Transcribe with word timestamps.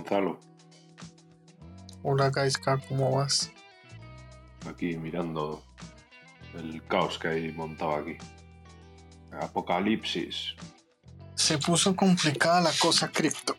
Gonzalo. 0.00 0.40
Hola 2.02 2.30
Gaiska, 2.30 2.78
¿cómo 2.88 3.16
vas? 3.16 3.52
Aquí 4.66 4.96
mirando 4.96 5.62
el 6.54 6.82
caos 6.86 7.18
que 7.18 7.28
hay 7.28 7.52
montado 7.52 7.96
aquí. 7.96 8.16
Apocalipsis. 9.30 10.54
Se 11.34 11.58
puso 11.58 11.94
complicada 11.94 12.62
la 12.62 12.70
cosa 12.80 13.10
cripto. 13.10 13.56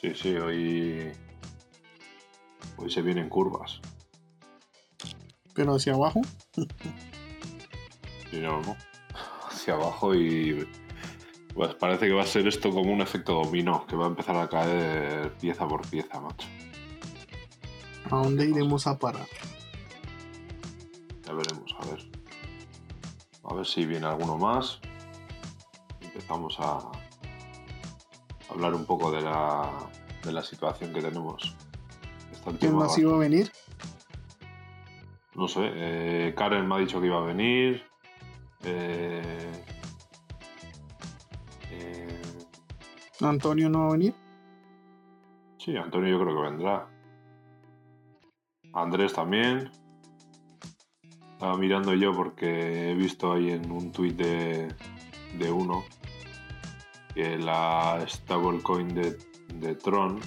Sí, 0.00 0.12
sí, 0.16 0.34
hoy. 0.34 1.12
Hoy 2.76 2.90
se 2.90 3.02
vienen 3.02 3.28
curvas. 3.28 3.80
Pero 5.54 5.76
hacia 5.76 5.94
abajo. 5.94 6.20
Sí, 8.30 8.40
no, 8.40 8.62
no. 8.62 8.74
Hacia 9.46 9.74
abajo 9.74 10.14
y. 10.14 10.66
Pues 11.54 11.74
parece 11.74 12.06
que 12.06 12.14
va 12.14 12.22
a 12.22 12.26
ser 12.26 12.46
esto 12.48 12.70
como 12.70 12.92
un 12.92 13.00
efecto 13.02 13.34
dominó, 13.34 13.86
que 13.86 13.96
va 13.96 14.06
a 14.06 14.08
empezar 14.08 14.36
a 14.36 14.48
caer 14.48 15.32
pieza 15.34 15.68
por 15.68 15.86
pieza, 15.86 16.20
macho. 16.20 16.48
¿A 18.10 18.16
dónde 18.16 18.46
iremos 18.46 18.86
a 18.86 18.98
parar? 18.98 19.26
Ya 21.26 21.32
veremos, 21.32 21.74
a 21.78 21.84
ver. 21.86 22.04
A 23.44 23.54
ver 23.54 23.66
si 23.66 23.84
viene 23.84 24.06
alguno 24.06 24.38
más. 24.38 24.80
Empezamos 26.00 26.58
a 26.58 26.78
hablar 28.50 28.74
un 28.74 28.84
poco 28.84 29.10
de 29.10 29.20
la, 29.20 29.70
de 30.24 30.32
la 30.32 30.42
situación 30.42 30.92
que 30.92 31.02
tenemos. 31.02 31.54
¿Quién 32.58 32.74
más 32.74 32.96
iba 32.98 33.14
a 33.14 33.18
venir? 33.18 33.52
No 35.34 35.48
sé, 35.48 35.60
eh, 35.64 36.34
Karen 36.36 36.68
me 36.68 36.74
ha 36.74 36.78
dicho 36.78 37.00
que 37.00 37.06
iba 37.06 37.18
a 37.18 37.24
venir. 37.24 37.84
Eh, 38.64 39.64
¿Antonio 43.22 43.68
no 43.68 43.80
va 43.80 43.88
a 43.88 43.92
venir? 43.92 44.14
sí, 45.58 45.76
Antonio 45.76 46.10
yo 46.10 46.20
creo 46.24 46.36
que 46.36 46.42
vendrá. 46.42 46.88
Andrés 48.74 49.12
también. 49.12 49.70
Estaba 51.32 51.56
mirando 51.56 51.94
yo 51.94 52.12
porque 52.12 52.90
he 52.90 52.94
visto 52.94 53.32
ahí 53.32 53.50
en 53.50 53.70
un 53.70 53.90
tuit 53.92 54.16
de, 54.16 54.74
de 55.38 55.50
uno 55.52 55.84
que 57.14 57.36
la 57.38 58.04
stablecoin 58.08 58.88
de, 58.94 59.18
de 59.54 59.74
Tron, 59.74 60.20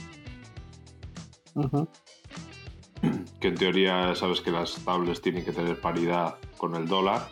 que 3.40 3.48
en 3.48 3.56
teoría 3.56 4.14
sabes 4.16 4.42
que 4.42 4.52
las 4.52 4.72
stables 4.72 5.22
tienen 5.22 5.44
que 5.46 5.52
tener 5.52 5.80
paridad 5.80 6.36
con 6.58 6.76
el 6.76 6.88
dólar, 6.88 7.28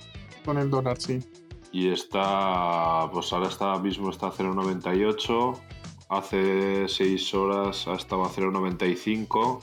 Con 0.46 0.58
el 0.58 0.70
dólar, 0.70 1.00
sí. 1.00 1.20
Y 1.74 1.90
está, 1.90 3.10
pues 3.12 3.34
ahora 3.34 3.48
está 3.48 3.80
mismo 3.80 4.12
está 4.12 4.28
a 4.28 4.32
0,98. 4.32 5.60
Hace 6.08 6.88
6 6.88 7.34
horas 7.34 7.88
ha 7.88 7.96
estado 7.96 8.24
a 8.24 8.30
0,95. 8.30 9.36
O 9.36 9.62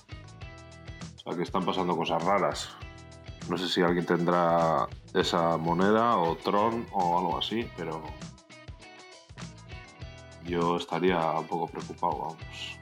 sea 1.16 1.36
que 1.36 1.42
están 1.42 1.64
pasando 1.64 1.96
cosas 1.96 2.22
raras. 2.24 2.70
No 3.48 3.56
sé 3.56 3.68
si 3.68 3.80
alguien 3.80 4.04
tendrá 4.04 4.88
esa 5.14 5.56
moneda 5.56 6.16
o 6.16 6.36
Tron 6.36 6.84
o 6.90 7.16
algo 7.16 7.38
así, 7.38 7.64
pero 7.76 8.02
yo 10.44 10.78
estaría 10.78 11.30
un 11.38 11.46
poco 11.46 11.68
preocupado, 11.68 12.18
vamos. 12.18 12.78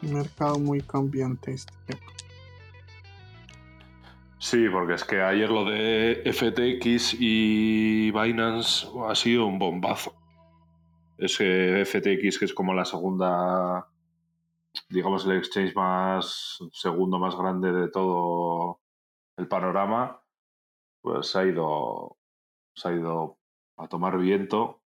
Mercado 0.00 0.60
muy 0.60 0.80
cambiante 0.80 1.54
este. 1.54 1.98
Sí, 4.50 4.66
porque 4.70 4.94
es 4.94 5.04
que 5.04 5.20
ayer 5.20 5.50
lo 5.50 5.66
de 5.66 6.22
FTX 6.24 7.16
y 7.20 8.10
Binance 8.12 8.88
ha 9.06 9.14
sido 9.14 9.44
un 9.44 9.58
bombazo. 9.58 10.14
Es 11.18 11.36
que 11.36 11.84
FTX, 11.84 12.38
que 12.38 12.46
es 12.46 12.54
como 12.54 12.72
la 12.72 12.86
segunda, 12.86 13.90
digamos, 14.88 15.26
el 15.26 15.36
exchange 15.36 15.74
más, 15.74 16.60
segundo 16.72 17.18
más 17.18 17.36
grande 17.36 17.72
de 17.72 17.90
todo 17.90 18.80
el 19.36 19.48
panorama, 19.48 20.22
pues 21.02 21.36
ha 21.36 21.44
ido, 21.44 22.16
se 22.74 22.88
ha 22.88 22.92
ido 22.92 23.36
a 23.76 23.86
tomar 23.86 24.16
viento. 24.16 24.80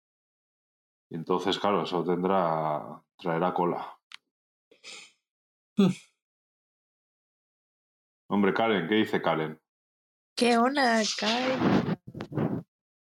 Y 1.09 1.15
entonces, 1.15 1.57
claro, 1.57 1.83
eso 1.83 2.03
tendrá, 2.03 3.01
traerá 3.17 3.53
cola. 3.53 3.97
Hombre, 8.33 8.51
Karen, 8.51 8.87
¿qué 8.87 8.95
dice 8.95 9.21
Karen? 9.21 9.61
¿Qué 10.35 10.57
onda, 10.57 11.03
Kai? 11.19 11.55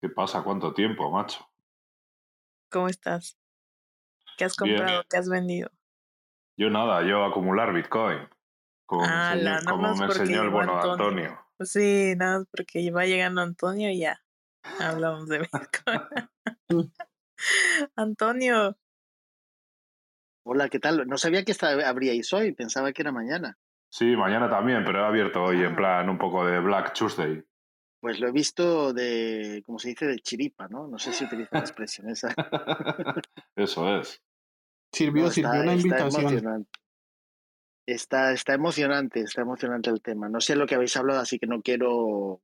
¿Qué 0.02 0.10
pasa? 0.10 0.42
¿Cuánto 0.42 0.74
tiempo, 0.74 1.12
macho? 1.12 1.48
¿Cómo 2.72 2.88
estás? 2.88 3.38
¿Qué 4.40 4.46
has 4.46 4.56
Bien. 4.56 4.76
comprado? 4.78 5.04
¿Qué 5.08 5.18
has 5.18 5.30
vendido? 5.30 5.70
Yo 6.58 6.72
nada, 6.72 7.08
yo 7.08 7.24
acumular 7.26 7.72
Bitcoin. 7.74 8.28
Como, 8.88 9.04
me 9.04 9.08
Ah, 9.08 9.30
enseñó- 9.36 9.44
la, 9.44 9.52
nada 9.62 9.70
como 9.70 9.84
más 9.90 10.00
me 10.00 10.08
porque 10.08 10.24
enseñó 10.24 10.42
el 10.42 10.50
bueno 10.50 10.82
Antonio. 10.82 10.94
Antonio. 11.30 11.46
Sí, 11.60 12.16
nada 12.18 12.40
más 12.40 12.48
porque 12.50 12.90
va 12.90 13.06
llegando 13.06 13.42
Antonio 13.42 13.92
y 13.92 14.00
ya. 14.00 14.20
Hablamos 14.80 15.28
de 15.30 15.42
Bitcoin. 15.42 16.02
Antonio, 17.96 18.76
Hola, 20.44 20.70
¿qué 20.70 20.80
tal? 20.80 21.08
No 21.08 21.20
sabía 21.20 21.46
que 21.46 21.52
esta 21.52 21.70
abríais 21.88 22.34
hoy, 22.34 22.54
pensaba 22.54 22.92
que 22.94 23.04
era 23.04 23.12
mañana. 23.12 23.60
Sí, 23.92 24.16
mañana 24.16 24.50
también, 24.50 24.84
pero 24.86 25.00
he 25.02 25.06
abierto 25.06 25.44
hoy 25.44 25.64
en 25.64 25.76
plan 25.76 26.10
un 26.10 26.18
poco 26.18 26.46
de 26.46 26.60
Black 26.60 26.94
Tuesday. 26.94 27.44
Pues 28.00 28.20
lo 28.20 28.28
he 28.28 28.32
visto 28.32 28.94
de, 28.94 29.62
como 29.66 29.78
se 29.80 29.90
dice, 29.90 30.06
de 30.08 30.20
chiripa, 30.20 30.68
¿no? 30.70 30.88
No 30.88 30.98
sé 30.98 31.12
si 31.12 31.26
utiliza 31.26 31.50
la 31.58 31.60
expresión 31.66 32.10
esa. 32.10 32.34
Eso 33.56 33.98
es. 34.00 34.24
Sirvió, 34.92 35.26
No, 35.26 35.30
sirvió 35.32 35.62
una 35.62 35.74
invitación. 35.74 36.22
emocionante. 36.22 36.70
Está, 37.86 38.32
está 38.34 38.54
emocionante, 38.54 39.22
está 39.22 39.42
emocionante 39.42 39.90
el 39.90 40.02
tema. 40.02 40.30
No 40.30 40.40
sé 40.40 40.56
lo 40.56 40.68
que 40.68 40.76
habéis 40.76 40.96
hablado, 40.96 41.20
así 41.20 41.40
que 41.40 41.48
no 41.48 41.62
quiero... 41.62 42.42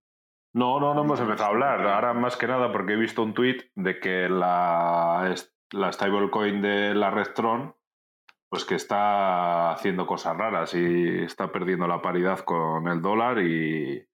No, 0.53 0.79
no, 0.79 0.93
no 0.95 1.03
hemos 1.03 1.19
empezado 1.19 1.45
a 1.45 1.53
hablar. 1.53 1.87
Ahora 1.87 2.13
más 2.13 2.35
que 2.37 2.47
nada 2.47 2.71
porque 2.71 2.93
he 2.93 2.97
visto 2.97 3.21
un 3.21 3.33
tweet 3.33 3.69
de 3.75 3.99
que 3.99 4.27
la, 4.29 5.35
la 5.71 5.91
stablecoin 5.91 6.61
de 6.61 6.95
la 6.95 7.11
red 7.11 7.27
Tron, 7.35 7.75
pues 8.55 8.63
que 8.63 8.75
está 8.75 9.73
haciendo 9.73 10.07
cosas 10.07 10.37
raras 10.37 10.73
y 10.75 11.23
está 11.25 11.51
perdiendo 11.51 11.89
la 11.89 12.01
paridad 12.01 12.39
con 12.39 12.87
el 12.87 13.01
dólar 13.01 13.39
y, 13.39 14.07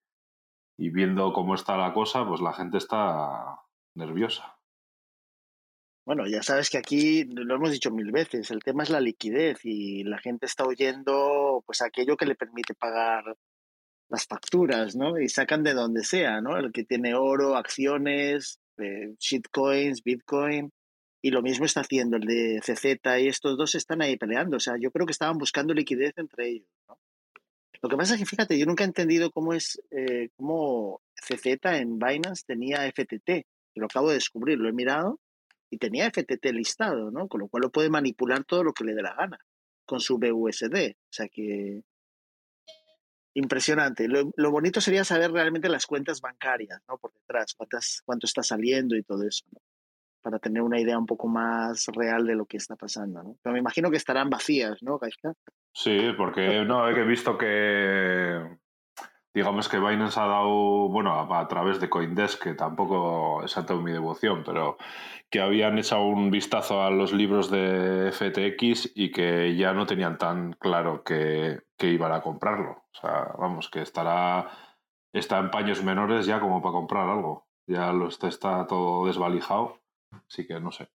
viendo 0.76 1.32
cómo 1.32 1.54
está 1.54 1.76
la 1.76 1.92
cosa, 1.94 2.26
pues 2.26 2.40
la 2.40 2.52
gente 2.52 2.78
está 2.78 3.60
nerviosa. 3.94 4.58
Bueno, 6.04 6.26
ya 6.26 6.42
sabes 6.42 6.70
que 6.70 6.78
aquí 6.78 7.22
lo 7.22 7.54
hemos 7.54 7.70
dicho 7.70 7.92
mil 7.92 8.10
veces, 8.10 8.50
el 8.50 8.64
tema 8.64 8.82
es 8.82 8.90
la 8.90 8.98
liquidez 8.98 9.60
y 9.62 10.02
la 10.02 10.18
gente 10.18 10.46
está 10.46 10.64
oyendo 10.64 11.62
pues 11.64 11.80
aquello 11.80 12.16
que 12.16 12.26
le 12.26 12.34
permite 12.34 12.74
pagar 12.74 13.22
las 14.08 14.26
facturas, 14.26 14.96
¿no? 14.96 15.20
Y 15.20 15.28
sacan 15.28 15.62
de 15.62 15.74
donde 15.74 16.02
sea, 16.02 16.40
¿no? 16.40 16.56
El 16.56 16.72
que 16.72 16.82
tiene 16.82 17.14
oro, 17.14 17.54
acciones, 17.54 18.58
eh, 18.78 19.14
shitcoins, 19.20 20.02
bitcoin, 20.02 20.72
y 21.22 21.30
lo 21.30 21.40
mismo 21.40 21.64
está 21.64 21.80
haciendo 21.80 22.16
el 22.16 22.26
de 22.26 22.60
CZ 22.60 22.84
y 23.20 23.28
estos 23.28 23.56
dos 23.56 23.74
están 23.76 24.02
ahí 24.02 24.16
peleando, 24.16 24.56
o 24.56 24.60
sea, 24.60 24.74
yo 24.78 24.90
creo 24.90 25.06
que 25.06 25.12
estaban 25.12 25.38
buscando 25.38 25.72
liquidez 25.72 26.12
entre 26.16 26.48
ellos, 26.48 26.68
¿no? 26.88 26.98
Lo 27.80 27.88
que 27.88 27.96
pasa 27.96 28.14
es 28.14 28.20
que, 28.20 28.26
fíjate, 28.26 28.56
yo 28.58 28.66
nunca 28.66 28.84
he 28.84 28.86
entendido 28.86 29.32
cómo 29.32 29.54
es, 29.54 29.80
eh, 29.90 30.28
cómo 30.36 31.00
CZ 31.14 31.46
en 31.64 31.98
Binance 31.98 32.44
tenía 32.46 32.86
FTT, 32.86 33.44
lo 33.74 33.86
acabo 33.86 34.08
de 34.08 34.14
descubrir, 34.14 34.58
lo 34.58 34.68
he 34.68 34.72
mirado, 34.72 35.18
y 35.68 35.78
tenía 35.78 36.08
FTT 36.08 36.44
listado, 36.52 37.10
¿no? 37.10 37.26
Con 37.26 37.40
lo 37.40 37.48
cual 37.48 37.62
lo 37.62 37.70
puede 37.70 37.90
manipular 37.90 38.44
todo 38.44 38.62
lo 38.62 38.72
que 38.72 38.84
le 38.84 38.94
dé 38.94 39.02
la 39.02 39.14
gana 39.14 39.38
con 39.84 40.00
su 40.00 40.18
BUSD. 40.18 40.92
O 40.92 41.12
sea 41.12 41.28
que 41.28 41.82
impresionante. 43.34 44.06
Lo, 44.06 44.30
lo 44.36 44.50
bonito 44.50 44.80
sería 44.80 45.04
saber 45.04 45.32
realmente 45.32 45.68
las 45.68 45.86
cuentas 45.86 46.20
bancarias, 46.20 46.80
¿no? 46.86 46.98
Por 46.98 47.12
detrás, 47.14 47.54
cuántas, 47.54 48.02
cuánto 48.04 48.26
está 48.26 48.42
saliendo 48.42 48.94
y 48.96 49.02
todo 49.02 49.26
eso, 49.26 49.44
¿no? 49.50 49.60
Para 50.22 50.38
tener 50.38 50.62
una 50.62 50.80
idea 50.80 50.98
un 50.98 51.06
poco 51.06 51.28
más 51.28 51.86
real 51.88 52.26
de 52.26 52.36
lo 52.36 52.46
que 52.46 52.56
está 52.56 52.76
pasando, 52.76 53.22
¿no? 53.22 53.36
Pero 53.42 53.52
me 53.52 53.58
imagino 53.58 53.90
que 53.90 53.96
estarán 53.96 54.30
vacías, 54.30 54.82
¿no, 54.82 54.98
Gaisca? 54.98 55.32
Sí, 55.74 56.12
porque 56.16 56.64
no, 56.64 56.88
he 56.88 57.04
visto 57.04 57.36
que 57.36 58.40
digamos 59.34 59.68
que 59.68 59.78
Binance 59.78 60.20
ha 60.20 60.26
dado, 60.26 60.88
bueno, 60.88 61.14
a, 61.14 61.40
a 61.40 61.48
través 61.48 61.80
de 61.80 61.88
Coindesk, 61.88 62.42
que 62.42 62.54
tampoco 62.54 63.42
es 63.44 63.54
toda 63.54 63.80
mi 63.80 63.92
devoción, 63.92 64.42
pero 64.44 64.76
que 65.32 65.40
habían 65.40 65.78
echado 65.78 66.04
un 66.04 66.30
vistazo 66.30 66.82
a 66.82 66.90
los 66.90 67.12
libros 67.14 67.50
de 67.50 68.12
FTX 68.12 68.92
y 68.94 69.10
que 69.10 69.56
ya 69.56 69.72
no 69.72 69.86
tenían 69.86 70.18
tan 70.18 70.52
claro 70.52 71.02
que, 71.02 71.62
iban 71.80 72.12
a 72.12 72.20
comprarlo. 72.20 72.84
O 72.92 73.00
sea, 73.00 73.32
vamos, 73.38 73.68
que 73.68 73.80
estará 73.80 74.50
está 75.12 75.38
en 75.38 75.50
paños 75.50 75.82
menores 75.82 76.26
ya 76.26 76.38
como 76.38 76.62
para 76.62 76.74
comprar 76.74 77.08
algo. 77.08 77.48
Ya 77.66 77.92
lo 77.92 78.08
está 78.08 78.66
todo 78.66 79.06
desvalijado, 79.06 79.81
así 80.12 80.46
que 80.46 80.60
no 80.60 80.70
sé. 80.72 80.88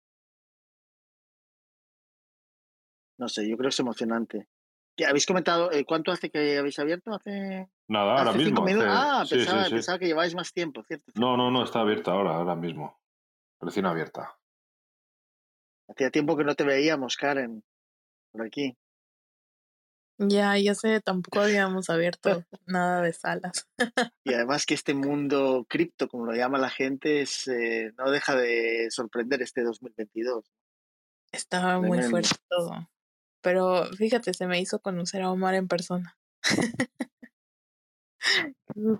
No 3.19 3.29
sé, 3.29 3.49
yo 3.49 3.57
creo 3.57 3.69
que 3.69 3.75
es 3.75 3.81
emocionante. 3.81 4.49
¿Qué, 4.97 5.07
¿Habéis 5.07 5.27
comentado 5.27 5.71
eh, 5.73 5.85
cuánto 5.85 6.11
hace 6.13 6.31
que 6.31 6.59
habéis 6.59 6.79
abierto? 6.79 7.13
Hace, 7.15 7.69
Nada, 7.89 8.19
ahora 8.19 8.33
mismo. 8.33 8.45
cinco 8.49 8.63
minutos. 8.63 8.89
hace- 8.89 8.99
Ah, 8.99 9.25
sí, 9.27 9.37
pensaba, 9.37 9.63
sí, 9.65 9.69
sí. 9.69 9.75
pensaba 9.77 9.99
que 9.99 10.07
lleváis 10.07 10.35
más 10.35 10.53
tiempo, 10.53 10.83
¿cierto? 10.85 11.13
No, 11.15 11.37
no, 11.37 11.51
no, 11.51 11.65
está 11.65 11.81
abierta 11.81 12.13
ahora, 12.13 12.35
ahora 12.37 12.55
mismo. 12.55 13.01
Recién 13.61 13.87
abierta. 13.87 14.37
Hacía 15.89 16.11
tiempo 16.11 16.37
que 16.37 16.45
no 16.45 16.55
te 16.55 16.65
veíamos, 16.65 17.17
Karen. 17.17 17.63
por 18.33 18.43
aquí. 18.47 18.77
Ya, 20.19 20.57
ya 20.59 20.75
sé, 20.75 21.01
tampoco 21.01 21.41
habíamos 21.41 21.91
abierto 21.91 22.45
nada 22.67 23.03
de 23.03 23.13
salas. 23.13 23.69
Y 24.27 24.33
además 24.33 24.65
que 24.65 24.73
este 24.73 24.95
mundo 24.95 25.67
cripto, 25.69 26.09
como 26.09 26.25
lo 26.25 26.33
llama 26.33 26.57
la 26.59 26.71
gente, 26.71 27.21
es, 27.21 27.47
eh, 27.47 27.93
no 27.99 28.11
deja 28.11 28.35
de 28.35 28.87
sorprender 28.91 29.43
este 29.43 29.63
2022. 29.63 30.51
Estaba 31.31 31.79
muy 31.79 31.99
Tremendo. 31.99 32.11
fuerte 32.11 32.37
todo. 32.49 32.89
Pero 33.43 33.85
fíjate, 33.99 34.33
se 34.33 34.47
me 34.47 34.59
hizo 34.61 34.81
conocer 34.81 35.21
a 35.21 35.31
Omar 35.31 35.55
en 35.55 35.69
persona. 35.69 36.17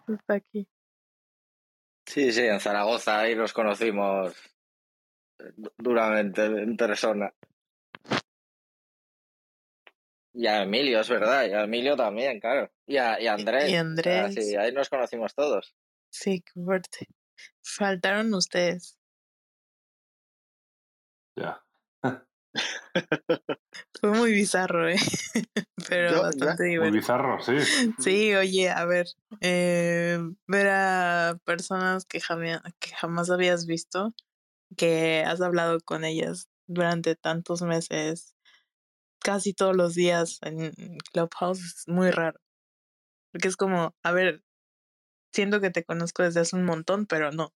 Está 0.09 0.35
aquí. 0.35 0.69
Sí, 2.07 2.31
sí, 2.33 2.43
en 2.43 2.61
Zaragoza 2.61 3.21
ahí 3.21 3.35
nos 3.35 3.55
conocimos 3.55 4.35
eh, 5.39 5.53
du- 5.57 5.73
duramente 5.79 6.45
en 6.45 6.77
persona. 6.77 7.33
Y 10.37 10.47
a 10.49 10.63
Emilio, 10.65 11.01
es 11.01 11.09
verdad, 11.09 11.47
y 11.47 11.53
a 11.53 11.63
Emilio 11.63 11.97
también, 11.97 12.41
claro. 12.41 12.71
Y 12.87 12.97
a, 12.97 13.21
y 13.21 13.29
a 13.29 13.35
Andrés. 13.35 13.71
Y 13.71 13.77
Ah, 13.77 13.81
Andrés. 13.81 14.35
sí, 14.35 14.57
ahí 14.57 14.73
nos 14.73 14.89
conocimos 14.89 15.33
todos. 15.35 15.77
Sí, 16.11 16.43
qué 16.43 16.61
fuerte. 16.61 17.07
Faltaron 17.63 18.35
ustedes. 18.35 18.99
Ya. 21.37 21.63
Fue 24.01 24.11
muy 24.11 24.33
bizarro, 24.33 24.89
¿eh? 24.89 24.97
Pero 25.89 26.11
Yo- 26.13 26.23
bastante 26.23 26.63
Muy 26.65 26.71
divertido. 26.73 26.93
bizarro, 27.01 27.41
sí. 27.43 27.53
Sí, 27.99 28.35
oye, 28.35 28.71
a 28.71 28.85
ver, 28.85 29.07
eh, 29.41 30.19
ver 30.47 30.69
a 30.69 31.39
personas 31.45 32.05
que, 32.05 32.21
jamia- 32.21 32.63
que 32.81 32.91
jamás 32.95 33.31
habías 33.31 33.67
visto, 33.67 34.15
que 34.77 35.23
has 35.27 35.41
hablado 35.41 35.81
con 35.81 36.05
ellas 36.05 36.49
durante 36.67 37.15
tantos 37.17 37.63
meses, 37.63 38.34
casi 39.25 39.55
todos 39.55 39.77
los 39.77 39.95
días 39.97 40.39
en 40.43 40.73
Clubhouse, 41.13 41.65
es 41.65 41.89
muy 41.89 42.13
raro. 42.13 42.39
Porque 43.33 43.49
es 43.49 43.57
como, 43.57 43.95
a 44.05 44.13
ver, 44.13 44.45
siento 45.33 45.61
que 45.61 45.71
te 45.71 45.85
conozco 45.85 46.23
desde 46.23 46.41
hace 46.41 46.57
un 46.57 46.65
montón, 46.65 47.07
pero 47.07 47.33
no. 47.33 47.53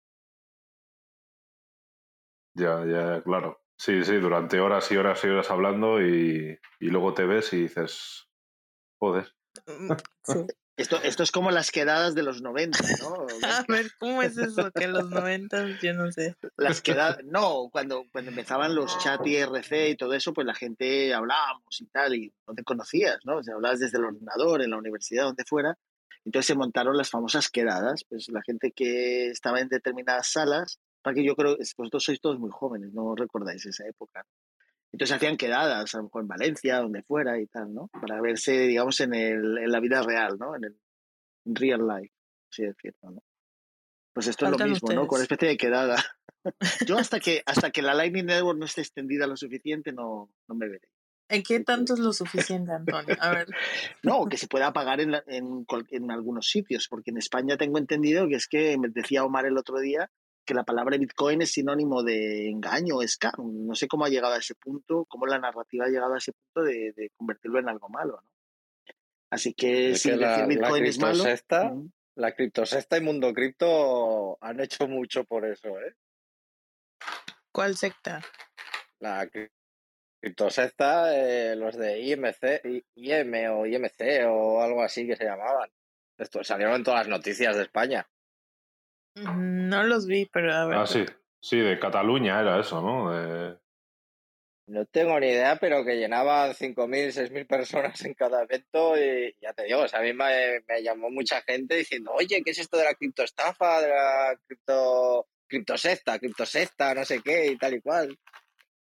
Ya, 2.55 2.85
ya, 2.87 3.23
claro. 3.23 3.63
Sí, 3.79 4.05
sí, 4.05 4.17
durante 4.17 4.61
horas 4.61 4.91
y 4.93 4.97
horas 4.97 5.23
y 5.25 5.29
horas 5.29 5.51
hablando 5.51 6.03
y, 6.03 6.59
y 6.81 6.87
luego 6.89 7.15
te 7.15 7.27
ves 7.27 7.53
y 7.53 7.63
dices, 7.63 8.29
joder. 8.99 9.35
Mm, 9.67 9.93
Sí. 10.25 10.47
Esto, 10.79 11.03
esto 11.03 11.25
es 11.25 11.33
como 11.33 11.51
las 11.51 11.73
quedadas 11.73 12.15
de 12.15 12.23
los 12.23 12.41
90, 12.41 12.79
¿no? 13.01 13.27
A 13.43 13.65
ver, 13.67 13.91
¿cómo 13.99 14.23
es 14.23 14.39
eso? 14.39 14.71
Que 14.71 14.85
en 14.85 14.93
los 14.93 15.11
noventas, 15.11 15.81
yo 15.83 15.93
no 15.93 16.13
sé. 16.13 16.37
Las 16.57 16.81
quedadas, 16.81 17.19
no, 17.25 17.69
cuando, 17.73 18.05
cuando 18.13 18.31
empezaban 18.31 18.77
los 18.77 18.97
chat 18.99 19.27
IRC 19.27 19.91
y 19.91 19.97
todo 19.97 20.15
eso, 20.15 20.33
pues 20.33 20.47
la 20.47 20.55
gente 20.55 21.13
hablábamos 21.13 21.81
y 21.81 21.87
tal, 21.87 22.15
y 22.15 22.33
no 22.47 22.55
te 22.55 22.63
conocías, 22.63 23.19
¿no? 23.25 23.39
O 23.39 23.43
sea, 23.43 23.55
hablabas 23.55 23.81
desde 23.81 23.99
el 23.99 24.05
ordenador, 24.05 24.63
en 24.63 24.71
la 24.71 24.79
universidad, 24.79 25.25
donde 25.25 25.45
fuera. 25.45 25.77
Entonces 26.25 26.47
se 26.47 26.55
montaron 26.55 26.97
las 26.97 27.11
famosas 27.11 27.49
quedadas, 27.49 28.05
pues 28.09 28.29
la 28.29 28.43
gente 28.43 28.71
que 28.71 29.31
estaba 29.31 29.59
en 29.59 29.69
determinadas 29.69 30.31
salas, 30.31 30.79
para 31.03 31.15
que 31.15 31.25
yo 31.25 31.35
creo, 31.35 31.57
vosotros 31.77 32.05
sois 32.05 32.21
todos 32.21 32.39
muy 32.39 32.51
jóvenes, 32.53 32.93
no 32.93 33.17
recordáis 33.17 33.67
esa 33.67 33.85
época. 33.85 34.25
Entonces 34.93 35.17
hacían 35.17 35.37
quedadas, 35.37 35.95
a 35.95 35.99
lo 35.99 36.05
mejor 36.05 36.23
en 36.23 36.29
Valencia, 36.29 36.79
donde 36.79 37.03
fuera 37.03 37.39
y 37.39 37.47
tal, 37.47 37.75
¿no? 37.75 37.89
Para 37.89 38.21
verse, 38.21 38.53
digamos, 38.53 39.01
en, 39.01 39.15
el, 39.15 39.59
en 39.59 39.71
la 39.71 39.81
vida 39.81 40.03
real, 40.03 40.39
¿no? 40.39 40.57
En 40.57 40.65
el 40.65 40.77
en 41.45 41.55
real 41.55 41.87
life, 41.87 42.15
así 42.51 42.63
decirlo, 42.65 43.11
¿no? 43.11 43.23
Pues 44.13 44.27
esto 44.27 44.47
es 44.47 44.59
lo 44.59 44.67
mismo, 44.67 44.89
¿no? 44.93 45.07
Con 45.07 45.21
ustedes. 45.21 45.23
especie 45.23 45.49
de 45.49 45.57
quedada. 45.57 46.05
Yo 46.87 46.99
hasta 46.99 47.21
que, 47.21 47.43
hasta 47.47 47.71
que 47.71 47.83
la 47.83 47.95
Lightning 47.95 48.27
Network 48.27 48.59
no 48.59 48.65
esté 48.65 48.81
extendida 48.81 49.27
lo 49.27 49.37
suficiente, 49.37 49.93
no, 49.93 50.31
no 50.49 50.55
me 50.55 50.69
veré. 50.69 50.89
¿En 51.31 51.43
qué 51.43 51.61
tanto 51.61 51.93
es 51.93 52.01
lo 52.01 52.13
suficiente, 52.13 52.73
Antonio? 52.73 53.17
A 53.21 53.31
ver, 53.31 53.49
No, 54.03 54.25
que 54.27 54.39
se 54.39 54.49
pueda 54.49 54.73
pagar 54.73 55.01
en, 55.01 55.15
en, 55.27 55.67
en 55.91 56.11
algunos 56.11 56.49
sitios, 56.49 56.89
porque 56.89 57.11
en 57.11 57.19
España 57.19 57.59
tengo 57.59 57.79
entendido 57.79 58.27
que 58.29 58.37
es 58.37 58.49
que 58.49 58.79
me 58.79 58.89
decía 58.89 59.25
Omar 59.25 59.45
el 59.45 59.59
otro 59.59 59.79
día 59.79 60.11
que 60.49 60.55
la 60.55 60.65
palabra 60.65 60.97
Bitcoin 60.97 61.43
es 61.43 61.53
sinónimo 61.53 62.03
de 62.03 62.49
engaño, 62.49 63.03
scam. 63.07 63.67
No 63.67 63.75
sé 63.75 63.87
cómo 63.87 64.07
ha 64.07 64.09
llegado 64.09 64.33
a 64.33 64.39
ese 64.39 64.55
punto, 64.55 65.05
cómo 65.05 65.27
la 65.27 65.39
narrativa 65.39 65.85
ha 65.85 65.89
llegado 65.91 66.15
a 66.15 66.17
ese 66.19 66.33
punto 66.33 66.67
de, 66.67 66.93
de 66.97 67.11
convertirlo 67.19 67.59
en 67.59 67.69
algo 67.69 67.91
malo, 67.91 68.19
¿no? 68.23 68.31
Así 69.31 69.53
que 69.53 69.91
Es 69.91 70.01
si 70.01 70.09
que 70.09 70.17
la, 70.17 70.29
decir 70.31 70.43
la 70.43 70.47
Bitcoin 70.49 70.85
es 70.87 70.99
malo... 70.99 71.23
la 72.15 72.35
criptosecta 72.35 72.97
y 72.97 73.01
Mundo 73.03 73.35
Cripto 73.35 74.39
han 74.41 74.59
hecho 74.61 74.89
mucho 74.89 75.25
por 75.25 75.45
eso, 75.45 75.69
¿eh? 75.81 75.95
¿cuál 77.53 77.77
secta? 77.77 78.23
La 79.01 79.27
cri- 79.27 79.51
criptosecta, 80.23 81.15
eh, 81.15 81.57
los 81.57 81.77
de 81.77 82.01
IMC, 82.01 82.87
IM 82.95 83.35
o 83.53 83.67
IMC 83.67 84.01
o 84.29 84.63
algo 84.63 84.83
así 84.83 85.07
que 85.07 85.15
se 85.17 85.25
llamaban. 85.25 85.71
Esto 86.17 86.43
salieron 86.43 86.77
en 86.77 86.85
todas 86.85 87.01
las 87.07 87.09
noticias 87.19 87.55
de 87.55 87.63
España. 87.65 88.09
Mm, 89.25 89.69
No 89.69 89.83
los 89.85 90.07
vi, 90.07 90.27
pero 90.27 90.53
a 90.53 90.67
ver. 90.67 90.79
Ah, 90.79 90.87
sí. 90.87 91.05
Sí, 91.41 91.59
de 91.59 91.79
Cataluña 91.79 92.41
era 92.41 92.59
eso, 92.61 92.83
¿no? 92.83 93.13
De- 93.13 93.57
No 94.67 94.85
tengo 94.87 95.19
ni 95.19 95.29
idea, 95.29 95.57
pero 95.57 95.83
que 95.85 95.97
llenaban 95.97 96.55
5.000, 96.55 97.11
6.000 97.13 97.47
personas 97.47 98.05
en 98.05 98.13
cada 98.15 98.43
evento 98.43 98.99
y 98.99 99.35
ya 99.41 99.53
te 99.55 99.65
digo, 99.65 99.81
o 99.81 99.89
sea, 99.89 100.01
a 100.01 100.03
mí 100.03 100.13
me, 100.13 100.61
me 100.69 100.83
llamó 100.83 101.11
mucha 101.11 101.41
gente 101.43 101.77
diciendo, 101.77 102.13
oye, 102.13 102.43
¿qué 102.45 102.51
es 102.51 102.59
esto 102.59 102.77
de 102.77 102.85
la 102.85 102.95
criptoestafa, 102.95 103.81
de 103.81 103.89
la 103.89 104.39
cripto, 104.47 105.27
criptosecta, 105.47 106.19
criptosecta, 106.19 106.93
no 106.95 107.05
sé 107.07 107.21
qué 107.23 107.47
y 107.47 107.57
tal 107.57 107.75
y 107.75 107.81
cual? 107.81 108.19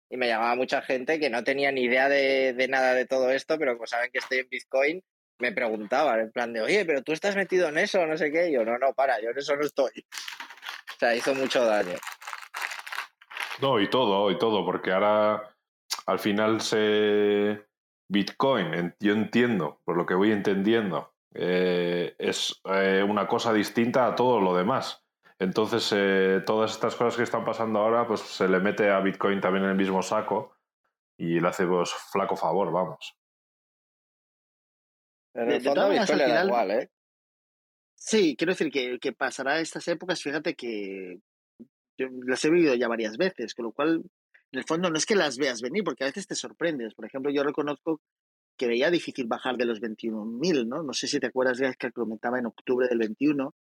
Y 0.08 0.16
me 0.16 0.28
llamaba 0.28 0.54
mucha 0.54 0.80
gente 0.80 1.18
que 1.20 1.28
no 1.28 1.44
tenía 1.44 1.70
ni 1.72 1.82
idea 1.82 2.08
de, 2.08 2.54
de 2.54 2.68
nada 2.68 2.94
de 2.94 3.04
todo 3.06 3.30
esto, 3.30 3.58
pero 3.58 3.74
como 3.74 3.86
saben 3.86 4.10
que 4.10 4.18
estoy 4.20 4.38
en 4.38 4.48
Bitcoin, 4.48 5.02
me 5.38 5.52
preguntaban 5.52 6.20
en 6.20 6.30
plan 6.30 6.52
de, 6.52 6.62
oye, 6.62 6.84
pero 6.84 7.02
tú 7.02 7.12
estás 7.12 7.36
metido 7.36 7.68
en 7.68 7.78
eso, 7.78 8.06
no 8.06 8.16
sé 8.16 8.30
qué. 8.30 8.48
Y 8.48 8.52
yo, 8.52 8.64
no, 8.64 8.78
no, 8.78 8.92
para, 8.92 9.20
yo 9.20 9.30
en 9.30 9.38
eso 9.38 9.56
no 9.56 9.62
estoy. 9.62 10.04
O 10.94 10.98
sea, 10.98 11.14
hizo 11.14 11.34
mucho 11.34 11.64
daño. 11.64 11.96
No, 13.60 13.80
y 13.80 13.88
todo, 13.88 14.30
y 14.30 14.38
todo, 14.38 14.64
porque 14.64 14.92
ahora 14.92 15.54
al 16.06 16.18
final 16.18 16.60
se... 16.60 17.66
Bitcoin, 18.06 18.94
yo 19.00 19.12
entiendo, 19.12 19.80
por 19.84 19.96
lo 19.96 20.04
que 20.04 20.14
voy 20.14 20.30
entendiendo, 20.30 21.14
eh, 21.32 22.14
es 22.18 22.60
eh, 22.66 23.04
una 23.06 23.26
cosa 23.26 23.52
distinta 23.52 24.06
a 24.06 24.14
todo 24.14 24.40
lo 24.40 24.54
demás. 24.54 25.02
Entonces, 25.38 25.90
eh, 25.96 26.42
todas 26.46 26.72
estas 26.72 26.94
cosas 26.94 27.16
que 27.16 27.22
están 27.22 27.44
pasando 27.44 27.80
ahora, 27.80 28.06
pues 28.06 28.20
se 28.20 28.46
le 28.46 28.60
mete 28.60 28.90
a 28.90 29.00
Bitcoin 29.00 29.40
también 29.40 29.64
en 29.64 29.70
el 29.70 29.76
mismo 29.76 30.02
saco 30.02 30.54
y 31.16 31.40
le 31.40 31.48
hace 31.48 31.66
pues, 31.66 31.92
flaco 32.12 32.36
favor, 32.36 32.70
vamos. 32.70 33.16
En 35.34 35.48
De- 35.48 35.56
el 35.56 35.62
de 35.62 35.68
fondo, 35.68 35.74
todas 35.74 35.88
maneras, 35.88 36.08
Bitcoin 36.08 36.22
al 36.22 36.28
le 36.28 36.34
da 36.34 36.40
final- 36.42 36.46
igual, 36.64 36.70
¿eh? 36.82 36.90
Sí, 37.96 38.36
quiero 38.36 38.52
decir 38.52 38.70
que, 38.70 38.98
que 38.98 39.12
pasará 39.12 39.60
estas 39.60 39.86
épocas, 39.88 40.22
fíjate 40.22 40.54
que 40.54 41.20
yo 41.98 42.06
las 42.26 42.44
he 42.44 42.50
vivido 42.50 42.74
ya 42.74 42.88
varias 42.88 43.16
veces, 43.16 43.54
con 43.54 43.66
lo 43.66 43.72
cual, 43.72 44.02
en 44.52 44.58
el 44.58 44.64
fondo 44.64 44.90
no 44.90 44.96
es 44.98 45.06
que 45.06 45.14
las 45.16 45.38
veas 45.38 45.60
venir, 45.60 45.84
porque 45.84 46.04
a 46.04 46.08
veces 46.08 46.26
te 46.26 46.34
sorprendes. 46.34 46.94
Por 46.94 47.06
ejemplo, 47.06 47.30
yo 47.32 47.42
reconozco 47.42 48.00
que 48.58 48.68
veía 48.68 48.90
difícil 48.90 49.26
bajar 49.26 49.56
de 49.56 49.64
los 49.64 49.80
21.000, 49.80 50.66
¿no? 50.68 50.82
No 50.82 50.92
sé 50.92 51.08
si 51.08 51.18
te 51.18 51.26
acuerdas 51.28 51.58
ya 51.58 51.72
que 51.74 51.90
comentaba 51.92 52.38
en 52.38 52.46
octubre 52.46 52.86
del 52.88 52.98
21, 52.98 53.54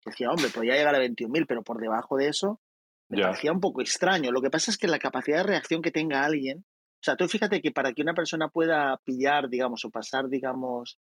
que 0.00 0.10
decía, 0.10 0.30
hombre, 0.30 0.48
podría 0.48 0.74
llegar 0.76 0.94
a 0.94 0.98
21.000, 1.00 1.46
pero 1.46 1.62
por 1.62 1.80
debajo 1.80 2.16
de 2.16 2.28
eso 2.28 2.60
me 3.10 3.18
Ya. 3.18 3.24
parecía 3.24 3.52
un 3.52 3.60
poco 3.60 3.80
extraño. 3.82 4.30
Lo 4.30 4.40
que 4.40 4.50
pasa 4.50 4.70
es 4.70 4.78
que 4.78 4.86
la 4.86 4.98
capacidad 4.98 5.38
de 5.38 5.42
reacción 5.44 5.82
que 5.82 5.90
tenga 5.90 6.24
alguien, 6.24 6.58
o 6.60 7.02
sea, 7.02 7.16
tú 7.16 7.26
fíjate 7.28 7.60
que 7.60 7.72
para 7.72 7.92
que 7.92 8.02
una 8.02 8.14
persona 8.14 8.48
pueda 8.48 8.96
pillar, 9.04 9.48
digamos, 9.48 9.84
o 9.84 9.90
pasar, 9.90 10.28
digamos, 10.28 10.98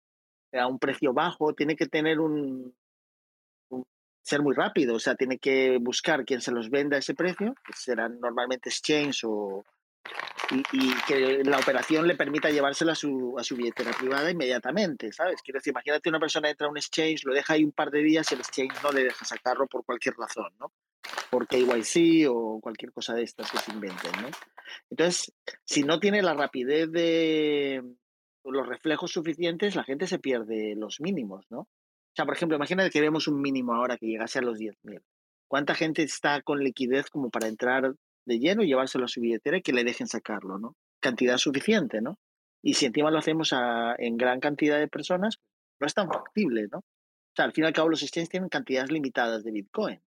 a 0.52 0.66
un 0.66 0.78
precio 0.78 1.12
bajo, 1.12 1.54
tiene 1.54 1.76
que 1.76 1.86
tener 1.86 2.20
un, 2.20 2.74
ser 4.22 4.42
muy 4.42 4.54
rápido, 4.54 4.94
o 4.94 5.00
sea, 5.00 5.14
tiene 5.14 5.38
que 5.38 5.78
buscar 5.80 6.24
quien 6.24 6.40
se 6.40 6.52
los 6.52 6.70
venda 6.70 6.96
a 6.96 7.00
ese 7.00 7.14
precio, 7.14 7.54
que 7.64 7.72
serán 7.72 8.20
normalmente 8.20 8.68
exchange 8.68 9.24
o 9.24 9.64
y, 10.50 10.62
y 10.72 10.94
que 11.06 11.44
la 11.44 11.58
operación 11.58 12.06
le 12.06 12.16
permita 12.16 12.50
llevárselo 12.50 12.92
a 12.92 12.94
su, 12.94 13.36
a 13.38 13.44
su 13.44 13.56
billetera 13.56 13.92
privada 13.92 14.30
inmediatamente, 14.30 15.12
¿sabes? 15.12 15.40
Quiero 15.42 15.58
decir, 15.58 15.72
imagínate 15.72 16.08
una 16.08 16.20
persona 16.20 16.50
entra 16.50 16.66
a 16.66 16.70
un 16.70 16.76
exchange, 16.76 17.24
lo 17.24 17.34
deja 17.34 17.54
ahí 17.54 17.64
un 17.64 17.72
par 17.72 17.90
de 17.90 18.02
días 18.02 18.30
y 18.30 18.34
el 18.34 18.40
exchange 18.40 18.82
no 18.82 18.90
le 18.92 19.04
deja 19.04 19.24
sacarlo 19.24 19.66
por 19.66 19.84
cualquier 19.84 20.14
razón, 20.16 20.52
¿no? 20.58 20.72
Por 21.30 21.46
KYC 21.46 22.28
o 22.28 22.60
cualquier 22.60 22.92
cosa 22.92 23.14
de 23.14 23.22
estas 23.22 23.50
que 23.50 23.58
se 23.58 23.72
inventen, 23.72 24.12
¿no? 24.20 24.28
Entonces, 24.90 25.32
si 25.64 25.82
no 25.82 25.98
tiene 25.98 26.22
la 26.22 26.34
rapidez 26.34 26.90
de 26.90 27.82
los 28.44 28.66
reflejos 28.66 29.12
suficientes, 29.12 29.76
la 29.76 29.84
gente 29.84 30.06
se 30.06 30.18
pierde 30.18 30.74
los 30.76 31.00
mínimos, 31.00 31.46
¿no? 31.50 31.60
O 31.60 32.14
sea, 32.14 32.24
por 32.26 32.34
ejemplo, 32.34 32.56
imagínate 32.56 32.90
que 32.90 33.00
vemos 33.00 33.28
un 33.28 33.40
mínimo 33.40 33.74
ahora 33.74 33.96
que 33.96 34.06
llegase 34.06 34.38
a 34.38 34.42
los 34.42 34.58
10.000. 34.58 35.00
¿Cuánta 35.48 35.74
gente 35.74 36.02
está 36.02 36.42
con 36.42 36.60
liquidez 36.60 37.08
como 37.10 37.30
para 37.30 37.48
entrar 37.48 37.94
de 38.26 38.38
lleno 38.38 38.62
y 38.62 38.66
llevárselo 38.68 39.04
a 39.04 39.08
su 39.08 39.20
billetera 39.20 39.58
y 39.58 39.62
que 39.62 39.72
le 39.72 39.84
dejen 39.84 40.06
sacarlo, 40.06 40.58
¿no? 40.58 40.76
Cantidad 41.00 41.36
suficiente, 41.38 42.00
¿no? 42.00 42.18
Y 42.62 42.74
si 42.74 42.86
encima 42.86 43.10
lo 43.10 43.18
hacemos 43.18 43.52
a- 43.52 43.94
en 43.98 44.16
gran 44.16 44.40
cantidad 44.40 44.78
de 44.78 44.88
personas, 44.88 45.38
no 45.80 45.86
es 45.86 45.94
tan 45.94 46.08
factible, 46.08 46.68
¿no? 46.70 46.78
O 46.78 47.34
sea, 47.34 47.46
al 47.46 47.52
fin 47.52 47.64
y 47.64 47.66
al 47.66 47.72
cabo 47.72 47.88
los 47.88 48.02
exchanges 48.02 48.28
tienen 48.28 48.48
cantidades 48.48 48.90
limitadas 48.92 49.42
de 49.42 49.52
Bitcoin. 49.52 50.00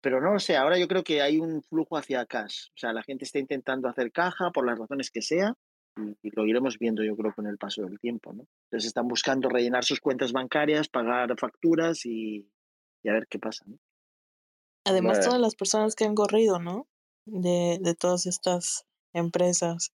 Pero 0.00 0.20
no 0.20 0.38
sé, 0.38 0.56
ahora 0.56 0.78
yo 0.78 0.88
creo 0.88 1.02
que 1.04 1.20
hay 1.22 1.38
un 1.38 1.62
flujo 1.62 1.96
hacia 1.96 2.24
cash. 2.26 2.68
O 2.68 2.76
sea, 2.78 2.92
la 2.92 3.02
gente 3.02 3.24
está 3.24 3.38
intentando 3.38 3.88
hacer 3.88 4.12
caja 4.12 4.50
por 4.50 4.66
las 4.66 4.78
razones 4.78 5.10
que 5.10 5.22
sea 5.22 5.54
y, 5.96 6.30
lo 6.30 6.46
iremos 6.46 6.78
viendo 6.78 7.02
yo 7.02 7.16
creo 7.16 7.34
con 7.34 7.46
el 7.46 7.58
paso 7.58 7.82
del 7.82 7.98
tiempo. 7.98 8.32
¿no? 8.32 8.46
Entonces 8.64 8.88
están 8.88 9.08
buscando 9.08 9.48
rellenar 9.48 9.84
sus 9.84 10.00
cuentas 10.00 10.32
bancarias, 10.32 10.88
pagar 10.88 11.34
facturas 11.38 12.04
y, 12.06 12.50
a 13.04 13.12
ver 13.12 13.26
qué 13.28 13.38
pasa. 13.38 13.64
¿no? 13.66 13.78
Además, 14.84 15.20
todas 15.20 15.40
las 15.40 15.56
personas 15.56 15.94
que 15.94 16.04
han 16.04 16.14
corrido, 16.14 16.58
¿no? 16.58 16.86
De, 17.24 17.78
de 17.80 17.94
todas 17.94 18.26
estas 18.26 18.86
empresas. 19.12 19.92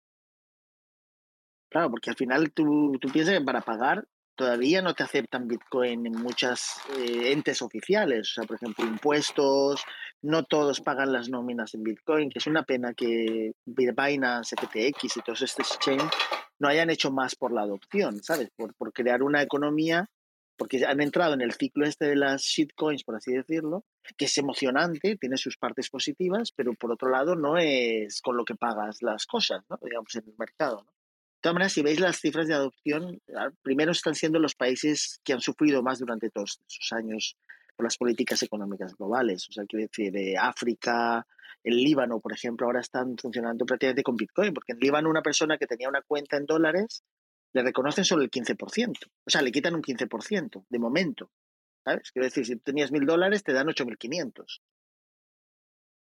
Claro, 1.71 1.91
porque 1.91 2.11
al 2.11 2.17
final 2.17 2.53
tú, 2.53 2.97
tú 3.01 3.09
piensas 3.09 3.37
que 3.37 3.45
para 3.45 3.63
pagar 3.63 4.07
todavía 4.37 4.83
no 4.83 4.95
te 4.95 5.03
aceptan 5.03 5.49
Bitcoin 5.49 6.07
en 6.07 6.13
muchas 6.13 6.81
eh, 6.97 7.33
entes 7.33 7.63
oficiales. 7.63 8.31
O 8.31 8.35
sea, 8.35 8.45
por 8.45 8.57
ejemplo, 8.57 8.85
impuestos, 8.85 9.83
no 10.23 10.45
todos 10.45 10.81
pagan 10.81 11.13
las 11.13 11.29
nóminas 11.29 11.75
en 11.75 11.83
Bitcoin, 11.83 12.31
que 12.31 12.39
es 12.39 12.47
una 12.47 12.63
pena 12.63 12.95
que 12.95 13.53
Binance, 13.65 14.55
FTX 14.57 15.17
y 15.17 15.21
todos 15.21 15.43
estos 15.43 15.73
exchange 15.73 16.13
no 16.59 16.69
hayan 16.69 16.91
hecho 16.91 17.11
más 17.11 17.35
por 17.35 17.53
la 17.53 17.63
adopción, 17.63 18.23
¿sabes? 18.23 18.51
Por, 18.57 18.75
por 18.75 18.93
crear 18.93 19.23
una 19.23 19.43
economía, 19.43 20.09
porque 20.57 20.85
han 20.87 21.01
entrado 21.01 21.35
en 21.35 21.43
el 21.43 21.53
ciclo 21.53 21.87
este 21.87 22.07
de 22.07 22.17
las 22.17 22.43
shitcoins, 22.43 23.05
por 23.05 23.17
así 23.17 23.33
decirlo, 23.33 23.85
que 24.17 24.25
es 24.25 24.39
emocionante, 24.39 25.17
tiene 25.17 25.37
sus 25.37 25.57
partes 25.59 25.91
positivas, 25.91 26.53
pero 26.53 26.73
por 26.75 26.93
otro 26.93 27.11
lado 27.11 27.37
no 27.37 27.59
es 27.59 28.21
con 28.23 28.37
lo 28.37 28.45
que 28.45 28.55
pagas 28.55 29.03
las 29.03 29.27
cosas, 29.27 29.65
¿no? 29.69 29.79
Digamos, 29.83 30.15
en 30.15 30.25
el 30.27 30.35
mercado, 30.39 30.85
¿no? 30.85 30.96
Todas 31.47 31.55
maneras, 31.55 31.75
si 31.75 31.83
veis 31.83 32.01
las 32.01 32.19
cifras 32.19 32.49
de 32.49 32.55
adopción, 32.55 33.23
ah, 33.37 33.51
primero 33.63 33.93
están 33.93 34.17
siendo 34.17 34.41
los 34.41 34.57
países 34.57 35.21
que 35.23 35.33
han 35.33 35.41
sufrido 35.41 35.81
más 35.81 36.01
durante 36.01 36.29
todos 36.29 36.61
esos 36.69 36.93
años 36.93 37.37
por 37.77 37.85
las 37.85 37.97
políticas 37.97 38.43
económicas 38.43 38.97
globales. 38.97 39.49
O 39.49 39.53
sea, 39.53 39.65
quiero 39.65 39.87
decir, 39.87 40.11
de 40.11 40.37
África, 40.37 41.25
el 41.63 41.77
Líbano, 41.77 42.19
por 42.19 42.33
ejemplo, 42.33 42.67
ahora 42.67 42.81
están 42.81 43.17
funcionando 43.17 43.65
prácticamente 43.65 44.03
con 44.03 44.17
Bitcoin, 44.17 44.53
porque 44.53 44.73
en 44.73 44.81
Líbano 44.81 45.09
una 45.09 45.23
persona 45.23 45.57
que 45.57 45.69
tenía 45.69 45.89
una 45.89 46.03
cuenta 46.03 46.37
en 46.37 46.47
dólares 46.47 47.05
le 47.53 47.63
reconocen 47.63 48.05
solo 48.05 48.25
el 48.25 48.31
15%. 48.33 49.07
O 49.25 49.31
sea, 49.31 49.41
le 49.41 49.53
quitan 49.53 49.77
un 49.77 49.83
15% 49.83 50.65
de 50.69 50.79
momento. 50.81 51.31
¿Sabes? 51.85 52.11
Quiero 52.11 52.27
decir, 52.27 52.45
si 52.45 52.57
tú 52.57 52.63
tenías 52.65 52.91
mil 52.91 53.07
dólares, 53.07 53.45
te 53.45 53.53
dan 53.53 53.69
8.500. 53.69 54.63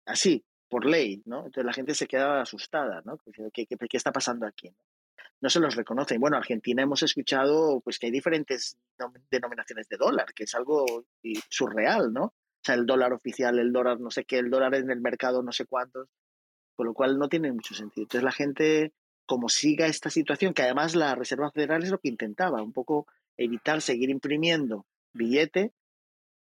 Así, 0.07 0.43
por 0.71 0.87
ley, 0.87 1.21
¿no? 1.27 1.41
Entonces 1.41 1.67
la 1.67 1.75
gente 1.75 1.95
se 1.95 2.07
queda 2.07 2.41
asustada, 2.41 3.03
¿no? 3.05 3.19
¿Qué, 3.53 3.67
qué, 3.67 3.77
qué 3.77 3.97
está 3.99 4.11
pasando 4.11 4.47
aquí? 4.47 4.75
No 5.41 5.51
se 5.51 5.61
los 5.61 5.77
reconocen. 5.77 6.21
Bueno, 6.21 6.37
Argentina 6.37 6.83
hemos 6.83 7.03
escuchado 7.03 7.81
pues 7.81 7.99
que 7.99 8.07
hay 8.07 8.13
diferentes 8.13 8.79
denominaciones 9.31 9.89
de 9.89 9.97
dólar, 9.97 10.33
que 10.35 10.45
es 10.45 10.55
algo 10.55 10.87
surreal, 11.49 12.13
¿no? 12.13 12.25
O 12.25 12.63
sea, 12.65 12.77
el 12.77 12.87
dólar 12.87 13.13
oficial, 13.13 13.59
el 13.59 13.73
dólar 13.73 14.01
no 14.01 14.11
sé 14.11 14.25
qué, 14.25 14.39
el 14.39 14.49
dólar 14.51 14.75
en 14.75 14.91
el 14.91 15.01
mercado 15.01 15.43
no 15.43 15.53
sé 15.53 15.67
cuántos, 15.67 16.09
con 16.77 16.87
lo 16.87 16.95
cual 16.95 17.19
no 17.19 17.29
tiene 17.29 17.53
mucho 17.53 17.75
sentido. 17.75 18.05
Entonces 18.05 18.25
la 18.25 18.33
gente, 18.33 18.93
como 19.27 19.49
siga 19.49 19.87
esta 19.87 20.09
situación, 20.09 20.55
que 20.55 20.63
además 20.63 20.95
la 20.95 21.15
Reserva 21.15 21.51
Federal 21.51 21.83
es 21.83 21.91
lo 21.91 21.99
que 21.99 22.09
intentaba, 22.09 22.63
un 22.63 22.73
poco 22.73 23.07
evitar 23.37 23.83
seguir 23.83 24.09
imprimiendo 24.11 24.87
billete 25.13 25.73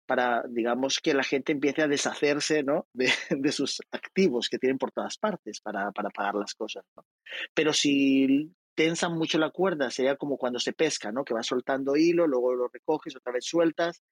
para, 0.07 0.43
digamos, 0.49 1.01
que 1.01 1.13
la 1.13 1.23
gente 1.23 1.53
empiece 1.53 1.83
a 1.83 1.87
deshacerse 1.87 2.63
¿no? 2.63 2.87
de, 2.95 3.13
de, 3.31 3.53
sus 3.53 3.81
activos 3.93 4.49
que 4.49 4.59
tienen 4.59 4.79
por 4.79 4.91
todas 4.91 5.19
partes 5.19 5.61
para, 5.61 5.93
para 5.93 6.09
pagar 6.11 6.35
las 6.35 6.55
cosas. 6.55 6.85
¿no? 6.97 7.05
Pero 7.55 7.73
si 7.73 8.51
tensan 8.79 9.19
mucho 9.19 9.39
la 9.39 9.51
cuerda, 9.51 9.91
sería 9.91 10.15
como 10.15 10.39
cuando 10.39 10.61
se 10.61 10.73
pesca, 10.73 11.11
¿no? 11.11 11.25
Que 11.25 11.35
vas 11.35 11.49
soltando 11.49 11.97
hilo, 11.97 12.29
luego 12.29 12.55
lo 12.55 12.69
recoges, 12.69 13.17
otra 13.17 13.33
vez 13.33 13.45
sueltas. 13.45 14.05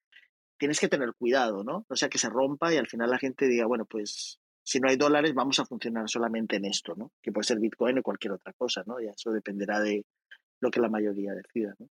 Tienes 0.59 0.81
que 0.81 0.89
tener 0.89 1.13
cuidado, 1.17 1.63
¿no? 1.63 1.85
No 1.89 1.95
sea 1.95 2.09
que 2.09 2.17
se 2.17 2.29
rompa 2.29 2.73
y 2.73 2.77
al 2.77 2.87
final 2.87 3.09
la 3.09 3.17
gente 3.17 3.47
diga, 3.47 3.65
bueno, 3.65 3.85
pues 3.85 4.41
si 4.63 4.81
no 4.81 4.89
hay 4.89 4.97
dólares, 4.97 5.33
vamos 5.33 5.57
a 5.59 5.65
funcionar 5.65 6.09
solamente 6.09 6.57
en 6.57 6.65
esto, 6.65 6.95
¿no? 6.97 7.13
Que 7.21 7.31
puede 7.31 7.45
ser 7.45 7.59
Bitcoin 7.59 7.99
o 7.99 8.03
cualquier 8.03 8.33
otra 8.33 8.51
cosa, 8.57 8.83
¿no? 8.85 8.99
Ya 8.99 9.11
eso 9.11 9.31
dependerá 9.31 9.79
de 9.79 10.03
lo 10.59 10.69
que 10.69 10.81
la 10.81 10.89
mayoría 10.89 11.31
decida, 11.31 11.73
¿no? 11.79 11.87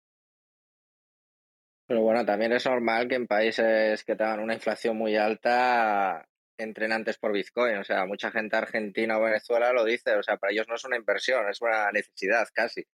Pero 1.87 2.03
bueno, 2.03 2.25
también 2.25 2.53
es 2.53 2.65
normal 2.65 3.09
que 3.09 3.15
en 3.15 3.27
países 3.27 4.05
que 4.05 4.15
tengan 4.15 4.39
una 4.39 4.53
inflación 4.53 4.95
muy 4.95 5.17
alta 5.17 6.25
entren 6.57 6.91
antes 6.91 7.17
por 7.17 7.33
Bitcoin. 7.33 7.77
O 7.77 7.83
sea, 7.83 8.05
mucha 8.05 8.31
gente 8.31 8.55
argentina 8.55 9.17
o 9.17 9.21
Venezuela 9.23 9.73
lo 9.73 9.83
dice. 9.85 10.15
O 10.15 10.23
sea, 10.23 10.37
para 10.37 10.53
ellos 10.53 10.67
no 10.67 10.75
es 10.75 10.85
una 10.85 10.97
inversión, 10.97 11.49
es 11.49 11.61
una 11.61 11.91
necesidad 11.91 12.47
casi. 12.53 12.85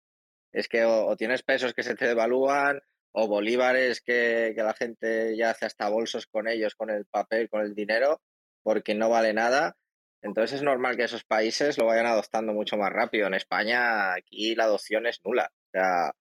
Es 0.51 0.67
que 0.67 0.85
o, 0.85 1.15
tienes 1.17 1.43
pesos 1.43 1.73
que 1.73 1.83
se 1.83 1.95
te 1.95 2.07
devalúan 2.07 2.81
o 3.11 3.27
bolívares 3.27 4.01
que, 4.01 4.53
que, 4.55 4.63
la 4.63 4.73
gente 4.73 5.35
ya 5.37 5.51
hace 5.51 5.65
hasta 5.65 5.89
bolsos 5.89 6.27
con 6.27 6.47
ellos, 6.47 6.75
con 6.75 6.89
el 6.89 7.05
papel, 7.05 7.49
con 7.49 7.61
el 7.61 7.75
dinero, 7.75 8.21
porque 8.63 8.95
no 8.95 9.09
vale 9.09 9.33
nada. 9.33 9.77
Entonces 10.21 10.57
es 10.57 10.63
normal 10.63 10.97
que 10.97 11.03
esos 11.03 11.23
países 11.23 11.77
lo 11.77 11.85
vayan 11.85 12.07
adoptando 12.07 12.53
mucho 12.53 12.77
más 12.77 12.91
rápido. 12.91 13.27
En 13.27 13.33
España 13.35 14.13
aquí 14.13 14.55
la 14.55 14.65
adopción 14.65 15.07
es 15.07 15.21
nula. 15.25 15.51
O 15.67 15.69
sea, 15.71 16.11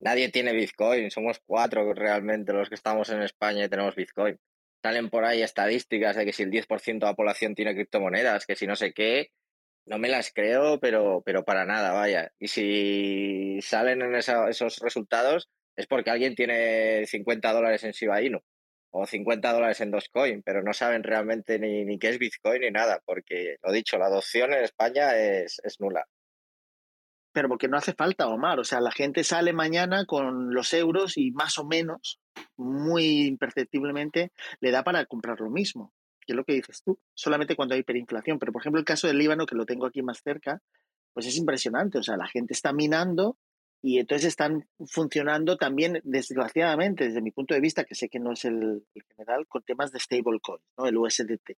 nadie 0.00 0.30
tiene 0.30 0.52
Bitcoin. 0.52 1.10
Somos 1.10 1.40
cuatro 1.46 1.92
realmente 1.94 2.52
los 2.52 2.68
que 2.68 2.76
estamos 2.76 3.10
en 3.10 3.22
España 3.22 3.64
y 3.64 3.68
tenemos 3.68 3.94
Bitcoin 3.96 4.38
salen 4.82 5.10
por 5.10 5.24
ahí 5.24 5.42
estadísticas 5.42 6.16
de 6.16 6.24
que 6.24 6.32
si 6.32 6.42
el 6.42 6.50
10% 6.50 6.98
de 6.98 7.06
la 7.06 7.14
población 7.14 7.54
tiene 7.54 7.74
criptomonedas, 7.74 8.46
que 8.46 8.56
si 8.56 8.66
no 8.66 8.76
sé 8.76 8.92
qué, 8.92 9.30
no 9.86 9.98
me 9.98 10.08
las 10.08 10.32
creo, 10.32 10.80
pero, 10.80 11.22
pero 11.24 11.44
para 11.44 11.64
nada, 11.64 11.92
vaya. 11.92 12.32
Y 12.38 12.48
si 12.48 13.58
salen 13.62 14.02
en 14.02 14.14
esos 14.14 14.78
resultados 14.80 15.48
es 15.76 15.86
porque 15.86 16.10
alguien 16.10 16.34
tiene 16.34 17.06
50 17.06 17.52
dólares 17.52 17.84
en 17.84 17.92
Shiba 17.92 18.22
Inu 18.22 18.40
o 18.90 19.06
50 19.06 19.52
dólares 19.52 19.80
en 19.80 19.90
Dogecoin, 19.90 20.42
pero 20.42 20.62
no 20.62 20.74
saben 20.74 21.02
realmente 21.02 21.58
ni, 21.58 21.84
ni 21.84 21.98
qué 21.98 22.10
es 22.10 22.18
Bitcoin 22.18 22.60
ni 22.60 22.70
nada, 22.70 23.00
porque, 23.06 23.56
lo 23.62 23.72
dicho, 23.72 23.98
la 23.98 24.06
adopción 24.06 24.52
en 24.52 24.64
España 24.64 25.16
es, 25.16 25.60
es 25.64 25.80
nula 25.80 26.06
pero 27.32 27.48
porque 27.48 27.68
no 27.68 27.76
hace 27.76 27.94
falta, 27.94 28.28
Omar. 28.28 28.60
O 28.60 28.64
sea, 28.64 28.80
la 28.80 28.92
gente 28.92 29.24
sale 29.24 29.52
mañana 29.52 30.04
con 30.06 30.54
los 30.54 30.72
euros 30.72 31.16
y 31.16 31.30
más 31.32 31.58
o 31.58 31.64
menos, 31.64 32.20
muy 32.56 33.26
imperceptiblemente, 33.26 34.32
le 34.60 34.70
da 34.70 34.84
para 34.84 35.04
comprar 35.06 35.40
lo 35.40 35.50
mismo. 35.50 35.92
Que 36.24 36.34
es 36.34 36.36
lo 36.36 36.44
que 36.44 36.52
dices 36.52 36.82
tú, 36.84 37.00
solamente 37.14 37.56
cuando 37.56 37.74
hay 37.74 37.80
hiperinflación. 37.80 38.38
Pero, 38.38 38.52
por 38.52 38.62
ejemplo, 38.62 38.78
el 38.78 38.84
caso 38.84 39.08
del 39.08 39.18
Líbano, 39.18 39.46
que 39.46 39.56
lo 39.56 39.66
tengo 39.66 39.86
aquí 39.86 40.02
más 40.02 40.20
cerca, 40.22 40.62
pues 41.12 41.26
es 41.26 41.36
impresionante. 41.36 41.98
O 41.98 42.02
sea, 42.02 42.16
la 42.16 42.28
gente 42.28 42.52
está 42.52 42.72
minando 42.72 43.38
y 43.82 43.98
entonces 43.98 44.28
están 44.28 44.68
funcionando 44.86 45.56
también, 45.56 46.00
desgraciadamente, 46.04 47.04
desde 47.04 47.20
mi 47.20 47.32
punto 47.32 47.54
de 47.54 47.60
vista, 47.60 47.84
que 47.84 47.96
sé 47.96 48.08
que 48.08 48.20
no 48.20 48.32
es 48.32 48.44
el, 48.44 48.86
general, 49.08 49.48
con 49.48 49.62
temas 49.64 49.90
de 49.90 49.98
stablecoin, 49.98 50.60
¿no? 50.78 50.86
el 50.86 50.96
USDT. 50.96 51.56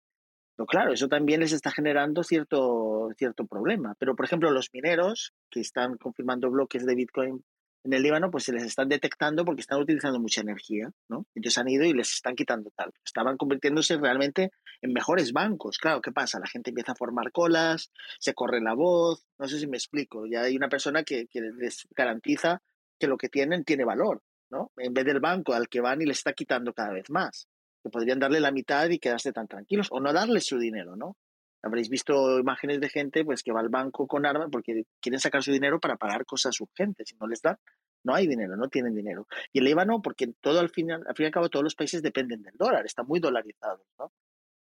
Pero 0.56 0.66
claro, 0.66 0.92
eso 0.92 1.08
también 1.08 1.40
les 1.40 1.52
está 1.52 1.70
generando 1.73 2.23
cierto, 2.23 3.08
cierto 3.16 3.46
problema. 3.46 3.94
Pero, 3.99 4.14
por 4.14 4.25
ejemplo, 4.25 4.50
los 4.50 4.70
mineros 4.73 5.32
que 5.50 5.61
están 5.61 5.96
confirmando 5.96 6.50
bloques 6.50 6.87
de 6.87 6.94
Bitcoin 6.94 7.44
en 7.84 7.92
el 7.92 8.02
Líbano, 8.02 8.30
pues 8.30 8.44
se 8.44 8.52
les 8.52 8.62
están 8.62 8.88
detectando 8.88 9.44
porque 9.44 9.61
están 9.61 9.80
utilizando 9.80 10.18
mucha 10.18 10.40
energía, 10.40 10.90
¿no? 11.08 11.26
Entonces 11.34 11.58
han 11.58 11.68
ido 11.68 11.84
y 11.84 11.92
les 11.92 12.14
están 12.14 12.34
quitando 12.34 12.70
tal. 12.75 12.92
Estaban 13.04 13.37
convirtiéndose 13.37 13.99
realmente 13.99 14.52
en 14.80 14.92
mejores 14.92 15.32
bancos. 15.32 15.78
Claro, 15.78 16.00
¿qué 16.00 16.11
pasa? 16.11 16.38
La 16.38 16.46
gente 16.46 16.70
empieza 16.70 16.92
a 16.92 16.96
formar 16.96 17.30
colas, 17.30 17.90
se 18.18 18.32
corre 18.32 18.62
la 18.62 18.75
voz, 18.75 19.26
no 19.38 19.49
sé 19.49 19.58
si 19.58 19.66
me 19.66 19.76
explico. 19.76 20.25
Ya 20.26 20.42
hay 20.42 20.56
una 20.56 20.68
persona 20.68 21.02
que, 21.02 21.26
que 21.26 21.40
les 21.40 21.87
garantiza 21.94 22.62
que 22.99 23.06
lo 23.06 23.18
que 23.18 23.28
tienen 23.28 23.64
tiene 23.64 23.84
valor, 23.84 24.23
¿no? 24.50 24.70
En 24.78 24.94
vez 24.94 25.04
del 25.04 25.20
banco 25.20 25.52
al 25.52 25.68
que 25.68 25.80
van 25.82 26.00
y 26.00 26.06
les 26.06 26.18
está 26.18 26.32
quitando 26.32 26.73
cada 26.73 26.92
vez 26.92 27.11
más 27.11 27.49
que 27.84 27.90
podrían 27.90 28.18
darle 28.18 28.40
la 28.40 28.50
mitad 28.50 28.88
y 28.88 28.98
quedarse 28.98 29.30
tan 29.32 29.46
tranquilos, 29.46 29.88
o 29.90 30.00
no 30.00 30.12
darles 30.12 30.46
su 30.46 30.58
dinero, 30.58 30.96
¿no? 30.96 31.18
Habréis 31.62 31.90
visto 31.90 32.38
imágenes 32.38 32.80
de 32.80 32.88
gente 32.88 33.24
pues, 33.24 33.42
que 33.42 33.52
va 33.52 33.60
al 33.60 33.68
banco 33.68 34.06
con 34.06 34.24
armas 34.26 34.48
porque 34.50 34.84
quieren 35.00 35.20
sacar 35.20 35.42
su 35.42 35.52
dinero 35.52 35.80
para 35.80 35.96
pagar 35.96 36.24
cosas 36.24 36.58
urgentes 36.60 37.12
y 37.12 37.16
no 37.16 37.26
les 37.26 37.42
dan. 37.42 37.58
No 38.02 38.14
hay 38.14 38.26
dinero, 38.26 38.56
no 38.56 38.68
tienen 38.68 38.94
dinero. 38.94 39.26
Y 39.52 39.58
el 39.58 39.64
Líbano, 39.64 40.02
porque 40.02 40.32
todo 40.40 40.60
al 40.60 40.68
final, 40.68 41.04
al 41.06 41.14
fin 41.14 41.24
y 41.24 41.26
al 41.26 41.32
cabo, 41.32 41.48
todos 41.48 41.62
los 41.62 41.74
países 41.74 42.02
dependen 42.02 42.42
del 42.42 42.54
dólar, 42.56 42.84
están 42.84 43.06
muy 43.06 43.20
dolarizados, 43.20 43.86
¿no? 43.98 44.12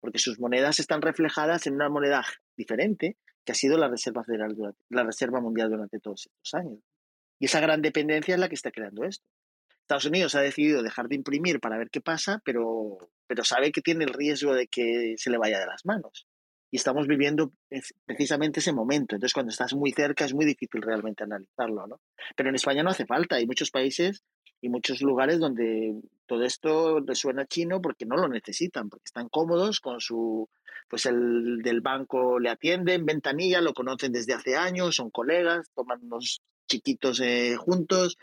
Porque 0.01 0.19
sus 0.19 0.39
monedas 0.39 0.79
están 0.79 1.03
reflejadas 1.03 1.67
en 1.67 1.75
una 1.75 1.89
moneda 1.89 2.25
diferente 2.57 3.17
que 3.45 3.53
ha 3.53 3.57
sido 3.57 3.79
la 3.79 3.89
Reserva 3.89 4.23
Federal, 4.23 4.57
la 4.89 5.03
Reserva 5.03 5.41
Mundial 5.41 5.71
durante 5.71 5.99
todos 5.99 6.27
estos 6.27 6.55
años. 6.55 6.79
Y 7.41 7.47
esa 7.47 7.61
gran 7.61 7.83
dependencia 7.83 8.35
es 8.35 8.41
la 8.41 8.49
que 8.49 8.55
está 8.55 8.71
creando 8.71 9.05
esto. 9.05 9.27
Estados 9.93 10.07
Unidos 10.07 10.35
ha 10.35 10.41
decidido 10.41 10.83
dejar 10.83 11.09
de 11.09 11.17
imprimir 11.17 11.61
para 11.61 11.77
ver 11.77 11.91
qué 11.91 12.01
pasa, 12.01 12.41
pero, 12.47 12.97
pero 13.27 13.45
sabe 13.45 13.73
que 13.73 13.83
tiene 13.83 14.05
el 14.05 14.15
riesgo 14.15 14.55
de 14.55 14.67
que 14.67 15.17
se 15.19 15.29
le 15.29 15.37
vaya 15.37 15.61
de 15.61 15.67
las 15.67 15.85
manos. 15.85 16.27
Y 16.71 16.77
estamos 16.77 17.07
viviendo 17.07 17.53
precisamente 18.07 18.61
ese 18.61 18.73
momento. 18.73 19.15
Entonces, 19.15 19.35
cuando 19.35 19.51
estás 19.51 19.75
muy 19.75 19.93
cerca 19.93 20.25
es 20.25 20.33
muy 20.33 20.47
difícil 20.47 20.81
realmente 20.81 21.25
analizarlo, 21.25 21.87
¿no? 21.87 22.01
Pero 22.35 22.49
en 22.49 22.55
España 22.55 22.83
no 22.83 22.89
hace 22.89 23.05
falta. 23.05 23.37
Hay 23.37 23.47
muchos 23.47 23.71
países 23.71 24.25
y 24.63 24.71
muchos 24.71 25.03
lugares 25.03 25.39
donde 25.39 26.01
todo 26.25 26.43
esto 26.45 27.01
les 27.01 27.19
suena 27.19 27.45
chino 27.45 27.83
porque 27.83 28.07
no 28.07 28.17
lo 28.17 28.29
necesitan, 28.29 28.89
porque 28.89 29.05
están 29.05 29.29
cómodos 29.29 29.81
con 29.81 30.01
su, 30.01 30.49
pues 30.89 31.05
el 31.05 31.59
del 31.63 31.83
banco 31.83 32.39
le 32.39 32.49
atienden, 32.49 33.05
ventanilla, 33.05 33.61
lo 33.61 33.75
conocen 33.75 34.13
desde 34.13 34.33
hace 34.33 34.57
años, 34.57 34.97
son 34.97 35.11
colegas, 35.11 35.69
toman 35.75 36.01
unos 36.03 36.41
chiquitos 36.67 37.21
eh, 37.21 37.57
juntos, 37.57 38.17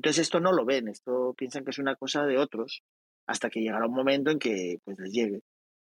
entonces 0.00 0.22
esto 0.22 0.40
no 0.40 0.50
lo 0.50 0.64
ven, 0.64 0.88
esto 0.88 1.34
piensan 1.36 1.62
que 1.62 1.72
es 1.72 1.78
una 1.78 1.94
cosa 1.94 2.24
de 2.24 2.38
otros, 2.38 2.82
hasta 3.26 3.50
que 3.50 3.60
llegará 3.60 3.84
un 3.84 3.92
momento 3.92 4.30
en 4.30 4.38
que 4.38 4.78
pues 4.82 4.98
les 4.98 5.12
llegue. 5.12 5.42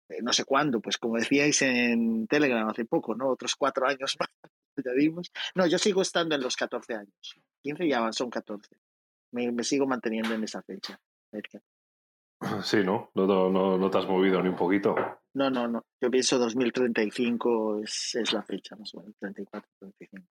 Eh, 0.07 0.21
no 0.21 0.31
sé 0.31 0.45
cuándo, 0.45 0.79
pues 0.79 0.97
como 0.97 1.17
decíais 1.17 1.61
en 1.63 2.25
Telegram 2.25 2.65
hace 2.69 2.85
poco, 2.85 3.13
¿no? 3.13 3.27
Otros 3.27 3.57
cuatro 3.57 3.85
años 3.85 4.15
más. 4.19 4.29
añadimos. 4.77 5.33
No, 5.53 5.67
yo 5.67 5.77
sigo 5.77 6.01
estando 6.01 6.33
en 6.33 6.41
los 6.41 6.55
14 6.55 6.93
años. 6.93 7.35
15 7.61 7.89
ya 7.89 8.09
son 8.13 8.29
14. 8.29 8.77
Me, 9.33 9.51
me 9.51 9.65
sigo 9.65 9.85
manteniendo 9.85 10.33
en 10.33 10.45
esa 10.45 10.61
fecha. 10.61 10.97
Sí, 12.63 12.77
¿no? 12.85 13.11
No, 13.15 13.25
no, 13.25 13.49
no, 13.49 13.77
no 13.77 13.89
te 13.89 13.97
has 13.97 14.07
movido 14.07 14.41
ni 14.41 14.49
un 14.49 14.55
poquito. 14.55 14.95
No, 15.33 15.49
no, 15.49 15.67
no. 15.67 15.85
Yo 15.99 16.11
pienso 16.11 16.37
2035 16.37 17.79
es, 17.79 18.15
es 18.15 18.33
la 18.33 18.43
fecha, 18.43 18.75
más 18.75 18.93
o 18.93 18.99
menos. 18.99 19.15
34, 19.19 19.69
35. 19.79 20.25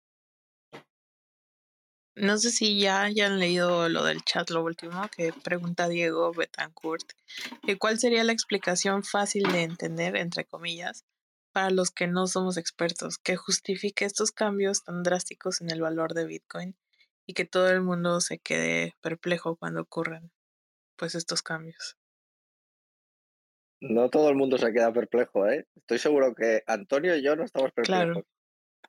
No 2.16 2.38
sé 2.38 2.50
si 2.50 2.78
ya 2.78 3.02
hayan 3.02 3.40
leído 3.40 3.88
lo 3.88 4.04
del 4.04 4.22
chat, 4.22 4.48
lo 4.50 4.62
último 4.62 5.08
que 5.16 5.32
pregunta 5.32 5.88
Diego 5.88 6.32
Betancourt. 6.32 7.12
que 7.66 7.76
¿Cuál 7.76 7.98
sería 7.98 8.22
la 8.22 8.32
explicación 8.32 9.02
fácil 9.02 9.50
de 9.50 9.62
entender, 9.62 10.14
entre 10.16 10.44
comillas, 10.44 11.04
para 11.52 11.70
los 11.70 11.90
que 11.90 12.06
no 12.06 12.28
somos 12.28 12.56
expertos, 12.56 13.18
que 13.18 13.34
justifique 13.36 14.04
estos 14.04 14.30
cambios 14.30 14.84
tan 14.84 15.02
drásticos 15.02 15.60
en 15.60 15.70
el 15.70 15.80
valor 15.80 16.14
de 16.14 16.26
Bitcoin 16.26 16.76
y 17.26 17.34
que 17.34 17.46
todo 17.46 17.68
el 17.70 17.80
mundo 17.80 18.20
se 18.20 18.38
quede 18.38 18.94
perplejo 19.00 19.56
cuando 19.56 19.80
ocurren 19.80 20.30
pues 20.96 21.16
estos 21.16 21.42
cambios? 21.42 21.96
No 23.80 24.08
todo 24.08 24.30
el 24.30 24.36
mundo 24.36 24.56
se 24.56 24.72
queda 24.72 24.92
perplejo, 24.92 25.48
¿eh? 25.48 25.66
Estoy 25.74 25.98
seguro 25.98 26.34
que 26.34 26.62
Antonio 26.66 27.16
y 27.16 27.22
yo 27.22 27.34
no 27.34 27.44
estamos 27.44 27.72
perplejos. 27.72 28.04
Claro. 28.04 28.26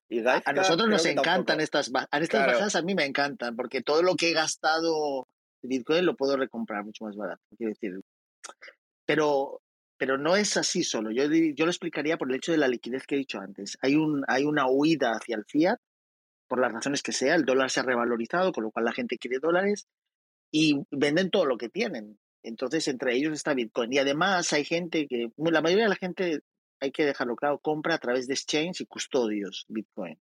Y 0.09 0.19
A, 0.27 0.41
nosotros 0.53 0.87
nos 0.89 1.05
encantan 1.05 1.57
tampoco. 1.57 1.63
estas, 1.63 1.91
a 1.93 2.17
estas 2.19 2.29
Claro. 2.29 2.51
bajadas, 2.53 2.75
a 2.75 2.81
mí 2.81 2.95
me 2.95 3.05
encantan, 3.05 3.55
porque 3.55 3.81
todo 3.81 4.01
lo 4.03 4.15
que 4.15 4.29
he 4.29 4.33
gastado 4.33 5.27
de 5.61 5.69
Bitcoin 5.69 6.05
lo 6.05 6.15
puedo 6.15 6.37
recomprar 6.37 6.83
mucho 6.83 7.05
más 7.05 7.15
barato. 7.15 7.41
Quiero 7.57 7.71
decir, 7.71 7.99
pero, 9.05 9.61
pero 9.97 10.17
no 10.17 10.35
es 10.35 10.57
así 10.57 10.83
solo. 10.83 11.11
Yo, 11.11 11.23
yo 11.25 11.65
lo 11.65 11.71
explicaría 11.71 12.17
por 12.17 12.29
el 12.29 12.35
hecho 12.35 12.51
de 12.51 12.57
la 12.57 12.67
liquidez 12.67 13.05
que 13.07 13.15
he 13.15 13.19
dicho 13.19 13.39
antes. 13.39 13.77
Hay, 13.81 13.95
un, 13.95 14.23
hay 14.27 14.43
una 14.45 14.67
huida 14.69 15.11
hacia 15.11 15.35
el 15.37 15.45
fiat, 15.45 15.79
por 16.47 16.59
las 16.59 16.71
razones 16.71 17.01
que 17.01 17.11
sea. 17.11 17.35
El 17.35 17.45
dólar 17.45 17.71
se 17.71 17.79
ha 17.79 17.83
revalorizado, 17.83 18.51
con 18.51 18.63
lo 18.63 18.71
cual 18.71 18.85
la 18.85 18.93
gente 18.93 19.17
quiere 19.17 19.39
dólares 19.39 19.87
y 20.51 20.79
venden 20.91 21.29
todo 21.31 21.45
lo 21.45 21.57
que 21.57 21.69
tienen. 21.69 22.19
Entonces, 22.43 22.87
entre 22.87 23.15
ellos 23.15 23.33
está 23.33 23.55
Bitcoin. 23.55 23.91
Y 23.91 23.97
además 23.97 24.53
hay 24.53 24.63
gente 24.63 25.07
que, 25.07 25.29
la 25.37 25.61
mayoría 25.61 25.85
de 25.85 25.89
la 25.89 25.95
gente, 25.95 26.41
hay 26.79 26.91
que 26.91 27.05
dejarlo 27.05 27.35
claro, 27.35 27.59
compra 27.59 27.95
a 27.95 27.99
través 27.99 28.27
de 28.27 28.33
exchange 28.33 28.81
y 28.81 28.85
custodios 28.85 29.65
Bitcoin. 29.67 30.19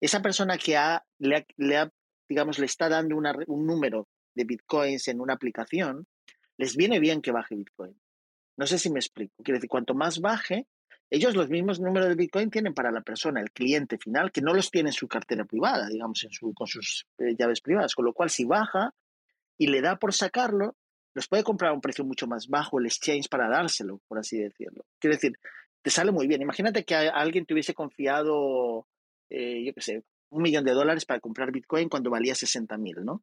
Esa 0.00 0.22
persona 0.22 0.56
que 0.56 0.76
ha, 0.76 1.04
le, 1.18 1.76
ha, 1.76 1.92
digamos, 2.28 2.58
le 2.58 2.66
está 2.66 2.88
dando 2.88 3.16
una 3.16 3.34
un 3.46 3.66
número 3.66 4.08
de 4.34 4.44
Bitcoins 4.44 5.08
en 5.08 5.20
una 5.20 5.34
aplicación, 5.34 6.06
les 6.56 6.76
viene 6.76 7.00
bien 7.00 7.20
que 7.20 7.32
baje 7.32 7.56
Bitcoin. 7.56 8.00
No 8.56 8.66
sé 8.66 8.78
si 8.78 8.90
me 8.90 8.98
explico. 8.98 9.34
Quiere 9.42 9.58
decir, 9.58 9.70
cuanto 9.70 9.94
más 9.94 10.20
baje, 10.20 10.66
ellos 11.10 11.34
los 11.34 11.48
mismos 11.48 11.80
números 11.80 12.08
de 12.08 12.14
Bitcoin 12.14 12.50
tienen 12.50 12.74
para 12.74 12.92
la 12.92 13.00
persona, 13.00 13.40
el 13.40 13.50
cliente 13.50 13.98
final, 13.98 14.30
que 14.30 14.42
no 14.42 14.54
los 14.54 14.70
tiene 14.70 14.90
en 14.90 14.94
su 14.94 15.08
cartera 15.08 15.44
privada, 15.44 15.88
digamos, 15.88 16.22
en 16.24 16.30
su, 16.30 16.54
con 16.54 16.66
sus 16.66 17.06
eh, 17.18 17.34
llaves 17.36 17.60
privadas. 17.60 17.94
Con 17.94 18.04
lo 18.04 18.12
cual, 18.12 18.30
si 18.30 18.44
baja 18.44 18.94
y 19.58 19.66
le 19.66 19.80
da 19.80 19.96
por 19.96 20.14
sacarlo, 20.14 20.76
los 21.14 21.26
puede 21.26 21.42
comprar 21.42 21.70
a 21.70 21.74
un 21.74 21.80
precio 21.80 22.04
mucho 22.04 22.26
más 22.26 22.46
bajo 22.46 22.78
el 22.78 22.86
exchange 22.86 23.28
para 23.28 23.48
dárselo, 23.48 24.00
por 24.06 24.18
así 24.18 24.38
decirlo. 24.38 24.84
Quiero 25.00 25.16
decir, 25.16 25.32
te 25.82 25.90
sale 25.90 26.12
muy 26.12 26.26
bien. 26.26 26.42
Imagínate 26.42 26.84
que 26.84 26.94
a- 26.94 27.10
alguien 27.10 27.46
te 27.46 27.54
hubiese 27.54 27.74
confiado, 27.74 28.86
eh, 29.30 29.64
yo 29.64 29.72
qué 29.74 29.80
sé, 29.80 30.02
un 30.30 30.42
millón 30.42 30.64
de 30.64 30.72
dólares 30.72 31.04
para 31.06 31.20
comprar 31.20 31.52
Bitcoin 31.52 31.88
cuando 31.88 32.10
valía 32.10 32.34
60 32.34 32.76
mil, 32.78 32.96
¿no? 33.04 33.22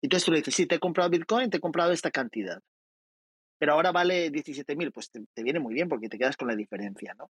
Entonces 0.00 0.24
tú 0.24 0.32
le 0.32 0.38
dices, 0.38 0.54
sí, 0.54 0.66
te 0.66 0.76
he 0.76 0.78
comprado 0.80 1.10
Bitcoin, 1.10 1.50
te 1.50 1.56
he 1.58 1.60
comprado 1.60 1.92
esta 1.92 2.10
cantidad. 2.10 2.60
Pero 3.58 3.74
ahora 3.74 3.92
vale 3.92 4.30
17 4.30 4.74
mil, 4.76 4.90
pues 4.92 5.10
te, 5.10 5.20
te 5.34 5.42
viene 5.42 5.60
muy 5.60 5.74
bien 5.74 5.88
porque 5.88 6.08
te 6.08 6.18
quedas 6.18 6.36
con 6.36 6.48
la 6.48 6.56
diferencia, 6.56 7.14
¿no? 7.14 7.30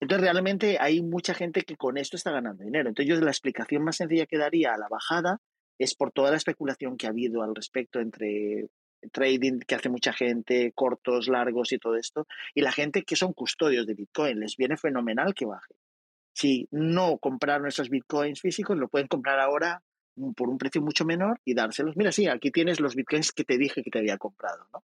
Entonces 0.00 0.22
realmente 0.30 0.76
hay 0.80 1.02
mucha 1.02 1.34
gente 1.34 1.62
que 1.62 1.76
con 1.76 1.96
esto 1.98 2.16
está 2.16 2.32
ganando 2.32 2.64
dinero. 2.64 2.88
Entonces 2.88 3.08
yo 3.14 3.20
la 3.20 3.30
explicación 3.30 3.84
más 3.84 3.96
sencilla 3.96 4.26
que 4.26 4.38
daría 4.38 4.74
a 4.74 4.78
la 4.78 4.88
bajada 4.88 5.40
es 5.78 5.94
por 5.94 6.10
toda 6.10 6.30
la 6.32 6.36
especulación 6.36 6.96
que 6.96 7.06
ha 7.06 7.10
habido 7.10 7.42
al 7.42 7.54
respecto 7.54 8.00
entre 8.00 8.68
trading 9.12 9.60
que 9.60 9.74
hace 9.74 9.88
mucha 9.88 10.12
gente, 10.12 10.72
cortos, 10.74 11.28
largos 11.28 11.72
y 11.72 11.78
todo 11.78 11.96
esto, 11.96 12.26
y 12.54 12.60
la 12.60 12.72
gente 12.72 13.02
que 13.02 13.16
son 13.16 13.32
custodios 13.32 13.86
de 13.86 13.94
Bitcoin. 13.94 14.40
Les 14.40 14.56
viene 14.56 14.76
fenomenal 14.76 15.34
que 15.34 15.46
baje. 15.46 15.74
Si 16.34 16.68
no 16.70 17.18
compraron 17.18 17.66
esos 17.66 17.90
Bitcoins 17.90 18.40
físicos, 18.40 18.78
lo 18.78 18.88
pueden 18.88 19.08
comprar 19.08 19.40
ahora 19.40 19.82
por 20.36 20.48
un 20.48 20.58
precio 20.58 20.82
mucho 20.82 21.04
menor 21.04 21.40
y 21.44 21.54
dárselos. 21.54 21.96
Mira, 21.96 22.12
sí, 22.12 22.26
aquí 22.28 22.50
tienes 22.50 22.80
los 22.80 22.94
Bitcoins 22.94 23.32
que 23.32 23.44
te 23.44 23.58
dije 23.58 23.82
que 23.82 23.90
te 23.90 23.98
había 23.98 24.18
comprado, 24.18 24.66
¿no? 24.72 24.84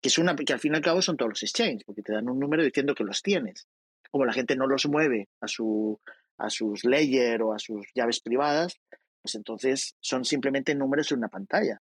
Que, 0.00 0.08
es 0.08 0.18
una, 0.18 0.34
que 0.34 0.52
al 0.52 0.60
fin 0.60 0.72
y 0.72 0.76
al 0.76 0.82
cabo 0.82 1.02
son 1.02 1.16
todos 1.16 1.30
los 1.30 1.42
exchanges, 1.42 1.84
porque 1.84 2.02
te 2.02 2.12
dan 2.12 2.28
un 2.28 2.38
número 2.38 2.62
diciendo 2.62 2.94
que 2.94 3.04
los 3.04 3.22
tienes. 3.22 3.68
Como 4.10 4.24
la 4.24 4.32
gente 4.32 4.56
no 4.56 4.66
los 4.66 4.88
mueve 4.88 5.28
a, 5.40 5.46
su, 5.46 6.00
a 6.38 6.48
sus 6.48 6.84
ledger 6.84 7.42
o 7.42 7.52
a 7.52 7.58
sus 7.58 7.86
llaves 7.94 8.20
privadas, 8.20 8.80
pues 9.22 9.34
entonces 9.34 9.96
son 10.00 10.24
simplemente 10.24 10.74
números 10.74 11.12
en 11.12 11.18
una 11.18 11.28
pantalla. 11.28 11.80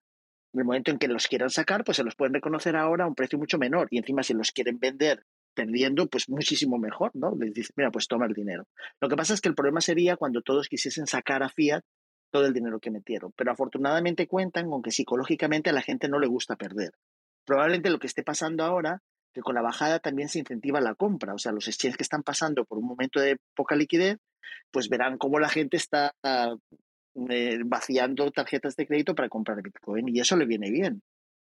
En 0.52 0.60
el 0.60 0.66
momento 0.66 0.90
en 0.90 0.98
que 0.98 1.08
los 1.08 1.28
quieran 1.28 1.50
sacar, 1.50 1.82
pues 1.84 1.96
se 1.96 2.04
los 2.04 2.14
pueden 2.14 2.34
reconocer 2.34 2.76
ahora 2.76 3.04
a 3.04 3.08
un 3.08 3.14
precio 3.14 3.38
mucho 3.38 3.58
menor. 3.58 3.88
Y 3.90 3.98
encima, 3.98 4.22
si 4.22 4.34
los 4.34 4.52
quieren 4.52 4.78
vender 4.78 5.24
perdiendo, 5.54 6.06
pues 6.06 6.28
muchísimo 6.28 6.78
mejor, 6.78 7.10
¿no? 7.14 7.34
Les 7.38 7.52
dice, 7.54 7.72
mira, 7.76 7.90
pues 7.90 8.06
toma 8.06 8.26
el 8.26 8.34
dinero. 8.34 8.64
Lo 9.00 9.08
que 9.08 9.16
pasa 9.16 9.34
es 9.34 9.40
que 9.40 9.48
el 9.48 9.54
problema 9.54 9.80
sería 9.80 10.16
cuando 10.16 10.42
todos 10.42 10.68
quisiesen 10.68 11.06
sacar 11.06 11.42
a 11.42 11.48
fiat 11.48 11.82
todo 12.30 12.46
el 12.46 12.52
dinero 12.52 12.80
que 12.80 12.90
metieron. 12.90 13.32
Pero 13.36 13.52
afortunadamente 13.52 14.26
cuentan 14.26 14.68
con 14.68 14.82
que 14.82 14.90
psicológicamente 14.90 15.70
a 15.70 15.72
la 15.72 15.82
gente 15.82 16.08
no 16.08 16.18
le 16.18 16.26
gusta 16.26 16.56
perder. 16.56 16.92
Probablemente 17.44 17.90
lo 17.90 17.98
que 17.98 18.06
esté 18.06 18.22
pasando 18.22 18.64
ahora, 18.64 19.02
que 19.34 19.40
con 19.40 19.54
la 19.54 19.62
bajada 19.62 20.00
también 20.00 20.28
se 20.28 20.38
incentiva 20.38 20.80
la 20.80 20.94
compra. 20.94 21.34
O 21.34 21.38
sea, 21.38 21.52
los 21.52 21.68
exchanges 21.68 21.96
que 21.96 22.02
están 22.02 22.22
pasando 22.22 22.64
por 22.64 22.78
un 22.78 22.86
momento 22.86 23.20
de 23.20 23.36
poca 23.54 23.76
liquidez, 23.76 24.18
pues 24.70 24.88
verán 24.88 25.18
cómo 25.18 25.38
la 25.38 25.48
gente 25.48 25.76
está 25.76 26.14
eh, 27.31 27.59
vaciando 27.64 28.31
tarjetas 28.31 28.77
de 28.77 28.87
crédito 28.87 29.14
para 29.14 29.29
comprar 29.29 29.62
Bitcoin 29.62 30.09
y 30.09 30.20
eso 30.20 30.37
le 30.37 30.46
viene 30.46 30.70
bien, 30.70 31.03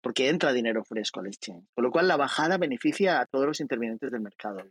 porque 0.02 0.28
entra 0.28 0.52
dinero 0.52 0.84
fresco 0.84 1.20
al 1.20 1.26
exchange. 1.26 1.66
Con 1.74 1.84
lo 1.84 1.90
cual 1.90 2.08
la 2.08 2.16
bajada 2.16 2.58
beneficia 2.58 3.20
a 3.20 3.26
todos 3.26 3.46
los 3.46 3.60
intervinientes 3.60 4.10
del 4.10 4.20
mercado 4.20 4.62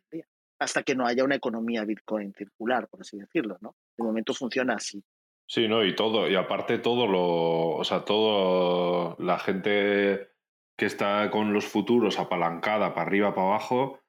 hasta 0.60 0.84
que 0.84 0.96
no 0.96 1.06
haya 1.06 1.24
una 1.24 1.36
economía 1.36 1.84
Bitcoin 1.84 2.34
circular, 2.34 2.88
por 2.88 3.02
así 3.02 3.18
decirlo, 3.18 3.58
¿no? 3.62 3.76
De 3.98 4.04
momento 4.04 4.34
funciona 4.34 4.76
así. 4.76 5.04
Sí, 5.48 5.68
¿no? 5.68 5.84
Y 5.86 5.96
todo, 5.96 6.30
y 6.30 6.36
aparte 6.36 6.80
todo 6.80 7.08
lo, 7.08 7.76
o 7.76 7.84
sea, 7.84 8.06
todo 8.06 9.16
la 9.20 9.38
gente 9.38 10.30
que 10.78 10.86
está 10.86 11.30
con 11.30 11.54
los 11.54 11.66
futuros 11.66 12.20
apalancada 12.20 12.94
para 12.94 13.08
arriba, 13.08 13.36
para 13.36 13.48
abajo, 13.48 14.00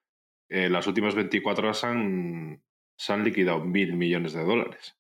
eh, 0.49 0.69
las 0.69 0.87
últimas 0.87 1.15
24 1.15 1.65
horas 1.65 1.85
han, 1.85 2.63
se 2.97 3.13
han 3.13 3.25
liquidado 3.25 3.65
mil 3.65 3.95
millones 3.95 4.33
de 4.33 4.45
dólares. 4.45 4.97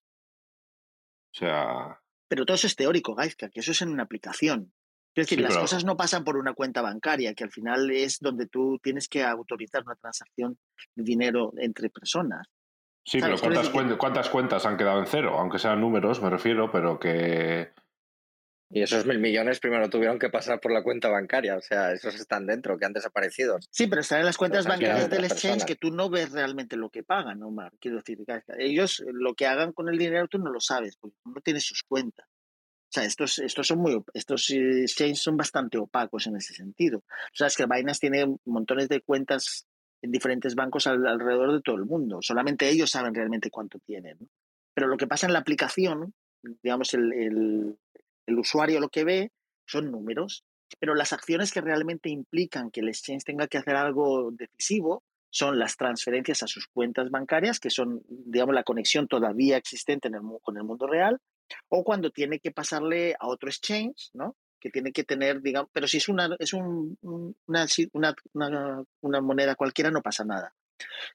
O 1.37 1.39
sea, 1.39 2.01
Pero 2.29 2.47
todo 2.47 2.55
eso 2.55 2.67
es 2.67 2.77
teórico, 2.77 3.15
Gaizka, 3.15 3.51
que 3.51 3.61
eso 3.61 3.73
es 3.73 3.83
en 3.83 3.91
una 3.91 4.05
aplicación. 4.05 4.73
Es 5.15 5.27
decir, 5.27 5.39
Sí, 5.39 5.45
las 5.45 5.57
cosas 5.57 5.85
no 5.85 5.97
pasan 5.97 6.25
por 6.25 6.37
una 6.37 6.55
cuenta 6.55 6.83
bancaria, 6.83 7.35
que 7.35 7.45
al 7.45 7.51
final 7.51 7.91
es 7.91 8.19
donde 8.21 8.47
tú 8.47 8.79
tienes 8.83 9.09
que 9.09 9.23
autorizar 9.25 9.83
una 9.85 9.95
transacción 9.97 10.59
de 10.95 11.05
dinero 11.05 11.53
entre 11.59 11.89
personas. 11.91 12.47
sí, 13.05 13.19
pero 13.21 13.37
¿cuántas, 13.39 13.69
que- 13.69 13.75
cuen- 13.79 13.97
¿cuántas 13.99 14.29
cuentas 14.31 14.67
han 14.67 14.77
quedado 14.77 14.99
en 14.99 15.07
cero? 15.07 15.37
Aunque 15.39 15.59
sean 15.59 15.81
números, 15.81 16.21
me 16.23 16.29
refiero, 16.31 16.71
pero 16.73 16.99
que... 16.99 17.71
Y 18.69 18.83
esos 18.83 19.07
mil 19.07 19.21
millones 19.21 19.61
primero 19.61 19.89
tuvieron 19.89 20.19
que 20.19 20.29
pasar 20.29 20.61
por 20.61 20.73
la 20.73 20.83
cuenta 20.83 21.09
bancaria. 21.09 21.57
O 21.57 21.61
sea, 21.61 21.93
esos 21.93 22.17
están 22.17 22.47
dentro, 22.47 22.77
que 22.77 22.85
han 22.85 22.93
desaparecido. 22.93 23.59
Sí, 23.71 23.87
pero 23.87 24.01
están 24.01 24.19
en 24.21 24.27
las 24.27 24.37
cuentas 24.37 24.67
bancarias 24.67 25.09
del 25.09 25.25
exchange 25.25 25.65
que 25.65 25.77
tú 25.77 25.91
no 25.91 26.11
ves 26.11 26.33
realmente 26.33 26.77
lo 26.77 26.91
que 26.91 27.05
pagan, 27.05 27.43
Omar. 27.45 27.73
Quiero 27.81 27.99
decir, 27.99 28.19
ellos 28.59 29.01
eh, 29.01 29.05
lo 29.13 29.35
que 29.35 29.47
hagan 29.47 29.73
con 29.73 29.89
el 29.89 29.97
dinero 29.99 30.27
tú 30.29 30.39
no 30.39 30.51
lo 30.51 30.59
sabes, 30.61 30.97
porque 30.97 31.17
no 31.25 31.41
tienes 31.43 31.65
sus 31.65 31.85
cuentas. 31.85 32.27
O 32.29 32.89
sea, 32.91 33.05
estos, 33.05 33.39
estos 33.39 33.67
son 33.67 33.79
muy, 33.79 34.03
estos 34.15 34.51
eh, 34.51 34.83
exchanges 34.83 35.21
son 35.23 35.37
bastante 35.37 35.79
opacos 35.79 36.27
en 36.27 36.37
ese 36.37 36.55
sentido. 36.55 36.99
O 36.99 37.35
sea, 37.35 37.47
es 37.47 37.57
que 37.57 37.67
Binance 37.67 38.01
tiene 38.01 38.37
montones 38.47 38.89
de 38.89 39.01
cuentas 39.01 39.67
en 40.03 40.11
diferentes 40.11 40.55
bancos 40.57 40.87
al- 40.89 41.07
alrededor 41.07 41.53
de 41.53 41.63
todo 41.63 41.77
el 41.77 41.85
mundo. 41.85 42.19
Solamente 42.21 42.69
ellos 42.69 42.91
saben 42.91 43.15
realmente 43.15 43.51
cuánto 43.51 43.79
tienen. 43.79 44.17
¿no? 44.21 44.27
Pero 44.75 44.89
lo 44.89 44.97
que 44.97 45.07
pasa 45.07 45.27
en 45.27 45.33
la 45.33 45.39
aplicación, 45.41 46.15
digamos, 46.63 46.95
el, 46.95 47.13
el, 47.13 47.79
el 48.27 48.39
usuario 48.39 48.81
lo 48.81 48.89
que 48.89 49.05
ve 49.05 49.33
son 49.67 49.91
números, 49.91 50.45
pero 50.79 50.95
las 50.95 51.13
acciones 51.13 51.53
que 51.53 51.61
realmente 51.61 52.09
implican 52.09 52.71
que 52.71 52.81
el 52.81 52.89
exchange 52.89 53.25
tenga 53.25 53.47
que 53.47 53.59
hacer 53.59 53.77
algo 53.77 54.31
decisivo 54.33 55.05
son 55.31 55.59
las 55.59 55.77
transferencias 55.77 56.43
a 56.43 56.47
sus 56.47 56.67
cuentas 56.67 57.11
bancarias, 57.11 57.61
que 57.61 57.71
son, 57.71 58.03
digamos, 58.09 58.55
la 58.55 58.63
conexión 58.63 59.07
todavía 59.07 59.57
existente 59.57 60.09
en 60.09 60.15
el, 60.15 60.23
con 60.43 60.57
el 60.57 60.65
mundo 60.65 60.87
real, 60.87 61.21
o 61.69 61.85
cuando 61.85 62.11
tiene 62.11 62.39
que 62.41 62.53
pasarle 62.53 63.15
a 63.19 63.29
otro 63.29 63.49
exchange, 63.49 64.11
¿no? 64.15 64.37
Que 64.59 64.71
tiene 64.71 64.93
que 64.93 65.05
tener, 65.05 65.43
digamos, 65.43 65.71
pero 65.73 65.87
si 65.87 65.99
es 65.99 66.09
una, 66.09 66.35
es 66.39 66.55
una 66.55 67.37
moneda 69.21 69.55
cualquiera, 69.55 69.91
no 69.91 70.03
pasa 70.03 70.25
nada. 70.25 70.55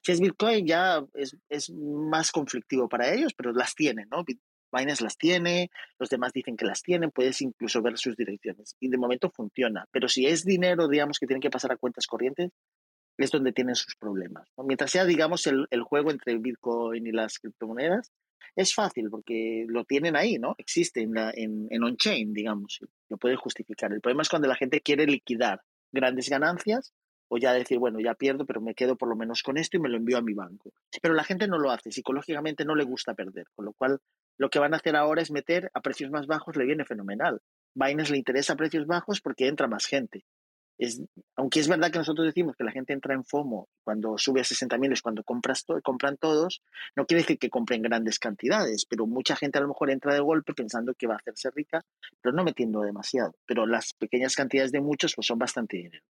Si 0.02 0.12
es 0.12 0.20
Bitcoin, 0.20 0.66
ya 0.66 1.04
es, 1.14 1.36
es 1.48 1.70
más 1.70 2.30
conflictivo 2.30 2.88
para 2.88 3.12
ellos, 3.12 3.34
pero 3.34 3.52
las 3.52 3.74
tienen, 3.74 4.08
¿no? 4.08 4.24
Binance 4.72 5.04
las 5.04 5.16
tiene, 5.16 5.70
los 5.98 6.08
demás 6.08 6.32
dicen 6.32 6.56
que 6.56 6.64
las 6.64 6.82
tienen, 6.82 7.10
puedes 7.10 7.40
incluso 7.42 7.82
ver 7.82 7.98
sus 7.98 8.16
direcciones. 8.16 8.76
Y 8.80 8.88
de 8.88 8.98
momento 8.98 9.30
funciona. 9.30 9.86
Pero 9.92 10.08
si 10.08 10.26
es 10.26 10.44
dinero, 10.44 10.88
digamos, 10.88 11.18
que 11.18 11.26
tienen 11.26 11.42
que 11.42 11.50
pasar 11.50 11.72
a 11.72 11.76
cuentas 11.76 12.06
corrientes, 12.06 12.50
es 13.18 13.30
donde 13.30 13.52
tienen 13.52 13.74
sus 13.74 13.94
problemas. 13.96 14.48
¿no? 14.56 14.64
Mientras 14.64 14.90
sea, 14.90 15.04
digamos, 15.04 15.46
el, 15.46 15.66
el 15.70 15.82
juego 15.82 16.10
entre 16.10 16.36
Bitcoin 16.38 17.06
y 17.06 17.12
las 17.12 17.38
criptomonedas, 17.38 18.10
Es 18.54 18.74
fácil 18.74 19.08
porque 19.10 19.64
lo 19.68 19.84
tienen 19.84 20.16
ahí, 20.16 20.38
¿no? 20.38 20.54
Existe 20.58 21.00
en, 21.00 21.14
la, 21.14 21.30
en, 21.34 21.68
en 21.70 21.82
on-chain, 21.82 22.32
digamos, 22.32 22.80
lo 23.08 23.16
puede 23.16 23.36
justificar. 23.36 23.92
El 23.92 24.00
problema 24.00 24.22
es 24.22 24.28
cuando 24.28 24.48
la 24.48 24.56
gente 24.56 24.80
quiere 24.80 25.06
liquidar 25.06 25.62
grandes 25.90 26.28
ganancias 26.28 26.92
o 27.34 27.38
ya 27.38 27.54
decir, 27.54 27.78
bueno, 27.78 27.98
ya 27.98 28.12
pierdo, 28.12 28.44
pero 28.44 28.60
me 28.60 28.74
quedo 28.74 28.94
por 28.94 29.08
lo 29.08 29.16
menos 29.16 29.42
con 29.42 29.56
esto 29.56 29.78
y 29.78 29.80
me 29.80 29.88
lo 29.88 29.96
envío 29.96 30.18
a 30.18 30.20
mi 30.20 30.34
banco. 30.34 30.70
Pero 31.00 31.14
la 31.14 31.24
gente 31.24 31.48
no 31.48 31.58
lo 31.58 31.70
hace, 31.70 31.90
psicológicamente 31.90 32.66
no 32.66 32.74
le 32.74 32.84
gusta 32.84 33.14
perder, 33.14 33.46
con 33.54 33.64
lo 33.64 33.72
cual 33.72 34.00
lo 34.36 34.50
que 34.50 34.58
van 34.58 34.74
a 34.74 34.76
hacer 34.76 34.96
ahora 34.96 35.22
es 35.22 35.30
meter 35.30 35.70
a 35.72 35.80
precios 35.80 36.10
más 36.10 36.26
bajos, 36.26 36.56
le 36.56 36.66
viene 36.66 36.84
fenomenal. 36.84 37.40
Binance 37.74 38.12
le 38.12 38.18
interesa 38.18 38.52
a 38.52 38.56
precios 38.56 38.86
bajos 38.86 39.22
porque 39.22 39.48
entra 39.48 39.66
más 39.66 39.86
gente. 39.86 40.26
Es, 40.76 41.00
aunque 41.34 41.60
es 41.60 41.68
verdad 41.68 41.90
que 41.90 42.00
nosotros 42.00 42.26
decimos 42.26 42.54
que 42.54 42.64
la 42.64 42.70
gente 42.70 42.92
entra 42.92 43.14
en 43.14 43.24
FOMO 43.24 43.66
cuando 43.82 44.18
sube 44.18 44.40
a 44.40 44.44
60.000 44.44 44.92
es 44.92 45.00
cuando 45.00 45.24
compras 45.24 45.64
to 45.64 45.80
compran 45.80 46.18
todos, 46.18 46.62
no 46.96 47.06
quiere 47.06 47.22
decir 47.22 47.38
que 47.38 47.48
compren 47.48 47.80
grandes 47.80 48.18
cantidades, 48.18 48.84
pero 48.84 49.06
mucha 49.06 49.36
gente 49.36 49.56
a 49.56 49.62
lo 49.62 49.68
mejor 49.68 49.90
entra 49.90 50.12
de 50.12 50.20
golpe 50.20 50.52
pensando 50.52 50.92
que 50.92 51.06
va 51.06 51.14
a 51.14 51.16
hacerse 51.16 51.50
rica, 51.50 51.82
pero 52.20 52.34
no 52.34 52.44
metiendo 52.44 52.82
demasiado. 52.82 53.34
Pero 53.46 53.64
las 53.64 53.94
pequeñas 53.94 54.36
cantidades 54.36 54.70
de 54.70 54.82
muchos 54.82 55.14
pues 55.14 55.26
son 55.26 55.38
bastante 55.38 55.78
dinero. 55.78 56.04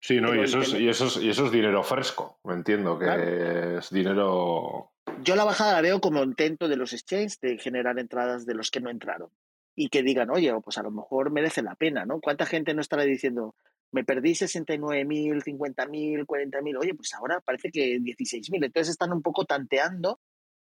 Sí, 0.00 0.20
no, 0.20 0.34
y 0.34 0.40
eso, 0.40 0.60
es, 0.60 0.74
y, 0.74 0.88
eso 0.88 1.06
es, 1.06 1.16
y 1.16 1.28
eso 1.28 1.46
es 1.46 1.52
dinero 1.52 1.82
fresco, 1.82 2.38
me 2.44 2.54
entiendo, 2.54 2.98
que 2.98 3.06
claro. 3.06 3.78
es 3.78 3.90
dinero... 3.90 4.92
Yo 5.22 5.34
la 5.34 5.44
bajada 5.44 5.72
la 5.72 5.80
veo 5.80 6.00
como 6.00 6.22
intento 6.22 6.68
de 6.68 6.76
los 6.76 6.92
exchanges 6.92 7.40
de 7.40 7.58
generar 7.58 7.98
entradas 7.98 8.46
de 8.46 8.54
los 8.54 8.70
que 8.70 8.80
no 8.80 8.90
entraron 8.90 9.30
y 9.74 9.88
que 9.88 10.02
digan, 10.02 10.30
oye, 10.30 10.52
pues 10.62 10.78
a 10.78 10.82
lo 10.82 10.90
mejor 10.90 11.30
merece 11.30 11.62
la 11.62 11.74
pena, 11.74 12.04
¿no? 12.04 12.20
¿Cuánta 12.20 12.46
gente 12.46 12.74
no 12.74 12.80
estará 12.80 13.04
diciendo, 13.04 13.54
me 13.90 14.04
perdí 14.04 14.32
69.000, 14.32 15.42
50.000, 15.42 16.26
40.000, 16.26 16.78
oye, 16.78 16.94
pues 16.94 17.14
ahora 17.14 17.40
parece 17.40 17.70
que 17.70 17.98
16.000. 17.98 18.66
Entonces 18.66 18.90
están 18.90 19.12
un 19.12 19.22
poco 19.22 19.44
tanteando 19.44 20.20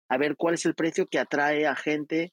a 0.09 0.17
ver 0.17 0.35
cuál 0.35 0.53
es 0.55 0.65
el 0.65 0.75
precio 0.75 1.07
que 1.07 1.19
atrae 1.19 1.67
a 1.67 1.75
gente 1.75 2.31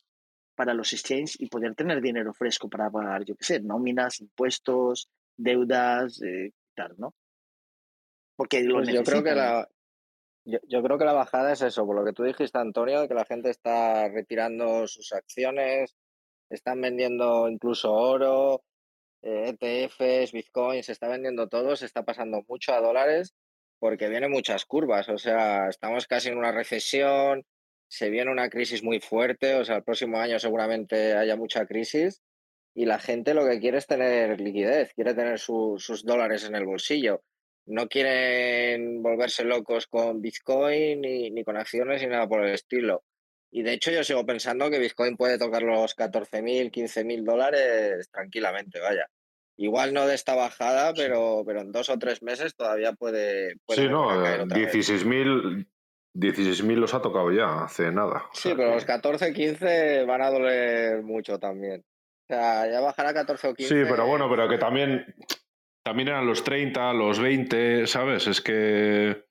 para 0.55 0.75
los 0.75 0.93
exchanges 0.93 1.41
y 1.41 1.49
poder 1.49 1.75
tener 1.75 2.01
dinero 2.01 2.33
fresco 2.33 2.69
para 2.69 2.91
pagar, 2.91 3.25
yo 3.25 3.35
qué 3.35 3.45
sé, 3.45 3.61
nóminas, 3.61 4.21
impuestos, 4.21 5.09
deudas, 5.37 6.23
eh, 6.23 6.53
¿no? 6.97 7.15
Porque 8.37 8.63
lo 8.63 8.77
pues 8.77 8.89
yo 8.89 9.03
creo 9.03 9.23
que 9.23 9.35
la 9.35 9.69
yo, 10.47 10.59
yo, 10.69 10.83
creo 10.83 10.99
que 10.99 11.07
la 11.07 11.15
bajada 11.15 11.53
es 11.53 11.63
eso, 11.63 11.87
por 11.87 11.97
lo 11.97 12.05
que 12.05 12.13
tú 12.13 12.23
dijiste, 12.23 12.59
Antonio, 12.59 13.01
de 13.01 13.09
que 13.09 13.15
la 13.15 13.25
gente 13.25 13.49
está 13.49 14.09
retirando 14.09 14.87
sus 14.87 15.13
acciones, 15.13 15.97
están 16.51 16.83
vendiendo 16.83 17.49
incluso 17.49 17.93
oro, 17.93 18.63
eh, 19.23 19.57
ETFs, 19.59 20.33
Bitcoin, 20.33 20.83
se 20.83 20.93
está 20.93 21.09
vendiendo 21.09 21.49
todo, 21.49 21.77
se 21.77 21.87
está 21.87 22.05
pasando 22.05 22.43
mucho 22.47 22.75
a 22.75 22.81
dólares 22.81 23.35
porque 23.79 24.09
vienen 24.09 24.31
muchas 24.31 24.65
curvas, 24.67 25.09
o 25.09 25.19
sea, 25.19 25.69
estamos 25.69 26.07
casi 26.07 26.29
en 26.29 26.39
una 26.39 26.53
recesión, 26.53 27.45
se 27.89 28.11
viene 28.11 28.31
una 28.31 28.49
crisis 28.49 28.83
muy 28.83 29.01
fuerte, 29.01 29.55
o 29.57 29.65
sea, 29.65 29.77
el 29.77 29.85
próximo 29.85 30.19
año 30.19 30.39
seguramente 30.39 31.15
haya 31.15 31.37
mucha 31.37 31.67
crisis 31.67 32.23
y 32.75 32.87
la 32.87 32.99
gente 32.99 33.35
lo 33.35 33.47
que 33.47 33.61
quiere 33.61 33.79
es 33.79 33.87
tener 33.87 34.41
liquidez, 34.41 34.93
quiere 34.95 35.15
tener 35.15 35.39
su, 35.39 35.77
sus 35.79 36.05
dólares 36.05 36.45
en 36.45 36.57
el 36.57 36.67
bolsillo. 36.67 37.23
No 37.67 37.89
quieren 37.89 39.03
volverse 39.03 39.45
locos 39.45 39.87
con 39.87 40.21
Bitcoin 40.21 41.01
ni, 41.01 41.31
ni, 41.31 41.45
con 41.45 41.57
acciones 41.57 42.03
ni 42.03 42.09
nada 42.09 42.29
por 42.29 42.45
el 42.45 42.53
estilo. 42.53 43.05
Y 43.51 43.63
de 43.63 43.73
hecho 43.73 43.93
yo 43.93 44.03
sigo 44.03 44.27
pensando 44.27 44.69
que 44.69 44.81
Bitcoin 44.81 45.17
puede 45.17 45.39
tocar 45.39 45.63
los 45.63 45.97
14.000, 45.97 46.73
15.000 46.73 47.25
dólares 47.25 48.11
tranquilamente, 48.11 48.81
vaya. 48.81 49.07
Igual 49.57 49.95
no 49.95 50.07
de 50.07 50.17
esta 50.17 50.35
bajada, 50.35 50.93
pero, 50.95 51.45
pero 51.47 51.61
en 51.61 51.71
dos 51.71 51.89
o 51.89 51.99
tres 51.99 52.23
meses 52.23 52.57
todavía 52.57 52.93
puede... 52.93 53.55
puede 53.65 53.83
sí, 53.83 53.89
no, 53.89 54.11
16.000 54.11 55.67
16 56.15 56.79
los 56.79 56.95
ha 56.95 57.03
tocado 57.03 57.33
ya, 57.33 57.65
hace 57.65 57.91
nada. 57.91 58.27
Sí, 58.33 58.53
pero 58.57 58.75
los 58.75 58.85
14, 58.85 59.33
15 59.33 60.05
van 60.05 60.23
a 60.23 60.31
doler 60.31 61.03
mucho 61.03 61.39
también. 61.41 61.85
O 62.25 62.27
sea, 62.27 62.71
ya 62.71 62.81
bajará 62.81 63.11
a 63.11 63.15
14 63.15 63.49
o 63.49 63.55
15. 63.55 63.69
Sí, 63.69 63.91
pero 63.91 64.07
bueno, 64.07 64.31
pero 64.31 64.49
que 64.49 64.57
también, 64.57 65.15
también 65.83 66.09
eran 66.09 66.27
los 66.27 66.43
30, 66.43 66.95
los 66.95 67.19
20, 67.19 67.87
¿sabes? 67.87 68.27
Es 68.27 68.41
que 68.41 69.27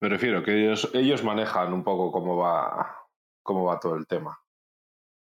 me 0.00 0.08
refiero 0.10 0.42
que 0.42 0.62
ellos, 0.62 0.90
ellos 0.92 1.24
manejan 1.24 1.72
un 1.72 1.82
poco 1.82 2.12
cómo 2.12 2.36
va, 2.36 3.08
cómo 3.42 3.64
va 3.64 3.80
todo 3.80 3.96
el 3.96 4.06
tema. 4.06 4.38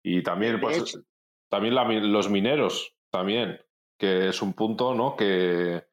Y 0.03 0.21
también, 0.21 0.59
pues, 0.59 0.99
también 1.49 1.73
la, 1.73 1.85
los 1.85 2.29
mineros, 2.29 2.95
también, 3.09 3.59
que 3.97 4.29
es 4.29 4.41
un 4.43 4.53
punto, 4.53 4.93
¿no? 4.93 5.15
Que, 5.15 5.87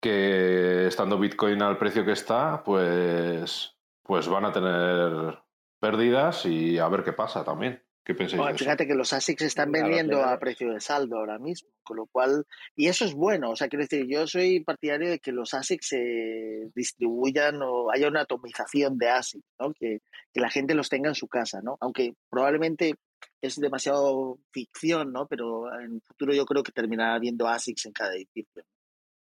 que 0.00 0.88
estando 0.88 1.18
Bitcoin 1.18 1.62
al 1.62 1.78
precio 1.78 2.04
que 2.04 2.12
está, 2.12 2.64
pues, 2.64 3.78
pues 4.02 4.26
van 4.26 4.46
a 4.46 4.52
tener 4.52 5.38
pérdidas 5.80 6.44
y 6.46 6.78
a 6.78 6.88
ver 6.88 7.04
qué 7.04 7.12
pasa 7.12 7.44
también. 7.44 7.81
¿Qué 8.04 8.14
pensáis 8.14 8.40
bueno, 8.40 8.58
fíjate 8.58 8.86
que 8.86 8.94
los 8.94 9.12
ASICs 9.12 9.42
están 9.42 9.70
vendiendo 9.70 10.16
claro, 10.16 10.30
a 10.30 10.38
precio 10.40 10.72
de 10.72 10.80
saldo 10.80 11.18
ahora 11.18 11.38
mismo, 11.38 11.70
con 11.84 11.98
lo 11.98 12.06
cual, 12.06 12.44
y 12.74 12.88
eso 12.88 13.04
es 13.04 13.14
bueno, 13.14 13.50
o 13.50 13.56
sea, 13.56 13.68
quiero 13.68 13.84
decir, 13.84 14.06
yo 14.08 14.26
soy 14.26 14.58
partidario 14.64 15.08
de 15.08 15.20
que 15.20 15.30
los 15.30 15.54
ASICs 15.54 15.86
se 15.86 16.70
distribuyan 16.74 17.62
o 17.62 17.92
haya 17.92 18.08
una 18.08 18.22
atomización 18.22 18.98
de 18.98 19.08
ASICs, 19.08 19.46
¿no? 19.60 19.72
que, 19.72 20.00
que 20.32 20.40
la 20.40 20.50
gente 20.50 20.74
los 20.74 20.88
tenga 20.88 21.10
en 21.10 21.14
su 21.14 21.28
casa, 21.28 21.60
¿no? 21.62 21.76
aunque 21.80 22.14
probablemente 22.28 22.94
es 23.40 23.60
demasiado 23.60 24.38
ficción, 24.50 25.12
¿no? 25.12 25.28
pero 25.28 25.72
en 25.80 25.94
el 25.94 26.02
futuro 26.02 26.34
yo 26.34 26.44
creo 26.44 26.64
que 26.64 26.72
terminará 26.72 27.14
habiendo 27.14 27.46
ASICs 27.46 27.86
en 27.86 27.92
cada 27.92 28.16
edificio 28.16 28.64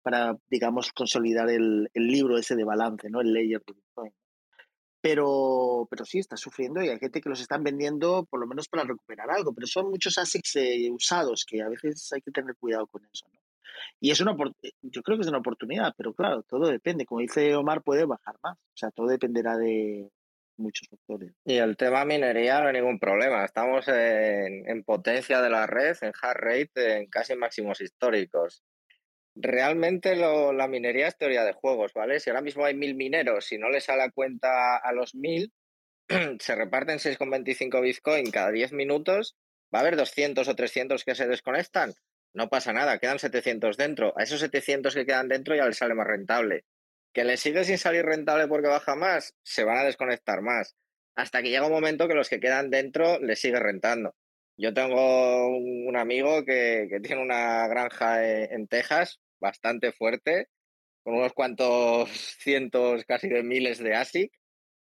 para, 0.02 0.38
digamos, 0.48 0.92
consolidar 0.92 1.50
el, 1.50 1.90
el 1.92 2.06
libro 2.06 2.38
ese 2.38 2.54
de 2.54 2.64
balance, 2.64 3.10
¿no? 3.10 3.20
el 3.20 3.32
layer 3.32 3.60
de 3.66 3.72
Bitcoin 3.72 4.12
pero, 5.00 5.86
pero 5.90 6.04
sí, 6.04 6.18
está 6.18 6.36
sufriendo 6.36 6.82
y 6.82 6.88
hay 6.88 6.98
gente 6.98 7.20
que 7.20 7.28
los 7.28 7.40
están 7.40 7.62
vendiendo 7.62 8.24
por 8.24 8.40
lo 8.40 8.46
menos 8.46 8.68
para 8.68 8.84
recuperar 8.84 9.30
algo, 9.30 9.52
pero 9.52 9.66
son 9.66 9.90
muchos 9.90 10.18
ASICs 10.18 10.56
eh, 10.56 10.88
usados 10.90 11.44
que 11.44 11.62
a 11.62 11.68
veces 11.68 12.12
hay 12.12 12.20
que 12.20 12.30
tener 12.30 12.56
cuidado 12.56 12.86
con 12.86 13.04
eso. 13.04 13.26
¿no? 13.32 13.38
Y 14.00 14.10
es 14.10 14.20
una, 14.20 14.36
yo 14.82 15.02
creo 15.02 15.16
que 15.16 15.22
es 15.22 15.28
una 15.28 15.38
oportunidad, 15.38 15.94
pero 15.96 16.12
claro, 16.14 16.42
todo 16.42 16.68
depende. 16.68 17.06
Como 17.06 17.20
dice 17.20 17.54
Omar, 17.54 17.82
puede 17.82 18.04
bajar 18.04 18.36
más. 18.42 18.56
O 18.56 18.76
sea, 18.76 18.90
todo 18.90 19.06
dependerá 19.08 19.56
de 19.56 20.10
muchos 20.56 20.88
factores. 20.88 21.32
Y 21.44 21.56
el 21.56 21.76
tema 21.76 22.04
minería 22.04 22.60
no 22.60 22.68
hay 22.68 22.74
ningún 22.74 22.98
problema. 22.98 23.44
Estamos 23.44 23.86
en, 23.88 24.68
en 24.68 24.82
potencia 24.84 25.40
de 25.40 25.50
la 25.50 25.66
red, 25.66 25.96
en 26.02 26.12
hard 26.20 26.38
rate, 26.38 26.96
en 26.98 27.06
casi 27.06 27.36
máximos 27.36 27.80
históricos 27.80 28.62
realmente 29.40 30.16
la 30.16 30.68
minería 30.68 31.08
es 31.08 31.16
teoría 31.16 31.44
de 31.44 31.52
juegos, 31.52 31.92
¿vale? 31.94 32.20
Si 32.20 32.30
ahora 32.30 32.42
mismo 32.42 32.64
hay 32.64 32.74
mil 32.74 32.94
mineros 32.94 33.52
y 33.52 33.58
no 33.58 33.70
les 33.70 33.84
sale 33.84 34.02
a 34.02 34.10
cuenta 34.10 34.76
a 34.76 34.92
los 34.92 35.14
mil, 35.14 35.52
se 36.40 36.54
reparten 36.54 36.98
6,25 36.98 37.80
Bitcoin 37.80 38.30
cada 38.30 38.50
10 38.50 38.72
minutos, 38.72 39.36
va 39.74 39.80
a 39.80 39.82
haber 39.82 39.96
200 39.96 40.46
o 40.46 40.56
300 40.56 41.04
que 41.04 41.14
se 41.14 41.28
desconectan, 41.28 41.94
no 42.34 42.48
pasa 42.48 42.72
nada, 42.72 42.98
quedan 42.98 43.18
700 43.18 43.76
dentro. 43.76 44.14
A 44.16 44.22
esos 44.22 44.40
700 44.40 44.94
que 44.94 45.06
quedan 45.06 45.28
dentro 45.28 45.54
ya 45.54 45.66
les 45.66 45.78
sale 45.78 45.94
más 45.94 46.06
rentable. 46.06 46.64
Que 47.12 47.24
les 47.24 47.40
sigue 47.40 47.64
sin 47.64 47.78
salir 47.78 48.04
rentable 48.04 48.46
porque 48.48 48.68
baja 48.68 48.94
más, 48.94 49.34
se 49.42 49.64
van 49.64 49.78
a 49.78 49.84
desconectar 49.84 50.42
más. 50.42 50.76
Hasta 51.16 51.42
que 51.42 51.50
llega 51.50 51.66
un 51.66 51.72
momento 51.72 52.06
que 52.06 52.14
los 52.14 52.28
que 52.28 52.40
quedan 52.40 52.70
dentro 52.70 53.18
les 53.18 53.40
sigue 53.40 53.58
rentando. 53.58 54.14
Yo 54.56 54.74
tengo 54.74 55.48
un 55.48 55.96
amigo 55.96 56.44
que, 56.44 56.88
tiene 57.02 57.22
una 57.22 57.66
granja 57.68 58.24
en 58.24 58.66
Texas, 58.68 59.20
bastante 59.40 59.92
fuerte, 59.92 60.48
con 61.02 61.14
unos 61.14 61.32
cuantos 61.32 62.10
cientos, 62.40 63.04
casi 63.04 63.28
de 63.28 63.42
miles 63.42 63.78
de 63.78 63.94
ASIC, 63.94 64.32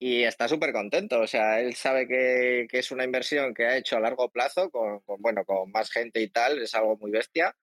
y 0.01 0.24
está 0.24 0.48
súper 0.48 0.72
contento. 0.72 1.20
O 1.20 1.27
sea, 1.27 1.61
él 1.61 1.74
sabe 1.74 2.07
que, 2.09 2.66
que, 2.70 2.79
es 2.79 2.90
una 2.92 3.05
inversión 3.05 3.55
que 3.55 3.66
ha 3.66 3.77
hecho 3.77 3.96
a 3.96 4.01
largo 4.01 4.31
plazo, 4.31 4.70
con, 4.70 5.01
con, 5.01 5.20
bueno, 5.20 5.44
con 5.44 5.70
más 5.72 5.90
gente 5.90 6.20
y 6.20 6.29
tal, 6.31 6.61
es 6.62 6.74
algo 6.74 6.96
muy 6.98 7.11
bestia, 7.11 7.57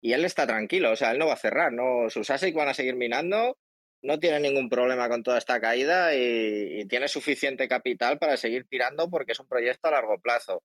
y 0.00 0.12
él 0.12 0.24
está 0.24 0.46
tranquilo, 0.46 0.92
o 0.92 0.96
sea, 0.96 1.12
él 1.12 1.18
no 1.18 1.26
va 1.26 1.34
a 1.34 1.36
cerrar, 1.36 1.72
¿no? 1.72 2.10
Sus 2.10 2.30
ASIC 2.30 2.54
van 2.54 2.68
a 2.68 2.74
seguir 2.74 2.96
minando, 2.96 3.58
no 4.02 4.18
tiene 4.20 4.40
ningún 4.40 4.68
problema 4.68 5.08
con 5.08 5.22
toda 5.24 5.38
esta 5.38 5.60
caída 5.60 6.14
y, 6.14 6.80
y 6.80 6.84
tiene 6.86 7.08
suficiente 7.08 7.68
capital 7.68 8.18
para 8.18 8.36
seguir 8.36 8.66
tirando 8.68 9.10
porque 9.10 9.32
es 9.32 9.40
un 9.40 9.48
proyecto 9.48 9.88
a 9.88 9.92
largo 9.92 10.20
plazo 10.20 10.62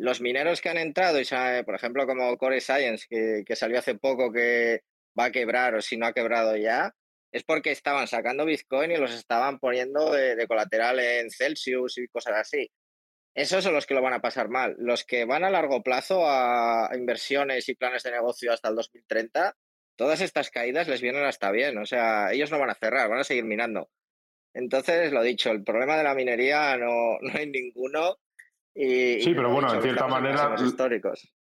los 0.00 0.22
mineros 0.22 0.62
que 0.62 0.70
han 0.70 0.78
entrado, 0.78 1.20
y 1.20 1.26
por 1.62 1.74
ejemplo 1.74 2.06
como 2.06 2.38
Core 2.38 2.62
Science, 2.62 3.06
que, 3.06 3.44
que, 3.44 3.54
salió 3.54 3.78
hace 3.78 3.96
poco 3.96 4.32
que 4.32 4.80
va 5.18 5.26
a 5.26 5.30
quebrar 5.32 5.74
o 5.74 5.82
si 5.82 5.96
no 5.96 6.06
ha 6.06 6.12
quebrado 6.12 6.56
ya, 6.56 6.94
es 7.32 7.44
porque 7.44 7.70
estaban 7.70 8.08
sacando 8.08 8.44
Bitcoin 8.44 8.90
y 8.90 8.96
los 8.96 9.12
estaban 9.12 9.58
poniendo 9.58 10.12
de, 10.12 10.36
de 10.36 10.46
colateral 10.46 10.98
en 10.98 11.30
Celsius 11.30 11.98
y 11.98 12.08
cosas 12.08 12.34
así. 12.36 12.70
Esos 13.34 13.62
son 13.62 13.74
los 13.74 13.86
que 13.86 13.94
lo 13.94 14.02
van 14.02 14.12
a 14.12 14.20
pasar 14.20 14.48
mal. 14.48 14.74
Los 14.78 15.04
que 15.04 15.24
van 15.24 15.44
a 15.44 15.50
largo 15.50 15.82
plazo 15.82 16.24
a 16.26 16.90
inversiones 16.94 17.68
y 17.68 17.74
planes 17.74 18.02
de 18.02 18.10
negocio 18.10 18.52
hasta 18.52 18.68
el 18.68 18.74
2030, 18.74 19.56
todas 19.96 20.20
estas 20.20 20.50
caídas 20.50 20.88
les 20.88 21.00
vienen 21.00 21.24
hasta 21.24 21.50
bien. 21.52 21.78
O 21.78 21.86
sea, 21.86 22.32
ellos 22.32 22.50
no 22.50 22.58
van 22.58 22.70
a 22.70 22.74
cerrar, 22.74 23.08
van 23.08 23.20
a 23.20 23.24
seguir 23.24 23.44
minando. 23.44 23.88
Entonces, 24.52 25.12
lo 25.12 25.22
dicho, 25.22 25.50
el 25.50 25.62
problema 25.62 25.96
de 25.96 26.04
la 26.04 26.14
minería 26.14 26.76
no, 26.76 27.18
no 27.20 27.32
hay 27.34 27.48
ninguno. 27.48 28.16
Y, 28.74 29.20
sí, 29.22 29.34
pero 29.34 29.50
bueno, 29.50 29.72
en 29.72 29.82
cierta 29.82 30.06
manera. 30.06 30.54
Históricos. 30.58 31.32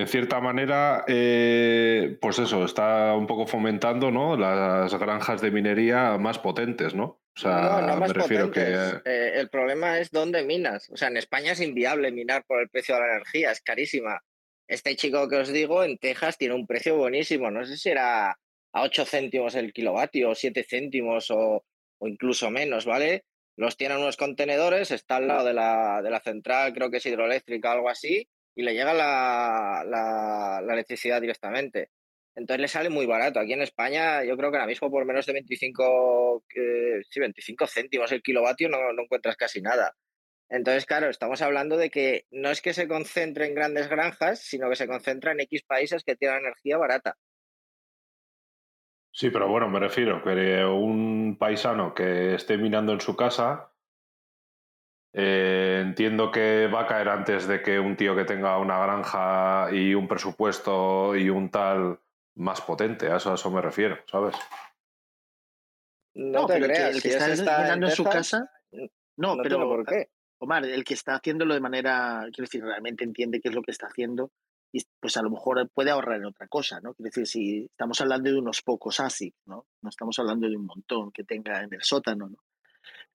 En 0.00 0.08
cierta 0.08 0.40
manera, 0.40 1.04
eh, 1.06 2.16
pues 2.20 2.38
eso, 2.38 2.64
está 2.64 3.14
un 3.14 3.26
poco 3.26 3.46
fomentando 3.46 4.10
¿no? 4.10 4.36
las 4.36 4.94
granjas 4.94 5.40
de 5.40 5.50
minería 5.50 6.18
más 6.18 6.38
potentes, 6.38 6.94
¿no? 6.94 7.04
O 7.36 7.40
sea, 7.40 7.80
no, 7.80 7.86
no 7.86 7.96
más 7.96 8.08
me 8.08 8.14
refiero 8.14 8.46
potentes. 8.48 9.02
que... 9.04 9.10
Eh, 9.10 9.40
el 9.40 9.48
problema 9.48 9.98
es 9.98 10.10
dónde 10.10 10.42
minas. 10.44 10.88
O 10.90 10.96
sea, 10.96 11.08
en 11.08 11.16
España 11.16 11.52
es 11.52 11.60
inviable 11.60 12.10
minar 12.10 12.44
por 12.46 12.60
el 12.60 12.68
precio 12.68 12.94
de 12.94 13.00
la 13.02 13.12
energía, 13.12 13.52
es 13.52 13.60
carísima. 13.60 14.20
Este 14.66 14.96
chico 14.96 15.28
que 15.28 15.36
os 15.36 15.48
digo 15.48 15.84
en 15.84 15.98
Texas 15.98 16.36
tiene 16.36 16.54
un 16.54 16.66
precio 16.66 16.96
buenísimo. 16.96 17.50
No 17.50 17.64
sé 17.64 17.76
si 17.76 17.90
era 17.90 18.30
a 18.30 18.82
8 18.82 19.04
céntimos 19.06 19.54
el 19.54 19.72
kilovatio, 19.72 20.30
o 20.30 20.34
7 20.34 20.64
céntimos 20.68 21.30
o, 21.30 21.64
o 21.98 22.08
incluso 22.08 22.50
menos, 22.50 22.84
¿vale? 22.84 23.24
Los 23.56 23.76
tienen 23.76 23.98
unos 23.98 24.16
contenedores, 24.16 24.90
está 24.90 25.16
al 25.16 25.28
lado 25.28 25.44
de 25.44 25.54
la, 25.54 26.00
de 26.02 26.10
la 26.10 26.20
central, 26.20 26.72
creo 26.72 26.90
que 26.90 26.98
es 26.98 27.06
hidroeléctrica 27.06 27.70
o 27.70 27.72
algo 27.72 27.88
así, 27.88 28.28
y 28.58 28.62
le 28.62 28.74
llega 28.74 28.92
la, 28.92 29.84
la, 29.86 30.60
la 30.60 30.72
electricidad 30.72 31.20
directamente. 31.20 31.90
Entonces 32.34 32.60
le 32.60 32.66
sale 32.66 32.90
muy 32.90 33.06
barato. 33.06 33.38
Aquí 33.38 33.52
en 33.52 33.62
España, 33.62 34.24
yo 34.24 34.36
creo 34.36 34.50
que 34.50 34.56
ahora 34.56 34.66
mismo 34.66 34.90
por 34.90 35.04
menos 35.04 35.26
de 35.26 35.32
25, 35.32 36.42
eh, 36.56 37.00
sí, 37.08 37.20
25 37.20 37.68
céntimos 37.68 38.10
el 38.10 38.20
kilovatio 38.20 38.68
no, 38.68 38.92
no 38.92 39.02
encuentras 39.02 39.36
casi 39.36 39.62
nada. 39.62 39.94
Entonces, 40.48 40.86
claro, 40.86 41.08
estamos 41.08 41.40
hablando 41.40 41.76
de 41.76 41.88
que 41.88 42.24
no 42.32 42.50
es 42.50 42.60
que 42.60 42.74
se 42.74 42.88
concentre 42.88 43.46
en 43.46 43.54
grandes 43.54 43.88
granjas, 43.88 44.40
sino 44.40 44.68
que 44.68 44.74
se 44.74 44.88
concentra 44.88 45.30
en 45.30 45.40
X 45.40 45.62
países 45.62 46.02
que 46.02 46.16
tienen 46.16 46.38
energía 46.38 46.78
barata. 46.78 47.16
Sí, 49.12 49.30
pero 49.30 49.46
bueno, 49.46 49.68
me 49.68 49.78
refiero 49.78 50.20
que 50.20 50.64
un 50.64 51.36
paisano 51.38 51.94
que 51.94 52.34
esté 52.34 52.58
minando 52.58 52.92
en 52.92 53.00
su 53.00 53.14
casa, 53.14 53.67
eh, 55.20 55.80
entiendo 55.84 56.30
que 56.30 56.68
va 56.68 56.82
a 56.82 56.86
caer 56.86 57.08
antes 57.08 57.48
de 57.48 57.60
que 57.60 57.80
un 57.80 57.96
tío 57.96 58.14
que 58.14 58.24
tenga 58.24 58.56
una 58.58 58.78
granja 58.78 59.68
y 59.72 59.92
un 59.92 60.06
presupuesto 60.06 61.16
y 61.16 61.28
un 61.28 61.50
tal 61.50 61.98
más 62.36 62.60
potente. 62.60 63.10
A 63.10 63.16
eso, 63.16 63.32
a 63.32 63.34
eso 63.34 63.50
me 63.50 63.60
refiero, 63.60 63.98
¿sabes? 64.06 64.36
No, 66.14 66.42
No, 66.42 66.46
te 66.46 66.52
pero 66.52 66.66
el 66.66 66.70
que, 66.70 66.76
creas, 66.76 66.94
el 66.94 67.02
que 67.02 67.08
está 67.08 67.32
está 67.32 67.74
en 67.74 67.90
su 67.90 68.04
casa. 68.04 68.48
No, 69.16 69.34
no 69.34 69.42
pero 69.42 69.56
tiene 69.56 69.64
por 69.64 69.86
qué. 69.86 70.08
Omar, 70.38 70.64
el 70.64 70.84
que 70.84 70.94
está 70.94 71.16
haciéndolo 71.16 71.54
de 71.54 71.60
manera, 71.60 72.20
quiero 72.32 72.44
decir, 72.44 72.62
realmente 72.62 73.02
entiende 73.02 73.40
qué 73.40 73.48
es 73.48 73.54
lo 73.56 73.62
que 73.62 73.72
está 73.72 73.88
haciendo 73.88 74.30
y 74.70 74.84
pues 75.00 75.16
a 75.16 75.22
lo 75.22 75.30
mejor 75.30 75.68
puede 75.70 75.90
ahorrar 75.90 76.18
en 76.18 76.26
otra 76.26 76.46
cosa, 76.46 76.80
¿no? 76.80 76.94
Quiero 76.94 77.08
decir, 77.08 77.26
si 77.26 77.64
estamos 77.64 78.00
hablando 78.00 78.30
de 78.30 78.38
unos 78.38 78.62
pocos 78.62 79.00
ASIC, 79.00 79.34
¿no? 79.46 79.66
No 79.82 79.88
estamos 79.88 80.16
hablando 80.20 80.48
de 80.48 80.56
un 80.56 80.66
montón 80.66 81.10
que 81.10 81.24
tenga 81.24 81.64
en 81.64 81.74
el 81.74 81.82
sótano, 81.82 82.28
¿no? 82.28 82.38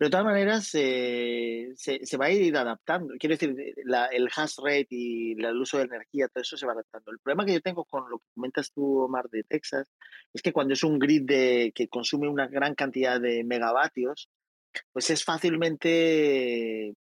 Pero 0.04 0.10
de 0.10 0.12
todas 0.12 0.26
maneras 0.26 0.70
eh, 0.74 1.72
se, 1.78 2.06
se 2.06 2.18
va 2.18 2.26
a 2.26 2.32
ir 2.32 2.58
adaptando. 2.58 3.14
Quiero 3.18 3.36
decir, 3.38 3.56
la- 3.86 4.08
el 4.08 4.28
hash 4.36 4.58
rate 4.62 4.88
y 4.90 5.32
el 5.42 5.58
uso 5.62 5.78
de 5.78 5.86
energía, 5.86 6.28
todo 6.28 6.42
eso 6.42 6.58
se 6.58 6.66
va 6.66 6.74
adaptando. 6.74 7.10
El 7.10 7.20
problema 7.20 7.46
que 7.46 7.54
yo 7.54 7.62
tengo 7.62 7.86
con 7.86 8.10
lo 8.10 8.18
que 8.20 8.26
comentas 8.36 8.70
tú, 8.74 9.00
Omar, 9.00 9.30
de 9.30 9.46
Texas, 9.46 9.90
es 10.34 10.42
que 10.42 10.52
cuando 10.52 10.74
es 10.74 10.84
un 10.84 11.00
grid 11.00 11.22
de, 11.22 11.72
que 11.74 11.88
consume 11.88 12.28
una 12.28 12.48
gran 12.48 12.76
cantidad 12.76 13.22
de 13.22 13.46
megavatios, 13.46 14.28
pues 14.92 15.10
es 15.10 15.24
fácilmente 15.24 16.94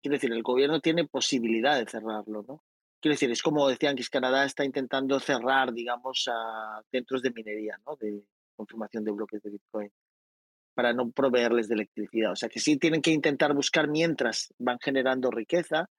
quiero 0.00 0.14
decir, 0.14 0.32
el 0.32 0.42
gobierno 0.42 0.80
tiene 0.80 1.06
posibilidad 1.06 1.78
de 1.78 1.90
cerrarlo, 1.90 2.42
¿no? 2.48 2.62
Quiero 3.02 3.16
decir, 3.16 3.30
es 3.30 3.42
como 3.42 3.68
decían 3.68 3.96
que 3.96 4.04
Canadá 4.10 4.46
está 4.46 4.64
intentando 4.64 5.20
cerrar, 5.20 5.74
digamos, 5.74 6.26
a 6.32 6.80
centros 6.90 7.20
de 7.20 7.32
minería, 7.32 7.78
¿no? 7.84 7.96
De 7.96 8.24
confirmación 8.56 9.04
de 9.04 9.10
bloques 9.10 9.42
de 9.42 9.50
Bitcoin 9.50 9.90
para 10.78 10.92
no 10.92 11.10
proveerles 11.10 11.66
de 11.66 11.74
electricidad. 11.74 12.30
O 12.30 12.36
sea, 12.36 12.48
que 12.48 12.60
sí 12.60 12.76
tienen 12.76 13.02
que 13.02 13.10
intentar 13.10 13.52
buscar 13.52 13.88
mientras 13.88 14.54
van 14.58 14.78
generando 14.80 15.28
riqueza 15.32 15.90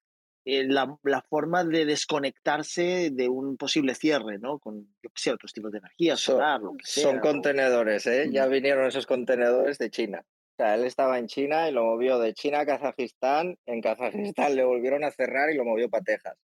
eh, 0.45 0.63
la, 0.65 0.97
la 1.03 1.21
forma 1.21 1.65
de 1.65 1.83
desconectarse 1.83 3.09
de 3.11 3.27
un 3.27 3.57
posible 3.57 3.93
cierre, 3.93 4.39
¿no? 4.39 4.57
Con, 4.57 4.85
yo 5.03 5.09
qué 5.09 5.21
sé, 5.21 5.31
otros 5.33 5.51
tipos 5.51 5.73
de 5.73 5.79
energía, 5.79 6.15
Son- 6.15 6.35
solar, 6.37 6.61
lo 6.61 6.71
que 6.77 6.85
sea. 6.85 7.03
Son 7.03 7.19
contenedores, 7.19 8.07
¿eh? 8.07 8.29
Ya 8.31 8.47
vinieron 8.47 8.87
esos 8.87 9.05
contenedores 9.05 9.77
de 9.79 9.89
China. 9.89 10.21
O 10.23 10.55
sea, 10.63 10.75
él 10.75 10.85
estaba 10.85 11.19
en 11.19 11.27
China 11.27 11.67
y 11.69 11.73
lo 11.73 11.83
movió 11.83 12.17
de 12.17 12.33
China 12.33 12.61
a 12.61 12.65
Kazajistán. 12.65 13.57
En 13.65 13.81
Kazajistán 13.81 14.55
le 14.55 14.63
volvieron 14.63 15.03
a 15.03 15.11
cerrar 15.11 15.49
y 15.51 15.57
lo 15.57 15.65
movió 15.65 15.89
para 15.89 16.05
Texas. 16.05 16.37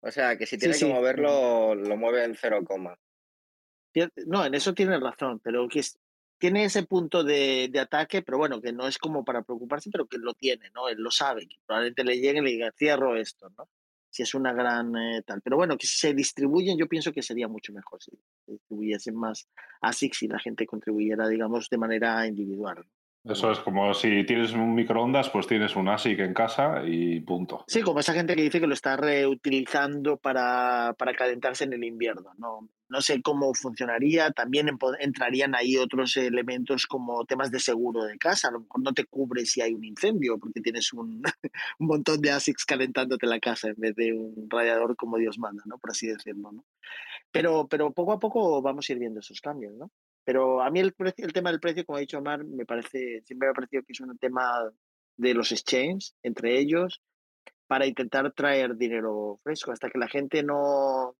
O 0.00 0.12
sea, 0.12 0.36
que 0.38 0.46
si 0.46 0.58
tiene 0.58 0.74
sí. 0.74 0.86
que 0.86 0.92
moverlo, 0.92 1.74
lo 1.74 1.96
mueve 1.96 2.22
en 2.22 2.36
cero 2.36 2.60
coma. 2.64 2.96
No, 4.26 4.44
en 4.44 4.54
eso 4.54 4.74
tienes 4.74 5.00
razón, 5.00 5.40
pero 5.42 5.66
que 5.68 5.80
es- 5.80 5.98
tiene 6.44 6.66
ese 6.66 6.82
punto 6.82 7.24
de, 7.24 7.72
ataque, 7.80 8.20
pero 8.20 8.36
bueno, 8.36 8.60
que 8.60 8.70
no 8.70 8.86
es 8.86 8.98
como 8.98 9.24
para 9.24 9.40
preocuparse, 9.40 9.88
pero 9.90 10.04
que 10.04 10.18
lo 10.18 10.34
tiene, 10.34 10.68
¿no? 10.74 10.90
Él 10.90 10.98
lo 10.98 11.10
sabe, 11.10 11.48
que 11.48 11.56
probablemente 11.64 12.04
le 12.04 12.20
llegue 12.20 12.40
y 12.40 12.42
le 12.42 12.50
diga, 12.50 12.72
cierro 12.76 13.16
esto, 13.16 13.48
¿no? 13.56 13.66
Si 14.10 14.24
es 14.24 14.34
una 14.34 14.52
gran 14.52 14.94
eh, 14.94 15.22
tal. 15.26 15.40
Pero 15.40 15.56
bueno, 15.56 15.78
que 15.78 15.86
si 15.86 15.96
se 15.96 16.12
distribuyen, 16.12 16.76
yo 16.76 16.86
pienso 16.86 17.14
que 17.14 17.22
sería 17.22 17.48
mucho 17.48 17.72
mejor 17.72 18.02
si 18.02 18.10
se 18.44 18.52
distribuyesen 18.52 19.16
más 19.16 19.48
ASICs 19.80 20.24
y 20.24 20.28
la 20.28 20.38
gente 20.38 20.66
contribuyera, 20.66 21.28
digamos, 21.28 21.70
de 21.70 21.78
manera 21.78 22.26
individual. 22.26 22.84
Eso 23.24 23.50
es 23.50 23.58
como 23.60 23.94
si 23.94 24.24
tienes 24.24 24.52
un 24.52 24.74
microondas, 24.74 25.30
pues 25.30 25.46
tienes 25.46 25.74
un 25.76 25.88
ASIC 25.88 26.18
en 26.20 26.34
casa 26.34 26.82
y 26.86 27.20
punto. 27.20 27.64
Sí, 27.66 27.80
como 27.80 28.00
esa 28.00 28.12
gente 28.12 28.36
que 28.36 28.42
dice 28.42 28.60
que 28.60 28.66
lo 28.66 28.74
está 28.74 28.96
reutilizando 28.98 30.18
para, 30.18 30.94
para 30.98 31.14
calentarse 31.14 31.64
en 31.64 31.72
el 31.72 31.84
invierno. 31.84 32.32
No, 32.36 32.68
no 32.90 33.00
sé 33.00 33.22
cómo 33.22 33.54
funcionaría. 33.54 34.30
También 34.32 34.68
en- 34.68 34.78
entrarían 35.00 35.54
ahí 35.54 35.78
otros 35.78 36.18
elementos 36.18 36.86
como 36.86 37.24
temas 37.24 37.50
de 37.50 37.60
seguro 37.60 38.04
de 38.04 38.18
casa. 38.18 38.48
A 38.48 38.50
lo 38.52 38.60
mejor 38.60 38.82
no 38.82 38.92
te 38.92 39.04
cubre 39.06 39.46
si 39.46 39.62
hay 39.62 39.72
un 39.72 39.84
incendio 39.84 40.38
porque 40.38 40.60
tienes 40.60 40.92
un, 40.92 41.22
un 41.78 41.86
montón 41.86 42.20
de 42.20 42.30
ASICs 42.30 42.66
calentándote 42.66 43.26
la 43.26 43.40
casa 43.40 43.68
en 43.68 43.76
vez 43.78 43.94
de 43.96 44.12
un 44.12 44.48
radiador 44.50 44.96
como 44.96 45.16
Dios 45.16 45.38
manda, 45.38 45.62
¿no? 45.64 45.78
por 45.78 45.92
así 45.92 46.06
decirlo. 46.08 46.52
¿no? 46.52 46.64
Pero, 47.32 47.66
pero 47.68 47.90
poco 47.92 48.12
a 48.12 48.18
poco 48.18 48.60
vamos 48.60 48.90
a 48.90 48.94
viendo 48.94 49.20
esos 49.20 49.40
cambios. 49.40 49.72
¿no? 49.74 49.90
Pero 50.24 50.62
a 50.62 50.70
mí 50.70 50.80
el, 50.80 50.92
precio- 50.94 51.24
el 51.26 51.32
tema 51.32 51.50
del 51.50 51.60
precio, 51.60 51.84
como 51.84 51.98
ha 51.98 52.00
dicho 52.00 52.18
Omar, 52.18 52.44
me 52.44 52.64
parece, 52.66 53.22
siempre 53.24 53.46
me 53.48 53.50
ha 53.50 53.54
parecido 53.54 53.82
que 53.82 53.92
es 53.92 54.00
un 54.00 54.16
tema 54.18 54.70
de 55.16 55.34
los 55.34 55.52
exchanges 55.52 56.14
entre 56.22 56.58
ellos 56.58 57.02
para 57.66 57.86
intentar 57.86 58.32
traer 58.32 58.76
dinero 58.76 59.40
fresco 59.42 59.72
hasta 59.72 59.88
que 59.90 59.98
la 59.98 60.08
gente 60.08 60.42
no 60.42 61.16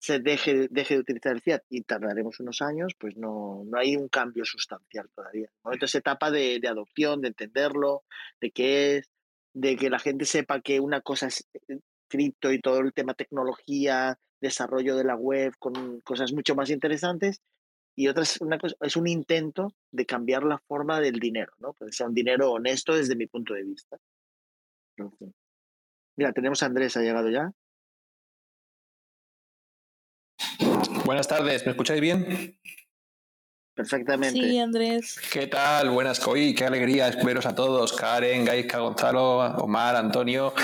se 0.00 0.20
deje, 0.20 0.68
deje 0.70 0.94
de 0.94 1.00
utilizar 1.00 1.32
el 1.32 1.40
fiat 1.40 1.62
y 1.68 1.82
tardaremos 1.82 2.38
unos 2.38 2.62
años, 2.62 2.94
pues 2.98 3.16
no, 3.16 3.64
no 3.66 3.78
hay 3.78 3.96
un 3.96 4.08
cambio 4.08 4.44
sustancial 4.44 5.08
todavía. 5.14 5.50
¿no? 5.64 5.72
Entonces, 5.72 5.96
etapa 5.96 6.30
de, 6.30 6.60
de 6.60 6.68
adopción, 6.68 7.20
de 7.20 7.28
entenderlo, 7.28 8.04
de 8.40 8.50
qué 8.52 8.96
es, 8.98 9.10
de 9.54 9.74
que 9.76 9.90
la 9.90 9.98
gente 9.98 10.24
sepa 10.24 10.60
que 10.60 10.78
una 10.78 11.00
cosa 11.00 11.26
es 11.26 11.48
eh, 11.68 11.80
cripto 12.08 12.52
y 12.52 12.60
todo 12.60 12.78
el 12.78 12.92
tema 12.92 13.14
tecnología, 13.14 14.18
desarrollo 14.40 14.94
de 14.94 15.04
la 15.04 15.16
web 15.16 15.54
con 15.58 16.00
cosas 16.02 16.32
mucho 16.32 16.54
más 16.54 16.70
interesantes 16.70 17.42
y 17.98 18.06
otra 18.06 18.22
es, 18.22 18.40
una 18.40 18.58
cosa, 18.58 18.76
es 18.80 18.94
un 18.94 19.08
intento 19.08 19.74
de 19.90 20.06
cambiar 20.06 20.44
la 20.44 20.56
forma 20.68 21.00
del 21.00 21.18
dinero, 21.18 21.52
¿no? 21.58 21.74
Que 21.74 21.90
sea 21.90 22.06
un 22.06 22.14
dinero 22.14 22.52
honesto 22.52 22.94
desde 22.94 23.16
mi 23.16 23.26
punto 23.26 23.54
de 23.54 23.64
vista. 23.64 23.96
Mira, 26.16 26.32
tenemos 26.32 26.62
a 26.62 26.66
Andrés, 26.66 26.96
ha 26.96 27.00
llegado 27.00 27.28
ya. 27.28 27.50
Buenas 31.04 31.26
tardes, 31.26 31.66
¿me 31.66 31.72
escucháis 31.72 32.00
bien? 32.00 32.56
Perfectamente. 33.74 34.38
Sí, 34.38 34.60
Andrés. 34.60 35.20
¿Qué 35.32 35.48
tal? 35.48 35.90
Buenas, 35.90 36.24
hoy 36.24 36.54
qué 36.54 36.66
alegría 36.66 37.10
veros 37.24 37.46
a 37.46 37.54
todos, 37.56 37.92
Karen, 37.94 38.44
Gaisca, 38.44 38.78
Gonzalo, 38.78 39.38
Omar, 39.56 39.96
Antonio, 39.96 40.54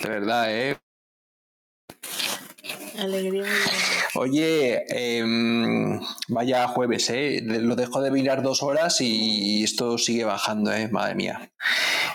de 0.00 0.08
verdad, 0.08 0.56
¿eh? 0.56 0.78
Alegría. 2.98 3.44
Oye, 4.14 4.84
em, 4.88 6.00
vaya 6.28 6.66
jueves, 6.68 7.08
¿eh? 7.10 7.40
Lo 7.42 7.76
dejo 7.76 8.00
de 8.00 8.10
mirar 8.10 8.42
dos 8.42 8.62
horas 8.62 9.00
y 9.00 9.62
esto 9.62 9.98
sigue 9.98 10.24
bajando, 10.24 10.72
¿eh? 10.72 10.88
Madre 10.88 11.14
mía. 11.14 11.50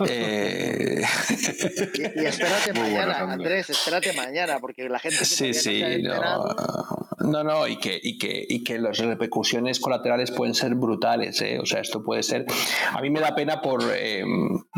Eh, 0.08 1.04
Y, 1.30 2.02
y 2.22 2.26
espérate 2.26 2.74
Muy 2.74 2.82
mañana, 2.84 3.06
buenas, 3.06 3.22
Andrés. 3.22 3.69
Espérate 3.69 4.13
mañana, 4.13 4.60
porque 4.60 4.88
la 4.89 5.00
gente 5.00 5.24
Sí, 5.26 5.48
no 5.48 5.54
sí, 5.54 5.84
no, 6.02 7.32
no, 7.32 7.43
no, 7.43 7.67
y 7.67 7.78
que, 7.78 8.00
y 8.02 8.17
que, 8.17 8.46
y 8.48 8.63
que 8.63 8.80
las 8.80 8.98
repercusiones 8.98 9.80
colaterales 9.80 10.32
pueden 10.32 10.54
ser 10.54 10.76
brutales, 10.76 11.41
¿eh? 11.41 11.60
o 11.60 11.65
sea, 11.65 11.82
esto 11.82 12.04
puede 12.04 12.24
ser, 12.24 12.46
a 12.91 13.02
mí 13.02 13.10
me 13.10 13.19
da 13.19 13.36
pena 13.36 13.62
por, 13.62 13.82
eh, 13.96 14.24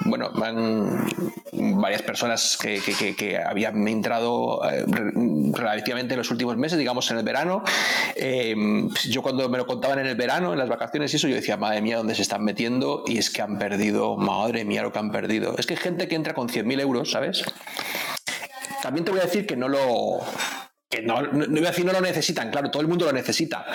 bueno, 0.05 0.31
van 0.33 1.07
varias 1.51 2.01
personas 2.01 2.57
que, 2.61 2.79
que, 2.79 2.93
que, 2.93 3.15
que 3.15 3.37
habían 3.37 3.87
entrado 3.87 4.61
eh, 4.69 4.85
en 5.97 6.17
los 6.17 6.29
últimos 6.31 6.57
meses, 6.57 6.77
digamos 6.77 7.09
en 7.11 7.17
el 7.17 7.23
verano, 7.23 7.63
eh, 8.15 8.55
yo 9.09 9.21
cuando 9.21 9.47
me 9.49 9.57
lo 9.57 9.65
contaban 9.65 9.99
en 9.99 10.07
el 10.07 10.15
verano, 10.15 10.53
en 10.53 10.59
las 10.59 10.69
vacaciones 10.69 11.11
y 11.13 11.15
eso, 11.17 11.27
yo 11.27 11.35
decía, 11.35 11.57
madre 11.57 11.81
mía, 11.81 11.97
¿dónde 11.97 12.15
se 12.15 12.21
están 12.21 12.43
metiendo? 12.43 13.03
Y 13.07 13.17
es 13.17 13.29
que 13.29 13.41
han 13.41 13.57
perdido, 13.57 14.17
madre 14.17 14.65
mía, 14.65 14.81
lo 14.83 14.91
que 14.91 14.99
han 14.99 15.11
perdido. 15.11 15.55
Es 15.57 15.65
que 15.65 15.73
hay 15.73 15.79
gente 15.79 16.07
que 16.07 16.15
entra 16.15 16.33
con 16.33 16.49
100.000 16.49 16.79
euros, 16.81 17.11
¿sabes? 17.11 17.43
También 18.81 19.05
te 19.05 19.11
voy 19.11 19.19
a 19.19 19.23
decir 19.23 19.45
que 19.47 19.55
no 19.55 19.67
lo. 19.67 20.19
Que 20.87 21.01
no, 21.01 21.19
no, 21.23 21.47
no 21.47 21.57
a 21.67 21.71
decir 21.71 21.83
no 21.83 21.91
lo 21.91 21.99
necesitan, 21.99 22.51
claro, 22.51 22.69
todo 22.69 22.81
el 22.83 22.87
mundo 22.87 23.05
lo 23.05 23.11
necesita, 23.11 23.65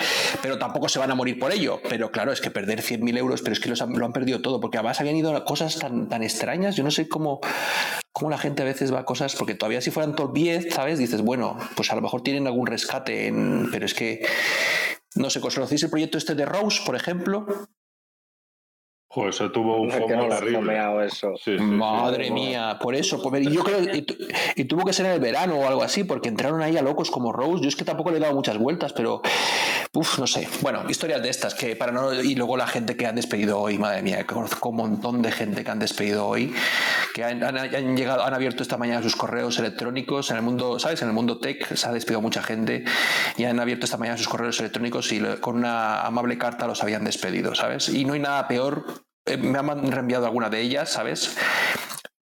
pero 0.41 0.57
tampoco 0.57 0.87
se 0.87 0.97
van 0.97 1.11
a 1.11 1.15
morir 1.15 1.37
por 1.37 1.51
ello. 1.51 1.81
Pero 1.89 2.09
claro, 2.09 2.31
es 2.31 2.39
que 2.39 2.49
perder 2.51 2.81
100.000 2.81 3.17
euros, 3.17 3.41
pero 3.41 3.51
es 3.53 3.59
que 3.59 3.67
los 3.67 3.81
han- 3.81 3.91
lo 3.99 4.05
han 4.05 4.13
perdido 4.13 4.41
todo, 4.41 4.61
porque 4.61 4.77
además 4.77 5.01
habían 5.01 5.17
ido 5.17 5.43
cosas 5.43 5.77
tan, 5.77 6.07
tan 6.07 6.23
extrañas, 6.23 6.77
yo 6.77 6.83
no 6.85 6.91
sé 6.91 7.09
cómo. 7.09 7.41
Cómo 8.11 8.29
la 8.29 8.37
gente 8.37 8.61
a 8.61 8.65
veces 8.65 8.93
va 8.93 8.99
a 8.99 9.05
cosas, 9.05 9.35
porque 9.35 9.55
todavía 9.55 9.81
si 9.81 9.91
fueran 9.91 10.15
top 10.15 10.33
10, 10.33 10.73
¿sabes? 10.73 10.99
Dices, 10.99 11.21
bueno, 11.21 11.57
pues 11.75 11.91
a 11.91 11.95
lo 11.95 12.01
mejor 12.01 12.21
tienen 12.21 12.47
algún 12.47 12.67
rescate, 12.67 13.27
en, 13.27 13.69
pero 13.71 13.85
es 13.85 13.93
que, 13.93 14.25
no 15.15 15.29
sé, 15.29 15.39
¿conocéis 15.39 15.83
el 15.83 15.89
proyecto 15.89 16.17
este 16.17 16.35
de 16.35 16.45
Rose, 16.45 16.81
por 16.85 16.95
ejemplo? 16.95 17.45
Joder, 19.13 19.33
se 19.33 19.49
tuvo 19.49 19.81
un 19.81 19.91
fomo 19.91 20.29
terrible. 20.29 21.05
eso. 21.05 21.33
Sí, 21.35 21.51
sí, 21.51 21.57
sí. 21.57 21.63
Madre 21.63 22.31
mía, 22.31 22.77
por 22.81 22.95
eso, 22.95 23.21
por- 23.21 23.37
y 23.37 23.51
yo 23.51 23.61
creo, 23.63 23.81
y, 23.81 24.05
y 24.55 24.63
tuvo 24.65 24.85
que 24.85 24.93
ser 24.93 25.05
en 25.07 25.11
el 25.11 25.19
verano 25.19 25.55
o 25.55 25.67
algo 25.67 25.83
así, 25.83 26.05
porque 26.05 26.29
entraron 26.29 26.61
ahí 26.61 26.77
a 26.77 26.81
locos 26.81 27.11
como 27.11 27.33
Rose. 27.33 27.61
Yo 27.61 27.67
es 27.67 27.75
que 27.75 27.83
tampoco 27.83 28.11
le 28.11 28.17
he 28.17 28.19
dado 28.21 28.33
muchas 28.33 28.57
vueltas, 28.57 28.93
pero, 28.93 29.21
uff, 29.93 30.17
no 30.17 30.27
sé. 30.27 30.47
Bueno, 30.61 30.83
historias 30.89 31.21
de 31.21 31.27
estas 31.29 31.55
que 31.55 31.75
para 31.75 31.91
no 31.91 32.13
y 32.13 32.35
luego 32.35 32.55
la 32.55 32.67
gente 32.67 32.95
que 32.95 33.05
han 33.05 33.15
despedido 33.15 33.59
hoy, 33.59 33.77
madre 33.77 34.01
mía, 34.01 34.19
que 34.19 34.33
conozco 34.33 34.69
un 34.69 34.77
montón 34.77 35.21
de 35.21 35.31
gente 35.33 35.65
que 35.65 35.71
han 35.71 35.79
despedido 35.79 36.25
hoy, 36.25 36.53
que 37.13 37.25
han, 37.25 37.43
han- 37.43 37.57
han 37.57 37.97
llegado, 37.97 38.23
han 38.23 38.33
abierto 38.33 38.63
esta 38.63 38.77
mañana 38.77 39.01
sus 39.03 39.17
correos 39.17 39.59
electrónicos 39.59 40.31
en 40.31 40.37
el 40.37 40.41
mundo, 40.43 40.79
sabes, 40.79 41.01
en 41.01 41.09
el 41.09 41.13
mundo 41.13 41.37
tech 41.39 41.75
se 41.75 41.85
ha 41.85 41.91
despedido 41.91 42.21
mucha 42.21 42.41
gente 42.43 42.85
y 43.35 43.43
han 43.43 43.59
abierto 43.59 43.83
esta 43.83 43.97
mañana 43.97 44.17
sus 44.17 44.29
correos 44.29 44.57
electrónicos 44.61 45.11
y 45.11 45.19
con 45.41 45.57
una 45.57 46.03
amable 46.03 46.37
carta 46.37 46.65
los 46.65 46.81
habían 46.81 47.03
despedido, 47.03 47.55
sabes. 47.55 47.89
Y 47.89 48.05
no 48.05 48.13
hay 48.13 48.21
nada 48.21 48.47
peor 48.47 49.00
me 49.25 49.57
han 49.59 49.91
reenviado 49.91 50.25
alguna 50.25 50.49
de 50.49 50.61
ellas, 50.61 50.89
¿sabes? 50.89 51.35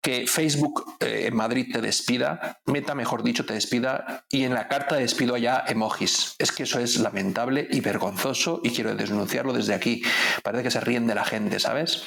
Que 0.03 0.27
Facebook 0.27 0.97
eh, 1.01 1.25
en 1.27 1.37
Madrid 1.37 1.69
te 1.73 1.81
despida, 1.81 2.61
Meta, 2.67 2.95
mejor 2.95 3.23
dicho, 3.23 3.45
te 3.45 3.55
despida, 3.55 4.25
y 4.31 4.45
en 4.45 4.55
la 4.55 4.69
carta 4.69 4.95
de 4.95 5.03
despido 5.03 5.35
allá 5.35 5.65
emojis. 5.67 6.37
Es 6.39 6.53
que 6.53 6.63
eso 6.63 6.79
es 6.79 6.99
lamentable 6.99 7.67
y 7.71 7.81
vergonzoso 7.81 8.61
y 8.63 8.71
quiero 8.71 8.95
denunciarlo 8.95 9.53
desde 9.53 9.75
aquí. 9.75 10.03
Parece 10.43 10.63
que 10.63 10.71
se 10.71 10.81
ríen 10.81 11.07
de 11.07 11.15
la 11.17 11.25
gente, 11.25 11.59
¿sabes? 11.59 12.05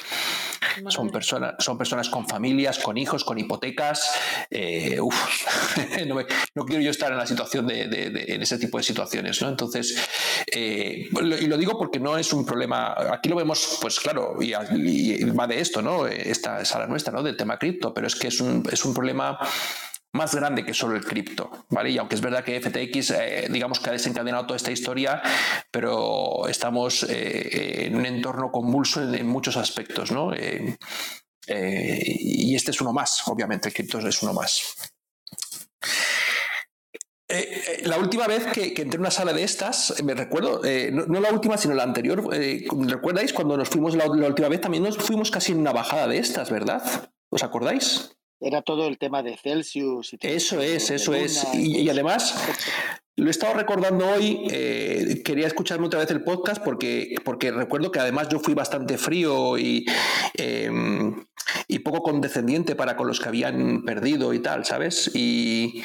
Son 0.88 1.10
personas, 1.10 1.54
son 1.58 1.78
personas 1.78 2.08
con 2.08 2.26
familias, 2.28 2.78
con 2.78 2.96
hijos, 2.98 3.24
con 3.24 3.38
hipotecas. 3.38 4.10
eh, 4.50 4.98
uf, 5.00 5.16
no, 6.06 6.14
me- 6.14 6.26
no 6.54 6.64
quiero 6.64 6.82
yo 6.82 6.90
estar 6.90 7.10
en 7.12 7.18
la 7.18 7.26
situación 7.26 7.66
de, 7.66 7.88
de- 7.88 8.10
de- 8.10 8.34
en 8.34 8.42
ese 8.42 8.58
tipo 8.58 8.76
de 8.78 8.84
situaciones, 8.84 9.40
¿no? 9.42 9.48
Entonces, 9.48 9.96
eh, 10.52 11.08
lo- 11.12 11.38
y 11.38 11.46
lo 11.46 11.56
digo 11.56 11.78
porque 11.78 11.98
no 11.98 12.16
es 12.18 12.32
un 12.32 12.44
problema. 12.44 12.94
Aquí 13.12 13.28
lo 13.28 13.36
vemos, 13.36 13.78
pues 13.80 13.98
claro, 14.00 14.36
y, 14.40 14.52
y 14.52 15.24
va 15.30 15.46
de 15.46 15.60
esto, 15.60 15.82
¿no? 15.82 16.06
Esta 16.06 16.64
sala 16.64 16.86
nuestra, 16.86 17.12
¿no? 17.12 17.22
Del 17.22 17.36
tema 17.36 17.58
cripto, 17.58 17.92
pero 17.94 18.06
es 18.06 18.14
que 18.16 18.28
es 18.28 18.40
un, 18.40 18.62
es 18.70 18.84
un 18.84 18.92
problema 18.94 19.38
más 20.12 20.34
grande 20.34 20.64
que 20.64 20.74
solo 20.74 20.96
el 20.96 21.04
cripto, 21.04 21.66
¿vale? 21.70 21.90
Y 21.90 21.98
aunque 21.98 22.16
es 22.16 22.20
verdad 22.20 22.44
que 22.44 22.60
FTX, 22.60 23.10
eh, 23.10 23.48
digamos 23.50 23.80
que 23.80 23.90
ha 23.90 23.92
desencadenado 23.92 24.46
toda 24.46 24.56
esta 24.56 24.72
historia, 24.72 25.22
pero 25.70 26.48
estamos 26.48 27.04
eh, 27.04 27.86
en 27.86 27.96
un 27.96 28.06
entorno 28.06 28.50
convulso 28.50 29.02
en, 29.02 29.26
muchos 29.26 29.56
aspectos, 29.56 30.10
¿no? 30.10 30.34
Eh, 30.34 30.76
eh, 31.46 32.02
y 32.04 32.54
este 32.54 32.70
es 32.70 32.80
uno 32.80 32.92
más, 32.92 33.22
obviamente, 33.26 33.68
el 33.68 33.74
cripto 33.74 33.98
es 33.98 34.22
uno 34.22 34.32
más. 34.32 34.74
Eh, 37.30 37.62
eh, 37.78 37.82
la 37.84 37.96
última 37.96 38.26
vez 38.26 38.46
que, 38.46 38.74
entré 38.76 38.96
en 38.96 39.00
una 39.00 39.10
sala 39.12 39.32
de 39.32 39.44
estas, 39.44 40.00
eh, 40.00 40.02
me 40.02 40.14
recuerdo, 40.14 40.64
eh, 40.64 40.90
no, 40.92 41.20
la 41.20 41.30
última, 41.30 41.56
sino 41.56 41.74
la 41.74 41.84
anterior, 41.84 42.28
eh, 42.32 42.66
¿recuerdáis 42.88 43.32
cuando 43.32 43.56
nos 43.56 43.68
fuimos 43.68 43.94
la 43.94 44.06
última 44.06 44.48
vez? 44.48 44.60
También 44.60 44.82
nos 44.82 44.96
fuimos 44.96 45.30
casi 45.30 45.52
en 45.52 45.58
una 45.58 45.72
bajada 45.72 46.08
de 46.08 46.18
estas, 46.18 46.50
¿verdad? 46.50 46.82
¿Os 47.30 47.44
acordáis? 47.44 48.16
Era 48.40 48.62
todo 48.62 48.88
el 48.88 48.96
tema 48.96 49.22
de 49.22 49.36
Celsius. 49.36 50.14
Y 50.14 50.18
Eso 50.22 50.62
es, 50.62 50.90
eso 50.90 51.14
es. 51.14 51.46
Y, 51.52 51.88
además, 51.90 52.34
lo 53.16 53.26
he 53.26 53.30
estado 53.30 53.52
recordando 53.52 54.08
hoy, 54.08 54.46
eh, 54.50 55.22
quería 55.22 55.46
escucharme 55.46 55.86
otra 55.86 56.00
vez 56.00 56.10
el 56.10 56.24
podcast 56.24 56.62
porque, 56.64 57.16
porque 57.22 57.50
recuerdo 57.50 57.92
que 57.92 58.00
además 58.00 58.28
yo 58.30 58.40
fui 58.40 58.54
bastante 58.54 58.96
frío 58.96 59.58
y, 59.58 59.84
eh, 60.38 60.70
y 61.68 61.78
poco 61.80 62.02
condescendiente 62.02 62.74
para 62.74 62.96
con 62.96 63.08
los 63.08 63.20
que 63.20 63.28
habían 63.28 63.82
perdido 63.84 64.32
y 64.32 64.38
tal, 64.38 64.64
¿sabes? 64.64 65.10
Y, 65.14 65.82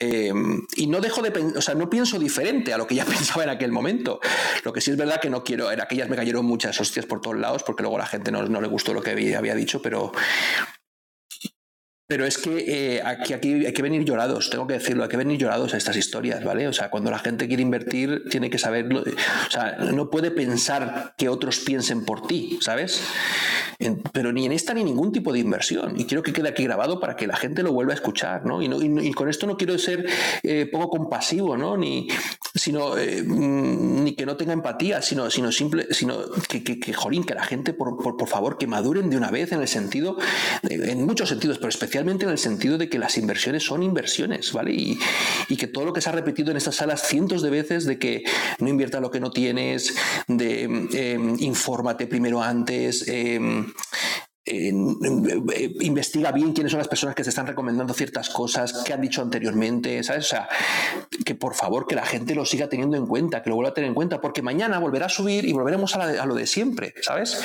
eh, 0.00 0.32
y 0.76 0.86
no 0.86 1.00
dejo 1.00 1.20
de 1.20 1.30
pensar, 1.30 1.58
o 1.58 1.62
sea, 1.62 1.74
no 1.74 1.90
pienso 1.90 2.18
diferente 2.18 2.72
a 2.72 2.78
lo 2.78 2.86
que 2.86 2.94
ya 2.94 3.04
pensaba 3.04 3.44
en 3.44 3.50
aquel 3.50 3.72
momento. 3.72 4.20
Lo 4.64 4.72
que 4.72 4.80
sí 4.80 4.90
es 4.90 4.96
verdad 4.96 5.20
que 5.20 5.28
no 5.28 5.44
quiero, 5.44 5.70
en 5.70 5.82
aquellas 5.82 6.08
me 6.08 6.16
cayeron 6.16 6.46
muchas 6.46 6.80
hostias 6.80 7.04
por 7.04 7.20
todos 7.20 7.36
lados 7.36 7.62
porque 7.62 7.82
luego 7.82 7.96
a 7.96 8.00
la 8.00 8.06
gente 8.06 8.32
no, 8.32 8.42
no 8.42 8.62
le 8.62 8.68
gustó 8.68 8.94
lo 8.94 9.02
que 9.02 9.10
había, 9.10 9.36
había 9.36 9.54
dicho, 9.54 9.82
pero, 9.82 10.12
pero 12.06 12.26
es 12.26 12.36
que 12.38 12.64
eh, 12.96 13.02
aquí, 13.04 13.32
aquí 13.32 13.64
hay 13.66 13.72
que 13.72 13.82
venir 13.82 14.04
llorados, 14.04 14.50
tengo 14.50 14.66
que 14.66 14.74
decirlo, 14.74 15.04
hay 15.04 15.08
que 15.08 15.16
venir 15.16 15.38
llorados 15.38 15.72
a 15.72 15.78
estas 15.78 15.96
historias, 15.96 16.44
¿vale? 16.44 16.68
O 16.68 16.72
sea, 16.72 16.90
cuando 16.90 17.10
la 17.10 17.18
gente 17.18 17.48
quiere 17.48 17.62
invertir, 17.62 18.24
tiene 18.30 18.50
que 18.50 18.58
saberlo. 18.58 19.00
O 19.02 19.50
sea, 19.50 19.76
no 19.92 20.10
puede 20.10 20.30
pensar 20.30 21.14
que 21.16 21.28
otros 21.30 21.60
piensen 21.60 22.04
por 22.04 22.26
ti, 22.26 22.58
¿sabes? 22.60 23.00
En- 23.78 24.02
pero 24.12 24.32
ni 24.32 24.44
en 24.44 24.52
esta 24.52 24.74
ni 24.74 24.84
ningún 24.84 25.12
tipo 25.12 25.32
de 25.32 25.38
inversión. 25.38 25.98
Y 25.98 26.04
quiero 26.04 26.22
que 26.22 26.32
quede 26.34 26.48
aquí 26.50 26.64
grabado 26.64 27.00
para 27.00 27.16
que 27.16 27.26
la 27.26 27.36
gente 27.36 27.62
lo 27.62 27.72
vuelva 27.72 27.92
a 27.92 27.96
escuchar, 27.96 28.44
¿no? 28.44 28.60
Y, 28.60 28.68
no- 28.68 28.82
y 28.82 29.08
y 29.08 29.12
con 29.12 29.28
esto 29.30 29.46
no 29.46 29.56
quiero 29.56 29.78
ser 29.78 30.06
eh, 30.42 30.68
poco 30.70 30.90
compasivo, 30.90 31.56
¿no? 31.56 31.76
Ni, 31.76 32.08
sino, 32.54 32.98
eh, 32.98 33.22
mm, 33.26 34.04
ni 34.04 34.14
que 34.14 34.26
no 34.26 34.36
tenga 34.36 34.52
empatía, 34.52 35.00
sino, 35.00 35.30
sino 35.30 35.50
simple, 35.52 35.86
sino 35.90 36.18
que, 36.48 36.62
que, 36.62 36.78
que, 36.78 36.92
jolín, 36.92 37.24
que 37.24 37.34
la 37.34 37.44
gente, 37.44 37.72
por, 37.72 37.96
por, 37.96 38.16
por 38.18 38.28
favor, 38.28 38.58
que 38.58 38.66
maduren 38.66 39.08
de 39.10 39.16
una 39.16 39.30
vez 39.30 39.52
en 39.52 39.60
el 39.62 39.68
sentido, 39.68 40.18
en 40.68 41.04
muchos 41.06 41.30
sentidos, 41.30 41.56
pero 41.58 41.70
especialmente 41.70 41.93
en 42.00 42.30
el 42.30 42.38
sentido 42.38 42.78
de 42.78 42.88
que 42.88 42.98
las 42.98 43.18
inversiones 43.18 43.62
son 43.62 43.82
inversiones, 43.82 44.52
¿vale? 44.52 44.72
Y, 44.72 44.98
y 45.48 45.56
que 45.56 45.66
todo 45.66 45.84
lo 45.84 45.92
que 45.92 46.00
se 46.00 46.08
ha 46.08 46.12
repetido 46.12 46.50
en 46.50 46.56
estas 46.56 46.76
salas 46.76 47.06
cientos 47.06 47.42
de 47.42 47.50
veces 47.50 47.84
de 47.84 47.98
que 47.98 48.24
no 48.58 48.68
invierta 48.68 49.00
lo 49.00 49.10
que 49.10 49.20
no 49.20 49.30
tienes, 49.30 49.94
de 50.26 50.64
eh, 50.92 51.18
infórmate 51.38 52.06
primero 52.06 52.42
antes, 52.42 53.06
eh, 53.08 53.40
eh, 54.46 54.68
investiga 55.80 56.30
bien 56.30 56.52
quiénes 56.52 56.70
son 56.70 56.78
las 56.78 56.88
personas 56.88 57.14
que 57.14 57.22
te 57.22 57.30
están 57.30 57.46
recomendando 57.46 57.94
ciertas 57.94 58.28
cosas 58.28 58.82
que 58.84 58.92
han 58.92 59.00
dicho 59.00 59.22
anteriormente, 59.22 60.02
¿sabes? 60.02 60.26
O 60.26 60.28
sea, 60.28 60.48
que 61.24 61.34
por 61.34 61.54
favor 61.54 61.86
que 61.86 61.94
la 61.94 62.04
gente 62.04 62.34
lo 62.34 62.44
siga 62.44 62.68
teniendo 62.68 62.98
en 62.98 63.06
cuenta, 63.06 63.42
que 63.42 63.48
lo 63.48 63.56
vuelva 63.56 63.70
a 63.70 63.74
tener 63.74 63.88
en 63.88 63.94
cuenta, 63.94 64.20
porque 64.20 64.42
mañana 64.42 64.78
volverá 64.78 65.06
a 65.06 65.08
subir 65.08 65.46
y 65.46 65.52
volveremos 65.52 65.96
a, 65.96 66.06
la 66.06 66.22
a 66.22 66.26
lo 66.26 66.34
de 66.34 66.46
siempre, 66.46 66.92
¿sabes? 67.00 67.42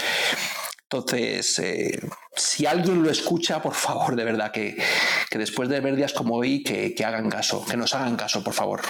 Entonces, 0.92 1.60
eh, 1.60 2.00
si 2.36 2.66
alguien 2.66 3.04
lo 3.04 3.12
escucha, 3.12 3.62
por 3.62 3.76
favor, 3.76 4.16
de 4.16 4.24
verdad, 4.24 4.52
que, 4.52 4.76
que 5.30 5.38
después 5.38 5.70
de 5.70 5.82
ver 5.82 5.96
días 5.96 6.14
como 6.14 6.38
hoy, 6.38 6.64
que, 6.64 6.96
que 6.96 7.06
hagan 7.06 7.30
caso, 7.30 7.64
que 7.64 7.78
nos 7.78 7.94
hagan 7.94 8.16
caso, 8.16 8.44
por 8.44 8.56
favor. 8.56 8.82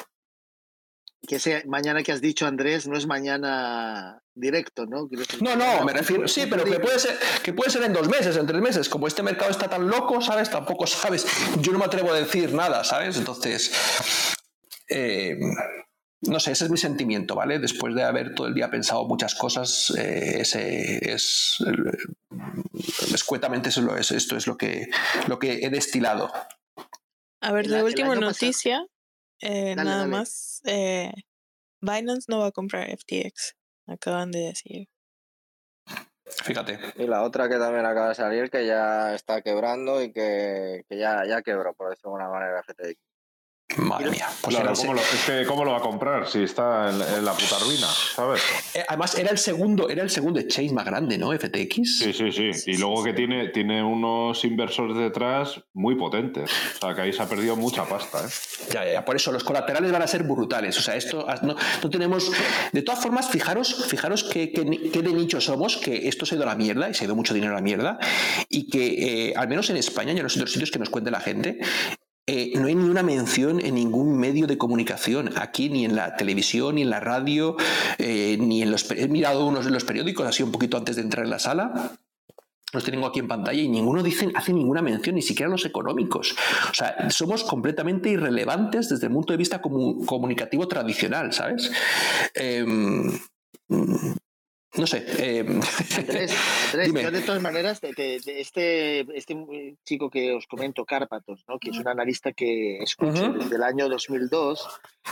Que 1.27 1.35
ese 1.35 1.63
mañana 1.67 2.01
que 2.01 2.13
has 2.13 2.21
dicho, 2.21 2.47
Andrés, 2.47 2.87
no 2.87 2.97
es 2.97 3.05
mañana 3.05 4.23
directo, 4.33 4.85
¿no? 4.85 5.09
No, 5.41 5.57
no, 5.57 5.83
me 5.83 5.91
refiero, 5.91 6.25
sí, 6.29 6.45
pero 6.49 6.63
que 6.63 6.79
puede 6.79 6.99
ser, 6.99 7.19
que 7.43 7.51
puede 7.51 7.69
ser 7.69 7.83
en 7.83 7.91
dos 7.91 8.07
meses, 8.07 8.37
en 8.37 8.47
tres 8.47 8.61
meses. 8.61 8.87
Como 8.87 9.05
este 9.05 9.21
mercado 9.21 9.51
está 9.51 9.69
tan 9.69 9.89
loco, 9.89 10.21
¿sabes? 10.21 10.49
Tampoco 10.49 10.87
sabes. 10.87 11.25
Yo 11.59 11.73
no 11.73 11.79
me 11.79 11.85
atrevo 11.85 12.13
a 12.13 12.17
decir 12.17 12.53
nada, 12.53 12.85
¿sabes? 12.85 13.17
Entonces, 13.17 13.73
eh, 14.87 15.37
no 16.21 16.39
sé, 16.39 16.51
ese 16.51 16.65
es 16.65 16.71
mi 16.71 16.77
sentimiento, 16.77 17.35
¿vale? 17.35 17.59
Después 17.59 17.95
de 17.95 18.03
haber 18.03 18.35
todo 18.35 18.47
el 18.47 18.53
día 18.53 18.69
pensado 18.69 19.05
muchas 19.05 19.35
cosas, 19.35 19.93
eh, 19.97 20.41
ese 20.41 21.13
es 21.13 21.57
el- 21.65 21.97
escuetamente 23.13 23.69
eso 23.69 23.95
es, 23.95 24.11
esto 24.11 24.35
es 24.35 24.47
lo 24.47 24.57
que, 24.57 24.87
lo 25.27 25.39
que 25.39 25.65
he 25.65 25.69
destilado. 25.69 26.31
A 27.41 27.51
ver, 27.53 27.65
El 27.65 27.71
de 27.71 27.77
a- 27.77 27.79
el 27.79 27.85
última 27.85 28.15
noticia, 28.15 28.85
eh, 29.41 29.75
Dale, 29.75 29.89
nada 29.89 29.99
dale. 29.99 30.11
más, 30.11 30.61
eh, 30.65 31.13
Binance 31.81 32.25
no 32.27 32.39
va 32.39 32.47
a 32.47 32.51
comprar 32.51 32.89
FTX, 32.89 33.55
acaban 33.87 34.31
de 34.31 34.39
decir. 34.39 34.89
Fíjate. 36.43 36.79
Y 36.97 37.07
la 37.07 37.23
otra 37.23 37.49
que 37.49 37.57
también 37.57 37.85
acaba 37.85 38.09
de 38.09 38.15
salir, 38.15 38.49
que 38.51 38.65
ya 38.65 39.15
está 39.15 39.41
quebrando 39.41 40.01
y 40.03 40.11
que, 40.11 40.83
que 40.87 40.97
ya, 40.97 41.23
ya 41.25 41.41
quebró, 41.41 41.73
por 41.73 41.89
decirlo 41.89 42.17
de 42.17 42.23
alguna 42.23 42.39
manera, 42.39 42.61
FTX. 42.63 42.99
Madre 43.77 44.09
mía. 44.11 44.27
Pues 44.41 44.55
Claro, 44.55 44.71
era 44.71 44.71
el 44.73 44.77
¿cómo 44.77 44.93
lo, 44.93 45.01
es 45.01 45.23
que 45.25 45.45
¿cómo 45.45 45.63
lo 45.65 45.71
va 45.71 45.77
a 45.77 45.81
comprar 45.81 46.27
si 46.27 46.43
está 46.43 46.89
en, 46.89 47.01
en 47.01 47.25
la 47.25 47.33
puta 47.33 47.59
ruina, 47.59 47.87
¿sabes? 48.15 48.41
eh, 48.73 48.83
además, 48.87 49.17
era 49.17 49.29
el 49.31 49.37
segundo, 49.37 49.89
era 49.89 50.01
el 50.01 50.09
segundo 50.09 50.39
exchange 50.39 50.71
más 50.71 50.85
grande, 50.85 51.17
¿no? 51.17 51.31
FTX. 51.31 51.99
Sí, 51.99 52.13
sí, 52.13 52.31
sí. 52.31 52.31
Sí, 52.31 52.71
Y 52.71 52.75
sí, 52.75 52.77
luego 52.77 53.03
que 53.03 53.13
tiene, 53.13 53.49
tiene 53.49 53.83
unos 53.83 54.43
inversores 54.43 54.97
detrás 54.97 55.61
muy 55.73 55.95
potentes. 55.95 56.49
O 56.77 56.85
sea, 56.87 56.95
que 56.95 57.01
ahí 57.01 57.13
se 57.13 57.21
ha 57.21 57.27
perdido 57.29 57.55
mucha 57.55 57.85
pasta, 57.85 58.19
¿eh? 58.25 58.29
Ya, 58.73 58.85
ya, 58.85 58.93
ya, 58.93 59.05
por 59.05 59.15
eso 59.15 59.31
los 59.31 59.43
colaterales 59.43 59.91
van 59.91 60.01
a 60.01 60.07
ser 60.07 60.23
brutales. 60.23 60.77
O 60.77 60.81
sea, 60.81 60.95
esto 60.95 61.25
no, 61.43 61.55
no 61.83 61.89
tenemos. 61.89 62.31
De 62.71 62.81
todas 62.81 63.01
formas, 63.01 63.29
fijaros, 63.29 63.85
fijaros 63.87 64.23
que, 64.23 64.51
que 64.51 64.65
que 64.91 65.01
de 65.01 65.13
nicho 65.13 65.39
somos, 65.41 65.77
que 65.77 66.07
esto 66.07 66.25
se 66.25 66.35
ha 66.35 66.37
ido 66.37 66.43
a 66.43 66.47
la 66.47 66.55
mierda 66.55 66.89
y 66.89 66.93
se 66.93 67.03
ha 67.03 67.05
ido 67.05 67.15
mucho 67.15 67.33
dinero 67.33 67.53
a 67.53 67.55
la 67.55 67.61
mierda. 67.61 67.99
Y 68.49 68.69
que, 68.69 69.29
eh, 69.29 69.33
al 69.35 69.47
menos 69.47 69.69
en 69.69 69.77
España 69.77 70.13
y 70.13 70.17
en 70.17 70.23
los 70.23 70.35
otros 70.35 70.51
sitios 70.51 70.71
que 70.71 70.79
nos 70.79 70.89
cuente 70.89 71.11
la 71.11 71.19
gente, 71.19 71.59
eh, 72.31 72.51
no 72.59 72.67
hay 72.67 72.75
ni 72.75 72.87
una 72.87 73.01
mención 73.03 73.59
en 73.59 73.73
ningún 73.75 74.17
medio 74.17 74.45
de 74.45 74.57
comunicación, 74.57 75.31
aquí 75.35 75.69
ni 75.69 75.83
en 75.85 75.95
la 75.95 76.15
televisión, 76.15 76.75
ni 76.75 76.83
en 76.83 76.89
la 76.89 76.99
radio, 76.99 77.55
eh, 77.97 78.37
ni 78.39 78.61
en 78.61 78.69
los. 78.71 78.89
He 78.91 79.07
mirado 79.07 79.45
unos 79.47 79.65
de 79.65 79.71
los 79.71 79.83
periódicos, 79.83 80.27
así 80.27 80.43
un 80.43 80.51
poquito 80.51 80.77
antes 80.77 80.95
de 80.95 81.01
entrar 81.01 81.25
en 81.25 81.31
la 81.31 81.39
sala. 81.39 81.91
Los 82.71 82.83
tengo 82.83 83.07
aquí 83.07 83.17
en 83.19 83.27
pantalla 83.27 83.59
y 83.59 83.67
ninguno 83.67 84.03
dice, 84.03 84.29
hace 84.35 84.53
ninguna 84.53 84.83
mención, 84.83 85.15
ni 85.15 85.23
siquiera 85.23 85.49
los 85.49 85.65
económicos. 85.65 86.35
O 86.69 86.73
sea, 86.75 87.09
somos 87.09 87.43
completamente 87.43 88.09
irrelevantes 88.11 88.89
desde 88.89 89.07
el 89.07 89.13
punto 89.13 89.33
de 89.33 89.37
vista 89.37 89.59
comu- 89.59 90.05
comunicativo 90.05 90.67
tradicional, 90.67 91.33
¿sabes? 91.33 91.71
Em, 92.35 93.11
no 94.79 94.87
sé. 94.87 95.05
Eh, 95.19 95.39
Andrés, 95.97 96.33
Andrés, 96.73 96.87
Dime. 96.87 97.03
yo 97.03 97.11
de 97.11 97.21
todas 97.21 97.41
maneras, 97.41 97.81
de- 97.81 97.93
de- 97.93 98.19
de 98.19 98.41
este, 98.41 99.01
este 99.17 99.35
chico 99.85 100.09
que 100.09 100.31
os 100.33 100.47
comento, 100.47 100.85
Cárpatos, 100.85 101.43
¿no? 101.47 101.59
que 101.59 101.69
es 101.71 101.77
un 101.77 101.87
analista 101.87 102.31
que 102.31 102.77
escucho 102.79 103.33
desde 103.33 103.55
el 103.55 103.63
año 103.63 103.89
2002, 103.89 104.67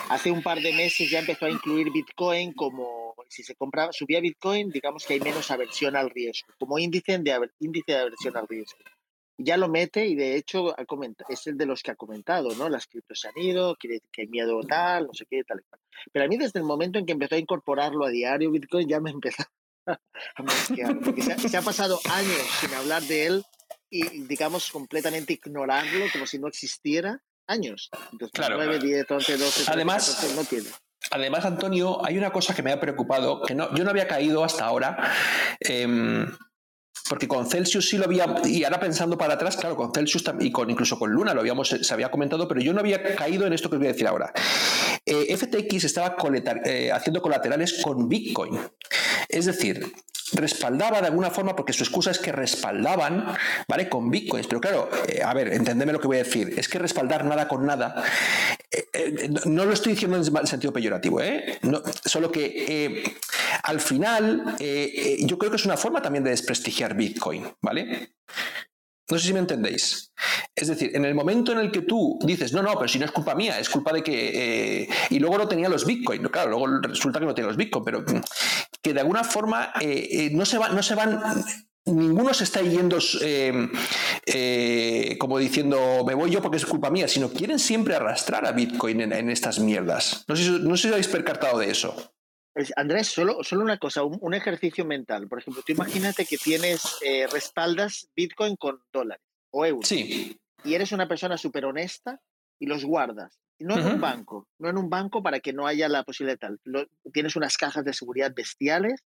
hace 0.09 0.31
un 0.31 0.41
par 0.41 0.59
de 0.61 0.73
meses 0.73 1.09
ya 1.09 1.19
empezó 1.19 1.45
a 1.45 1.49
incluir 1.49 1.91
Bitcoin 1.91 2.53
como, 2.53 3.15
si 3.29 3.43
se 3.43 3.55
compra, 3.55 3.89
subía 3.91 4.19
Bitcoin, 4.21 4.69
digamos 4.71 5.05
que 5.05 5.13
hay 5.15 5.19
menos 5.19 5.51
aversión 5.51 5.95
al 5.95 6.09
riesgo, 6.09 6.47
como 6.59 6.79
índice 6.79 7.17
de, 7.19 7.49
índice 7.59 7.91
de 7.91 7.97
aversión 7.99 8.37
al 8.37 8.47
riesgo. 8.47 8.77
Ya 9.39 9.55
lo 9.57 9.67
mete 9.69 10.05
y 10.07 10.15
de 10.15 10.35
hecho 10.35 10.73
ha 10.79 10.85
comenta- 10.85 11.25
es 11.29 11.45
el 11.47 11.57
de 11.57 11.65
los 11.67 11.83
que 11.83 11.91
ha 11.91 11.95
comentado, 11.95 12.55
¿no? 12.55 12.69
Las 12.69 12.87
criptos 12.87 13.19
se 13.19 13.27
han 13.27 13.37
ido, 13.37 13.75
que 13.75 13.99
hay 14.17 14.27
miedo 14.27 14.59
tal, 14.67 15.07
no 15.07 15.13
sé 15.13 15.25
qué, 15.29 15.43
tal 15.43 15.59
y 15.59 15.63
cual. 15.69 15.79
Pero 16.11 16.25
a 16.25 16.27
mí 16.27 16.37
desde 16.37 16.59
el 16.59 16.65
momento 16.65 16.97
en 16.97 17.05
que 17.05 17.11
empezó 17.13 17.35
a 17.35 17.39
incorporarlo 17.39 18.05
a 18.05 18.09
diario 18.09 18.49
Bitcoin 18.51 18.87
ya 18.87 18.99
me 18.99 19.11
empezó 19.21 19.43
a 19.85 20.43
mosquear, 20.43 20.99
porque 20.99 21.21
se 21.21 21.33
ha, 21.33 21.37
se 21.37 21.55
ha 21.57 21.61
pasado 21.61 21.99
años 22.11 22.41
sin 22.59 22.73
hablar 22.73 23.03
de 23.03 23.25
él 23.27 23.45
y, 23.89 24.01
digamos, 24.23 24.69
completamente 24.71 25.33
ignorarlo 25.33 26.05
como 26.11 26.25
si 26.25 26.39
no 26.39 26.47
existiera. 26.47 27.21
Años. 27.49 27.89
2009, 28.11 28.31
Claro. 28.65 28.79
10, 28.79 29.11
11, 29.11 29.37
12, 29.37 29.53
13, 29.63 29.71
Además- 29.71 30.09
14, 30.15 30.35
no 30.35 30.43
tiene. 30.43 30.69
Además, 31.11 31.45
Antonio, 31.45 32.03
hay 32.05 32.17
una 32.17 32.33
cosa 32.33 32.53
que 32.53 32.61
me 32.61 32.73
ha 32.73 32.79
preocupado, 32.81 33.41
que 33.43 33.55
no, 33.55 33.73
yo 33.73 33.85
no 33.85 33.91
había 33.91 34.07
caído 34.09 34.43
hasta 34.43 34.65
ahora, 34.65 35.13
em, 35.61 36.27
porque 37.09 37.27
con 37.27 37.49
Celsius 37.49 37.89
sí 37.89 37.97
lo 37.97 38.05
había, 38.05 38.25
y 38.45 38.63
ahora 38.63 38.79
pensando 38.79 39.17
para 39.17 39.35
atrás, 39.35 39.57
claro, 39.57 39.75
con 39.75 39.91
Celsius 39.93 40.23
y 40.39 40.51
con, 40.51 40.69
incluso 40.69 40.97
con 40.97 41.11
Luna 41.11 41.33
lo 41.33 41.41
habíamos, 41.41 41.69
se 41.69 41.93
había 41.93 42.09
comentado, 42.09 42.47
pero 42.47 42.61
yo 42.61 42.73
no 42.73 42.79
había 42.79 43.03
caído 43.15 43.45
en 43.45 43.53
esto 43.53 43.69
que 43.69 43.75
os 43.75 43.79
voy 43.79 43.89
a 43.89 43.93
decir 43.93 44.07
ahora. 44.07 44.31
Eh, 45.05 45.35
FTX 45.35 45.85
estaba 45.85 46.15
eh, 46.65 46.91
haciendo 46.91 47.21
colaterales 47.21 47.81
con 47.83 48.09
Bitcoin. 48.09 48.59
Es 49.29 49.45
decir, 49.45 49.93
respaldaba 50.33 51.01
de 51.01 51.07
alguna 51.07 51.29
forma, 51.29 51.55
porque 51.55 51.73
su 51.73 51.83
excusa 51.83 52.11
es 52.11 52.19
que 52.19 52.31
respaldaban, 52.31 53.25
¿vale? 53.67 53.89
Con 53.89 54.09
bitcoins. 54.09 54.47
Pero 54.47 54.61
claro, 54.61 54.89
eh, 55.07 55.21
a 55.23 55.33
ver, 55.33 55.53
entendeme 55.53 55.93
lo 55.93 55.99
que 55.99 56.07
voy 56.07 56.17
a 56.17 56.23
decir. 56.23 56.53
Es 56.57 56.67
que 56.67 56.79
respaldar 56.79 57.25
nada 57.25 57.47
con 57.47 57.65
nada, 57.65 58.03
eh, 58.69 58.85
eh, 58.93 59.29
no, 59.45 59.65
lo 59.65 59.71
estoy 59.71 59.93
diciendo 59.93 60.17
en 60.17 60.47
sentido 60.47 60.73
peyorativo, 60.73 61.21
¿eh? 61.21 61.59
Solo 62.05 62.31
que 62.31 62.65
eh, 62.67 63.03
al 63.63 63.79
final 63.79 64.55
yo 65.19 65.37
creo 65.37 65.51
que 65.51 65.57
es 65.57 65.65
una 65.65 65.77
forma 65.77 66.01
también 66.01 66.23
de 66.23 66.31
desprestigiar 66.31 66.95
Bitcoin, 66.95 67.45
¿vale? 67.61 68.15
No 69.09 69.17
sé 69.17 69.27
si 69.27 69.33
me 69.33 69.39
entendéis. 69.39 70.11
Es 70.53 70.67
decir, 70.67 70.91
en 70.93 71.05
el 71.05 71.15
momento 71.15 71.53
en 71.53 71.59
el 71.59 71.71
que 71.71 71.83
tú 71.83 72.19
dices, 72.23 72.51
no, 72.51 72.61
no, 72.61 72.73
pero 72.73 72.89
si 72.89 72.99
no 72.99 73.05
es 73.05 73.11
culpa 73.11 73.35
mía, 73.35 73.57
es 73.57 73.69
culpa 73.69 73.93
de 73.93 74.03
que... 74.03 74.89
y 75.09 75.19
luego 75.19 75.37
no 75.37 75.47
tenía 75.47 75.69
los 75.69 75.85
Bitcoin, 75.85 76.23
claro, 76.23 76.49
luego 76.49 76.67
resulta 76.81 77.19
que 77.19 77.25
no 77.25 77.33
tiene 77.33 77.47
los 77.47 77.55
Bitcoin, 77.55 77.85
pero 77.85 78.03
que 78.81 78.93
de 78.93 78.99
alguna 78.99 79.23
forma 79.23 79.71
no, 80.31 80.45
se 80.45 80.57
va, 80.57 80.69
no 80.69 80.83
se 80.83 80.95
van... 80.95 81.21
Ninguno 81.87 82.33
se 82.33 82.43
está 82.43 82.61
yendo 82.61 82.97
eh, 83.21 83.69
eh, 84.25 85.17
como 85.19 85.37
diciendo 85.39 86.03
me 86.05 86.13
voy 86.13 86.29
yo 86.31 86.41
porque 86.41 86.57
es 86.57 86.65
culpa 86.65 86.89
mía, 86.89 87.07
sino 87.07 87.29
quieren 87.29 87.59
siempre 87.59 87.95
arrastrar 87.95 88.45
a 88.45 88.51
Bitcoin 88.51 89.01
en, 89.01 89.13
en 89.13 89.29
estas 89.29 89.59
mierdas. 89.59 90.25
No 90.27 90.35
sé, 90.35 90.43
si- 90.43 90.59
no 90.59 90.75
sé 90.75 90.81
si 90.83 90.87
os 90.89 90.93
habéis 90.93 91.07
percatado 91.07 91.59
de 91.59 91.69
eso. 91.71 92.13
Es- 92.55 92.73
Andrés, 92.75 93.07
solo, 93.07 93.43
solo 93.43 93.61
una 93.63 93.77
cosa, 93.77 94.03
un, 94.03 94.17
un 94.21 94.33
ejercicio 94.33 94.83
mental. 94.85 95.27
Por 95.27 95.39
ejemplo, 95.39 95.63
tú 95.65 95.71
imagínate 95.73 96.25
que 96.25 96.37
tienes, 96.37 96.81
eh, 97.05 97.27
respaldas 97.27 98.09
Bitcoin 98.15 98.55
con 98.57 98.79
dólares 98.91 99.23
o 99.51 99.65
euros 99.65 99.87
Sí, 99.87 100.37
y 100.63 100.73
eres 100.73 100.91
una 100.91 101.07
persona 101.07 101.37
súper 101.37 101.65
honesta 101.65 102.19
y 102.59 102.65
los 102.65 102.83
guardas. 102.83 103.39
No 103.59 103.75
en 103.75 103.87
un 103.87 104.01
banco, 104.01 104.47
no 104.59 104.69
en 104.69 104.77
un 104.77 104.87
banco 104.89 105.23
para 105.23 105.39
que 105.39 105.51
no 105.51 105.65
haya 105.65 105.87
la 105.89 106.03
posibilidad 106.03 106.35
de 106.35 106.39
tal. 106.47 106.59
Lo- 106.63 106.85
tienes 107.11 107.35
unas 107.35 107.57
cajas 107.57 107.83
de 107.85 107.93
seguridad 107.93 108.31
bestiales 108.35 109.01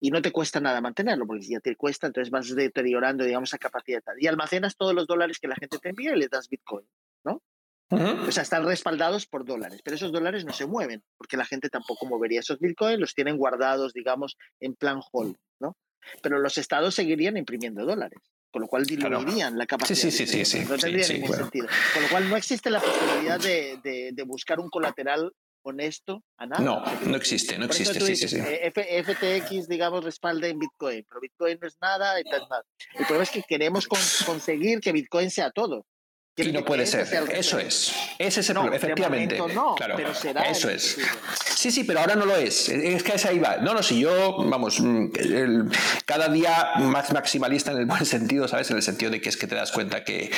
y 0.00 0.10
no 0.10 0.22
te 0.22 0.30
cuesta 0.32 0.60
nada 0.60 0.80
mantenerlo, 0.80 1.26
porque 1.26 1.42
si 1.44 1.52
ya 1.52 1.60
te 1.60 1.74
cuesta, 1.76 2.06
entonces 2.06 2.30
vas 2.30 2.54
deteriorando, 2.54 3.24
digamos, 3.24 3.48
esa 3.50 3.58
capacidad. 3.58 4.02
Y 4.18 4.26
almacenas 4.26 4.76
todos 4.76 4.94
los 4.94 5.06
dólares 5.06 5.38
que 5.40 5.48
la 5.48 5.56
gente 5.56 5.78
te 5.78 5.88
envía 5.90 6.14
y 6.14 6.18
les 6.18 6.30
das 6.30 6.48
Bitcoin. 6.48 6.86
Ujú. 7.90 8.28
O 8.28 8.32
sea, 8.32 8.42
están 8.42 8.66
respaldados 8.66 9.24
por 9.26 9.46
dólares, 9.46 9.80
pero 9.82 9.96
esos 9.96 10.12
dólares 10.12 10.44
no 10.44 10.52
se 10.52 10.66
mueven, 10.66 11.02
porque 11.16 11.38
la 11.38 11.46
gente 11.46 11.70
tampoco 11.70 12.04
movería 12.04 12.40
esos 12.40 12.58
bitcoins, 12.58 13.00
los 13.00 13.14
tienen 13.14 13.38
guardados, 13.38 13.94
digamos, 13.94 14.36
en 14.60 14.74
plan 14.74 15.00
hold, 15.10 15.36
¿no? 15.58 15.74
Pero 16.22 16.38
los 16.38 16.58
estados 16.58 16.94
seguirían 16.94 17.38
imprimiendo 17.38 17.86
dólares, 17.86 18.18
con 18.50 18.60
lo 18.60 18.68
cual 18.68 18.84
Claro. 18.86 19.20
diluirían 19.20 19.56
la 19.56 19.64
capacidad. 19.64 19.96
Sí, 19.98 20.10
sí, 20.10 20.26
sí, 20.26 20.44
sí, 20.44 20.60
sí, 20.64 20.68
No 20.68 20.76
tendría 20.76 21.04
sí, 21.04 21.14
ningún 21.14 21.34
sentido. 21.34 21.66
Con 21.94 22.02
lo 22.02 22.08
cual 22.10 22.28
no 22.28 22.36
existe 22.36 22.68
la 22.68 22.80
posibilidad 22.80 23.40
de, 23.40 23.78
de- 23.82 24.10
de 24.12 24.22
buscar 24.22 24.60
un 24.60 24.68
colateral 24.68 25.32
honesto 25.68 26.22
a 26.36 26.46
nada. 26.46 26.62
No, 26.62 26.82
no 27.06 27.16
existe, 27.16 27.58
no 27.58 27.66
por 27.66 27.76
existe, 27.76 27.94
sí, 28.00 28.06
sí, 28.06 28.12
dices, 28.12 28.30
sí. 28.30 28.38
eh, 28.38 28.72
F- 28.74 29.02
FTX, 29.04 29.68
digamos, 29.68 30.04
respalda 30.04 30.46
en 30.48 30.58
Bitcoin, 30.58 31.04
pero 31.08 31.20
Bitcoin 31.20 31.58
no 31.60 31.66
es 31.68 31.76
nada 31.80 32.20
y 32.20 32.24
tal. 32.24 32.42
El 32.94 33.04
problema 33.06 33.22
es 33.24 33.30
que 33.30 33.42
queremos 33.42 33.86
con- 33.86 33.98
conseguir 34.26 34.80
que 34.80 34.92
Bitcoin 34.92 35.30
sea 35.30 35.50
todo. 35.50 35.86
Y 36.38 36.52
no 36.52 36.64
puede 36.64 36.86
ser, 36.86 37.06
eso 37.32 37.58
es. 37.58 37.92
Ese 38.18 38.40
es 38.40 38.48
el 38.48 38.54
problema, 38.54 38.76
efectivamente. 38.76 39.38
no, 39.54 39.74
claro, 39.74 39.94
pero 39.96 40.14
será 40.14 40.42
eso 40.42 40.68
es. 40.70 40.96
Sí, 41.56 41.70
sí, 41.70 41.84
pero 41.84 42.00
ahora 42.00 42.14
no 42.14 42.24
lo 42.26 42.36
es. 42.36 42.68
Es 42.68 43.02
que 43.02 43.12
esa 43.16 43.30
ahí 43.30 43.38
va. 43.38 43.56
No, 43.56 43.74
no, 43.74 43.82
si 43.82 44.00
yo, 44.00 44.36
vamos, 44.44 44.80
mm, 44.80 45.06
el- 45.18 45.64
cada 46.04 46.28
día 46.28 46.70
más 46.78 47.12
maximalista 47.12 47.72
en 47.72 47.78
el 47.78 47.86
buen 47.86 48.06
sentido, 48.06 48.46
¿sabes? 48.48 48.70
En 48.70 48.76
el 48.76 48.82
sentido 48.82 49.10
de 49.10 49.20
que 49.20 49.28
es 49.28 49.36
que 49.36 49.46
te 49.46 49.54
das 49.54 49.72
cuenta 49.72 50.04
que, 50.04 50.30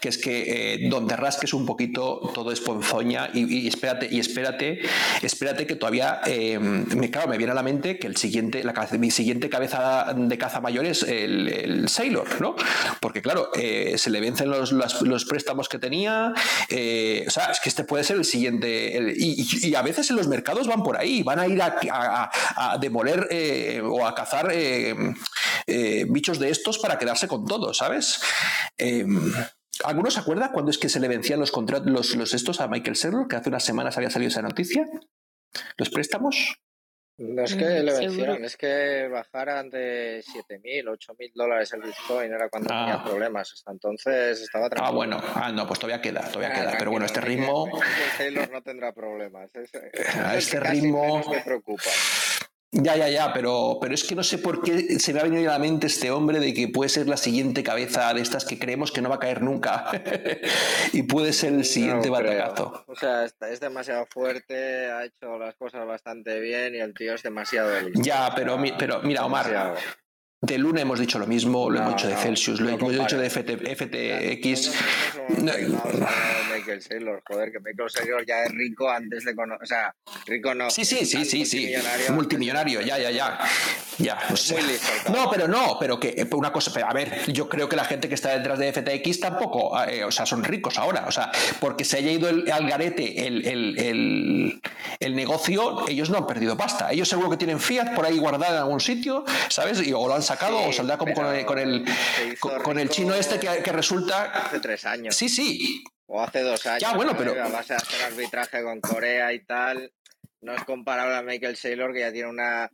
que 0.00 0.08
es 0.08 0.18
que 0.18 0.74
eh, 0.74 0.88
donde 0.88 1.16
rasques 1.16 1.52
un 1.52 1.66
poquito 1.66 2.30
todo 2.34 2.50
es 2.52 2.60
ponzoña 2.60 3.30
y, 3.32 3.44
y 3.64 3.68
espérate, 3.68 4.08
y 4.10 4.18
espérate, 4.20 4.80
espérate 5.22 5.66
que 5.66 5.76
todavía, 5.76 6.20
eh, 6.26 6.58
me, 6.58 7.10
claro, 7.10 7.28
me 7.28 7.36
viene 7.36 7.52
a 7.52 7.54
la 7.54 7.62
mente 7.62 7.98
que 7.98 8.06
el 8.06 8.16
siguiente, 8.16 8.64
la, 8.64 8.72
mi 8.98 9.10
siguiente 9.10 9.48
cabeza 9.50 10.12
de 10.16 10.38
caza 10.38 10.60
mayor 10.60 10.86
es 10.86 11.02
el, 11.02 11.48
el 11.48 11.88
Sailor, 11.88 12.40
¿no? 12.40 12.56
Porque 13.00 13.20
claro, 13.22 13.50
eh, 13.54 13.94
se 13.98 14.10
le 14.10 14.20
vencen 14.20 14.50
los, 14.50 14.72
las- 14.72 15.02
los 15.02 15.24
préstamos 15.42 15.68
que 15.68 15.78
tenía, 15.78 16.32
eh, 16.68 17.24
o 17.26 17.30
sea, 17.30 17.50
es 17.50 17.58
que 17.60 17.68
este 17.68 17.84
puede 17.84 18.04
ser 18.04 18.16
el 18.16 18.24
siguiente, 18.24 19.14
y, 19.16 19.74
a 19.74 19.82
veces 19.82 20.08
en 20.10 20.16
los 20.16 20.28
mercados 20.28 20.68
van 20.68 20.82
por 20.82 20.96
ahí, 20.96 21.22
van 21.22 21.40
a 21.40 21.48
ir 21.48 21.60
a, 21.60 22.78
demoler 22.80 23.26
eh, 23.30 23.80
o 23.84 24.06
a 24.06 24.14
cazar 24.14 24.48
eh, 24.52 24.94
bichos 26.08 26.38
de 26.38 26.50
estos 26.50 26.78
para 26.78 26.98
quedarse 26.98 27.26
con 27.26 27.44
todo, 27.44 27.74
¿sabes? 27.74 28.20
Eh, 28.78 29.04
¿Alguno 29.84 30.10
se 30.10 30.20
acuerda 30.20 30.52
cuando 30.52 30.70
es 30.70 30.78
que 30.78 30.88
se 30.88 31.00
le 31.00 31.08
vencían 31.08 31.40
los 31.40 31.50
contratos, 31.50 31.90
los, 31.90 32.14
los 32.14 32.34
estos 32.34 32.60
a 32.60 32.68
Michael 32.68 32.96
Saylor, 32.96 33.26
que 33.26 33.36
hace 33.36 33.48
unas 33.48 33.64
semanas 33.64 33.96
había 33.96 34.10
salido 34.10 34.28
esa 34.28 34.42
noticia? 34.42 34.86
¿Los 35.76 35.90
préstamos? 35.90 36.60
No 37.22 37.44
es 37.44 37.54
que 37.54 37.64
Mm, 37.64 37.68
le 37.68 37.90
seguro. 37.92 38.00
vencieran, 38.08 38.44
es 38.44 38.56
que 38.56 39.08
bajaran 39.08 39.70
de 39.70 40.24
7.000, 40.26 40.88
8.000 40.88 41.30
dólares 41.34 41.72
el 41.72 41.82
Bitcoin, 41.82 42.32
era 42.32 42.48
cuando 42.48 42.68
Ah. 42.72 42.84
tenía 42.86 43.04
problemas. 43.04 43.52
Hasta 43.52 43.70
entonces 43.70 44.40
estaba 44.40 44.68
tranquilo. 44.68 44.88
Ah, 44.88 44.94
bueno, 44.94 45.20
ah, 45.36 45.52
no, 45.52 45.66
pues 45.66 45.78
todavía 45.78 46.02
queda, 46.02 46.22
todavía 46.32 46.48
Ah, 46.56 46.60
queda. 46.60 46.74
Pero 46.78 46.90
bueno, 46.90 47.06
este 47.06 47.20
ritmo, 47.20 47.68
Taylor 48.18 48.50
no 48.50 48.60
tendrá 48.62 48.92
problemas. 48.92 49.54
Es, 49.54 49.70
es 49.92 50.16
a 50.16 50.36
este 50.36 50.58
ritmo- 50.60 51.22
me 51.30 51.40
preocupa. 51.42 51.90
Ya, 52.74 52.96
ya, 52.96 53.10
ya, 53.10 53.34
pero, 53.34 53.76
pero 53.82 53.92
es 53.94 54.02
que 54.02 54.14
no 54.14 54.22
sé 54.22 54.38
por 54.38 54.62
qué 54.62 54.98
se 54.98 55.12
me 55.12 55.20
ha 55.20 55.24
venido 55.24 55.50
a 55.50 55.52
la 55.54 55.58
mente 55.58 55.88
este 55.88 56.10
hombre 56.10 56.40
de 56.40 56.54
que 56.54 56.68
puede 56.68 56.88
ser 56.88 57.06
la 57.06 57.18
siguiente 57.18 57.62
cabeza 57.62 58.14
de 58.14 58.22
estas 58.22 58.46
que 58.46 58.58
creemos 58.58 58.90
que 58.90 59.02
no 59.02 59.10
va 59.10 59.16
a 59.16 59.18
caer 59.18 59.42
nunca. 59.42 59.90
y 60.94 61.02
puede 61.02 61.34
ser 61.34 61.52
el 61.52 61.66
siguiente 61.66 62.08
No 62.08 62.14
batacazo. 62.14 62.84
O 62.86 62.96
sea, 62.96 63.24
es 63.26 63.60
demasiado 63.60 64.06
fuerte, 64.06 64.90
ha 64.90 65.04
hecho 65.04 65.38
las 65.38 65.54
cosas 65.56 65.86
bastante 65.86 66.40
bien 66.40 66.74
y 66.74 66.78
el 66.78 66.94
tío 66.94 67.14
es 67.14 67.22
demasiado 67.22 67.78
listo. 67.78 68.00
Ya, 68.02 68.32
pero, 68.34 68.56
mi- 68.56 68.72
mira, 69.02 69.26
Omar, 69.26 69.46
demasiado. 69.46 69.74
De 70.44 70.58
Luna 70.58 70.80
hemos 70.80 70.98
dicho 70.98 71.20
lo 71.20 71.26
mismo, 71.28 71.70
lo 71.70 71.78
No, 71.78 71.82
hemos 71.86 71.96
dicho 71.96 72.08
de 72.08 72.14
no, 72.14 72.20
Celsius, 72.20 72.60
lo 72.60 72.66
no 72.70 72.76
hemos 72.76 72.92
dicho 72.92 73.16
de. 73.16 73.30
FT, 73.30 73.76
FTX. 73.76 74.72
No, 75.38 75.52
Michael 76.52 76.82
Saylor, 76.82 77.22
joder, 77.26 77.52
que 77.52 77.60
Michael 77.60 77.88
Saylor 77.90 78.26
ya 78.26 78.42
es 78.44 78.50
rico 78.50 78.90
antes 78.90 79.24
de 79.24 79.36
conocer, 79.36 79.62
o 79.62 79.66
sea, 79.66 79.94
rico 80.26 80.52
no. 80.52 80.68
Sí, 80.70 80.84
sí, 80.84 81.06
sí, 81.06 81.24
sí, 81.24 81.46
sí. 81.46 81.72
multimillonario. 82.10 82.80
Ya, 82.80 82.98
ya, 82.98 83.10
ya. 83.12 83.38
Ya, 83.98 84.18
o 84.32 84.36
sea. 84.36 84.58
No, 85.12 85.30
pero 85.30 85.46
no, 85.46 85.76
pero 85.78 86.00
que 86.00 86.08
eh, 86.16 86.26
una 86.32 86.50
cosa, 86.50 86.72
pero 86.74 86.88
a 86.88 86.92
ver, 86.92 87.30
yo 87.30 87.48
creo 87.48 87.68
que 87.68 87.76
la 87.76 87.84
gente 87.84 88.08
que 88.08 88.14
está 88.16 88.36
detrás 88.36 88.58
de 88.58 88.72
FTX 88.72 89.20
tampoco, 89.20 89.80
eh, 89.84 90.02
o 90.02 90.10
sea, 90.10 90.26
son 90.26 90.42
ricos 90.42 90.76
ahora, 90.78 91.04
o 91.06 91.12
sea, 91.12 91.30
porque 91.60 91.84
se 91.84 91.98
haya 91.98 92.10
ido 92.10 92.28
el, 92.28 92.50
al 92.50 92.68
garete 92.68 93.26
el, 93.26 93.46
el- 93.46 93.78
el- 93.78 94.60
el 94.98 95.14
negocio, 95.14 95.86
ellos 95.88 96.10
no 96.10 96.18
han 96.18 96.26
perdido 96.26 96.56
pasta. 96.56 96.90
Ellos 96.90 97.08
seguro 97.08 97.30
que 97.30 97.36
tienen 97.36 97.60
fiat 97.60 97.94
por 97.94 98.06
ahí 98.06 98.18
guardada 98.18 98.56
en 98.56 98.62
algún 98.62 98.80
sitio, 98.80 99.24
¿sabes? 99.48 99.86
Y, 99.86 99.92
o 99.92 100.08
lo 100.08 100.14
han 100.14 100.22
sacado 100.34 100.58
Sí, 100.58 100.64
o 100.68 100.72
saldrá 100.72 100.96
como 100.98 101.14
con 101.14 101.26
el, 101.34 101.44
con 101.46 101.58
el, 101.58 101.84
con- 102.40 102.78
el 102.78 102.88
chino 102.88 103.14
este 103.14 103.38
que, 103.38 103.62
que 103.62 103.72
resulta... 103.72 104.24
Hace 104.24 104.60
tres 104.60 104.84
años. 104.86 105.14
Sí, 105.16 105.28
sí, 105.28 105.82
O 106.06 106.22
hace 106.22 106.40
dos 106.42 106.64
años. 106.66 106.80
Ya, 106.82 106.94
bueno, 106.94 107.12
¿no? 107.12 107.18
pero- 107.18 107.42
A 107.42 107.48
base 107.48 107.72
de 107.74 107.76
hacer 107.78 108.02
arbitraje 108.04 108.62
con 108.62 108.80
Corea 108.80 109.32
y 109.32 109.44
tal. 109.44 109.92
No 110.40 110.54
es 110.54 110.64
comparable 110.64 111.14
a 111.16 111.22
Michael 111.22 111.56
Saylor, 111.56 111.92
que 111.92 112.00
ya 112.00 112.12
tiene 112.12 112.28
una 112.28 112.70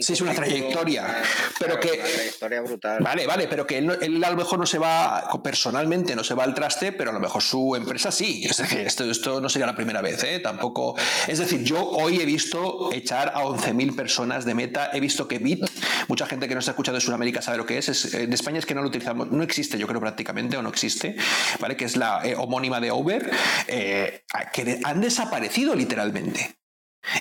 sí, 0.00 0.12
es 0.12 0.20
una 0.20 0.34
trayectoria, 0.34 1.22
pero 1.58 1.80
que... 1.80 1.92
Una 1.92 2.02
trayectoria 2.02 2.60
brutal. 2.62 3.02
Vale, 3.02 3.26
vale, 3.26 3.48
pero 3.48 3.66
que 3.66 3.78
él, 3.78 3.98
él, 4.00 4.22
a 4.22 4.30
lo 4.30 4.36
mejor 4.36 4.58
no 4.58 4.66
se 4.66 4.78
va, 4.78 5.28
personalmente 5.42 6.14
no 6.14 6.24
se 6.24 6.34
va 6.34 6.44
al 6.44 6.54
traste, 6.54 6.92
pero 6.92 7.10
a 7.10 7.12
lo 7.12 7.20
mejor 7.20 7.42
su 7.42 7.74
empresa 7.74 8.10
sí. 8.10 8.44
Es 8.44 8.58
decir, 8.58 8.80
esto, 8.80 9.10
esto 9.10 9.40
no 9.40 9.48
sería 9.48 9.66
la 9.66 9.74
primera 9.74 10.02
vez, 10.02 10.22
¿eh? 10.24 10.40
Tampoco... 10.40 10.96
Es 11.26 11.38
decir, 11.38 11.62
yo 11.62 11.82
hoy 11.82 12.20
he 12.20 12.24
visto 12.24 12.92
echar 12.92 13.30
a 13.34 13.44
11.000 13.44 13.96
personas 13.96 14.44
de 14.44 14.54
meta, 14.54 14.90
he 14.92 15.00
visto 15.00 15.26
que 15.26 15.38
Bit, 15.38 15.64
mucha 16.08 16.26
gente 16.26 16.46
que 16.46 16.54
no 16.54 16.60
está 16.60 16.72
escuchando 16.72 16.98
de 16.98 17.04
Sudamérica 17.04 17.40
sabe 17.40 17.58
lo 17.58 17.66
que 17.66 17.78
es, 17.78 17.88
es 17.88 18.14
en 18.14 18.32
España 18.32 18.58
es 18.58 18.66
que 18.66 18.74
no 18.74 18.82
lo 18.82 18.88
utilizamos, 18.88 19.30
no 19.30 19.42
existe 19.42 19.78
yo 19.78 19.86
creo 19.86 20.00
prácticamente, 20.00 20.56
o 20.56 20.62
no 20.62 20.68
existe, 20.68 21.16
¿vale? 21.58 21.76
Que 21.76 21.84
es 21.86 21.96
la 21.96 22.20
eh, 22.24 22.34
homónima 22.36 22.80
de 22.80 22.92
Uber, 22.92 23.30
eh, 23.66 24.24
que 24.52 24.80
han 24.84 25.00
desaparecido 25.00 25.74
literalmente. 25.74 26.58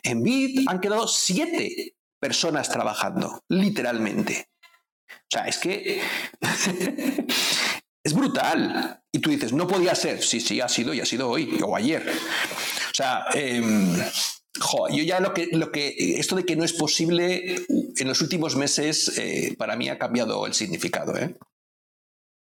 En 0.03 0.21
Bit 0.23 0.67
han 0.67 0.81
quedado 0.81 1.07
siete 1.07 1.95
personas 2.19 2.69
trabajando, 2.69 3.43
literalmente. 3.49 4.49
O 5.09 5.31
sea, 5.31 5.45
es 5.45 5.57
que 5.57 6.01
es 8.03 8.13
brutal. 8.13 9.01
Y 9.11 9.19
tú 9.19 9.29
dices, 9.29 9.53
no 9.53 9.67
podía 9.67 9.95
ser. 9.95 10.21
Sí, 10.21 10.39
sí, 10.39 10.61
ha 10.61 10.69
sido 10.69 10.93
y 10.93 11.01
ha 11.01 11.05
sido 11.05 11.29
hoy 11.29 11.59
o 11.63 11.75
ayer. 11.75 12.07
O 12.09 12.93
sea, 12.93 13.25
em, 13.33 13.95
yo 14.91 15.03
ya 15.03 15.19
lo 15.19 15.33
que, 15.33 15.47
lo 15.51 15.71
que, 15.71 16.19
esto 16.19 16.35
de 16.35 16.45
que 16.45 16.55
no 16.55 16.63
es 16.63 16.73
posible 16.73 17.65
en 17.67 18.07
los 18.07 18.21
últimos 18.21 18.55
meses, 18.55 19.17
eh, 19.17 19.55
para 19.57 19.75
mí 19.75 19.89
ha 19.89 19.97
cambiado 19.97 20.45
el 20.45 20.53
significado. 20.53 21.15
¿eh? 21.17 21.35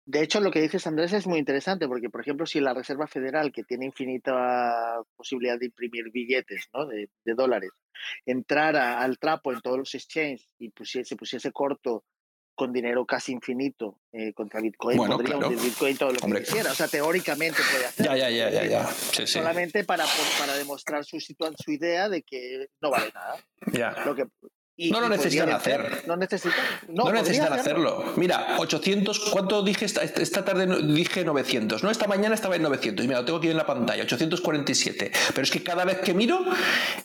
De 0.10 0.24
hecho, 0.24 0.40
lo 0.40 0.50
que 0.50 0.60
dices, 0.60 0.88
Andrés, 0.88 1.14
es 1.14 1.28
muy 1.28 1.38
interesante 1.38 1.88
porque, 1.88 2.10
por 2.10 2.22
ejemplo, 2.22 2.48
si 2.48 2.60
la 2.60 2.74
Reserva 2.74 3.06
Federal, 3.06 3.52
que 3.52 3.64
tiene 3.64 3.86
infinita 3.86 5.04
posibilidad 5.16 5.60
de 5.60 5.68
imprimir 5.68 6.10
billetes 6.12 6.68
¿no? 6.74 6.88
de, 6.88 7.08
dólares, 7.36 7.70
entrara 8.26 9.02
al 9.02 9.20
trapo 9.20 9.54
en 9.54 9.62
todos 9.62 9.78
los 9.78 9.94
exchanges 9.94 10.52
y 10.58 10.72
pusiese, 10.72 11.16
pusiese 11.16 11.52
corto 11.52 12.06
con 12.56 12.74
dinero 12.74 13.06
casi 13.06 13.34
infinito 13.34 14.00
eh, 14.12 14.34
contra 14.34 14.62
Bitcoin, 14.62 14.98
podría 14.98 15.38
hundir 15.38 15.60
Bitcoin 15.60 15.96
todo 15.96 16.12
lo 16.12 16.20
que 16.20 16.40
quisiera. 16.40 16.72
O 16.72 16.76
sea, 16.76 16.88
teóricamente 16.88 17.60
puede 17.72 17.86
hacerlo. 17.86 18.16
Ya, 18.16 18.30
ya, 18.32 18.50
ya, 18.50 18.66
ya. 18.66 18.88
Solamente 19.28 19.84
Para, 19.84 20.06
para 20.40 20.56
demostrar 20.56 21.06
su, 21.06 21.20
su 21.20 21.72
idea 21.72 22.10
de 22.10 22.24
que 22.24 22.66
no 22.82 22.90
vale 22.90 23.12
nada. 23.14 23.38
Ya. 23.72 24.04
Lo 24.06 24.16
que, 24.16 24.26
no 24.92 25.02
lo 25.02 25.10
necesitan 25.10 25.52
hacer. 25.52 26.04
No 26.08 26.16
necesitan, 26.16 26.60
no, 26.88 27.12
necesitan 27.12 27.52
hacerlo. 27.52 28.14
Mira, 28.16 28.56
800, 28.58 29.20
¿cuánto 29.32 29.62
dije 29.62 29.86
esta, 29.86 30.04
esta, 30.04 30.46
tarde? 30.46 30.68
Dije 30.94 31.26
900, 31.26 31.84
¿no? 31.84 31.92
Esta 31.92 32.08
mañana 32.08 32.36
estaba 32.36 32.56
en 32.56 32.62
900. 32.64 33.06
Mira, 33.06 33.20
lo 33.20 33.26
tengo 33.26 33.40
aquí 33.40 33.50
en 33.50 33.58
la 33.58 33.66
pantalla, 33.66 34.04
847. 34.04 35.12
Pero 35.28 35.42
es 35.42 35.52
que 35.52 35.64
cada 35.64 35.84
vez 35.84 36.00
que 36.00 36.14
miro, 36.14 36.40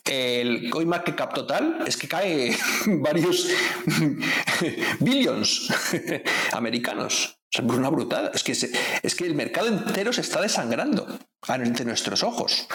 el 0.05 0.71
CoinMarketCap 0.71 1.35
total 1.35 1.79
es 1.87 1.97
que 1.97 2.07
cae 2.07 2.57
varios 2.87 3.49
billions 5.01 5.69
americanos. 6.53 7.39
Es 7.51 7.61
una 7.61 7.89
brutal. 7.89 8.31
Es 8.35 8.43
que, 8.43 8.53
es 8.53 9.15
que 9.15 9.27
el 9.27 9.35
mercado 9.35 9.69
entero 9.69 10.13
se 10.13 10.21
está 10.21 10.41
desangrando 10.41 11.07
ante 11.43 11.85
nuestros 11.85 12.23
ojos. 12.23 12.67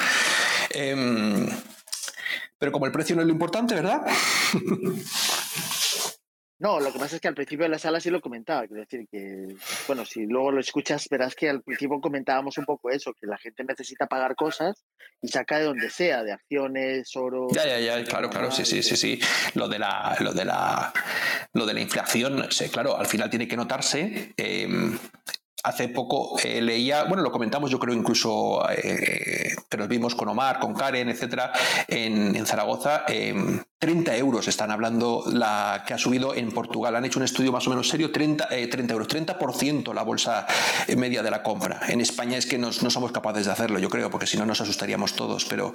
Eh, 0.72 1.50
pero 2.60 2.72
como 2.72 2.86
el 2.86 2.92
precio 2.92 3.16
no 3.16 3.22
es 3.22 3.28
lo 3.28 3.34
importante, 3.34 3.76
¿verdad? 3.76 4.06
No, 6.62 6.82
lo 6.82 6.92
que 6.92 7.00
pasa 7.00 7.16
es 7.16 7.22
que 7.22 7.30
al 7.30 7.36
principio 7.36 7.64
de 7.64 7.70
la 7.70 7.80
sala 7.80 8.02
sí 8.02 8.10
lo 8.10 8.20
comentaba, 8.20 8.68
quiero 8.68 8.82
decir 8.82 9.08
que, 9.10 9.56
bueno, 9.88 10.04
si 10.04 10.26
luego 10.26 10.52
lo 10.52 10.60
escuchas, 10.60 11.08
verás 11.10 11.34
que 11.34 11.50
al 11.50 11.62
principio 11.64 12.02
comentábamos 12.02 12.58
un 12.58 12.66
poco 12.66 12.90
eso, 12.90 13.14
que 13.14 13.28
la 13.28 13.38
gente 13.38 13.64
necesita 13.64 14.08
pagar 14.08 14.36
cosas 14.36 14.84
y 15.22 15.30
saca 15.30 15.58
de 15.58 15.64
donde 15.64 15.90
sea, 15.90 16.22
de 16.22 16.34
acciones, 16.34 17.16
oro. 17.16 17.48
Ya, 17.52 17.66
ya, 17.66 17.80
ya, 17.80 18.04
claro, 18.04 18.30
claro, 18.30 18.52
sí, 18.52 18.66
sí, 18.66 18.84
sí, 18.84 18.98
sí. 18.98 19.22
Lo 19.54 19.70
de 19.70 19.80
la, 19.80 20.18
lo 20.20 20.34
de 20.34 20.44
la, 20.44 20.92
lo 21.54 21.66
de 21.66 21.74
la 21.74 21.80
inflación, 21.80 22.46
sí, 22.52 22.68
claro, 22.68 22.98
al 22.98 23.08
final 23.08 23.30
tiene 23.30 23.48
que 23.48 23.56
notarse. 23.56 24.34
Eh, 24.36 24.68
Hace 25.64 25.90
poco 25.90 26.38
eh, 26.44 26.62
leía, 26.62 27.04
bueno, 27.04 27.22
lo 27.22 27.32
comentamos 27.32 27.70
yo 27.70 27.80
creo 27.80 27.94
incluso, 27.94 28.68
eh, 28.70 29.56
que 29.70 29.78
nos 29.78 29.88
vimos 29.88 30.16
con 30.16 30.30
Omar, 30.30 30.60
con 30.60 30.74
Karen, 30.74 31.10
etcétera, 31.10 31.52
en, 31.88 32.36
en 32.36 32.46
Zaragoza, 32.46 33.04
30 33.80 34.16
euros 34.18 34.48
están 34.48 34.72
hablando 34.72 35.24
la 35.32 35.84
que 35.88 35.94
ha 35.94 35.98
subido 35.98 36.36
en 36.36 36.52
Portugal. 36.52 36.96
Han 36.96 37.06
hecho 37.06 37.20
un 37.20 37.26
estudio 37.26 37.52
más 37.52 37.66
o 37.68 37.70
menos 37.70 37.88
serio, 37.88 38.12
30, 38.12 38.48
30 38.48 38.78
eh, 38.78 38.88
euros, 38.92 39.08
30% 39.08 39.94
la 39.94 40.04
bolsa 40.04 40.46
media 40.98 41.24
de 41.24 41.32
la 41.32 41.42
compra. 41.42 41.82
En 41.88 42.02
España 42.02 42.38
es 42.38 42.46
que 42.46 42.58
no 42.58 42.72
somos 42.72 43.12
capaces 43.12 43.46
de 43.46 43.52
hacerlo, 43.52 43.80
yo 43.80 43.90
creo, 43.90 44.10
porque 44.10 44.28
si 44.28 44.38
no 44.38 44.46
nos 44.46 44.60
asustaríamos 44.62 45.14
todos, 45.14 45.46
pero, 45.46 45.74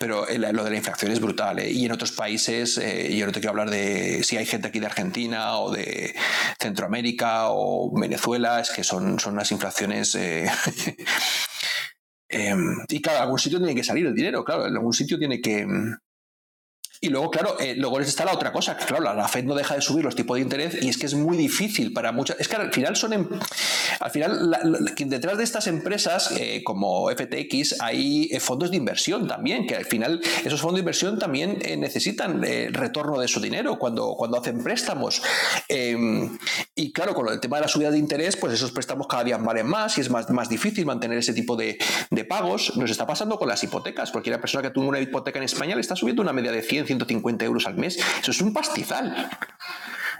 lo 0.00 0.64
de 0.64 0.70
la 0.70 0.76
inflación 0.76 1.12
es 1.12 1.20
brutal. 1.20 1.66
Y 1.66 1.86
en 1.86 1.92
otros 1.92 2.12
países, 2.12 2.76
yo 2.76 3.26
no 3.26 3.32
te 3.32 3.40
quiero 3.40 3.50
hablar 3.50 3.70
de 3.70 4.22
si 4.22 4.36
hay 4.36 4.46
gente 4.46 4.68
aquí 4.68 4.78
de 4.78 4.86
Argentina 4.86 5.58
o 5.58 5.70
de 5.70 6.14
Centroamérica 6.60 7.46
o 7.48 7.90
Venezuela, 7.98 8.60
es 8.60 8.70
que 8.70 8.84
son 8.84 9.00
son, 9.18 9.34
unas 9.34 9.50
inflaciones... 9.52 10.14
Eh, 10.14 10.50
em, 12.28 12.84
y 12.88 13.00
claro, 13.00 13.20
algún 13.20 13.38
sitio 13.38 13.58
tiene 13.58 13.74
que 13.74 13.84
salir 13.84 14.06
el 14.06 14.14
dinero, 14.14 14.44
claro, 14.44 14.66
en 14.66 14.74
algún 14.76 14.92
sitio 14.92 15.18
tiene 15.18 15.40
que, 15.40 15.66
y 17.02 17.08
luego, 17.08 17.30
claro, 17.30 17.58
eh, 17.58 17.74
luego 17.76 17.98
está 18.00 18.26
la 18.26 18.34
otra 18.34 18.52
cosa, 18.52 18.76
que 18.76 18.84
claro, 18.84 19.02
la, 19.02 19.26
Fed 19.26 19.44
no 19.44 19.54
deja 19.54 19.74
de 19.74 19.80
subir 19.80 20.04
los 20.04 20.14
tipos 20.14 20.36
de 20.36 20.42
interés 20.42 20.82
y 20.82 20.90
es 20.90 20.98
que 20.98 21.06
es 21.06 21.14
muy 21.14 21.38
difícil 21.38 21.94
para 21.94 22.12
muchas. 22.12 22.38
Es 22.38 22.46
que 22.46 22.56
al 22.56 22.70
final 22.74 22.94
son. 22.94 23.14
Em, 23.14 23.26
al 24.00 24.10
final, 24.10 24.54
detrás 25.06 25.38
de 25.38 25.44
estas 25.44 25.66
empresas, 25.66 26.30
eh, 26.36 26.62
como 26.62 27.08
FTX, 27.10 27.80
hay 27.80 28.28
eh, 28.30 28.38
fondos 28.38 28.70
de 28.70 28.76
inversión 28.76 29.26
también, 29.26 29.66
que 29.66 29.76
al 29.76 29.86
final 29.86 30.20
esos 30.44 30.60
fondos 30.60 30.76
de 30.76 30.80
inversión 30.80 31.18
también 31.18 31.58
necesitan 31.78 32.42
retorno 32.42 33.18
de 33.18 33.28
su 33.28 33.40
dinero 33.40 33.78
cuando, 33.78 34.14
cuando 34.14 34.38
hacen 34.38 34.62
préstamos. 34.62 35.22
Em, 35.68 36.38
y 36.74 36.92
claro, 36.92 37.14
con 37.14 37.28
el 37.28 37.40
tema 37.40 37.56
de 37.56 37.62
la 37.62 37.68
subida 37.68 37.90
de 37.90 37.98
interés, 37.98 38.36
pues 38.36 38.52
esos 38.52 38.72
préstamos 38.72 39.06
cada 39.06 39.24
día 39.24 39.38
valen 39.38 39.66
más 39.66 39.96
y 39.96 40.02
es 40.02 40.10
más, 40.10 40.28
más 40.28 40.50
difícil 40.50 40.84
mantener 40.84 41.16
ese 41.16 41.32
tipo 41.32 41.56
de, 41.56 41.78
de 42.10 42.24
pagos. 42.26 42.76
Nos 42.76 42.90
está 42.90 43.06
pasando 43.06 43.38
con 43.38 43.48
las 43.48 43.64
hipotecas. 43.64 44.10
Cualquier 44.10 44.38
persona 44.38 44.62
que 44.62 44.70
tuvo 44.70 44.86
una 44.86 45.00
hipoteca 45.00 45.38
en 45.38 45.44
España 45.46 45.74
le 45.74 45.80
está 45.80 45.96
subiendo 45.96 46.20
una 46.20 46.34
media 46.34 46.52
de 46.52 46.62
100, 46.62 46.89
150 46.90 47.44
euros 47.44 47.66
al 47.66 47.76
mes. 47.76 47.98
Eso 48.20 48.30
es 48.32 48.40
un 48.40 48.52
pastizal. 48.52 49.30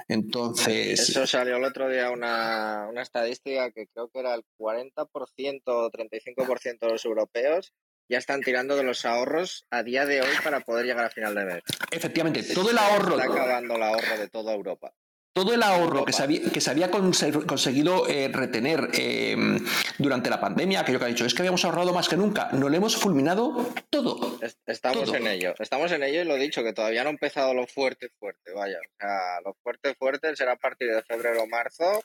Entonces. 0.06 1.08
Eso 1.08 1.26
salió 1.26 1.56
el 1.56 1.64
otro 1.64 1.88
día 1.88 2.10
una, 2.10 2.86
una 2.88 3.02
estadística 3.02 3.70
que 3.72 3.88
creo 3.88 4.08
que 4.08 4.20
era 4.20 4.34
el 4.34 4.44
40% 4.58 5.62
o 5.66 5.90
35% 5.90 6.78
de 6.80 6.88
los 6.88 7.04
europeos 7.04 7.72
ya 8.08 8.18
están 8.18 8.40
tirando 8.40 8.76
de 8.76 8.82
los 8.82 9.04
ahorros 9.04 9.66
a 9.70 9.84
día 9.84 10.04
de 10.04 10.20
hoy 10.20 10.34
para 10.42 10.60
poder 10.60 10.84
llegar 10.84 11.04
a 11.04 11.10
final 11.10 11.32
de 11.34 11.44
mes. 11.44 11.62
Efectivamente, 11.92 12.42
todo 12.42 12.70
el 12.70 12.78
ahorro. 12.78 13.18
Está 13.18 13.32
acabando 13.32 13.76
el 13.76 13.82
ahorro 13.82 14.18
de 14.18 14.28
toda 14.28 14.52
Europa 14.52 14.92
todo 15.32 15.54
el 15.54 15.62
ahorro 15.62 16.04
que 16.04 16.12
se 16.12 16.22
había, 16.22 16.50
que 16.50 16.60
se 16.60 16.70
había 16.70 16.90
conseguido 16.90 18.08
eh, 18.08 18.28
retener 18.32 18.88
em, 18.94 19.64
durante 19.98 20.28
la 20.28 20.40
pandemia, 20.40 20.80
aquello 20.80 20.98
que 20.98 21.04
ha 21.04 21.08
dicho, 21.08 21.24
es 21.24 21.34
que 21.34 21.42
habíamos 21.42 21.64
ahorrado 21.64 21.92
más 21.92 22.08
que 22.08 22.16
nunca, 22.16 22.48
no 22.52 22.68
lo 22.68 22.76
hemos 22.76 22.96
fulminado 22.96 23.72
todo. 23.90 24.38
Estamos 24.66 25.12
en 25.14 25.26
ello, 25.26 25.54
estamos 25.58 25.92
en 25.92 26.02
ello 26.02 26.22
y 26.22 26.24
lo 26.24 26.36
he 26.36 26.40
dicho, 26.40 26.62
que 26.62 26.72
todavía 26.72 27.04
no 27.04 27.10
ha 27.10 27.12
empezado 27.12 27.54
lo 27.54 27.66
fuerte, 27.66 28.10
fuerte, 28.18 28.52
vaya. 28.52 28.78
O 28.78 28.96
sea, 28.98 29.40
lo 29.44 29.54
fuerte, 29.62 29.94
fuerte 29.94 30.34
será 30.34 30.52
a 30.52 30.56
partir 30.56 30.92
de 30.92 31.02
febrero 31.02 31.42
o 31.42 31.46
marzo 31.46 32.02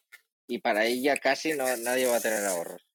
y 0.48 0.60
para 0.60 0.82
ahí 0.82 1.02
ya 1.02 1.18
casi 1.18 1.54
no, 1.54 1.66
nadie 1.78 2.08
va 2.08 2.18
a 2.18 2.22
tener 2.22 2.46
ahorros. 2.46 2.86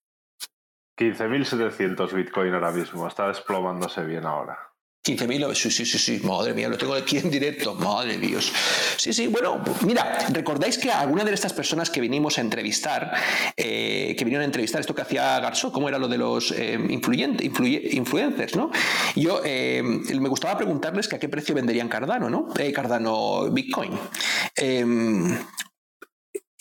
15.700 0.97 2.13
Bitcoin 2.13 2.53
ahora 2.53 2.71
mismo, 2.71 3.07
está 3.07 3.27
desplomándose 3.27 4.03
bien 4.03 4.25
ahora. 4.25 4.70
15.000, 5.03 5.55
sí, 5.55 5.71
sí, 5.71 5.83
sí, 5.83 5.97
sí, 5.97 6.21
madre 6.23 6.53
mía, 6.53 6.69
lo 6.69 6.77
tengo 6.77 6.93
aquí 6.93 7.17
en 7.17 7.31
directo, 7.31 7.73
madre 7.73 8.19
Dios. 8.19 8.51
Sí, 8.97 9.11
sí, 9.13 9.25
bueno, 9.25 9.59
mira, 9.83 10.27
¿recordáis 10.29 10.77
que 10.77 10.91
alguna 10.91 11.23
de 11.23 11.33
estas 11.33 11.53
personas 11.53 11.89
que 11.89 11.99
vinimos 11.99 12.37
a 12.37 12.41
entrevistar, 12.41 13.11
eh, 13.57 14.15
que 14.15 14.23
vinieron 14.23 14.43
a 14.43 14.45
entrevistar 14.45 14.79
esto 14.79 14.93
que 14.93 15.01
hacía 15.01 15.39
Garzó, 15.39 15.71
cómo 15.71 15.89
era 15.89 15.97
lo 15.97 16.07
de 16.07 16.19
los 16.19 16.51
eh, 16.51 16.77
influencers, 16.89 18.55
¿no? 18.55 18.69
Yo 19.15 19.41
eh, 19.43 19.81
me 19.83 20.29
gustaba 20.29 20.55
preguntarles 20.55 21.07
que 21.07 21.15
a 21.15 21.19
qué 21.19 21.29
precio 21.29 21.55
venderían 21.55 21.89
Cardano, 21.89 22.29
¿no? 22.29 22.47
Cardano 22.71 23.49
Bitcoin. 23.49 23.97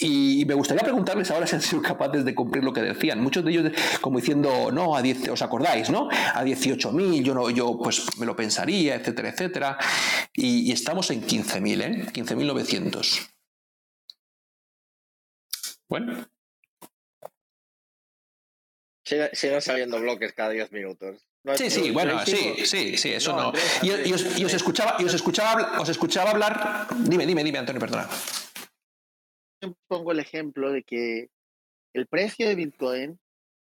Y 0.03 0.47
me 0.47 0.55
gustaría 0.55 0.83
preguntarles 0.83 1.31
ahora 1.31 1.47
si 1.47 1.57
han 1.57 1.61
sido 1.61 1.83
capaces 1.83 2.25
de 2.25 2.35
cumplir 2.35 2.65
lo 2.65 2.73
que 2.73 2.81
decían. 2.81 3.21
Muchos 3.21 3.45
de 3.45 3.51
ellos 3.51 3.73
como 4.01 4.19
diciendo, 4.19 4.73
no, 4.73 4.97
a 4.97 5.03
10, 5.03 5.29
¿os 5.29 5.43
acordáis, 5.43 5.91
no? 5.91 6.09
A 6.11 6.43
18.000, 6.43 7.23
yo, 7.23 7.35
no, 7.35 7.51
yo 7.51 7.79
pues 7.79 8.19
me 8.19 8.25
lo 8.25 8.35
pensaría, 8.35 8.95
etcétera, 8.95 9.29
etcétera. 9.29 9.79
Y, 10.33 10.73
estamos 10.73 11.11
en 11.11 11.23
15.000, 11.23 11.83
¿eh? 11.83 12.07
15.900. 12.13 13.29
Bueno. 15.87 16.27
Siguen 19.05 19.61
saliendo 19.61 20.01
bloques 20.01 20.33
cada 20.33 20.51
10 20.51 20.73
minutos. 20.73 21.27
sí, 21.57 21.69
sí, 21.69 21.91
bueno, 21.91 22.25
sí, 22.25 22.55
sí, 22.65 22.97
sí, 22.97 23.13
eso 23.13 23.37
no. 23.37 23.53
Y, 23.83 24.13
os, 24.13 24.55
escuchaba, 24.55 24.97
y 24.99 25.05
os 25.05 25.13
escuchaba, 25.13 25.79
os 25.79 25.89
escuchaba 25.91 26.31
hablar. 26.31 26.87
Dime, 26.97 27.27
dime, 27.27 27.45
dime, 27.45 27.59
Antonio, 27.59 27.81
perdona 27.81 28.09
pongo 29.89 30.13
el 30.13 30.21
ejemplo 30.21 30.73
de 30.73 30.83
que 30.83 31.29
el 31.95 32.07
precio 32.07 32.49
de 32.49 32.55
Bitcoin 32.55 33.19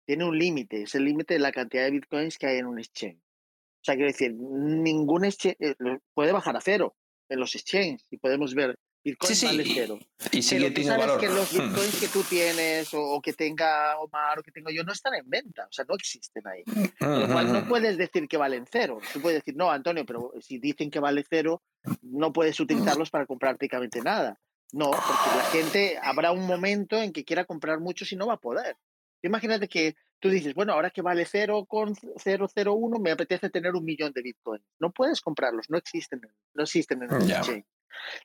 tiene 0.06 0.26
un 0.26 0.38
límite, 0.38 0.84
es 0.84 0.96
el 0.96 1.06
límite 1.06 1.36
de 1.36 1.40
la 1.40 1.52
cantidad 1.52 1.84
de 1.84 1.92
Bitcoins 1.92 2.38
que 2.38 2.48
hay 2.48 2.58
en 2.58 2.66
un 2.66 2.80
exchange. 2.80 3.18
O 3.18 3.84
sea, 3.84 3.96
quiero 3.96 4.12
decir, 4.12 4.34
ningún 4.34 5.26
exchange 5.26 5.58
eh, 5.60 5.76
puede 6.14 6.32
bajar 6.32 6.56
a 6.56 6.62
cero, 6.62 6.96
en 7.30 7.40
los 7.40 7.56
exchanges 7.56 8.06
y 8.12 8.18
podemos 8.18 8.54
ver 8.54 8.76
Bitcoin 9.04 9.30
Sí, 9.34 9.36
sí. 9.36 9.46
vale 9.48 9.64
cero. 9.66 10.00
Y 10.32 10.42
sigue 10.44 10.70
Pero 10.70 10.74
tú 10.76 10.84
sabes 10.84 11.08
valor. 11.08 11.20
que 11.20 11.28
los 11.30 11.52
bitcoins 11.54 12.00
que 12.00 12.08
tú 12.10 12.22
tienes 12.24 12.94
o, 12.94 13.02
o 13.02 13.22
que 13.22 13.34
tenga 13.34 13.98
Omar 14.00 14.38
o 14.40 14.44
que 14.44 14.52
tengo 14.52 14.70
yo 14.70 14.84
no 14.84 14.92
están 14.92 15.16
en 15.16 15.28
venta, 15.28 15.64
o 15.66 15.72
sea, 15.72 15.86
no 15.88 15.96
existen 15.96 16.44
ahí. 16.48 16.64
Lo 17.00 17.28
cual 17.28 17.52
no 17.52 17.68
puedes 17.68 17.98
decir 17.98 18.28
que 18.28 18.38
valen 18.38 18.66
cero. 18.70 19.00
Tú 19.14 19.22
puedes 19.22 19.40
decir, 19.40 19.56
no, 19.56 19.72
Antonio, 19.72 20.06
pero 20.06 20.32
si 20.40 20.60
dicen 20.60 20.92
que 20.92 21.00
vale 21.00 21.24
cero, 21.28 21.64
no 22.04 22.32
puedes 22.32 22.60
utilizarlos 23.00 23.10
para 23.10 23.26
comprar 23.26 23.54
prácticamente 23.54 24.02
nada. 24.02 24.40
No, 24.74 24.92
porque 24.92 25.38
la 25.38 25.44
gente 25.52 26.00
habrá 26.02 26.32
un 26.32 26.46
momento 26.46 26.98
en 27.02 27.12
que 27.12 27.24
quiera 27.26 27.46
comprar 27.46 27.80
muchos 27.80 28.12
y 28.12 28.16
no 28.16 28.28
va 28.28 28.34
a 28.36 28.40
poder. 28.40 28.78
Imagínate 29.24 29.68
que 29.68 29.96
tú 30.20 30.30
dices, 30.30 30.54
bueno, 30.54 30.74
ahora 30.74 30.92
que 30.92 31.02
vale 31.02 31.26
0,001, 31.26 33.00
me 33.00 33.12
apetece 33.12 33.50
tener 33.50 33.76
un 33.76 33.84
millón 33.84 34.14
de 34.14 34.22
bitcoins. 34.22 34.64
No 34.80 34.92
puedes 34.92 35.20
comprarlos, 35.22 35.70
no 35.70 35.78
existen, 35.78 36.22
no 36.54 36.64
existen 36.64 37.04
en 37.04 37.12
el 37.12 37.28
Ya. 37.28 37.38
exchange. 37.40 37.66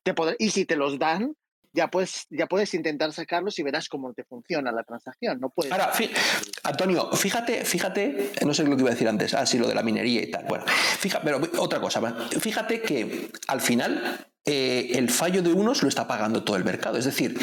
Te 0.03 0.15
y 0.39 0.51
si 0.51 0.65
te 0.65 0.77
los 0.77 0.99
dan, 0.99 1.35
ya 1.73 1.89
puedes, 1.89 2.27
ya 2.31 2.47
puedes 2.47 2.73
intentar 2.75 3.13
sacarlos 3.13 3.59
y 3.59 3.63
verás 3.63 3.89
cómo 3.89 4.15
te 4.15 4.25
funciona 4.25 4.73
la 4.73 4.83
transacción. 4.85 5.39
No 5.41 5.51
puedes. 5.51 5.73
Ahora, 5.73 5.93
Antonio, 6.63 7.11
fíjate, 7.13 7.65
fíjate, 7.65 8.33
no 8.45 8.55
sé 8.55 8.65
lo 8.65 8.77
que 8.77 8.83
iba 8.83 8.91
a 8.91 8.95
decir 8.95 9.09
antes, 9.09 9.35
ah, 9.35 9.45
sí, 9.45 9.59
lo 9.59 9.69
de 9.69 9.75
la 9.75 9.83
minería 9.83 10.23
y 10.23 10.31
tal. 10.31 10.47
Bueno, 10.47 10.65
fíjate, 10.67 11.25
pero 11.25 11.41
otra 11.59 11.81
cosa, 11.81 12.01
fíjate 12.41 12.81
que 12.81 13.31
al 13.49 13.61
final 13.61 14.27
eh, 14.49 14.93
el 14.97 15.11
fallo 15.11 15.43
de 15.43 15.53
unos 15.53 15.83
lo 15.83 15.89
está 15.89 16.07
pagando 16.07 16.45
todo 16.45 16.57
el 16.57 16.65
mercado. 16.65 16.97
Es 16.99 17.05
decir, 17.05 17.37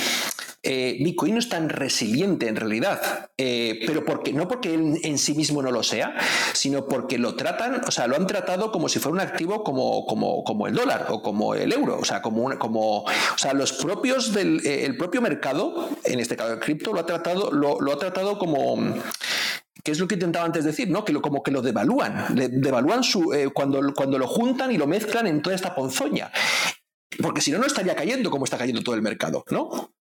eh, 0.63 0.95
Bitcoin 1.01 1.33
no 1.33 1.39
es 1.39 1.49
tan 1.49 1.67
resiliente 1.67 2.47
en 2.47 2.55
realidad, 2.55 3.29
eh, 3.37 3.81
pero 3.85 4.05
porque, 4.05 4.31
no 4.31 4.47
porque 4.47 4.73
él 4.73 5.01
en 5.03 5.17
sí 5.17 5.33
mismo 5.33 5.61
no 5.61 5.69
lo 5.69 5.83
sea, 5.83 6.15
sino 6.53 6.87
porque 6.87 7.17
lo 7.17 7.35
tratan, 7.35 7.81
o 7.85 7.91
sea, 7.91 8.07
lo 8.07 8.15
han 8.15 8.25
tratado 8.25 8.71
como 8.71 8.87
si 8.87 8.99
fuera 8.99 9.15
un 9.15 9.19
activo 9.19 9.65
como, 9.65 10.05
como, 10.05 10.45
como 10.45 10.65
el 10.65 10.75
dólar 10.75 11.07
o 11.09 11.21
como 11.21 11.55
el 11.55 11.73
euro, 11.73 11.97
o 11.99 12.05
sea, 12.05 12.21
como, 12.21 12.57
como 12.57 12.99
o 12.99 13.37
sea, 13.37 13.53
los 13.53 13.73
propios 13.73 14.33
del 14.33 14.65
el 14.65 14.95
propio 14.95 15.21
mercado, 15.21 15.89
en 16.05 16.21
este 16.21 16.37
caso 16.37 16.53
el 16.53 16.59
cripto, 16.59 16.93
lo 16.93 17.01
ha 17.01 17.05
tratado, 17.05 17.51
lo, 17.51 17.91
ha 17.91 17.97
tratado 17.97 18.39
como 18.39 18.77
que 19.83 19.91
es 19.91 19.99
lo 19.99 20.07
que 20.07 20.13
intentaba 20.13 20.45
antes 20.45 20.63
decir, 20.63 20.89
¿no? 20.89 21.03
Que 21.03 21.11
lo, 21.11 21.21
como 21.21 21.43
que 21.43 21.51
lo 21.51 21.61
devalúan, 21.61 22.27
devalúan 22.33 23.03
su, 23.03 23.29
cuando, 23.53 23.93
cuando 23.93 24.17
lo 24.17 24.27
juntan 24.27 24.71
y 24.71 24.77
lo 24.77 24.87
mezclan 24.87 25.27
en 25.27 25.41
toda 25.41 25.57
esta 25.57 25.75
ponzoña. 25.75 26.31
Porque 27.23 27.41
si 27.41 27.51
no, 27.51 27.57
no 27.59 27.65
estaría 27.65 27.95
cayendo 27.95 28.29
como 28.29 28.45
está 28.45 28.57
cayendo 28.57 28.83
todo 28.83 28.95
el 28.95 29.01
mercado, 29.01 29.43
¿no? 29.49 29.93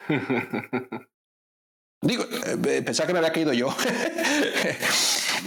Digo, 2.02 2.24
eh, 2.24 2.82
pensaba 2.82 3.06
que 3.06 3.12
me 3.12 3.18
había 3.18 3.32
caído 3.32 3.52
yo. 3.52 3.74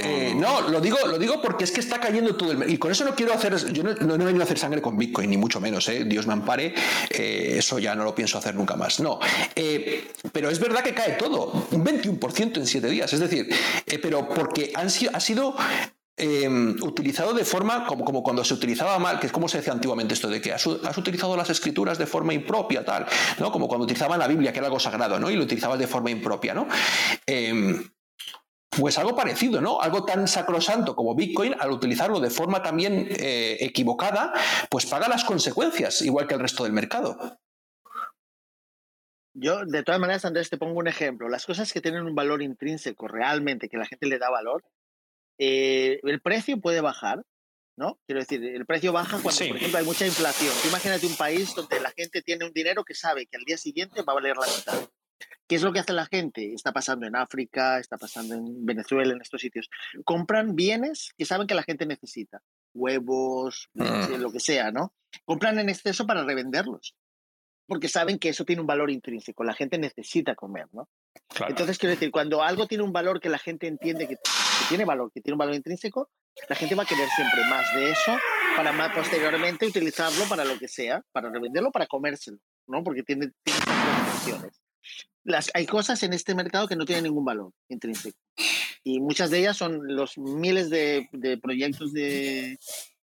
Eh, 0.01 0.33
no, 0.33 0.61
lo 0.69 0.79
digo, 0.79 0.97
lo 1.07 1.17
digo 1.17 1.41
porque 1.41 1.65
es 1.65 1.71
que 1.71 1.81
está 1.81 1.99
cayendo 1.99 2.35
todo 2.35 2.53
el. 2.53 2.69
Y 2.69 2.77
con 2.77 2.89
eso 2.91 3.03
no 3.03 3.15
quiero 3.15 3.33
hacer. 3.33 3.73
Yo 3.73 3.83
no, 3.83 3.91
he 3.91 4.17
venido 4.17 4.41
a 4.41 4.43
hacer 4.45 4.57
sangre 4.57 4.81
con 4.81 4.97
Bitcoin, 4.97 5.29
ni 5.29 5.35
mucho 5.35 5.59
menos, 5.59 5.89
¿eh? 5.89 6.05
Dios 6.05 6.25
me 6.25 6.33
ampare. 6.33 6.73
eh, 7.09 7.55
eso 7.57 7.79
ya 7.79 7.95
no 7.95 8.05
lo 8.05 8.15
pienso 8.15 8.37
hacer 8.37 8.55
nunca 8.55 8.75
más. 8.77 9.01
No. 9.01 9.19
Eh, 9.55 10.09
pero 10.31 10.49
es 10.49 10.59
verdad 10.59 10.83
que 10.83 10.93
cae 10.93 11.13
todo. 11.13 11.67
Un 11.71 11.83
21% 11.83 12.57
en 12.57 12.67
7 12.67 12.87
días. 12.89 13.11
Es 13.11 13.19
decir, 13.19 13.49
eh, 13.85 13.99
pero 13.99 14.29
porque 14.29 14.71
han 14.75 14.89
sido, 14.89 15.11
ha 15.13 15.19
sido. 15.19 15.55
Eh, 16.19 16.47
utilizado 16.81 17.33
de 17.33 17.45
forma 17.45 17.85
como, 17.85 18.23
cuando 18.23 18.43
se 18.43 18.53
utilizaba 18.53 18.99
mal, 18.99 19.19
que 19.19 19.27
es 19.27 19.31
como 19.31 19.47
se 19.47 19.57
decía 19.57 19.73
antiguamente 19.73 20.13
esto 20.13 20.29
de 20.29 20.41
que 20.41 20.53
has, 20.53 20.65
utilizado 20.65 21.35
las 21.35 21.49
escrituras 21.49 21.97
de 21.97 22.05
forma 22.05 22.33
impropia, 22.33 22.83
tal, 22.83 23.05
¿no? 23.39 23.51
Como 23.51 23.67
cuando 23.67 23.85
utilizaban 23.85 24.19
la 24.19 24.27
Biblia, 24.27 24.51
que 24.51 24.59
era 24.59 24.67
algo 24.67 24.79
sagrado, 24.79 25.19
¿no? 25.19 25.29
Y 25.29 25.35
lo 25.35 25.43
utilizabas 25.43 25.79
de 25.79 25.87
forma 25.87 26.11
impropia, 26.11 26.53
¿no? 26.53 26.67
Eh, 27.25 27.81
pues 28.69 28.97
algo 28.97 29.15
parecido, 29.15 29.61
¿no? 29.61 29.81
Algo 29.81 30.05
tan 30.05 30.27
sacrosanto 30.27 30.95
como 30.95 31.15
Bitcoin, 31.15 31.55
al 31.59 31.71
utilizarlo 31.71 32.19
de 32.19 32.29
forma 32.29 32.61
también 32.61 33.07
eh, 33.09 33.57
equivocada, 33.59 34.33
pues 34.69 34.85
paga 34.85 35.07
las 35.07 35.23
consecuencias, 35.23 36.01
igual 36.01 36.27
que 36.27 36.35
el 36.35 36.39
resto 36.39 36.63
del 36.63 36.73
mercado. 36.73 37.39
Yo, 39.33 39.65
de 39.65 39.83
todas 39.83 40.01
maneras, 40.01 40.25
Andrés, 40.25 40.49
te 40.49 40.57
pongo 40.57 40.79
un 40.79 40.87
ejemplo. 40.87 41.29
Las 41.29 41.45
cosas 41.45 41.71
que 41.71 41.81
tienen 41.81 42.03
un 42.03 42.15
valor 42.15 42.41
intrínseco 42.41 43.07
realmente, 43.07 43.69
que 43.69 43.77
la 43.77 43.85
gente 43.85 44.07
le 44.07 44.19
da 44.19 44.29
valor, 44.29 44.63
eh, 45.39 45.99
el 46.03 46.21
precio 46.21 46.59
puede 46.59 46.81
bajar, 46.81 47.23
¿no? 47.77 47.97
Quiero 48.05 48.19
decir, 48.19 48.43
el 48.43 48.65
precio 48.65 48.91
baja 48.93 49.11
cuando, 49.21 49.31
Sí. 49.31 49.47
por 49.47 49.57
ejemplo, 49.57 49.79
hay 49.79 49.85
mucha 49.85 50.05
inflación. 50.05 50.53
Tú 50.61 50.67
imagínate 50.67 51.05
un 51.07 51.15
país 51.15 51.55
donde 51.55 51.79
la 51.79 51.91
gente 51.91 52.21
tiene 52.21 52.45
un 52.45 52.51
dinero 52.53 52.83
que 52.83 52.93
sabe 52.93 53.25
que 53.25 53.37
al 53.37 53.43
día 53.45 53.57
siguiente 53.57 54.01
va 54.03 54.11
a 54.13 54.15
valer 54.15 54.35
la 54.37 54.45
mitad. 54.47 54.89
¿Qué 55.47 55.55
es 55.55 55.63
lo 55.63 55.73
que 55.73 55.79
hace 55.79 55.93
la 55.93 56.05
gente? 56.05 56.53
Está 56.53 56.71
pasando 56.71 57.07
en 57.07 57.15
África, 57.15 57.79
está 57.79 57.97
pasando 57.97 58.35
en 58.35 58.65
Venezuela, 58.65 59.13
en 59.13 59.21
estos 59.21 59.41
sitios. 59.41 59.69
Compran 60.05 60.55
bienes 60.55 61.11
que 61.17 61.25
saben 61.25 61.47
que 61.47 61.55
la 61.55 61.63
gente 61.63 61.85
necesita. 61.85 62.41
Huevos, 62.73 63.69
Mm. 63.73 64.15
lo 64.21 64.31
que 64.31 64.39
sea, 64.39 64.71
¿no? 64.71 64.93
Compran 65.25 65.57
en 65.59 65.69
exceso 65.69 66.05
para 66.05 66.23
revenderlos. 66.23 66.95
Porque 67.69 67.87
saben 67.87 68.19
que 68.19 68.29
eso 68.29 68.43
tiene 68.43 68.61
un 68.61 68.67
valor 68.67 68.89
intrínseco. 68.89 69.43
La 69.43 69.53
gente 69.53 69.77
necesita 69.77 70.35
comer, 70.35 70.67
¿no? 70.73 70.89
Entonces, 71.47 71.77
quiero 71.77 71.93
decir, 71.93 72.11
cuando 72.11 72.43
algo 72.43 72.67
tiene 72.67 72.83
un 72.83 72.91
valor 72.91 73.21
que 73.21 73.29
la 73.29 73.37
gente 73.37 73.67
entiende 73.67 74.07
que, 74.07 74.15
que 74.15 74.65
tiene 74.67 74.83
valor, 74.83 75.11
que 75.13 75.21
tiene 75.21 75.35
un 75.35 75.39
valor 75.39 75.55
intrínseco, 75.55 76.09
la 76.49 76.55
gente 76.55 76.75
va 76.75 76.83
a 76.83 76.85
querer 76.87 77.07
siempre 77.15 77.45
más 77.45 77.73
de 77.75 77.91
eso 77.91 78.17
para 78.55 78.71
más 78.71 78.93
posteriormente 78.93 79.67
utilizarlo 79.67 80.25
para 80.27 80.43
lo 80.43 80.57
que 80.57 80.67
sea, 80.67 81.01
para 81.11 81.29
revenderlo, 81.29 81.71
para 81.71 81.87
comérselo, 81.87 82.39
¿no? 82.67 82.83
Porque 82.83 83.03
tiene, 83.03 83.31
tiene 83.43 83.59
funciones. 84.11 84.61
Las, 85.23 85.51
hay 85.53 85.65
cosas 85.65 86.01
en 86.03 86.13
este 86.13 86.33
mercado 86.33 86.67
que 86.67 86.75
no 86.75 86.85
tienen 86.85 87.03
ningún 87.05 87.23
valor 87.23 87.51
intrínseco. 87.69 88.17
Y 88.83 88.99
muchas 88.99 89.29
de 89.29 89.39
ellas 89.39 89.57
son 89.57 89.79
los 89.95 90.17
miles 90.17 90.69
de, 90.69 91.07
de 91.11 91.37
proyectos 91.37 91.93
de, 91.93 92.57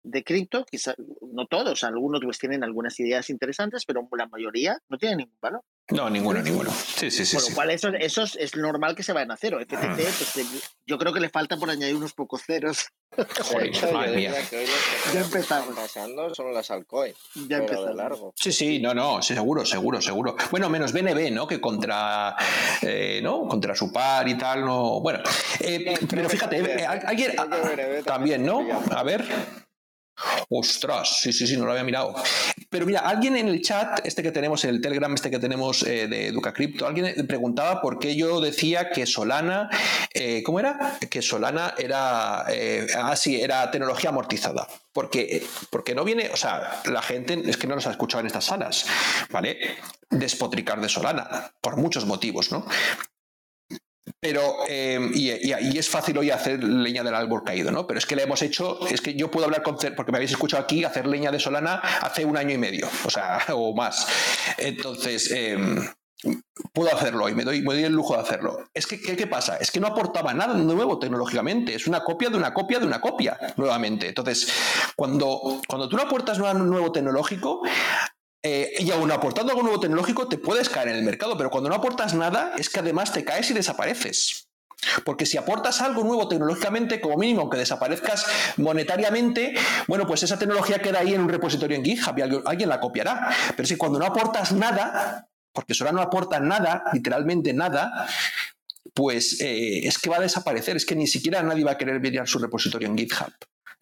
de 0.04 0.24
cripto, 0.24 0.64
quizá, 0.64 0.94
no 1.32 1.46
todos, 1.46 1.84
algunos 1.84 2.20
pues 2.22 2.38
tienen 2.38 2.64
algunas 2.64 2.98
ideas 3.00 3.30
interesantes, 3.30 3.84
pero 3.86 4.08
la 4.16 4.26
mayoría 4.26 4.78
no 4.88 4.98
tienen 4.98 5.18
ningún 5.18 5.38
valor. 5.40 5.62
No, 5.90 6.08
ninguno, 6.08 6.40
ninguno. 6.42 6.70
Sí, 6.70 7.10
sí, 7.10 7.24
sí. 7.26 7.36
Con 7.36 7.42
lo 7.42 7.48
sí. 7.48 7.54
cual, 7.54 7.70
eso, 7.70 7.88
eso 7.88 8.22
es, 8.22 8.56
normal 8.56 8.94
que 8.94 9.02
se 9.02 9.12
vayan 9.12 9.30
a 9.32 9.36
cero. 9.36 9.58
FTT, 9.60 9.82
Mm. 9.82 9.94
pues, 9.96 10.36
eh, 10.38 10.44
yo 10.86 10.96
creo 10.98 11.12
que 11.12 11.20
le 11.20 11.28
falta 11.28 11.56
por 11.56 11.68
añadir 11.70 11.96
unos 11.96 12.14
pocos 12.14 12.42
ceros. 12.44 12.86
Joder, 13.50 13.70
madre 13.92 14.16
mía. 14.16 14.32
Ya 15.12 15.20
empezamos. 15.20 15.74
pasando 15.74 16.34
son 16.34 16.54
las 16.54 16.70
altcoins. 16.70 17.16
Ya 17.48 17.58
empezamos. 17.58 17.94
largo. 17.96 18.32
Sí, 18.36 18.52
sí, 18.52 18.78
no, 18.80 18.94
no, 18.94 19.20
sí, 19.22 19.34
seguro, 19.34 19.64
seguro, 19.66 20.00
seguro. 20.00 20.36
Bueno, 20.50 20.68
menos 20.70 20.92
BNB, 20.92 21.30
¿no? 21.32 21.46
Que 21.46 21.60
contra, 21.60 22.36
eh, 22.80 23.20
¿no? 23.22 23.46
Contra 23.48 23.74
su 23.74 23.92
par 23.92 24.26
y 24.28 24.38
tal, 24.38 24.64
no. 24.64 25.00
Bueno, 25.00 25.20
eh, 25.60 25.94
pero 26.08 26.28
fíjate, 26.28 26.56
también. 26.58 26.78
eh, 26.78 26.86
alguien. 26.86 27.32
También, 28.04 28.46
¿no? 28.46 28.62
A 28.90 29.02
ver. 29.02 29.24
Ostras, 30.48 31.20
sí, 31.20 31.32
sí, 31.32 31.46
sí, 31.46 31.56
no 31.56 31.64
lo 31.64 31.72
había 31.72 31.84
mirado. 31.84 32.14
Pero 32.68 32.86
mira, 32.86 33.00
alguien 33.00 33.36
en 33.36 33.48
el 33.48 33.62
chat, 33.62 34.00
este 34.04 34.22
que 34.22 34.32
tenemos, 34.32 34.64
el 34.64 34.80
Telegram, 34.80 35.12
este 35.12 35.30
que 35.30 35.38
tenemos 35.38 35.82
eh, 35.82 36.06
de 36.06 36.28
Educa 36.28 36.52
Crypto, 36.52 36.86
alguien 36.86 37.26
preguntaba 37.26 37.80
por 37.80 37.98
qué 37.98 38.16
yo 38.16 38.40
decía 38.40 38.90
que 38.90 39.06
Solana, 39.06 39.70
eh, 40.12 40.42
¿cómo 40.42 40.60
era? 40.60 40.98
Que 41.10 41.22
Solana 41.22 41.74
era, 41.78 42.44
eh, 42.50 42.86
ah, 42.96 43.16
sí, 43.16 43.40
era 43.40 43.70
tecnología 43.70 44.10
amortizada. 44.10 44.68
Porque, 44.92 45.46
porque 45.70 45.94
no 45.94 46.04
viene, 46.04 46.28
o 46.32 46.36
sea, 46.36 46.82
la 46.84 47.00
gente 47.00 47.42
es 47.46 47.56
que 47.56 47.66
no 47.66 47.74
nos 47.74 47.86
ha 47.86 47.92
escuchado 47.92 48.20
en 48.20 48.26
estas 48.26 48.44
salas, 48.44 48.84
¿vale? 49.30 49.58
Despotricar 50.10 50.80
de 50.80 50.88
Solana, 50.90 51.50
por 51.62 51.78
muchos 51.78 52.04
motivos, 52.04 52.52
¿no? 52.52 52.66
Pero, 54.20 54.56
eh, 54.68 55.10
y, 55.14 55.78
es 55.78 55.88
fácil 55.88 56.18
hoy 56.18 56.30
hacer 56.30 56.62
leña 56.62 57.04
del 57.04 57.14
árbol 57.14 57.44
caído, 57.44 57.70
¿no? 57.70 57.86
Pero 57.86 57.98
es 57.98 58.06
que 58.06 58.16
le 58.16 58.22
hemos 58.22 58.42
hecho, 58.42 58.84
es 58.88 59.00
que 59.00 59.14
yo 59.14 59.30
puedo 59.30 59.46
hablar 59.46 59.62
con, 59.62 59.76
porque 59.96 60.12
me 60.12 60.18
habéis 60.18 60.32
escuchado 60.32 60.62
aquí, 60.62 60.84
hacer 60.84 61.06
leña 61.06 61.30
de 61.30 61.38
Solana 61.38 61.76
hace 61.76 62.24
un 62.24 62.36
año 62.36 62.54
y 62.54 62.58
medio, 62.58 62.88
o 63.04 63.10
sea, 63.10 63.38
o 63.54 63.74
más. 63.74 64.06
Entonces, 64.58 65.30
eh, 65.30 65.56
puedo 66.72 66.94
hacerlo 66.94 67.28
y 67.28 67.34
me 67.34 67.44
doy, 67.44 67.62
me 67.62 67.74
doy 67.74 67.84
el 67.84 67.92
lujo 67.92 68.14
de 68.14 68.22
hacerlo. 68.22 68.64
Es 68.74 68.86
que, 68.86 69.00
¿qué, 69.00 69.16
qué 69.16 69.26
pasa? 69.26 69.56
Es 69.56 69.70
que 69.70 69.80
no 69.80 69.86
aportaba 69.88 70.34
nada 70.34 70.54
nuevo 70.54 70.98
tecnológicamente, 70.98 71.74
es 71.74 71.86
una 71.86 72.00
copia 72.02 72.30
de 72.30 72.36
una 72.36 72.52
copia 72.52 72.78
de 72.80 72.86
una 72.86 73.00
copia, 73.00 73.38
nuevamente. 73.56 74.08
Entonces, 74.08 74.52
cuando, 74.96 75.60
cuando 75.68 75.88
tú 75.88 75.96
no 75.96 76.02
aportas 76.02 76.38
nada 76.38 76.54
nuevo 76.54 76.90
tecnológico, 76.90 77.62
eh, 78.42 78.72
y 78.78 78.90
aún 78.90 79.10
aportando 79.12 79.52
algo 79.52 79.62
nuevo 79.62 79.80
tecnológico, 79.80 80.28
te 80.28 80.38
puedes 80.38 80.68
caer 80.68 80.88
en 80.88 80.96
el 80.96 81.02
mercado, 81.02 81.36
pero 81.36 81.50
cuando 81.50 81.68
no 81.68 81.76
aportas 81.76 82.14
nada, 82.14 82.54
es 82.58 82.68
que 82.68 82.80
además 82.80 83.12
te 83.12 83.24
caes 83.24 83.50
y 83.50 83.54
desapareces. 83.54 84.48
Porque 85.04 85.26
si 85.26 85.36
aportas 85.36 85.80
algo 85.80 86.02
nuevo 86.02 86.26
tecnológicamente, 86.26 87.00
como 87.00 87.16
mínimo, 87.16 87.42
aunque 87.42 87.56
desaparezcas 87.56 88.26
monetariamente, 88.56 89.54
bueno, 89.86 90.06
pues 90.08 90.24
esa 90.24 90.38
tecnología 90.38 90.80
queda 90.80 90.98
ahí 90.98 91.14
en 91.14 91.20
un 91.20 91.28
repositorio 91.28 91.76
en 91.76 91.84
GitHub 91.84 92.18
y 92.18 92.22
alguien, 92.22 92.68
la 92.68 92.80
copiará. 92.80 93.32
Pero 93.56 93.66
si 93.68 93.76
cuando 93.76 94.00
no 94.00 94.06
aportas 94.06 94.50
nada, 94.50 95.28
porque 95.52 95.74
Solana 95.74 95.98
no 95.98 96.02
aporta 96.02 96.40
nada, 96.40 96.82
literalmente 96.92 97.52
nada, 97.52 98.08
pues 98.92 99.40
eh, 99.40 99.86
es 99.86 99.98
que 99.98 100.10
va 100.10 100.16
a 100.16 100.20
desaparecer, 100.20 100.76
es 100.76 100.84
que 100.84 100.96
ni 100.96 101.06
siquiera 101.06 101.42
nadie 101.44 101.62
va 101.64 101.72
a 101.72 101.78
querer 101.78 102.00
ver 102.00 102.26
su 102.26 102.40
repositorio 102.40 102.88
en 102.88 102.98
GitHub. 102.98 103.32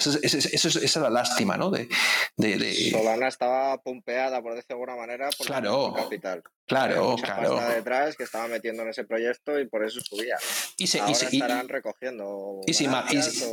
Esa 0.00 0.18
es, 0.22 0.34
esa 0.34 0.68
es- 0.68 0.76
esa 0.76 0.82
es 0.82 0.96
la 0.96 1.10
lástima, 1.10 1.56
¿no? 1.56 1.70
De, 1.70 1.88
de- 2.36 2.56
de- 2.56 2.90
Solana 2.90 3.28
estaba 3.28 3.76
pompeada, 3.82 4.40
por 4.42 4.54
decirlo 4.54 4.76
de 4.78 4.82
alguna 4.82 4.96
manera, 4.96 5.28
por 5.36 5.48
la 5.50 5.60
Claro. 5.60 5.92
capital. 5.94 6.42
Claro, 6.66 7.10
mucha 7.10 7.24
claro. 7.36 7.56
pasta 7.56 7.74
detrás 7.74 8.16
que 8.16 8.22
estaba 8.24 8.48
metiendo 8.48 8.82
en 8.82 8.88
ese 8.90 9.04
proyecto 9.04 9.58
y 9.60 9.68
por 9.68 9.84
eso 9.84 10.00
subía. 10.00 10.36
Y 10.78 10.86
se, 10.86 10.98
y 10.98 11.00
Ahora 11.02 11.14
se- 11.14 11.28
y- 11.30 11.36
estarán 11.36 11.68
recogiendo 11.68 12.60
y 12.66 12.88
ma- 12.88 13.06
y 13.10 13.22
si- 13.22 13.30
sea. 13.40 13.48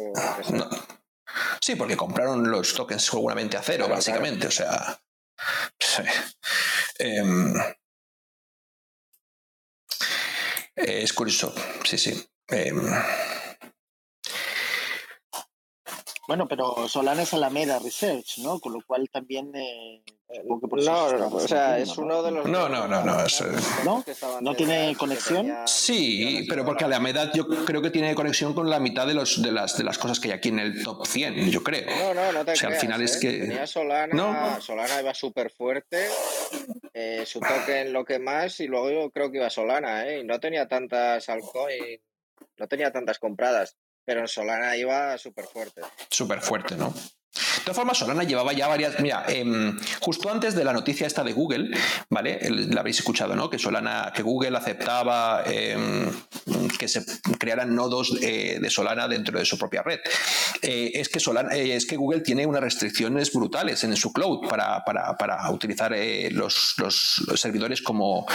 no. 0.51 0.69
Sí, 1.61 1.75
porque 1.75 1.97
compraron 1.97 2.49
los 2.49 2.73
tokens 2.73 3.03
seguramente 3.03 3.57
a 3.57 3.61
cero, 3.61 3.85
Claro, 3.85 3.95
básicamente. 3.95 4.47
O 4.47 4.51
sea. 4.51 4.97
sí. 5.79 6.01
Eh, 6.99 7.53
es 10.75 11.13
curioso, 11.13 11.53
sí, 11.83 11.97
sí. 11.97 12.29
Em, 12.49 12.79
Bueno, 16.27 16.47
pero 16.47 16.87
Solana 16.89 17.21
es 17.23 17.33
Alameda 17.33 17.79
Research, 17.79 18.39
¿no? 18.39 18.59
Con 18.59 18.73
lo 18.73 18.81
cual 18.85 19.09
también... 19.09 19.49
eh, 19.55 20.03
No, 20.43 21.11
no, 21.13 21.27
o 21.29 21.39
sea, 21.47 21.79
es 21.79 21.97
¿no? 21.97 22.03
uno 22.03 22.21
de 22.21 22.31
los. 22.31 22.45
No, 22.45 22.67
no, 22.67 22.85
no, 22.85 23.01
no, 23.01 23.23
es, 23.25 23.41
¿No? 23.85 24.03
¿No 24.41 24.53
tiene 24.53 24.93
conexión? 24.97 25.53
Sí, 25.65 26.45
pero 26.49 26.65
porque. 26.65 26.83
Alameda 26.83 27.31
yo 27.33 27.47
creo 27.47 27.81
que 27.81 27.91
tiene 27.91 28.13
conexión 28.13 28.53
con 28.53 28.69
la 28.69 28.79
mitad 28.81 29.07
de, 29.07 29.13
los, 29.13 29.41
de, 29.41 29.51
las, 29.53 29.77
de 29.77 29.85
las 29.85 29.97
cosas 29.97 30.19
que 30.19 30.27
hay 30.27 30.33
aquí 30.33 30.49
en 30.49 30.59
el 30.59 30.83
top 30.83 31.05
100, 31.07 31.49
yo 31.49 31.63
creo. 31.63 31.85
No, 31.89 32.13
no, 32.13 32.31
no 32.33 32.43
te 32.45 32.51
O 32.51 32.55
sea, 32.57 32.67
al 32.67 32.73
creas, 32.73 32.81
final 32.81 33.01
es 33.01 33.15
¿eh? 33.15 33.19
que- 33.21 33.39
Tenía 33.39 33.65
Solana, 33.65 34.13
No. 34.13 34.59
Solana 34.61 34.99
iba 35.01 35.13
súper 35.13 35.49
fuerte, 35.49 36.07
eh, 36.93 37.23
su 37.25 37.39
token 37.39 37.93
lo 37.93 38.03
que 38.03 38.19
más, 38.19 38.59
y 38.59 38.67
luego 38.67 38.91
yo 38.91 39.09
creo 39.11 39.31
que 39.31 39.37
iba 39.37 39.49
Solana, 39.49 40.05
¿eh? 40.07 40.19
Y 40.19 40.23
no 40.25 40.39
tenía 40.41 40.67
tantas 40.67 41.29
altcoins, 41.29 42.01
no 42.57 42.67
tenía 42.67 42.91
tantas 42.91 43.17
compradas, 43.17 43.77
pero 44.07 44.21
en 44.21 44.27
Solana 44.29 44.77
iba 44.77 45.17
súper 45.17 45.47
fuerte. 45.47 45.81
Súper 46.09 46.39
fuerte, 46.39 46.77
¿no? 46.77 46.93
Todas 47.67 47.75
formas, 47.75 47.97
Solana 47.97 48.23
llevaba 48.23 48.53
ya 48.53 48.69
varias. 48.69 48.97
Mira, 49.01 49.25
em, 49.27 49.77
justo 49.99 50.29
antes 50.29 50.55
de 50.55 50.63
la 50.63 50.71
noticia 50.71 51.05
esta 51.05 51.21
de 51.21 51.33
Google, 51.33 51.69
¿vale? 52.09 52.39
La 52.49 52.79
habréis 52.79 52.99
escuchado, 52.99 53.35
¿no? 53.35 53.49
Que 53.49 53.59
Solana, 53.59 54.13
que 54.15 54.21
Google 54.23 54.55
aceptaba 54.57 55.43
em, 55.45 56.09
que 56.79 56.87
se 56.87 57.03
crearan 57.37 57.75
nodos 57.75 58.13
eh, 58.21 58.59
de 58.61 58.69
Solana 58.69 59.09
dentro 59.09 59.37
de 59.37 59.43
su 59.43 59.57
propia 59.57 59.83
red. 59.83 59.99
Eh, 60.61 60.91
es, 60.95 61.09
que 61.09 61.19
Solana, 61.19 61.53
eh, 61.57 61.75
es 61.75 61.85
que 61.85 61.97
Google 61.97 62.21
tiene 62.21 62.45
unas 62.45 62.61
restricciones 62.61 63.33
brutales 63.33 63.83
en 63.83 63.97
su 63.97 64.13
cloud 64.13 64.47
para, 64.47 64.85
para- 64.85 65.17
para 65.17 65.51
utilizar 65.51 65.93
los, 66.31 66.75
los- 66.77 67.25
servidores 67.35 67.81
como, 67.81 68.25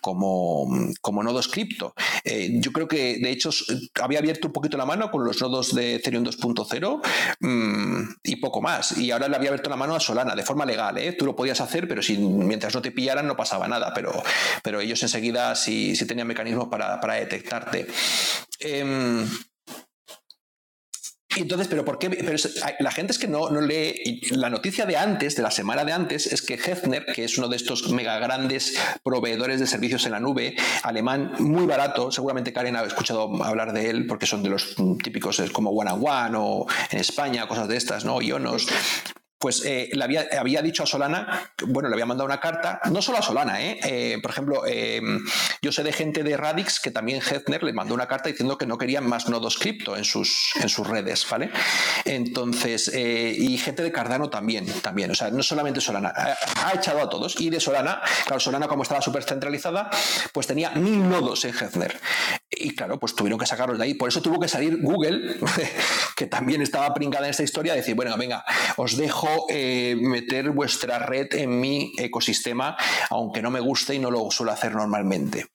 como, 0.00 0.66
como 1.00 1.22
nodos 1.22 1.46
cripto. 1.46 1.94
Yo 2.24 2.72
creo 2.72 2.88
que, 2.88 3.18
de 3.18 3.30
hecho, 3.30 3.50
había 4.02 4.18
abierto 4.18 4.48
un 4.48 4.52
poquito 4.52 4.76
la 4.76 4.84
mano 4.84 5.12
con 5.12 5.24
los 5.24 5.40
nodos 5.40 5.74
de 5.74 5.94
Ethereum 5.96 6.24
2.0 6.24 7.00
mm, 7.40 8.02
y 8.24 8.36
poco 8.36 8.60
más. 8.60 8.79
Y 8.96 9.10
ahora 9.10 9.28
le 9.28 9.36
había 9.36 9.50
abierto 9.50 9.70
la 9.70 9.76
mano 9.76 9.94
a 9.94 10.00
Solana 10.00 10.34
de 10.34 10.42
forma 10.42 10.64
legal. 10.64 10.98
¿eh? 10.98 11.12
Tú 11.12 11.26
lo 11.26 11.36
podías 11.36 11.60
hacer, 11.60 11.88
pero 11.88 12.02
si, 12.02 12.18
mientras 12.18 12.74
no 12.74 12.82
te 12.82 12.90
pillaran 12.90 13.26
no 13.26 13.36
pasaba 13.36 13.68
nada. 13.68 13.92
Pero, 13.94 14.22
pero 14.62 14.80
ellos 14.80 15.02
enseguida 15.02 15.54
sí, 15.54 15.96
sí 15.96 16.06
tenían 16.06 16.26
mecanismos 16.26 16.68
para, 16.68 17.00
para 17.00 17.14
detectarte. 17.14 17.86
Em, 18.60 19.26
y 21.36 21.42
entonces, 21.42 21.68
¿pero 21.68 21.84
por 21.84 21.98
qué? 21.98 22.08
La 22.80 22.90
gente 22.90 23.12
es 23.12 23.18
que 23.18 23.28
no, 23.28 23.50
no 23.50 23.60
lee. 23.60 24.20
La 24.32 24.50
noticia 24.50 24.84
de 24.84 24.96
antes, 24.96 25.36
de 25.36 25.42
la 25.42 25.50
semana 25.50 25.84
de 25.84 25.92
antes, 25.92 26.26
es 26.26 26.42
que 26.42 26.54
Hefner, 26.54 27.06
que 27.06 27.24
es 27.24 27.38
uno 27.38 27.48
de 27.48 27.56
estos 27.56 27.88
mega 27.90 28.18
grandes 28.18 28.76
proveedores 29.04 29.60
de 29.60 29.66
servicios 29.66 30.04
en 30.06 30.12
la 30.12 30.20
nube, 30.20 30.56
alemán, 30.82 31.32
muy 31.38 31.66
barato, 31.66 32.10
seguramente 32.10 32.52
Karen 32.52 32.74
ha 32.74 32.82
escuchado 32.82 33.42
hablar 33.44 33.72
de 33.72 33.90
él, 33.90 34.06
porque 34.06 34.26
son 34.26 34.42
de 34.42 34.50
los 34.50 34.74
típicos 35.02 35.38
eh, 35.38 35.50
como 35.52 35.70
One 35.70 35.90
and 35.90 36.04
One 36.04 36.36
o 36.36 36.66
en 36.90 36.98
España, 36.98 37.46
cosas 37.46 37.68
de 37.68 37.76
estas, 37.76 38.04
¿no? 38.04 38.20
Ionos. 38.20 38.66
Pues 39.40 39.64
eh, 39.64 39.88
le 39.92 40.04
había, 40.04 40.28
había 40.38 40.60
dicho 40.60 40.82
a 40.82 40.86
Solana, 40.86 41.50
bueno, 41.66 41.88
le 41.88 41.94
había 41.94 42.04
mandado 42.04 42.26
una 42.26 42.40
carta, 42.40 42.78
no 42.90 43.00
solo 43.00 43.18
a 43.18 43.22
Solana, 43.22 43.60
¿eh? 43.62 43.80
Eh, 43.84 44.18
por 44.20 44.30
ejemplo, 44.30 44.62
eh, 44.66 45.00
yo 45.62 45.72
sé 45.72 45.82
de 45.82 45.92
gente 45.92 46.22
de 46.22 46.36
Radix 46.36 46.78
que 46.78 46.90
también 46.90 47.22
Hefner 47.22 47.62
le 47.62 47.72
mandó 47.72 47.94
una 47.94 48.06
carta 48.06 48.28
diciendo 48.28 48.58
que 48.58 48.66
no 48.66 48.76
querían 48.76 49.08
más 49.08 49.30
nodos 49.30 49.56
cripto 49.56 49.96
en 49.96 50.04
sus, 50.04 50.52
en 50.60 50.68
sus 50.68 50.86
redes, 50.86 51.26
¿vale? 51.30 51.50
Entonces, 52.04 52.90
eh, 52.92 53.34
y 53.34 53.56
gente 53.56 53.82
de 53.82 53.90
Cardano 53.90 54.28
también, 54.28 54.66
también, 54.82 55.10
o 55.10 55.14
sea, 55.14 55.30
no 55.30 55.42
solamente 55.42 55.80
Solana, 55.80 56.12
ha, 56.14 56.68
ha 56.68 56.74
echado 56.74 57.00
a 57.00 57.08
todos. 57.08 57.40
Y 57.40 57.48
de 57.48 57.60
Solana, 57.60 58.02
claro, 58.26 58.40
Solana 58.40 58.68
como 58.68 58.82
estaba 58.82 59.00
súper 59.00 59.24
centralizada, 59.24 59.88
pues 60.32 60.46
tenía 60.46 60.70
mil 60.72 61.08
nodos 61.08 61.46
en 61.46 61.54
Hefner. 61.54 61.98
Y 62.50 62.74
claro, 62.74 62.98
pues 62.98 63.14
tuvieron 63.14 63.38
que 63.38 63.46
sacarlos 63.46 63.78
de 63.78 63.84
ahí. 63.84 63.94
Por 63.94 64.08
eso 64.08 64.20
tuvo 64.20 64.38
que 64.38 64.48
salir 64.48 64.82
Google, 64.82 65.38
que 66.16 66.26
también 66.26 66.60
estaba 66.60 66.92
pringada 66.92 67.24
en 67.24 67.30
esta 67.30 67.42
historia, 67.42 67.74
decir, 67.74 67.94
bueno, 67.94 68.14
venga, 68.18 68.44
os 68.76 68.96
dejo 68.96 69.29
eh, 69.48 69.96
meter 69.98 70.50
vuestra 70.50 70.98
red 70.98 71.34
en 71.34 71.60
mi 71.60 71.92
ecosistema, 71.98 72.76
aunque 73.10 73.42
no 73.42 73.50
me 73.50 73.60
guste 73.60 73.94
y 73.94 73.98
no 73.98 74.10
lo 74.10 74.30
suelo 74.30 74.52
hacer 74.52 74.74
normalmente. 74.74 75.46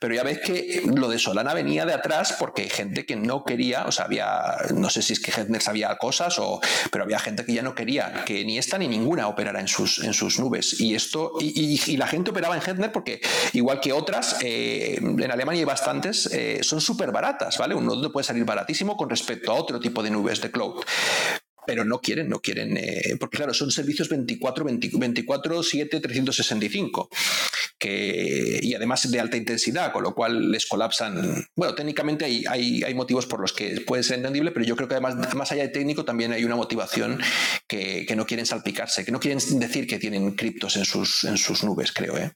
Pero 0.00 0.14
ya 0.14 0.22
ves 0.22 0.40
que 0.40 0.82
lo 0.84 1.08
de 1.08 1.18
Solana 1.18 1.54
venía 1.54 1.86
de 1.86 1.94
atrás 1.94 2.34
porque 2.38 2.62
hay 2.62 2.68
gente 2.68 3.06
que 3.06 3.16
no 3.16 3.44
quería, 3.44 3.84
o 3.86 3.92
sea, 3.92 4.06
había, 4.06 4.56
no 4.74 4.90
sé 4.90 5.02
si 5.02 5.12
es 5.12 5.20
que 5.20 5.30
Hefner 5.30 5.62
sabía 5.62 5.96
cosas, 5.96 6.38
o, 6.38 6.60
pero 6.90 7.04
había 7.04 7.18
gente 7.18 7.44
que 7.44 7.52
ya 7.52 7.62
no 7.62 7.74
quería 7.74 8.24
que 8.24 8.44
ni 8.44 8.58
esta 8.58 8.78
ni 8.78 8.88
ninguna 8.88 9.28
operara 9.28 9.60
en 9.60 9.68
sus, 9.68 10.02
en 10.02 10.12
sus 10.12 10.38
nubes. 10.38 10.80
Y 10.80 10.94
esto, 10.94 11.32
y, 11.40 11.96
la 11.96 12.06
gente 12.06 12.30
operaba 12.30 12.56
en 12.56 12.62
Hefner 12.62 12.90
porque, 12.90 13.20
igual 13.52 13.80
que 13.80 13.92
otras, 13.92 14.38
eh, 14.40 14.98
en 15.00 15.30
Alemania 15.30 15.60
hay 15.60 15.64
bastantes, 15.64 16.26
eh, 16.32 16.60
son 16.62 16.80
súper 16.80 17.12
baratas, 17.12 17.58
¿vale? 17.58 17.74
Un 17.74 17.86
nodo 17.86 18.10
puede 18.10 18.24
salir 18.24 18.44
baratísimo 18.44 18.96
con 18.96 19.08
respecto 19.08 19.52
a 19.52 19.54
otro 19.54 19.78
tipo 19.78 20.02
de 20.02 20.10
nubes 20.10 20.40
de 20.40 20.50
cloud 20.50 20.82
pero 21.66 21.84
no 21.84 22.00
quieren, 22.00 22.28
no 22.28 22.40
quieren, 22.40 22.76
eh, 22.76 23.16
porque 23.18 23.36
claro, 23.38 23.54
son 23.54 23.70
servicios 23.70 24.08
24, 24.08 24.64
20 24.64 24.90
24, 24.94 25.62
7, 25.62 26.00
365, 26.00 27.08
que, 27.78 28.60
y 28.62 28.74
además 28.74 29.10
de 29.10 29.20
alta 29.20 29.36
intensidad, 29.36 29.92
con 29.92 30.02
lo 30.02 30.14
cual 30.14 30.50
les 30.50 30.66
colapsan. 30.66 31.46
Bueno, 31.54 31.74
técnicamente 31.74 32.24
hay, 32.24 32.44
hay, 32.48 32.82
hay 32.82 32.94
motivos 32.94 33.26
por 33.26 33.40
los 33.40 33.52
que 33.52 33.80
puede 33.80 34.02
ser 34.02 34.18
entendible, 34.18 34.50
pero 34.52 34.64
yo 34.64 34.76
creo 34.76 34.88
que 34.88 34.94
además, 34.94 35.34
más 35.34 35.52
allá 35.52 35.62
de 35.62 35.68
técnico, 35.68 36.04
también 36.04 36.32
hay 36.32 36.44
una 36.44 36.56
motivación 36.56 37.20
que, 37.66 38.04
que 38.06 38.16
no 38.16 38.26
quieren 38.26 38.46
salpicarse, 38.46 39.04
que 39.04 39.12
no 39.12 39.20
quieren 39.20 39.38
decir 39.58 39.86
que 39.86 39.98
tienen 39.98 40.32
criptos 40.32 40.76
en 40.76 40.84
sus, 40.84 41.24
en 41.24 41.38
sus 41.38 41.64
nubes, 41.64 41.92
creo, 41.92 42.16
¿eh? 42.18 42.32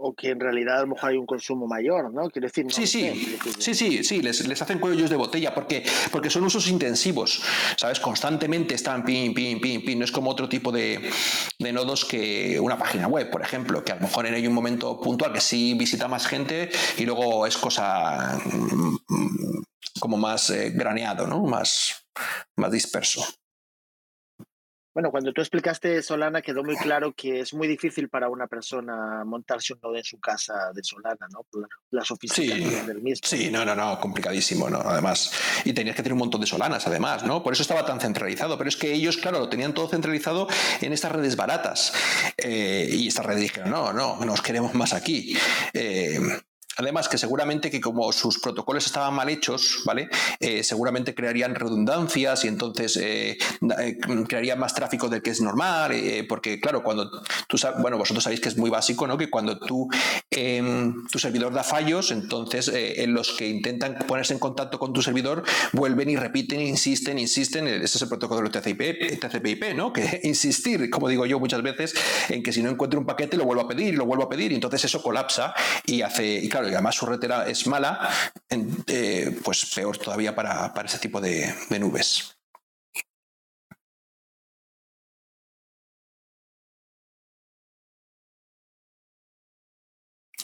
O 0.00 0.14
que 0.14 0.30
en 0.30 0.38
realidad 0.38 0.78
a 0.78 0.80
lo 0.82 0.88
mejor 0.94 1.10
hay 1.10 1.16
un 1.16 1.26
consumo 1.26 1.66
mayor, 1.66 2.14
¿no? 2.14 2.30
Quiero 2.30 2.46
decir, 2.46 2.64
no 2.64 2.70
Sí, 2.70 2.86
sí, 2.86 3.00
sé, 3.00 3.52
sí, 3.58 3.74
sí, 3.74 4.04
sí, 4.04 4.22
les, 4.22 4.46
les 4.46 4.62
hacen 4.62 4.78
cuellos 4.78 5.10
de 5.10 5.16
botella 5.16 5.52
porque, 5.52 5.84
porque 6.12 6.30
son 6.30 6.44
usos 6.44 6.68
intensivos, 6.68 7.42
¿sabes? 7.76 7.98
Constantemente 7.98 8.76
están 8.76 9.04
pin, 9.04 9.34
pin, 9.34 9.60
pin, 9.60 9.84
pin. 9.84 9.98
No 9.98 10.04
es 10.04 10.12
como 10.12 10.30
otro 10.30 10.48
tipo 10.48 10.70
de, 10.70 11.10
de 11.58 11.72
nodos 11.72 12.04
que 12.04 12.60
una 12.60 12.78
página 12.78 13.08
web, 13.08 13.28
por 13.28 13.42
ejemplo, 13.42 13.84
que 13.84 13.90
a 13.90 13.96
lo 13.96 14.02
mejor 14.02 14.26
en 14.26 14.34
hay 14.34 14.46
un 14.46 14.54
momento 14.54 15.00
puntual 15.00 15.32
que 15.32 15.40
sí 15.40 15.74
visita 15.74 16.06
más 16.06 16.28
gente 16.28 16.70
y 16.96 17.04
luego 17.04 17.44
es 17.46 17.56
cosa 17.56 18.38
mm, 18.44 18.96
mm, 19.08 19.64
como 19.98 20.16
más 20.16 20.50
eh, 20.50 20.70
graneado, 20.70 21.26
¿no? 21.26 21.42
Más, 21.42 22.06
más 22.56 22.70
disperso. 22.70 23.24
Bueno, 24.98 25.12
cuando 25.12 25.32
tú 25.32 25.40
explicaste 25.40 26.02
Solana 26.02 26.42
quedó 26.42 26.64
muy 26.64 26.74
claro 26.76 27.12
que 27.14 27.38
es 27.38 27.54
muy 27.54 27.68
difícil 27.68 28.08
para 28.08 28.28
una 28.28 28.48
persona 28.48 29.22
montarse 29.24 29.74
un 29.74 29.78
nodo 29.80 29.96
en 29.96 30.02
su 30.02 30.18
casa 30.18 30.72
de 30.74 30.82
Solana, 30.82 31.28
¿no? 31.32 31.46
Por 31.48 31.68
la- 31.92 32.04
sofisticación 32.04 32.84
del 32.84 33.00
mismo. 33.00 33.20
Sí, 33.22 33.48
no, 33.48 33.64
no, 33.64 33.76
no, 33.76 34.00
complicadísimo, 34.00 34.68
¿no? 34.68 34.80
Además, 34.80 35.30
y 35.64 35.72
tenías 35.72 35.94
que 35.94 36.02
tener 36.02 36.14
un 36.14 36.18
montón 36.18 36.40
de 36.40 36.48
solanas, 36.48 36.84
además, 36.88 37.22
¿no? 37.22 37.44
Por 37.44 37.52
eso 37.52 37.62
estaba 37.62 37.86
tan 37.86 38.00
centralizado. 38.00 38.58
Pero 38.58 38.68
es 38.68 38.76
que 38.76 38.92
ellos, 38.92 39.18
claro, 39.18 39.38
lo 39.38 39.48
tenían 39.48 39.72
todo 39.72 39.88
centralizado 39.88 40.48
en 40.80 40.92
estas 40.92 41.12
redes 41.12 41.36
baratas. 41.36 41.92
Eh, 42.36 42.88
y 42.90 43.06
estas 43.06 43.24
redes 43.24 43.42
dijeron, 43.42 43.70
no, 43.70 43.92
no, 43.92 44.18
nos 44.24 44.42
queremos 44.42 44.74
más 44.74 44.94
aquí. 44.94 45.38
Eh, 45.74 46.18
Además, 46.78 47.08
que 47.08 47.18
seguramente 47.18 47.72
que 47.72 47.80
como 47.80 48.12
sus 48.12 48.38
protocolos 48.38 48.86
estaban 48.86 49.12
mal 49.12 49.28
hechos, 49.28 49.82
¿vale? 49.84 50.08
Eh, 50.38 50.62
seguramente 50.62 51.12
crearían 51.12 51.56
redundancias 51.56 52.44
y 52.44 52.48
entonces 52.48 52.96
eh, 52.96 53.36
eh, 53.80 53.98
crearían 54.28 54.60
más 54.60 54.74
tráfico 54.74 55.08
del 55.08 55.20
que 55.20 55.30
es 55.30 55.40
normal, 55.40 55.90
eh, 55.92 56.24
porque 56.28 56.60
claro, 56.60 56.84
cuando 56.84 57.10
tú 57.48 57.58
sabes, 57.58 57.82
bueno, 57.82 57.98
vosotros 57.98 58.22
sabéis 58.22 58.40
que 58.40 58.48
es 58.48 58.56
muy 58.56 58.70
básico, 58.70 59.08
¿no? 59.08 59.18
Que 59.18 59.28
cuando 59.28 59.58
tú, 59.58 59.88
em, 60.30 61.04
tu 61.08 61.18
servidor 61.18 61.52
da 61.52 61.64
fallos, 61.64 62.12
entonces 62.12 62.68
eh, 62.68 63.02
en 63.02 63.12
los 63.12 63.32
que 63.32 63.48
intentan 63.48 63.98
ponerse 64.06 64.32
en 64.32 64.38
contacto 64.38 64.78
con 64.78 64.92
tu 64.92 65.02
servidor 65.02 65.42
vuelven 65.72 66.10
y 66.10 66.16
repiten, 66.16 66.60
insisten, 66.60 67.18
insisten, 67.18 67.66
ese 67.66 67.84
es 67.96 68.02
el 68.02 68.08
protocolo 68.08 68.48
TCP, 68.50 69.18
TCP/IP, 69.18 69.74
¿no? 69.74 69.92
Que 69.92 70.20
insistir, 70.22 70.88
como 70.90 71.08
digo 71.08 71.26
yo 71.26 71.40
muchas 71.40 71.62
veces, 71.62 71.92
en 72.28 72.40
que 72.44 72.52
si 72.52 72.62
no 72.62 72.70
encuentro 72.70 73.00
un 73.00 73.06
paquete 73.06 73.36
lo 73.36 73.44
vuelvo 73.44 73.62
a 73.62 73.68
pedir 73.68 73.94
lo 73.94 74.06
vuelvo 74.06 74.24
a 74.24 74.28
pedir 74.28 74.52
y 74.52 74.54
entonces 74.54 74.84
eso 74.84 75.02
colapsa 75.02 75.54
y 75.84 76.02
hace, 76.02 76.24
y 76.24 76.48
claro, 76.48 76.67
y 76.68 76.74
además 76.74 76.94
su 76.96 77.06
red 77.06 77.22
era- 77.22 77.48
es 77.48 77.66
mala, 77.66 78.08
en- 78.48 78.84
eh, 78.86 79.38
pues 79.44 79.64
peor 79.74 79.96
todavía 79.98 80.34
para, 80.34 80.72
para 80.74 80.88
ese 80.88 80.98
tipo 80.98 81.20
de, 81.20 81.54
de 81.70 81.78
nubes. 81.78 82.34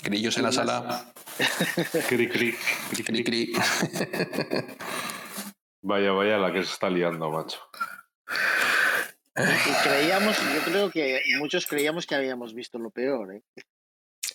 Grillos 0.02 0.36
en 0.36 0.42
la 0.44 0.52
sala. 0.52 1.12
Cri, 2.08 2.28
cri, 2.28 2.52
cri, 2.90 3.04
Cri, 3.04 3.04
cri. 3.04 3.24
cri. 3.24 3.52
Vaya, 5.82 6.12
vaya, 6.12 6.38
la 6.38 6.52
que 6.52 6.62
se 6.62 6.72
está 6.72 6.90
liando, 6.90 7.30
macho. 7.30 7.58
Y 9.36 9.88
creíamos, 9.88 10.36
yo 10.38 10.60
creo 10.64 10.90
que 10.90 11.20
muchos 11.38 11.66
creíamos 11.66 12.06
que 12.06 12.14
habíamos 12.14 12.54
visto 12.54 12.78
lo 12.78 12.90
peor, 12.90 13.34
¿eh? 13.34 13.42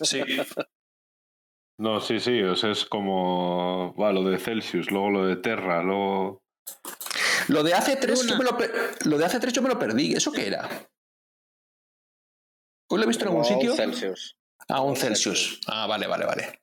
Sí. 0.01 0.21
No, 1.79 2.01
sí, 2.01 2.19
sí, 2.19 2.43
o 2.43 2.57
sea, 2.57 2.71
es 2.71 2.85
como 2.85 3.95
va, 3.95 4.11
lo 4.11 4.23
de 4.23 4.37
Celsius, 4.37 4.91
luego 4.91 5.11
lo 5.11 5.25
de 5.25 5.37
Terra, 5.37 5.81
luego. 5.81 6.43
Lo 7.47 7.63
de 7.63 7.73
hace 7.73 7.95
tres, 7.95 8.27
yo 8.27 8.37
me 8.37 8.43
lo, 8.43 8.57
lo 9.05 9.17
de 9.17 9.25
hace 9.25 9.39
tres 9.39 9.53
yo 9.53 9.61
me 9.61 9.69
lo 9.69 9.79
perdí. 9.79 10.13
¿Eso 10.13 10.29
qué 10.33 10.47
era? 10.47 10.67
¿Hoy 12.89 12.97
lo 12.97 13.03
he 13.05 13.07
visto 13.07 13.23
en 13.23 13.29
algún 13.29 13.45
sitio? 13.45 13.73
Celsius. 13.75 14.37
Ah, 14.67 14.81
un 14.81 14.97
Celsius. 14.97 15.61
Ah, 15.67 15.87
vale, 15.87 16.05
vale, 16.05 16.25
vale. 16.25 16.61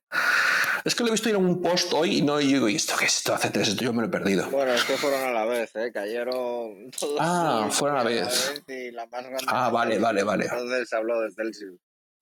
Es 0.85 0.95
que 0.95 1.03
lo 1.03 1.09
he 1.09 1.13
visto 1.13 1.31
en 1.31 1.37
un 1.37 1.63
post 1.63 1.95
hoy 1.95 2.19
y 2.19 2.23
no 2.23 2.39
y 2.39 2.49
digo, 2.49 2.69
¿y 2.69 2.77
esto 2.77 2.95
qué 2.99 3.07
es 3.07 3.17
esto? 3.17 3.33
Hace 3.33 3.49
tres, 3.49 3.69
esto 3.69 3.85
yo 3.85 3.95
me 3.95 4.03
lo 4.03 4.09
he 4.09 4.11
perdido. 4.11 4.51
Bueno, 4.51 4.73
es 4.75 4.85
que 4.85 4.99
fueron 4.99 5.23
a 5.23 5.33
la 5.33 5.47
vez, 5.47 5.75
¿eh? 5.77 5.91
Cayeron 5.93 6.91
todos. 6.91 7.19
Ah, 7.19 7.63
los 7.65 7.75
fueron 7.75 7.99
a 7.99 8.05
la 8.05 8.11
vez. 8.11 8.63
Y 8.69 8.91
la 8.91 9.07
más 9.07 9.25
grande. 9.25 9.47
Ah, 9.49 9.71
vale, 9.71 9.99
vale, 9.99 10.23
vale. 10.23 10.45
Entonces 10.45 10.91
se 10.91 10.97
habló 10.97 11.23
de 11.23 11.33
Celsius. 11.33 11.81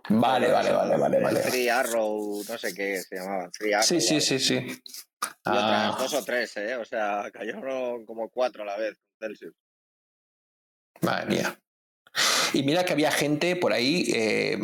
Vale, 0.09 0.50
vale, 0.50 0.70
vale, 0.72 0.96
vale, 0.96 1.20
vale. 1.20 1.40
Three 1.40 1.68
Arrow, 1.70 2.42
no 2.48 2.59
sé 2.59 2.74
qué 2.74 3.00
se 3.02 3.16
llamaba. 3.16 3.50
Three 3.50 3.72
Arrow. 3.72 3.86
Sí, 3.86 4.00
sí, 4.00 4.20
sí, 4.20 4.38
sí. 4.38 4.55
Y 4.57 4.68
otras 5.22 5.42
Ah, 5.46 5.96
dos 5.98 6.12
o 6.14 6.24
tres, 6.24 6.55
¿eh? 6.59 6.76
O 6.76 6.84
sea, 6.84 7.30
cayeron 7.32 8.05
como 8.05 8.28
cuatro 8.28 8.62
a 8.62 8.66
la 8.66 8.76
vez. 8.76 8.98
Celsius. 9.18 9.55
madre 11.00 11.26
mía. 11.26 11.59
Y 12.52 12.62
mira 12.62 12.84
que 12.84 12.92
había 12.92 13.11
gente 13.11 13.57
por 13.57 13.72
ahí, 13.72 14.11
eh, 14.14 14.59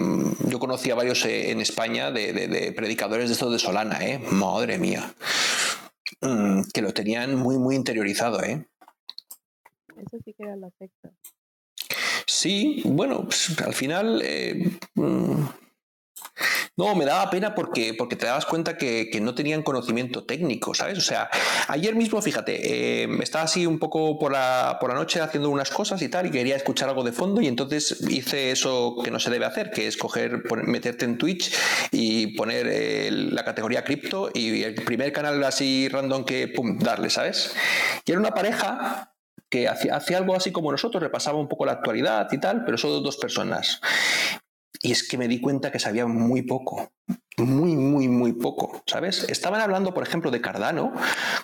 yo 0.47 0.59
conocía 0.59 0.95
varios 0.95 1.24
eh, 1.24 1.51
en 1.51 1.61
España 1.61 2.11
de, 2.11 2.32
de- 2.32 2.47
de 2.49 2.72
predicadores 2.72 3.28
de 3.28 3.32
estos 3.32 3.51
de 3.53 3.59
Solana, 3.59 4.05
¿eh? 4.07 4.18
Madre 4.18 4.78
mía. 4.78 5.12
Mm, 6.20 6.62
que 6.72 6.82
lo 6.82 6.93
tenían 6.93 7.34
muy, 7.36 7.59
muy 7.59 7.74
interiorizado, 7.76 8.43
¿eh? 8.43 8.66
Eso 9.97 10.18
sí 10.24 10.34
que 10.34 10.43
era 10.45 10.57
la 10.57 10.70
secta. 10.78 11.11
Sí, 12.26 12.82
bueno, 12.84 13.24
pues, 13.24 13.59
al 13.61 13.74
final. 13.74 14.20
eh, 14.24 14.70
mm, 14.95 15.45
no, 16.76 16.95
me 16.95 17.05
daba 17.05 17.28
pena 17.30 17.55
porque, 17.55 17.95
porque 17.95 18.16
te 18.16 18.26
dabas 18.26 18.47
cuenta 18.47 18.76
que, 18.76 19.11
no 19.20 19.34
tenían 19.34 19.62
conocimiento 19.62 20.24
técnico, 20.24 20.72
¿sabes? 20.72 20.97
O 20.97 21.03
sea, 21.03 21.28
ayer 21.68 21.95
mismo, 21.95 22.22
fíjate, 22.22 23.03
eh, 23.05 23.09
estaba 23.22 23.45
así 23.45 23.66
un 23.66 23.78
poco 23.78 24.18
por 24.18 24.32
la, 24.32 24.78
por 24.80 24.91
la 24.91 24.97
noche 24.97 25.20
haciendo 25.20 25.51
unas 25.51 25.70
cosas 25.70 26.01
y 26.01 26.09
tal, 26.09 26.26
y 26.26 26.30
quería 26.30 26.57
escuchar 26.57 26.88
algo 26.88 27.05
de 27.05 27.12
fondo, 27.12 27.43
y 27.43 27.49
entonces 27.49 28.01
hice 28.09 28.51
eso 28.51 28.97
que 29.05 29.11
no 29.11 29.20
se 29.20 29.30
debe 29.30 29.45
hacer, 29.45 29.70
que 29.70 29.86
es 29.86 29.97
coger, 29.99 30.43
meterte 30.64 31.05
en 31.05 31.18
Twitch 31.18 31.55
y 31.91 32.28
poner 32.28 32.66
eh, 32.70 33.11
la 33.11 33.45
categoría 33.45 33.84
cripto 33.84 34.30
y 34.32 34.62
el 34.62 34.74
primer 34.74 35.12
canal 35.12 35.43
así 35.45 35.88
random 35.88 36.24
que, 36.24 36.49
pum, 36.49 36.78
darle, 36.78 37.11
¿sabes? 37.11 37.55
Y 38.07 38.12
era 38.12 38.20
una 38.20 38.32
pareja 38.32 39.10
que 39.51 39.69
hacía, 39.69 40.17
algo 40.17 40.35
así 40.35 40.53
como 40.53 40.71
nosotros, 40.71 41.03
repasaba 41.03 41.39
un 41.39 41.49
poco 41.49 41.67
la 41.67 41.73
actualidad 41.73 42.29
y 42.33 42.39
tal, 42.39 42.65
pero 42.65 42.79
solo 42.79 43.01
dos 43.01 43.17
personas. 43.17 43.81
Y 44.83 44.93
es 44.93 45.07
que 45.07 45.18
me 45.18 45.28
di 45.28 45.41
cuenta 45.41 45.70
que 45.70 45.78
sabía 45.78 46.07
muy 46.07 46.43
poco, 46.43 46.91
muy, 47.37 47.76
muy, 47.76 48.09
muy 48.09 48.33
poco, 48.33 48.83
¿sabes? 48.87 49.26
Estaban 49.28 49.61
hablando, 49.61 49.93
por 49.93 50.03
ejemplo, 50.03 50.31
de 50.31 50.41
Cardano, 50.41 50.93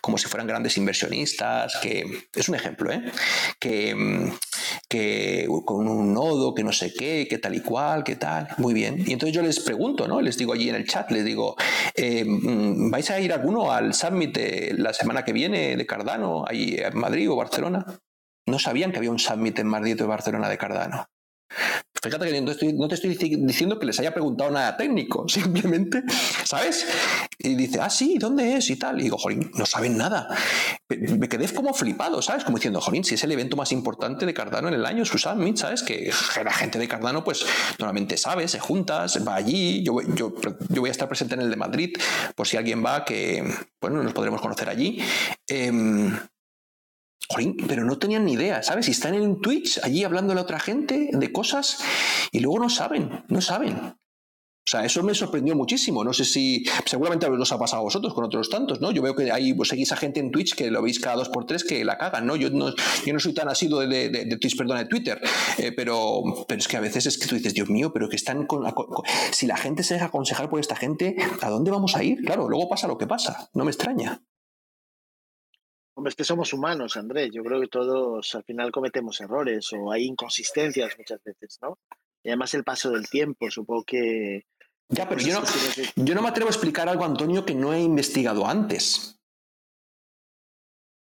como 0.01 0.16
si 0.16 0.26
fueran 0.26 0.47
grandes 0.47 0.76
inversionistas, 0.78 1.76
que 1.82 2.05
es 2.34 2.49
un 2.49 2.55
ejemplo, 2.55 2.91
¿eh? 2.91 3.03
Que, 3.59 3.95
mm, 3.95 4.32
que 4.89 5.47
con 5.64 5.87
un 5.89 6.14
nodo, 6.14 6.55
que 6.55 6.64
no 6.64 6.72
sé 6.72 6.93
qué, 6.95 7.26
que 7.28 7.39
tal 7.39 7.55
y 7.55 7.61
cual, 7.61 8.05
que 8.05 8.16
tal, 8.16 8.49
muy 8.59 8.72
bien. 8.72 9.03
Y 9.07 9.12
entonces 9.12 9.34
yo 9.34 9.43
les 9.43 9.61
pregunto, 9.61 10.09
¿no? 10.09 10.20
Les 10.20 10.39
digo 10.39 10.53
allí 10.53 10.68
en 10.68 10.76
el 10.76 10.87
chat, 10.87 11.11
les 11.11 11.24
digo, 11.24 11.57
eh, 11.95 12.24
mm, 12.24 12.91
¿vais 12.91 13.11
a 13.11 13.20
ir 13.20 13.32
alguno 13.32 13.70
al 13.70 13.93
summit 13.95 14.39
la 14.78 14.93
semana 14.93 15.24
que 15.24 15.32
viene 15.32 15.76
de 15.76 15.87
Cardano, 15.87 16.45
ahí 16.47 16.76
en 16.78 16.99
Madrid 16.99 17.30
o 17.30 17.37
Barcelona? 17.37 17.84
No 18.47 18.59
sabían 18.59 18.93
que 18.93 18.99
había 18.99 19.11
un 19.11 19.18
summit 19.18 19.59
en 19.59 19.66
Madrid 19.66 20.03
o 20.03 20.07
Barcelona 20.07 20.49
de 20.49 20.59
Cardano. 20.59 21.07
Fíjate 22.03 22.30
que 22.30 22.40
no 22.40 22.88
te, 22.88 22.94
estoy, 22.94 23.14
diciendo 23.36 23.78
que 23.78 23.86
les 23.86 23.99
haya 24.01 24.12
preguntado 24.12 24.51
nada 24.51 24.76
técnico, 24.76 25.28
simplemente, 25.28 26.03
¿sabes? 26.44 26.86
Y 27.38 27.55
dice, 27.55 27.80
ah, 27.80 27.90
sí, 27.90 28.16
¿dónde 28.18 28.57
es? 28.57 28.70
Y 28.70 28.76
tal. 28.76 29.01
Y 29.01 29.05
digo, 29.05 29.18
jolín, 29.18 29.51
no 29.55 29.66
saben 29.66 29.97
nada. 29.97 30.28
Me- 30.88 31.28
quedé 31.28 31.49
como 31.53 31.74
flipado, 31.74 32.22
¿sabes? 32.22 32.44
Como 32.44 32.59
diciendo, 32.59 32.80
jolín, 32.80 33.05
si 33.05 33.14
es 33.14 33.24
el 33.24 33.32
evento 33.32 33.57
más 33.57 33.72
importante 33.72 34.26
de 34.26 34.34
Cardano 34.34 34.68
en 34.68 34.74
el 34.74 34.86
año, 34.86 35.05
su 35.05 35.18
Summit, 35.18 35.57
¿sabes? 35.57 35.82
Que 35.82 36.11
la 36.42 36.53
gente 36.53 36.78
de 36.78 36.88
Cardano, 36.88 37.24
pues, 37.24 37.44
normalmente 37.78 38.16
sabe, 38.16 38.47
se 38.49 38.59
junta, 38.61 39.07
va 39.26 39.34
allí. 39.36 39.82
Yo, 39.82 40.01
yo, 40.14 40.34
yo 40.68 40.80
voy 40.80 40.88
a 40.88 40.92
estar 40.92 41.09
presente 41.09 41.34
en 41.34 41.42
el 41.42 41.51
de 41.51 41.57
Madrid, 41.57 41.92
por 42.34 42.47
si 42.47 42.57
alguien 42.57 42.84
va, 42.84 43.05
que, 43.05 43.44
bueno, 43.80 44.03
nos 44.03 44.12
podremos 44.12 44.40
conocer 44.40 44.68
allí. 44.68 45.01
Jolín, 45.49 46.16
pero 47.66 47.85
no 47.85 47.99
tenían 47.99 48.24
ni 48.24 48.33
idea, 48.33 48.62
¿sabes? 48.62 48.89
Y 48.89 48.93
están 48.93 49.14
en 49.14 49.41
Twitch 49.41 49.81
allí 49.83 50.05
hablando 50.05 50.33
a 50.33 50.41
otra 50.41 50.61
gente 50.61 51.11
de 51.12 51.33
cosas 51.33 51.79
y 52.33 52.41
luego 52.41 52.59
no 52.61 52.70
saben, 52.70 53.24
no 53.29 53.41
saben. 53.41 53.77
O 54.68 54.68
sea, 54.68 54.85
eso 54.85 55.01
me 55.05 55.14
sorprendió 55.14 55.55
muchísimo. 55.55 56.03
No 56.03 56.12
sé 56.12 56.24
si, 56.24 56.64
seguramente 56.87 57.24
os 57.27 57.53
ha 57.53 57.59
pasado 57.59 57.83
a 57.83 57.85
vosotros 57.85 58.12
con 58.14 58.24
otros 58.24 58.51
tantos, 58.51 58.81
¿no? 58.81 58.91
Yo 58.91 59.01
veo 59.01 59.14
que 59.14 59.31
hay, 59.31 59.55
pues, 59.55 59.68
seguís 59.68 59.93
a 59.93 59.97
gente 59.97 60.18
en 60.18 60.33
Twitch 60.33 60.57
que 60.57 60.72
lo 60.72 60.83
veis 60.83 60.99
cada 60.99 61.14
dos 61.14 61.29
por 61.29 61.47
tres 61.47 61.62
que 61.62 61.85
la 61.85 61.97
cagan, 61.99 62.27
¿no? 62.27 62.35
Yo 62.35 62.51
no, 62.51 62.74
yo 63.05 63.12
no 63.12 63.20
soy 63.20 63.33
tan 63.33 63.49
asiduo 63.49 63.87
de, 63.87 64.09
de, 64.09 64.37
Twitch, 64.39 64.57
perdón, 64.57 64.79
de 64.79 64.87
Twitter, 64.87 65.20
eh, 65.59 65.70
pero, 65.70 66.20
pero 66.49 66.59
es 66.59 66.66
que 66.66 66.77
a 66.77 66.81
veces 66.81 67.07
es 67.07 67.16
que 67.16 67.29
tú 67.29 67.37
dices, 67.37 67.55
Dios 67.55 67.70
mío, 67.70 67.93
pero 67.93 68.09
que 68.09 68.16
están 68.16 68.45
con- 68.47 68.64
si 69.31 69.47
la 69.47 69.57
gente 69.57 69.85
se 69.85 69.95
deja 69.95 70.07
aconsejar 70.07 70.51
por 70.51 70.59
esta 70.59 70.74
gente, 70.74 71.14
¿a 71.43 71.49
dónde 71.49 71.70
vamos 71.70 71.95
a 71.95 72.03
ir? 72.03 72.22
Claro, 72.22 72.49
luego 72.49 72.68
pasa 72.68 72.89
lo 72.89 72.99
que 72.99 73.07
pasa, 73.07 73.49
no 73.55 73.64
me 73.64 73.70
extraña. 73.70 74.24
Hombre, 75.97 76.11
es 76.11 76.14
que 76.16 76.24
somos 76.24 76.53
humanos, 76.53 76.97
Andrés. 76.99 77.30
Yo 77.32 77.42
creo 77.42 77.59
que 77.61 77.68
todos 77.68 78.34
al 78.34 78.44
final 78.44 78.70
cometemos 78.70 79.18
errores 79.20 79.72
o 79.72 79.90
hay 79.90 80.05
inconsistencias 80.05 80.94
muchas 80.99 81.22
veces, 81.24 81.59
¿no? 81.62 81.78
Y 82.22 82.28
además 82.28 82.53
el 82.55 82.64
paso 82.64 82.90
del 82.90 83.09
tiempo, 83.09 83.51
supongo 83.51 83.84
que... 83.84 84.42
Ya, 84.88 85.09
pero 85.09 85.20
yo 85.20 85.34
no, 85.34 85.40
cosas 85.40 85.57
que 85.74 85.74
tienes 85.74 85.92
yo 85.97 86.14
no 86.14 86.22
me 86.22 86.28
atrevo 86.28 86.49
a 86.49 86.53
explicar 86.53 86.88
algo, 86.88 87.05
Antonio, 87.05 87.44
que 87.47 87.55
no 87.55 87.72
he 87.72 87.80
investigado 87.80 88.47
antes. 88.47 89.18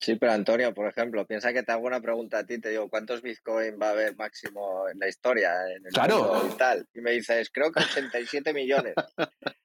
Sí, 0.01 0.15
pero 0.15 0.33
Antonio, 0.33 0.73
por 0.73 0.87
ejemplo, 0.89 1.25
piensa 1.25 1.53
que 1.53 1.63
te 1.63 1.71
hago 1.71 1.85
una 1.85 2.01
pregunta 2.01 2.39
a 2.39 2.45
ti, 2.45 2.59
te 2.59 2.69
digo, 2.69 2.89
¿cuántos 2.89 3.21
Bitcoin 3.21 3.79
va 3.81 3.89
a 3.89 3.91
haber 3.91 4.15
máximo 4.17 4.89
en 4.89 4.99
la 4.99 5.07
historia? 5.07 5.51
En 5.75 5.85
el 5.85 5.91
Claro. 5.93 6.33
mundo 6.33 6.49
Y, 6.53 6.57
tal? 6.57 6.87
y 6.93 7.01
me 7.01 7.11
dices, 7.11 7.49
creo 7.53 7.71
que 7.71 7.79
87 7.83 8.51
millones. 8.53 8.95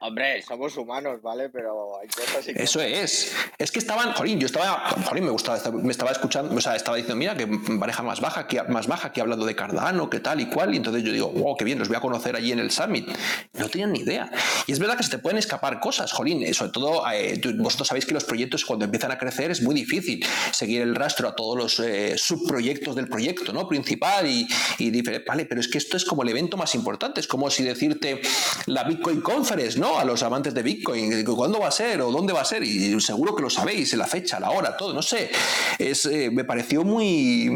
Hombre, 0.00 0.42
somos 0.42 0.76
humanos, 0.76 1.22
¿vale? 1.22 1.48
Pero 1.48 1.98
hay 2.00 2.08
cosas 2.08 2.48
y 2.48 2.50
Eso 2.50 2.78
cosas. 2.80 2.92
es. 2.92 3.32
Es 3.58 3.70
que 3.70 3.78
estaban, 3.78 4.12
Jolín, 4.12 4.40
yo 4.40 4.46
estaba, 4.46 4.90
Jolín, 5.06 5.24
me 5.24 5.30
gustaba, 5.30 5.60
me 5.72 5.92
estaba 5.92 6.10
escuchando, 6.10 6.54
o 6.54 6.60
sea, 6.60 6.74
estaba 6.74 6.96
diciendo, 6.96 7.16
mira, 7.16 7.36
que 7.36 7.46
pareja 7.78 8.02
más 8.02 8.20
baja, 8.20 8.46
que 8.46 8.62
más 8.64 8.86
baja, 8.86 9.12
que 9.12 9.20
hablando 9.20 9.46
de 9.46 9.54
Cardano, 9.54 10.10
que 10.10 10.20
tal 10.20 10.40
y 10.40 10.46
cual, 10.46 10.74
y 10.74 10.78
entonces 10.78 11.02
yo 11.04 11.12
digo, 11.12 11.28
wow, 11.30 11.56
qué 11.56 11.64
bien, 11.64 11.78
los 11.78 11.88
voy 11.88 11.96
a 11.96 12.00
conocer 12.00 12.34
allí 12.36 12.52
en 12.52 12.58
el 12.58 12.70
Summit. 12.70 13.08
No 13.54 13.68
tenían 13.68 13.92
ni 13.92 14.00
idea. 14.00 14.30
Y 14.66 14.72
es 14.72 14.78
verdad 14.78 14.96
que 14.96 15.04
se 15.04 15.10
te 15.10 15.18
pueden 15.18 15.38
escapar 15.38 15.78
cosas, 15.80 16.12
Jolín, 16.12 16.42
eh, 16.42 16.52
sobre 16.54 16.72
todo, 16.72 17.04
eh, 17.12 17.40
vosotros 17.58 17.86
sabéis 17.88 18.06
que 18.06 18.14
los 18.14 18.24
proyectos 18.24 18.64
cuando 18.64 18.84
empiezan 18.84 19.12
a 19.12 19.18
crecer 19.18 19.50
es 19.50 19.62
muy 19.62 19.74
difícil 19.74 20.24
seguir 20.52 20.82
el 20.82 20.94
rastro 20.94 21.28
a 21.28 21.36
todos 21.36 21.56
los 21.56 21.80
eh, 21.80 22.14
subproyectos 22.18 22.96
del 22.96 23.08
proyecto, 23.08 23.52
¿no? 23.52 23.68
Principal 23.68 24.26
y, 24.26 24.48
y 24.78 24.90
diferente. 24.90 25.24
Vale, 25.28 25.44
pero 25.46 25.60
es 25.60 25.68
que 25.68 25.78
esto 25.78 25.96
es 25.96 26.04
como 26.04 26.22
el 26.22 26.28
evento 26.30 26.56
más 26.56 26.74
importante, 26.74 27.20
es 27.20 27.28
como 27.28 27.50
si 27.50 27.62
decirte 27.62 28.20
la 28.66 28.84
Bitcoin 28.84 29.20
Conference, 29.20 29.59
¿no? 29.76 29.98
A 29.98 30.04
los 30.04 30.22
amantes 30.22 30.54
de 30.54 30.62
Bitcoin, 30.62 31.24
¿cuándo 31.24 31.60
va 31.60 31.68
a 31.68 31.72
ser 31.72 32.00
o 32.00 32.10
dónde 32.10 32.32
va 32.32 32.40
a 32.40 32.44
ser? 32.44 32.62
Y 32.62 32.98
seguro 33.00 33.34
que 33.34 33.42
lo 33.42 33.50
sabéis, 33.50 33.92
la 33.94 34.06
fecha, 34.06 34.40
la 34.40 34.50
hora, 34.50 34.76
todo, 34.76 34.92
no 34.92 35.02
sé. 35.02 35.30
Es, 35.78 36.06
eh, 36.06 36.30
me 36.30 36.44
pareció 36.44 36.84
muy... 36.84 37.50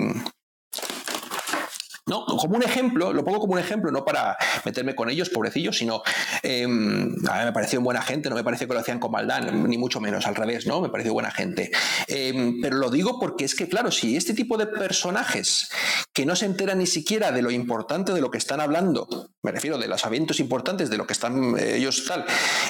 No, 2.15 2.25
como 2.37 2.55
un 2.55 2.63
ejemplo, 2.63 3.13
lo 3.13 3.25
pongo 3.25 3.41
como 3.41 3.55
un 3.55 3.59
ejemplo, 3.59 3.91
no 3.91 4.05
para 4.05 4.37
meterme 4.65 4.95
con 4.95 5.11
ellos, 5.11 5.31
pobrecillos, 5.31 5.77
sino 5.77 6.03
eh, 6.45 6.63
a 6.63 6.69
mí 6.69 7.45
me 7.45 7.53
pareció 7.53 7.81
buena 7.81 8.03
gente, 8.03 8.29
no 8.29 8.37
me 8.37 8.45
pareció 8.45 8.69
que 8.69 8.75
lo 8.75 8.81
hacían 8.81 9.01
con 9.01 9.11
maldad, 9.11 9.43
ni 9.51 9.79
mucho 9.79 10.01
menos, 10.01 10.25
al 10.27 10.37
revés, 10.37 10.65
¿no? 10.65 10.81
Me 10.81 10.91
pareció 10.91 11.13
buena 11.13 11.33
gente. 11.33 11.73
Eh, 12.07 12.53
pero 12.63 12.77
lo 12.77 12.89
digo 12.91 13.19
porque 13.19 13.45
es 13.45 13.57
que, 13.57 13.69
claro, 13.69 13.91
si 13.91 14.17
este 14.17 14.33
tipo 14.33 14.57
de 14.57 14.69
personajes 14.69 15.69
que 16.13 16.25
no 16.25 16.37
se 16.37 16.47
enteran 16.47 16.79
ni 16.79 16.87
siquiera 16.87 17.33
de 17.33 17.43
lo 17.43 17.51
importante 17.51 18.13
de 18.13 18.21
lo 18.21 18.31
que 18.31 18.39
están 18.39 18.61
hablando, 18.61 19.31
me 19.43 19.51
refiero 19.51 19.77
de 19.77 19.89
los 19.89 20.05
eventos 20.05 20.39
importantes, 20.39 20.91
de 20.91 20.97
lo 20.97 21.09
que 21.09 21.15
están 21.15 21.59
eh, 21.59 21.79
ellos 21.79 22.05
tal, 22.07 22.25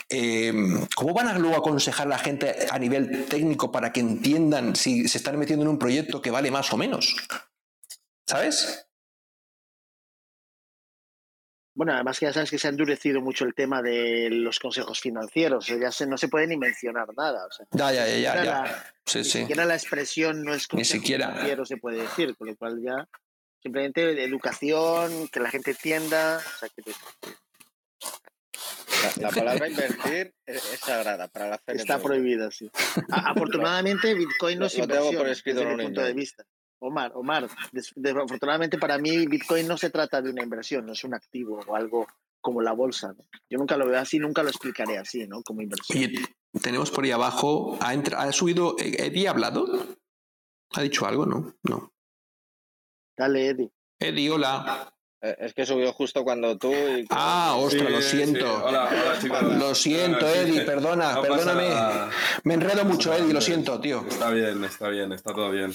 eh, 0.08 0.54
¿cómo 0.96 1.12
van 1.12 1.28
a 1.28 1.38
luego 1.38 1.56
aconsejar 1.56 2.06
a 2.06 2.10
la 2.10 2.18
gente 2.18 2.66
a 2.70 2.78
nivel 2.78 3.26
técnico 3.26 3.70
para 3.70 3.92
que 3.92 4.00
entiendan 4.00 4.74
si 4.74 5.06
se 5.06 5.18
están 5.18 5.38
metiendo 5.38 5.64
en 5.64 5.68
un 5.68 5.78
proyecto 5.78 6.22
que 6.22 6.30
vale 6.30 6.50
más 6.50 6.72
o 6.72 6.78
menos? 6.78 7.14
¿Sabes? 8.26 8.86
Bueno, 11.76 11.92
además 11.92 12.18
que 12.20 12.26
ya 12.26 12.32
sabes 12.32 12.50
que 12.50 12.58
se 12.58 12.68
ha 12.68 12.70
endurecido 12.70 13.20
mucho 13.20 13.44
el 13.44 13.52
tema 13.54 13.82
de 13.82 14.28
los 14.30 14.60
consejos 14.60 15.00
financieros. 15.00 15.64
o 15.64 15.66
sea, 15.66 15.76
ya 15.78 15.90
se, 15.90 16.06
no 16.06 16.16
se 16.16 16.28
puede 16.28 16.46
ni 16.46 16.56
mencionar 16.56 17.08
nada. 17.16 17.46
O 17.46 17.50
sea, 17.50 17.66
Ya, 17.72 17.90
ya, 17.92 18.06
ya, 18.06 18.18
ya. 18.18 18.34
ya. 18.36 18.44
la- 18.44 18.84
Sí, 19.06 19.18
ni 19.18 19.24
sí. 19.24 19.40
siquiera 19.40 19.64
la 19.64 19.74
expresión 19.74 20.44
no 20.44 20.54
es 20.54 20.62
Ni 20.64 20.68
consejo 20.78 21.02
siquiera. 21.02 21.28
financiero 21.30 21.64
se 21.66 21.76
puede 21.76 22.02
decir, 22.02 22.36
con 22.36 22.46
lo 22.48 22.56
cual 22.56 22.80
ya 22.80 23.08
simplemente 23.60 24.22
educación, 24.24 25.28
que 25.28 25.40
la 25.40 25.50
gente 25.50 25.72
entienda. 25.72 26.38
o 26.38 26.58
sea, 26.58 26.68
que 26.68 26.82
te- 26.82 26.92
La, 29.02 29.28
la 29.28 29.30
palabra 29.34 29.68
invertir 29.68 30.32
es, 30.46 30.72
es 30.72 30.80
sagrada 30.80 31.28
para 31.28 31.48
la 31.48 31.58
fe. 31.58 31.72
Está 31.74 31.98
prohibida, 31.98 32.50
sí. 32.50 32.70
A- 33.10 33.30
afortunadamente, 33.32 34.14
Bitcoin 34.14 34.58
no 34.60 34.66
lo 34.66 34.70
tengo 34.70 34.86
por 34.86 34.92
inversión 35.12 35.28
escrito 35.28 35.60
desde 35.60 35.74
mi 35.74 35.80
un 35.82 35.86
punto 35.88 36.00
de 36.02 36.12
vista. 36.12 36.44
Omar, 36.86 37.12
Omar, 37.14 37.48
des- 37.72 37.92
des- 37.96 38.14
afortunadamente 38.16 38.78
para 38.78 38.98
mí 38.98 39.26
Bitcoin 39.26 39.66
no 39.66 39.76
se 39.76 39.90
trata 39.90 40.20
de 40.22 40.30
una 40.30 40.42
inversión, 40.42 40.84
no 40.86 40.92
es 40.92 41.02
un 41.04 41.14
activo 41.14 41.60
o 41.66 41.74
algo 41.76 42.06
como 42.40 42.60
la 42.60 42.72
bolsa. 42.72 43.08
¿no? 43.16 43.24
Yo 43.48 43.58
nunca 43.58 43.76
lo 43.76 43.86
veo 43.86 43.98
así, 43.98 44.18
nunca 44.18 44.42
lo 44.42 44.50
explicaré 44.50 44.98
así, 44.98 45.26
¿no? 45.26 45.42
Como 45.42 45.62
inversión. 45.62 45.98
Oye, 45.98 46.12
tenemos 46.62 46.90
por 46.90 47.04
ahí 47.04 47.10
abajo, 47.10 47.76
ha, 47.80 47.94
entra- 47.94 48.20
ha 48.20 48.32
subido, 48.32 48.76
eh, 48.78 48.96
Eddie 48.98 49.28
ha 49.28 49.30
hablado, 49.30 49.66
ha 50.74 50.82
dicho 50.82 51.06
algo, 51.06 51.24
¿no? 51.26 51.54
No. 51.62 51.92
Dale, 53.16 53.48
Eddie. 53.48 53.70
Eddie, 53.98 54.30
hola. 54.30 54.90
Eh, 55.22 55.36
Es 55.38 55.54
que 55.54 55.64
subió 55.64 55.92
justo 55.94 56.22
cuando 56.24 56.58
tú. 56.58 56.70
Y... 56.72 57.06
Ah, 57.10 57.54
ostras, 57.56 57.90
lo 57.90 58.02
siento. 58.02 58.40
sí. 58.44 58.62
Hola, 58.66 58.88
hola, 58.90 59.18
chicos. 59.20 59.42
Lo 59.56 59.74
siento, 59.74 60.26
sí. 60.30 60.38
Eddie, 60.38 60.60
perdona, 60.62 61.14
No 61.14 61.22
perdóname. 61.22 61.68
nada. 61.70 62.10
Me 62.42 62.54
enredo 62.54 62.84
mucho, 62.84 63.14
Eddie, 63.14 63.32
lo 63.32 63.40
siento, 63.40 63.80
tío. 63.80 64.04
Está 64.06 64.30
bien, 64.30 64.62
está 64.64 64.88
bien, 64.90 65.12
está 65.12 65.32
todo 65.32 65.50
bien. 65.50 65.72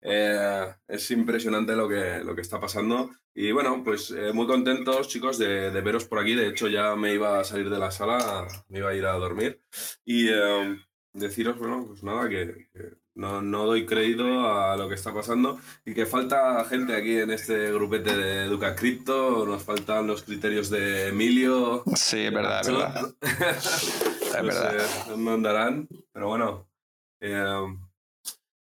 Eh, 0.00 0.74
es 0.86 1.10
impresionante 1.10 1.74
lo 1.74 1.88
que, 1.88 2.20
lo 2.24 2.34
que 2.34 2.42
está 2.42 2.60
pasando. 2.60 3.10
Y 3.34 3.52
bueno, 3.52 3.82
pues 3.84 4.10
eh, 4.10 4.32
muy 4.32 4.46
contentos, 4.46 5.08
chicos, 5.08 5.38
de, 5.38 5.70
de 5.70 5.80
veros 5.80 6.04
por 6.04 6.18
aquí. 6.18 6.34
De 6.34 6.48
hecho, 6.48 6.68
ya 6.68 6.94
me 6.96 7.14
iba 7.14 7.38
a 7.38 7.44
salir 7.44 7.70
de 7.70 7.78
la 7.78 7.90
sala, 7.90 8.46
me 8.68 8.78
iba 8.78 8.90
a 8.90 8.94
ir 8.94 9.06
a 9.06 9.12
dormir. 9.12 9.62
Y 10.04 10.28
eh, 10.28 10.76
deciros, 11.12 11.58
bueno, 11.58 11.84
pues 11.86 12.02
nada, 12.02 12.28
que, 12.28 12.68
que 12.72 12.98
no, 13.14 13.42
no 13.42 13.66
doy 13.66 13.84
crédito 13.84 14.48
a 14.48 14.76
lo 14.76 14.88
que 14.88 14.94
está 14.94 15.12
pasando 15.12 15.58
y 15.84 15.92
que 15.92 16.06
falta 16.06 16.64
gente 16.66 16.94
aquí 16.94 17.18
en 17.18 17.30
este 17.30 17.72
grupete 17.72 18.16
de 18.16 18.44
Educa 18.44 18.76
Cripto. 18.76 19.44
Nos 19.44 19.62
faltan 19.64 20.06
los 20.06 20.22
criterios 20.22 20.70
de 20.70 21.08
Emilio. 21.08 21.82
Sí, 21.96 22.20
es 22.26 22.32
verdad, 22.32 22.60
es 22.60 22.68
verdad. 22.68 23.14
es 23.20 24.42
verdad. 24.42 25.06
¿Dónde 25.08 25.32
andarán? 25.32 25.88
Pero 26.12 26.28
bueno. 26.28 26.68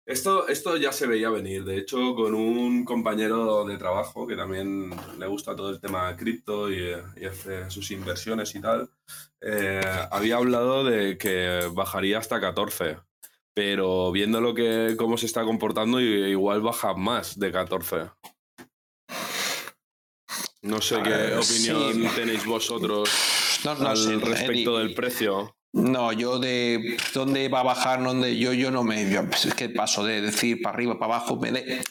Esto, 0.05 0.47
esto 0.47 0.77
ya 0.77 0.91
se 0.91 1.07
veía 1.07 1.29
venir. 1.29 1.63
De 1.63 1.77
hecho, 1.77 2.15
con 2.15 2.33
un 2.35 2.83
compañero 2.83 3.65
de 3.65 3.77
trabajo 3.77 4.27
que 4.27 4.35
también 4.35 4.91
le 5.17 5.27
gusta 5.27 5.55
todo 5.55 5.69
el 5.69 5.79
tema 5.79 6.15
cripto 6.17 6.71
y, 6.71 6.79
eh, 6.79 7.03
y 7.15 7.25
hace 7.25 7.69
sus 7.69 7.91
inversiones 7.91 8.53
y 8.55 8.61
tal, 8.61 8.89
eh, 9.41 9.81
había 10.11 10.37
hablado 10.37 10.83
de 10.83 11.17
que 11.17 11.69
bajaría 11.73 12.19
hasta 12.19 12.41
14. 12.41 12.97
Pero 13.53 14.11
viendo 14.11 14.41
lo 14.41 14.53
que 14.53 14.95
cómo 14.97 15.17
se 15.17 15.27
está 15.27 15.43
comportando, 15.43 16.01
igual 16.01 16.61
baja 16.61 16.95
más 16.95 17.37
de 17.37 17.51
14. 17.51 18.09
No 20.63 20.81
sé 20.81 21.01
qué 21.03 21.35
opinión 21.35 21.93
sí. 21.93 22.07
tenéis 22.15 22.45
vosotros 22.45 23.09
No, 23.65 23.75
no 23.75 23.89
al 23.89 24.21
respecto 24.21 24.79
del 24.79 24.93
precio. 24.93 25.55
No, 25.73 26.13
yo 26.13 26.37
de 26.37 26.97
dónde 27.15 27.49
va 27.49 27.61
a 27.61 27.63
bajar, 27.63 28.03
dónde 28.03 28.37
yo, 28.37 28.53
yo 28.53 28.69
no 28.69 28.83
me. 28.83 29.09
yo, 29.09 29.25
pues 29.27 29.45
es 29.45 29.55
que 29.55 29.69
paso 29.69 30.03
de 30.05 30.21
decir 30.21 30.61
para 30.61 30.75
arriba, 30.75 30.99
para 30.99 31.15
abajo. 31.15 31.35
Me 31.37 31.51
de- 31.51 31.81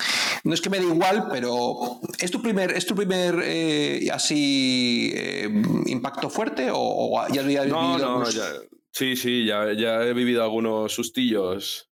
no 0.44 0.54
es 0.54 0.60
que 0.60 0.70
me 0.70 0.78
dé 0.78 0.86
igual, 0.86 1.26
pero 1.30 2.00
¿es 2.20 2.30
tu 2.30 2.40
primer, 2.40 2.70
es 2.72 2.86
tu 2.86 2.94
primer 2.94 3.40
eh, 3.44 4.08
así 4.12 5.10
eh, 5.14 5.50
impacto 5.86 6.30
fuerte 6.30 6.70
o, 6.70 6.78
o 6.78 7.28
ya 7.32 7.42
había 7.42 7.64
No, 7.64 7.80
vivido 7.80 7.98
no, 7.98 8.04
algunos- 8.14 8.34
ya- 8.34 8.52
sí, 8.92 9.16
sí, 9.16 9.44
ya, 9.46 9.72
ya 9.72 10.02
he 10.04 10.12
vivido 10.14 10.44
algunos 10.44 10.92
sustillos. 10.92 11.90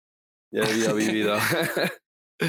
Ya 0.51 0.62
había 0.64 0.93
vivido. 0.93 1.37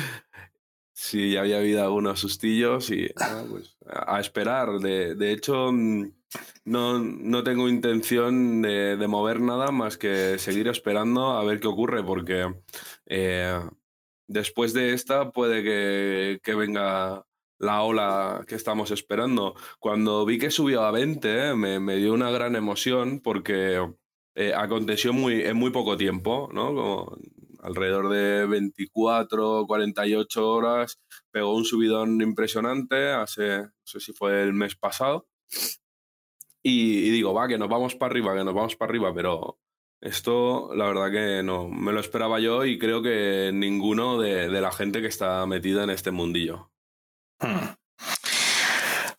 sí, 0.93 1.31
ya 1.33 1.41
había 1.41 1.59
vivido 1.59 1.83
algunos 1.83 2.19
sustillos 2.19 2.89
y 2.89 3.07
nada, 3.19 3.45
pues, 3.49 3.75
a 3.88 4.17
a 4.17 4.19
esperar. 4.19 4.79
De, 4.79 5.13
de 5.15 5.31
hecho, 5.31 5.71
mm, 5.71 6.11
no, 6.65 6.99
no 6.99 7.43
tengo 7.43 7.69
intención 7.69 8.61
de, 8.61 8.97
de 8.97 9.07
mover 9.07 9.39
nada 9.39 9.71
más 9.71 9.97
que 9.97 10.38
seguir 10.39 10.67
esperando 10.67 11.32
a 11.32 11.43
ver 11.43 11.59
qué 11.59 11.67
ocurre, 11.67 12.03
porque 12.03 12.53
eh, 13.05 13.59
después 14.28 14.73
de 14.73 14.93
esta 14.93 15.32
puede 15.32 15.63
que, 15.63 16.39
que 16.43 16.55
venga 16.55 17.25
la 17.59 17.82
ola 17.84 18.43
que 18.47 18.55
estamos 18.55 18.91
esperando. 18.91 19.55
Cuando 19.80 20.25
vi 20.25 20.38
que 20.38 20.51
subió 20.51 20.84
a 20.84 20.91
20, 20.91 21.49
eh, 21.49 21.55
me, 21.55 21.80
me 21.80 21.95
dio 21.97 22.13
una 22.13 22.32
gran 22.32 22.55
emoción 22.55 23.19
porque 23.21 23.88
eh, 24.36 24.53
aconteció 24.53 25.13
muy, 25.13 25.41
en 25.41 25.57
muy 25.57 25.71
poco 25.71 25.97
tiempo, 25.97 26.49
¿no? 26.53 27.17
Alrededor 27.59 28.09
de 28.09 28.45
24, 28.45 29.65
48 29.65 30.47
horas, 30.47 30.99
pegó 31.32 31.55
un 31.55 31.65
subidón 31.65 32.21
impresionante, 32.21 33.09
hace, 33.11 33.63
no 33.63 33.71
sé 33.84 33.99
si 33.99 34.13
fue 34.13 34.43
el 34.43 34.53
mes 34.53 34.75
pasado. 34.75 35.28
Y, 36.63 37.09
digo, 37.11 37.33
va, 37.33 37.47
que 37.47 37.57
nos 37.57 37.69
vamos 37.69 37.95
para 37.95 38.11
arriba, 38.11 38.35
que 38.35 38.43
nos 38.43 38.53
vamos 38.53 38.75
para 38.75 38.89
arriba, 38.89 39.13
pero 39.13 39.59
esto 40.01 40.69
la 40.75 40.85
verdad 40.85 41.11
que 41.11 41.43
no 41.43 41.67
me 41.67 41.91
lo 41.91 41.99
esperaba 41.99 42.39
yo 42.39 42.65
y 42.65 42.77
creo 42.77 43.01
que 43.01 43.51
ninguno 43.53 44.19
de, 44.19 44.49
de 44.49 44.61
la 44.61 44.71
gente 44.71 45.01
que 45.01 45.07
está 45.07 45.45
metida 45.45 45.83
en 45.83 45.89
este 45.89 46.11
mundillo. 46.11 46.71
Hmm. 47.39 47.77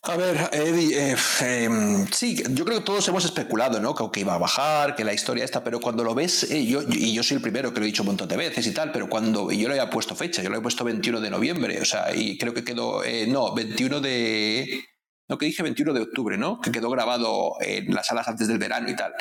A 0.08 0.16
ver, 0.16 0.48
Eddie, 0.52 1.12
eh, 1.12 1.16
em, 1.40 2.06
sí, 2.10 2.42
yo 2.52 2.64
creo 2.64 2.78
que 2.78 2.84
todos 2.84 3.06
hemos 3.08 3.26
especulado, 3.26 3.78
¿no? 3.78 3.94
Que, 3.94 4.20
iba 4.20 4.34
a 4.34 4.38
bajar, 4.38 4.96
que 4.96 5.04
la 5.04 5.12
historia 5.12 5.44
esta, 5.44 5.62
pero 5.62 5.80
cuando 5.80 6.02
lo 6.02 6.14
ves, 6.14 6.44
eh, 6.44 6.64
yo, 6.64 6.80
y 6.88 7.12
yo 7.12 7.22
soy 7.22 7.36
el 7.36 7.42
primero 7.42 7.74
que 7.74 7.80
lo 7.80 7.84
he 7.84 7.88
dicho 7.88 8.04
un 8.04 8.06
montón 8.06 8.26
de 8.26 8.38
veces 8.38 8.66
y 8.66 8.72
tal, 8.72 8.90
pero 8.90 9.10
cuando 9.10 9.52
yo 9.52 9.68
le 9.68 9.78
había 9.78 9.90
puesto 9.90 10.14
fecha, 10.14 10.42
yo 10.42 10.48
le 10.48 10.56
he 10.56 10.60
puesto 10.62 10.82
21 10.82 11.20
de 11.20 11.28
noviembre, 11.28 11.78
o 11.82 11.84
sea, 11.84 12.14
y 12.14 12.38
creo 12.38 12.54
que 12.54 12.64
quedó, 12.64 13.04
eh, 13.04 13.26
no, 13.26 13.54
21 13.54 14.00
de, 14.00 14.82
no, 15.28 15.38
que 15.38 15.46
dije 15.46 15.62
21 15.62 15.92
de 15.92 16.00
octubre, 16.02 16.36
¿no? 16.38 16.60
Que 16.60 16.70
quedó 16.72 16.90
grabado 16.90 17.52
en 17.60 17.94
las 17.94 18.06
salas 18.06 18.28
antes 18.28 18.48
del 18.48 18.58
verano 18.58 18.88
y 18.90 18.96
tal. 18.96 19.12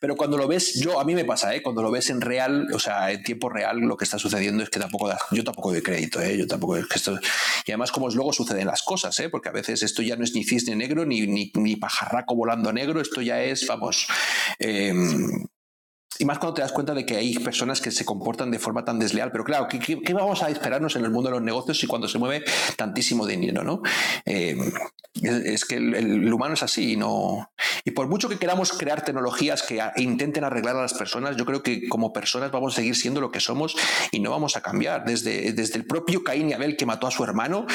Pero 0.00 0.16
cuando 0.16 0.36
lo 0.36 0.46
ves, 0.46 0.74
yo 0.74 1.00
a 1.00 1.04
mí 1.04 1.14
me 1.14 1.24
pasa, 1.24 1.54
¿eh? 1.54 1.62
cuando 1.62 1.80
lo 1.82 1.90
ves 1.90 2.10
en 2.10 2.20
real, 2.20 2.66
o 2.74 2.78
sea, 2.78 3.10
en 3.10 3.22
tiempo 3.22 3.48
real, 3.48 3.78
lo 3.78 3.96
que 3.96 4.04
está 4.04 4.18
sucediendo 4.18 4.62
es 4.62 4.68
que 4.68 4.78
tampoco 4.78 5.08
da- 5.08 5.18
yo 5.30 5.42
tampoco 5.44 5.70
doy 5.70 5.80
crédito, 5.80 6.20
¿eh? 6.20 6.36
yo 6.36 6.46
tampoco 6.46 6.76
esto 6.76 7.18
y 7.64 7.70
además 7.70 7.90
como 7.90 8.10
luego 8.10 8.30
suceden 8.34 8.66
las 8.66 8.82
cosas, 8.82 9.18
¿eh? 9.20 9.30
porque 9.30 9.48
a 9.48 9.52
veces 9.52 9.82
esto 9.82 10.02
ya 10.02 10.16
no 10.16 10.24
es 10.24 10.34
ni 10.34 10.44
cisne 10.44 10.76
negro 10.76 11.06
ni, 11.06 11.26
ni, 11.26 11.50
ni 11.54 11.76
pajarraco 11.76 12.34
volando 12.34 12.70
negro, 12.70 13.00
esto 13.00 13.22
ya 13.22 13.42
es, 13.42 13.66
vamos, 13.66 14.06
eh, 14.58 14.92
y 16.18 16.24
más 16.24 16.38
cuando 16.38 16.54
te 16.54 16.62
das 16.62 16.72
cuenta 16.72 16.94
de 16.94 17.04
que 17.04 17.16
hay 17.16 17.34
personas 17.38 17.80
que 17.80 17.90
se 17.90 18.04
comportan 18.04 18.50
de 18.50 18.58
forma 18.58 18.84
tan 18.84 18.98
desleal. 18.98 19.30
Pero 19.32 19.44
claro, 19.44 19.66
¿qué, 19.68 19.78
qué, 19.80 20.12
vamos 20.14 20.42
a 20.42 20.48
esperarnos 20.50 20.94
en 20.96 21.04
el 21.04 21.10
mundo 21.10 21.30
de 21.30 21.36
los 21.36 21.42
negocios 21.42 21.78
si 21.78 21.86
cuando 21.86 22.08
se 22.08 22.18
mueve 22.18 22.44
tantísimo 22.76 23.26
dinero? 23.26 23.64
¿no? 23.64 23.82
Eh, 24.24 24.56
es, 25.22 25.32
es 25.34 25.64
que 25.64 25.76
el, 25.76 25.94
el 25.94 26.32
humano 26.32 26.54
es 26.54 26.62
así 26.62 26.92
y 26.92 26.96
no. 26.96 27.50
Y 27.84 27.90
por 27.92 28.08
mucho 28.08 28.28
que 28.28 28.38
queramos 28.38 28.72
crear 28.72 29.04
tecnologías 29.04 29.62
que 29.62 29.80
a- 29.80 29.92
intenten 29.96 30.44
arreglar 30.44 30.76
a 30.76 30.82
las 30.82 30.94
personas, 30.94 31.36
yo 31.36 31.44
creo 31.44 31.62
que 31.62 31.88
como 31.88 32.12
personas 32.12 32.50
vamos 32.50 32.74
a 32.74 32.76
seguir 32.76 32.96
siendo 32.96 33.20
lo 33.20 33.30
que 33.30 33.40
somos 33.40 33.76
y 34.12 34.20
no 34.20 34.30
vamos 34.30 34.56
a 34.56 34.60
cambiar. 34.60 35.04
Desde, 35.04 35.52
desde 35.52 35.76
el 35.78 35.86
propio 35.86 36.22
Caín 36.24 36.50
y 36.50 36.52
Abel 36.52 36.76
que 36.76 36.86
mató 36.86 37.06
a 37.06 37.10
su 37.10 37.24
hermano, 37.24 37.66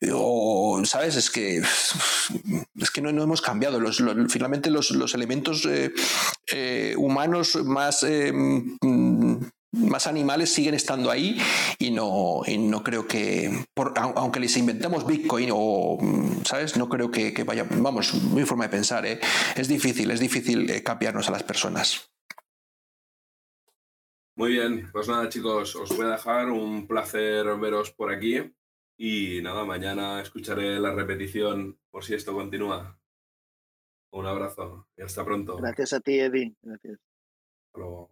eh, 0.00 0.10
o, 0.14 0.80
¿sabes? 0.84 1.16
Es 1.16 1.30
que, 1.30 1.58
es 1.58 2.90
que 2.90 3.02
no, 3.02 3.12
no 3.12 3.22
hemos 3.22 3.42
cambiado. 3.42 3.80
Los, 3.80 4.00
los- 4.00 4.32
finalmente 4.32 4.70
los, 4.70 4.90
los 4.92 5.14
elementos 5.14 5.64
eh, 5.66 5.92
eh, 6.52 6.94
humanos 6.96 7.56
más, 7.64 8.02
eh, 8.02 8.32
mm, 8.32 9.36
más 9.72 10.06
animales 10.06 10.52
siguen 10.52 10.74
estando 10.74 11.10
ahí 11.10 11.40
y 11.78 11.90
no, 11.90 12.42
no 12.58 12.82
creo 12.82 13.06
que, 13.06 13.66
aunque 13.96 14.40
les 14.40 14.56
inventemos 14.56 15.06
Bitcoin 15.06 15.50
o, 15.52 15.98
mm, 16.00 16.44
¿sabes? 16.44 16.76
No 16.76 16.88
creo 16.88 17.10
que, 17.10 17.44
vaya, 17.44 17.66
vamos, 17.70 18.14
mi 18.14 18.44
forma 18.44 18.64
de 18.64 18.70
pensar, 18.70 19.06
¿eh? 19.06 19.20
es 19.56 19.68
difícil, 19.68 20.10
es 20.10 20.20
difícil 20.20 20.82
cambiarnos 20.82 21.28
a 21.28 21.32
las 21.32 21.42
personas. 21.42 22.10
Muy 24.36 24.52
bien, 24.52 24.88
pues 24.92 25.06
nada 25.08 25.28
chicos, 25.28 25.76
os 25.76 25.94
voy 25.96 26.06
a 26.06 26.12
dejar 26.12 26.50
un 26.50 26.86
placer 26.86 27.44
veros 27.58 27.92
por 27.92 28.12
aquí 28.12 28.38
y 28.96 29.40
nada, 29.42 29.64
mañana 29.64 30.20
escucharé 30.20 30.78
la 30.78 30.92
repetición 30.92 31.78
por 31.90 32.04
si 32.04 32.14
esto 32.14 32.32
continúa. 32.32 32.99
Un 34.12 34.26
abrazo 34.26 34.88
y 34.96 35.02
hasta 35.02 35.24
pronto. 35.24 35.56
Gracias 35.56 35.92
a 35.92 36.00
ti, 36.00 36.18
Eddie. 36.18 36.54
Gracias. 36.62 36.98
Hasta 37.68 37.78
luego. 37.78 38.10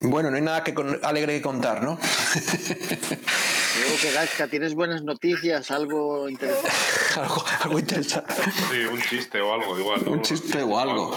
Bueno, 0.00 0.30
no 0.30 0.36
hay 0.36 0.42
nada 0.42 0.62
que 0.62 0.74
con- 0.74 1.00
alegre 1.04 1.34
que 1.36 1.42
contar, 1.42 1.82
¿no? 1.82 1.96
Digo 1.96 3.96
que 4.00 4.12
Gaska, 4.12 4.46
tienes 4.48 4.74
buenas 4.74 5.02
noticias, 5.02 5.70
algo 5.70 6.28
interesante. 6.28 6.70
algo, 7.20 7.44
algo 7.62 7.78
interesante. 7.78 8.34
Sí, 8.70 8.84
un 8.92 9.00
chiste 9.00 9.40
o 9.40 9.54
algo 9.54 9.78
igual. 9.78 10.04
¿no? 10.04 10.12
Un 10.12 10.22
chiste 10.22 10.62
o 10.62 10.78
algo. 10.78 11.16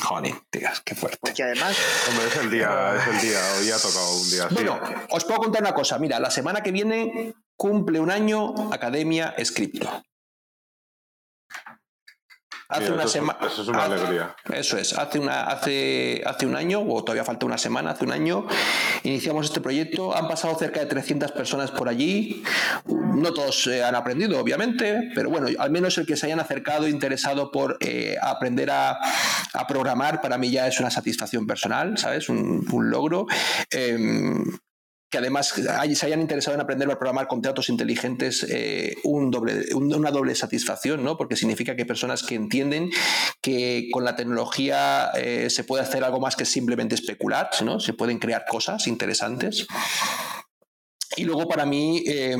Joder, 0.00 0.34
tías, 0.50 0.80
qué 0.80 0.94
fuerte. 0.94 1.18
Porque 1.20 1.42
además, 1.42 1.76
Hombre, 2.08 2.26
es 2.26 2.36
el 2.36 2.50
día, 2.50 2.96
es 2.96 3.06
el 3.06 3.20
día. 3.28 3.40
Hoy 3.58 3.70
ha 3.70 3.78
tocado 3.78 4.16
un 4.16 4.30
día. 4.30 4.48
Bueno, 4.50 4.80
os 5.10 5.24
puedo 5.24 5.38
contar 5.40 5.62
una 5.62 5.74
cosa. 5.74 5.98
Mira, 5.98 6.18
la 6.18 6.30
semana 6.30 6.62
que 6.62 6.72
viene 6.72 7.34
cumple 7.56 8.00
un 8.00 8.10
año 8.10 8.72
Academia 8.72 9.34
Scripto. 9.44 10.02
Hace 12.70 12.82
Mira, 12.82 12.94
una 12.94 13.08
semana. 13.08 13.38
eso 13.46 13.62
es 13.62 13.68
una 13.68 13.84
alegría. 13.84 14.36
Eso 14.52 14.78
es, 14.78 14.96
hace, 14.96 15.18
una, 15.18 15.42
hace, 15.42 16.22
hace 16.24 16.46
un 16.46 16.54
año, 16.54 16.80
o 16.80 17.02
todavía 17.02 17.24
falta 17.24 17.44
una 17.44 17.58
semana, 17.58 17.90
hace 17.90 18.04
un 18.04 18.12
año, 18.12 18.46
iniciamos 19.02 19.46
este 19.46 19.60
proyecto. 19.60 20.14
Han 20.16 20.28
pasado 20.28 20.56
cerca 20.56 20.78
de 20.78 20.86
300 20.86 21.32
personas 21.32 21.72
por 21.72 21.88
allí. 21.88 22.44
No 22.86 23.32
todos 23.34 23.66
eh, 23.66 23.82
han 23.82 23.96
aprendido, 23.96 24.38
obviamente, 24.38 25.10
pero 25.16 25.30
bueno, 25.30 25.48
al 25.58 25.70
menos 25.70 25.98
el 25.98 26.06
que 26.06 26.16
se 26.16 26.26
hayan 26.26 26.38
acercado, 26.38 26.86
interesado 26.86 27.50
por 27.50 27.76
eh, 27.80 28.16
aprender 28.22 28.70
a, 28.70 28.98
a 29.52 29.66
programar, 29.66 30.20
para 30.20 30.38
mí 30.38 30.50
ya 30.50 30.68
es 30.68 30.78
una 30.78 30.90
satisfacción 30.90 31.46
personal, 31.48 31.98
¿sabes? 31.98 32.28
Un, 32.28 32.64
un 32.70 32.90
logro. 32.90 33.26
Em, 33.70 34.44
que 35.10 35.18
además 35.18 35.48
se 35.48 36.06
hayan 36.06 36.20
interesado 36.20 36.54
en 36.54 36.60
aprender 36.60 36.88
a 36.90 36.96
programar 36.98 37.26
contratos 37.26 37.68
inteligentes, 37.68 38.46
eh, 38.48 38.94
un 39.02 39.30
doble, 39.30 39.74
un- 39.74 39.92
una 39.92 40.10
doble 40.12 40.34
satisfacción, 40.36 41.02
¿no? 41.02 41.16
Porque 41.16 41.34
significa 41.34 41.74
que 41.74 41.82
hay 41.82 41.88
personas 41.88 42.22
que 42.22 42.36
entienden 42.36 42.90
que 43.40 43.88
con 43.92 44.04
la 44.04 44.14
tecnología 44.14 45.10
eh, 45.16 45.50
se 45.50 45.64
puede 45.64 45.82
hacer 45.82 46.04
algo 46.04 46.20
más 46.20 46.36
que 46.36 46.44
simplemente 46.44 46.94
especular, 46.94 47.50
¿no? 47.64 47.80
Se 47.80 47.92
pueden 47.92 48.18
crear 48.20 48.44
cosas 48.48 48.86
interesantes. 48.86 49.66
Y 51.16 51.24
luego 51.24 51.48
para 51.48 51.66
mí, 51.66 52.04
eh, 52.06 52.36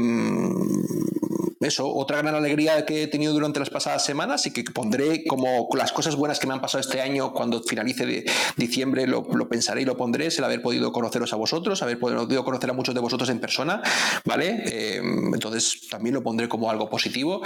eso, 1.61 1.95
otra 1.95 2.23
gran 2.23 2.35
alegría 2.35 2.87
que 2.87 3.03
he 3.03 3.07
tenido 3.07 3.35
durante 3.35 3.61
las 3.61 3.69
pasadas 3.69 4.03
semanas 4.03 4.47
y 4.47 4.51
que 4.51 4.65
pondré 4.65 5.25
como 5.25 5.69
las 5.77 5.93
cosas 5.93 6.17
buenas 6.17 6.39
que 6.39 6.47
me 6.47 6.55
han 6.55 6.61
pasado 6.63 6.81
este 6.81 7.03
año 7.03 7.35
cuando 7.35 7.63
finalice 7.63 8.07
de 8.07 8.25
diciembre 8.57 9.07
lo, 9.07 9.27
lo 9.31 9.47
pensaré 9.47 9.83
y 9.83 9.85
lo 9.85 9.95
pondré, 9.95 10.27
es 10.27 10.39
el 10.39 10.45
haber 10.45 10.63
podido 10.63 10.91
conoceros 10.91 11.35
a 11.35 11.37
vosotros, 11.37 11.83
haber 11.83 11.99
podido 11.99 12.45
conocer 12.47 12.71
a 12.71 12.73
muchos 12.73 12.95
de 12.95 13.01
vosotros 13.03 13.29
en 13.29 13.41
persona, 13.41 13.83
¿vale? 14.25 14.63
Eh, 14.67 15.03
entonces 15.35 15.87
también 15.91 16.15
lo 16.15 16.23
pondré 16.23 16.49
como 16.49 16.71
algo 16.71 16.89
positivo. 16.89 17.43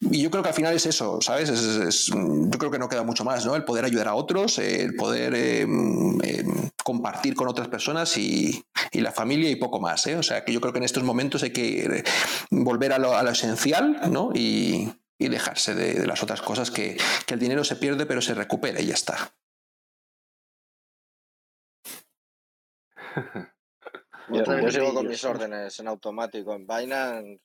Y 0.00 0.22
yo 0.22 0.30
creo 0.30 0.42
que 0.42 0.48
al 0.48 0.54
final 0.54 0.74
es 0.74 0.86
eso, 0.86 1.20
¿sabes? 1.20 1.50
Es- 1.50 1.60
es- 1.60 1.76
es- 1.88 2.06
yo 2.06 2.58
creo 2.58 2.70
que 2.70 2.78
no 2.78 2.88
queda 2.88 3.02
mucho 3.02 3.22
más, 3.22 3.44
¿no? 3.44 3.54
El 3.54 3.64
poder 3.64 3.84
ayudar 3.84 4.08
a 4.08 4.14
otros, 4.14 4.58
el 4.60 4.94
poder 4.94 5.34
eh, 5.34 5.66
eh, 6.24 6.44
compartir 6.84 7.34
con 7.34 7.48
otras 7.48 7.68
personas 7.68 8.16
y, 8.16 8.64
y 8.90 9.00
la 9.00 9.12
familia 9.12 9.50
y 9.50 9.56
poco 9.56 9.80
más, 9.80 10.06
¿eh? 10.06 10.16
O 10.16 10.22
sea, 10.22 10.44
que 10.44 10.52
yo 10.52 10.60
creo 10.60 10.72
que 10.72 10.78
en 10.78 10.84
estos 10.84 11.02
momentos 11.02 11.42
hay 11.42 11.52
que 11.52 11.84
eh, 11.84 12.04
volver 12.50 12.92
a 12.92 12.98
lo, 12.98 13.16
a 13.16 13.22
lo 13.22 13.30
esencial, 13.30 14.00
¿no? 14.10 14.30
Y, 14.34 14.92
y 15.18 15.28
dejarse 15.28 15.74
de, 15.74 15.94
de 15.94 16.06
las 16.06 16.22
otras 16.22 16.42
cosas 16.42 16.70
que, 16.70 16.96
que 17.26 17.34
el 17.34 17.40
dinero 17.40 17.64
se 17.64 17.76
pierde 17.76 18.06
pero 18.06 18.20
se 18.20 18.34
recupera 18.34 18.80
y 18.80 18.86
ya 18.86 18.94
está. 18.94 19.32
Yo, 24.28 24.44
yo 24.44 24.70
sigo 24.70 24.94
con 24.94 25.06
mis 25.06 25.22
órdenes 25.24 25.78
en 25.78 25.88
automático 25.88 26.54
en 26.54 26.66
Binance, 26.66 27.40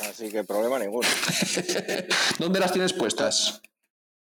así 0.00 0.30
que 0.30 0.44
problema 0.44 0.78
ninguno. 0.78 1.06
¿Dónde 2.38 2.60
las 2.60 2.72
tienes 2.72 2.92
puestas? 2.92 3.60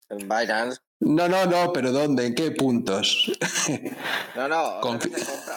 En 0.09 0.27
Binance, 0.27 0.81
No, 0.99 1.27
no, 1.29 1.45
no, 1.45 1.71
pero 1.71 1.91
¿dónde? 1.91 2.25
¿En 2.25 2.33
qué 2.35 2.51
puntos? 2.51 3.31
no, 4.35 4.47
no, 4.47 4.79
compra, 4.81 5.09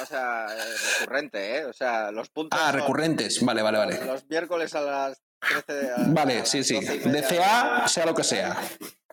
o 0.03 0.07
sea, 0.07 0.47
eh, 0.55 0.75
recurrente, 1.01 1.57
¿eh? 1.59 1.65
O 1.65 1.73
sea, 1.73 2.11
los 2.11 2.29
puntos. 2.29 2.59
Ah, 2.63 2.71
son 2.71 2.81
recurrentes. 2.81 3.43
Vale, 3.45 3.63
vale, 3.63 3.79
vale. 3.79 4.05
Los 4.05 4.27
miércoles 4.29 4.75
a 4.75 4.81
las 4.83 5.23
13 5.41 5.73
de 5.73 5.91
a- 5.91 5.95
a 5.95 5.99
Vale, 6.09 6.45
sí, 6.47 6.63
sí. 6.63 6.75
12 6.75 6.97
y 6.97 7.09
media 7.09 7.23
DCA, 7.23 7.89
sea 7.89 8.07
lo 8.07 8.15
que 8.15 8.25
sea. 8.25 8.57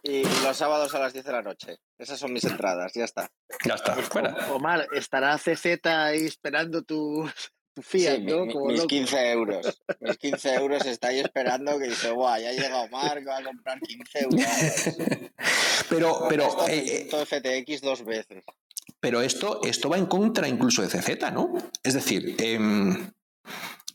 Y 0.03 0.23
los 0.43 0.55
sábados 0.55 0.93
a 0.95 0.99
las 0.99 1.13
10 1.13 1.25
de 1.25 1.32
la 1.32 1.41
noche. 1.41 1.78
Esas 1.97 2.19
son 2.19 2.32
mis 2.34 2.43
entradas, 2.43 2.91
ya 2.93 3.03
está. 3.05 3.30
Ya 3.65 3.75
está. 3.75 3.95
Fuera. 3.95 4.36
Omar, 4.53 4.88
estará 4.93 5.38
CZ 5.38 5.86
ahí 5.86 6.25
esperando 6.25 6.84
tu, 6.84 7.25
tu 7.25 7.32
Fiat, 7.82 8.17
Sí, 8.17 8.21
¿no? 8.23 8.45
mi- 8.45 8.53
Como 8.53 8.65
mis 8.67 8.78
loco. 8.78 8.88
15 8.88 9.32
euros. 9.32 9.82
Mis 10.01 10.17
15 10.19 10.53
euros 10.55 10.86
está 10.86 11.09
ahí 11.09 11.19
esperando 11.19 11.78
que 11.80 11.86
dice, 11.89 12.11
guau, 12.11 12.39
ya 12.41 12.49
ha 12.49 12.53
llegado 12.53 12.88
Marc, 12.89 13.28
va 13.28 13.38
a 13.38 13.43
comprar 13.43 13.80
15 13.80 14.19
euros. 14.19 14.41
Pero, 15.89 16.25
pero, 16.28 16.43
Esto 16.47 16.67
eh, 16.67 17.07
eh, 17.11 17.25
FTX 17.65 17.82
dos 17.82 18.03
veces. 18.03 18.43
pero 18.99 19.21
esto, 19.21 19.61
esto 19.63 19.88
va 19.89 19.97
en 19.97 20.05
contra 20.07 20.47
incluso 20.49 20.82
de 20.82 20.89
CZ, 20.89 21.32
¿no? 21.32 21.53
Es 21.84 21.93
decir, 21.93 22.36
em, 22.39 23.11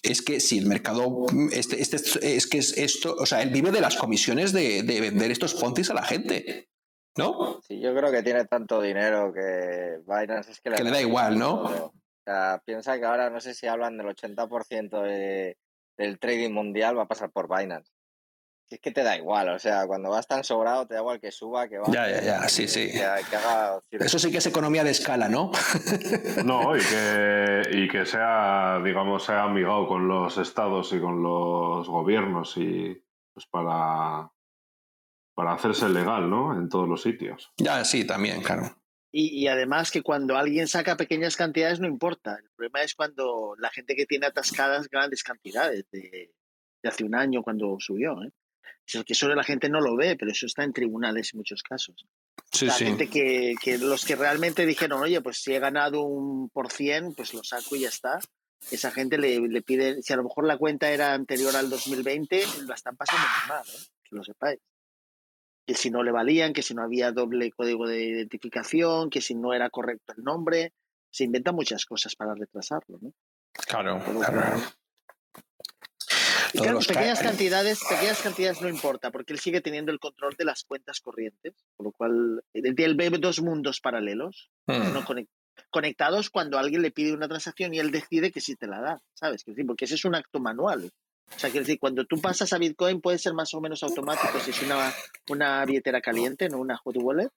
es 0.03 0.23
que 0.23 0.41
si 0.41 0.57
el 0.59 0.67
mercado, 0.67 1.27
este, 1.53 1.83
este- 1.83 2.37
es 2.37 2.47
que 2.47 2.59
es 2.59 2.79
esto, 2.79 3.15
o 3.19 3.27
sea, 3.27 3.43
él 3.43 3.51
vive 3.51 3.71
de 3.73 3.81
las 3.83 3.97
comisiones 3.97 4.53
de, 4.53 4.83
de 4.85 5.01
vender 5.03 5.31
estos 5.31 5.53
poncis 5.55 5.91
a 5.91 5.95
la 5.95 6.03
gente, 6.05 6.69
¿no? 7.19 7.61
Sí, 7.69 7.79
yo 7.81 7.95
creo 7.95 8.11
que 8.11 8.23
tiene 8.23 8.47
tanto 8.47 8.81
dinero 8.81 9.33
que 9.35 9.99
Binance 10.07 10.53
es 10.53 10.61
que 10.63 10.71
le, 10.71 10.77
Que 10.77 10.85
le 10.85 10.91
da 10.93 11.01
igual, 11.03 11.39
¿no? 11.39 11.63
todo. 11.69 11.93
O 12.25 12.31
sea, 12.31 12.63
piensa 12.65 12.99
que 12.99 13.05
ahora 13.05 13.31
no 13.31 13.41
sé 13.41 13.53
si 13.53 13.67
hablan 13.67 13.97
del 13.99 14.07
80% 14.09 15.03
de- 15.03 15.57
del 15.99 16.19
trading 16.19 16.53
mundial 16.53 16.97
va 16.97 17.03
a 17.03 17.09
pasar 17.09 17.31
por 17.31 17.49
Binance. 17.49 17.91
Es 18.71 18.81
que 18.81 18.91
te 18.93 19.03
da 19.03 19.17
igual, 19.19 19.51
o 19.51 19.59
sea, 19.59 19.87
cuando 19.87 20.09
vas 20.09 20.27
tan 20.27 20.45
sobrado 20.45 20.87
te 20.87 20.95
da 20.95 21.01
igual 21.01 21.21
que 21.21 21.31
suba, 21.31 21.69
que 21.69 21.77
baje. 21.79 21.93
Ya, 21.93 22.09
ya, 22.09 22.23
ya, 22.23 22.49
sí, 22.49 22.67
sí. 22.67 22.91
Que, 22.91 23.01
que 23.29 23.37
haga 23.37 23.81
Eso 23.91 24.19
sí 24.19 24.31
que 24.31 24.39
es 24.39 24.47
economía 24.47 24.83
de 24.85 24.93
escala, 24.93 25.29
¿no? 25.29 25.51
No, 26.45 26.75
y 26.77 26.81
que, 26.81 27.63
y 27.73 27.89
que 27.89 28.07
sea, 28.07 28.81
digamos, 28.83 29.25
sea 29.25 29.43
amigado 29.43 29.87
con 29.89 30.09
los 30.09 30.39
estados 30.39 30.93
y 30.95 31.01
con 31.01 31.23
los 31.23 31.87
gobiernos 31.89 32.57
y 32.57 33.05
pues 33.35 33.47
para, 33.47 34.31
para 35.35 35.53
hacerse 35.53 35.89
legal, 35.89 36.31
¿no? 36.31 36.55
En 36.57 36.69
todos 36.69 36.89
los 36.89 37.03
sitios. 37.03 37.53
Ya, 37.59 37.85
sí, 37.85 38.07
también, 38.07 38.43
claro. 38.43 38.75
Y, 39.13 39.43
y 39.43 39.47
además 39.47 39.91
que 39.91 40.03
cuando 40.03 40.37
alguien 40.37 40.67
saca 40.67 40.97
pequeñas 40.97 41.37
cantidades 41.37 41.81
no 41.81 41.87
importa. 41.87 42.39
El 42.43 42.51
problema 42.57 42.83
es 42.83 42.95
cuando 42.95 43.55
la 43.59 43.71
gente 43.71 43.95
que 43.95 44.07
tiene 44.07 44.27
atascadas 44.27 44.89
grandes 44.89 45.23
cantidades 45.23 45.85
de, 45.91 46.33
de 46.83 46.89
hace 46.89 47.05
un 47.05 47.15
año 47.15 47.43
cuando 47.43 47.77
subió. 47.79 48.23
¿eh? 48.23 48.33
Eso 48.87 49.05
que 49.05 49.15
solo 49.15 49.35
la 49.35 49.45
gente 49.45 49.69
no 49.69 49.81
lo 49.81 49.97
ve, 49.97 50.17
pero 50.17 50.33
eso 50.33 50.47
está 50.47 50.65
en 50.65 50.73
tribunales 50.73 51.33
en 51.33 51.39
muchos 51.39 51.63
casos. 51.63 52.07
Sí, 52.51 52.67
la 52.67 52.73
sí. 52.73 52.87
gente 52.87 53.09
que, 53.09 53.55
que 53.63 53.79
los 53.79 54.05
que 54.05 54.17
realmente 54.17 54.67
dijeron, 54.67 55.03
oye, 55.03 55.21
pues 55.21 55.43
si 55.43 55.55
he 55.55 55.59
ganado 55.59 56.03
un 56.03 56.49
por 56.51 56.73
cien, 56.73 57.15
pues 57.15 57.33
lo 57.35 57.45
saco 57.45 57.77
y 57.77 57.81
ya 57.81 57.89
está. 57.89 58.19
Esa 58.71 58.91
gente 58.91 59.19
le, 59.19 59.41
le 59.41 59.63
pide, 59.63 60.03
si 60.03 60.13
a 60.13 60.17
lo 60.17 60.25
mejor 60.25 60.47
la 60.47 60.57
cuenta 60.57 60.91
era 60.91 61.15
anterior 61.15 61.55
al 61.57 61.69
2020, 61.69 62.43
la 62.67 62.75
están 62.75 62.97
pasando 62.97 63.23
muy 63.23 63.49
mal, 63.49 63.65
¿eh? 63.67 63.87
que 64.05 64.17
lo 64.17 64.25
sepáis. 64.25 64.59
Que 65.67 65.75
si 65.75 65.91
no 65.91 66.03
le 66.03 66.11
valían, 66.11 66.53
que 66.53 66.63
si 66.63 66.75
no 66.75 66.83
había 66.83 67.13
doble 67.13 67.51
código 67.53 67.87
de 67.87 68.03
identificación, 68.05 69.11
que 69.11 69.21
si 69.21 69.35
no 69.35 69.53
era 69.55 69.71
correcto 69.71 70.13
el 70.17 70.25
nombre, 70.25 70.73
se 71.11 71.25
inventan 71.25 71.55
muchas 71.55 71.85
cosas 71.87 72.17
para 72.17 72.35
retrasarlo. 72.35 72.99
¿no? 73.01 73.13
Claro, 73.67 74.03
claro. 74.05 74.61
Y 76.55 76.59
claro, 76.59 76.81
pequeñas 76.81 77.19
ca- 77.21 77.29
cantidades, 77.29 77.81
pequeñas 77.89 78.21
cantidades 78.21 78.61
no 78.61 78.69
importa, 78.69 79.11
porque 79.11 79.33
él 79.33 79.39
sigue 79.39 79.61
teniendo 79.63 79.91
el 79.91 79.99
control 79.99 80.35
de 80.37 80.45
las 80.45 80.65
cuentas 80.65 81.01
corrientes, 81.01 81.55
por 81.77 81.87
lo 81.87 81.93
cual 81.93 82.43
él 82.53 82.95
ve 82.95 83.11
dos 83.19 83.41
mundos 83.41 83.81
paralelos, 83.81 84.51
Mm. 84.67 84.93
no 84.93 85.03
conec- 85.03 85.29
conectados 85.71 86.29
cuando 86.29 86.59
alguien 86.59 86.83
le 86.83 86.91
pide 86.91 87.13
una 87.15 87.29
transacción 87.29 87.73
y 87.73 87.79
él 87.79 87.91
decide 87.91 88.31
que 88.33 88.41
sí 88.41 88.55
te 88.57 88.67
la 88.67 88.81
da, 88.81 89.03
¿sabes? 89.15 89.45
Porque 89.67 89.87
ese 89.87 89.95
es 89.95 90.05
un 90.05 90.15
acto 90.15 90.41
manual. 90.41 90.91
O 91.35 91.39
sea, 91.39 91.51
quiero 91.51 91.65
decir, 91.65 91.79
cuando 91.79 92.05
tú 92.05 92.21
pasas 92.21 92.53
a 92.53 92.59
Bitcoin 92.59 93.01
puede 93.01 93.19
ser 93.19 93.35
más 93.35 93.53
o 93.55 93.61
menos 93.61 93.83
automático 93.83 94.39
si 94.41 94.51
es 94.51 94.63
una, 94.63 94.93
una 95.29 95.65
billetera 95.65 96.01
caliente, 96.01 96.49
no 96.49 96.59
una 96.59 96.77
hot 96.77 96.97
wallet. 96.99 97.31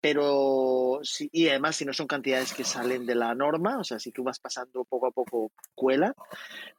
Pero, 0.00 1.00
sí, 1.02 1.28
y 1.32 1.48
además 1.48 1.74
si 1.74 1.84
no 1.84 1.92
son 1.92 2.06
cantidades 2.06 2.52
que 2.52 2.62
salen 2.62 3.06
de 3.06 3.16
la 3.16 3.34
norma, 3.34 3.78
o 3.78 3.82
sea, 3.82 3.98
si 3.98 4.12
tú 4.12 4.22
vas 4.22 4.38
pasando 4.38 4.84
poco 4.84 5.08
a 5.08 5.10
poco, 5.10 5.50
cuela. 5.74 6.14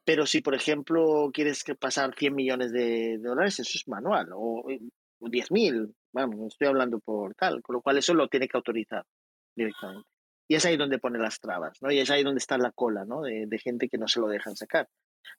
Pero 0.06 0.26
si, 0.26 0.42
por 0.42 0.56
ejemplo, 0.56 1.30
quieres 1.34 1.64
que 1.64 1.76
pasar 1.76 2.16
100 2.16 2.34
millones 2.34 2.72
de 2.72 3.18
dólares, 3.18 3.60
eso 3.60 3.72
es 3.76 3.88
manual, 3.88 4.30
o, 4.34 4.64
o 5.20 5.28
10.000, 5.28 5.94
vamos, 6.14 6.54
estoy 6.54 6.68
hablando 6.68 7.00
por 7.00 7.36
tal, 7.36 7.62
con 7.62 7.76
lo 7.76 7.82
cual 7.82 7.98
eso 7.98 8.14
lo 8.14 8.30
tiene 8.30 8.48
que 8.48 8.56
autorizar 8.56 9.04
directamente. 9.56 10.08
Y 10.48 10.56
es 10.56 10.66
ahí 10.66 10.78
donde 10.78 11.00
pone 11.00 11.20
las 11.20 11.42
trabas, 11.42 11.78
¿no? 11.82 11.92
Y 11.92 12.00
es 12.00 12.10
ahí 12.10 12.24
donde 12.24 12.40
está 12.40 12.58
la 12.58 12.72
cola, 12.72 13.04
¿no? 13.04 13.24
De, 13.24 13.46
de 13.48 13.60
gente 13.60 13.90
que 13.90 13.98
no 13.98 14.08
se 14.08 14.22
lo 14.22 14.30
dejan 14.30 14.56
sacar. 14.56 14.88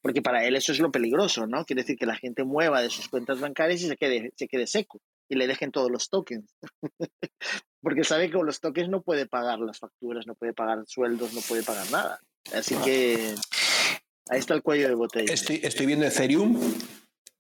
Porque 0.01 0.23
para 0.23 0.45
él 0.45 0.57
eso 0.57 0.73
es 0.73 0.81
lo 0.81 0.91
peligroso, 0.91 1.47
¿no? 1.47 1.65
Quiere 1.65 1.83
decir 1.83 1.97
que 1.97 2.07
la 2.07 2.17
gente 2.17 2.45
mueva 2.45 2.81
de 2.83 2.91
sus 2.91 3.09
cuentas 3.09 3.41
bancarias 3.41 3.83
y 3.83 3.89
se 3.89 3.97
quede, 3.97 4.33
se 4.37 4.49
quede 4.49 4.67
seco 4.67 5.01
y 5.29 5.37
le 5.37 5.47
dejen 5.47 5.71
todos 5.71 5.91
los 5.91 6.09
tokens. 6.09 6.57
Porque 7.83 8.05
sabe 8.05 8.27
que 8.27 8.37
con 8.37 8.47
los 8.47 8.61
tokens 8.61 8.89
no 8.89 9.03
puede 9.03 9.27
pagar 9.27 9.59
las 9.61 9.79
facturas, 9.79 10.27
no 10.27 10.35
puede 10.35 10.53
pagar 10.53 10.83
sueldos, 10.87 11.35
no 11.35 11.41
puede 11.43 11.63
pagar 11.63 11.91
nada. 11.91 12.21
Así 12.53 12.75
que 12.77 13.35
ahí 14.31 14.39
está 14.39 14.55
el 14.55 14.63
cuello 14.63 14.89
de 14.89 14.95
botella. 14.95 15.33
Estoy, 15.33 15.61
estoy 15.63 15.87
viendo 15.87 16.07
Ethereum, 16.07 16.59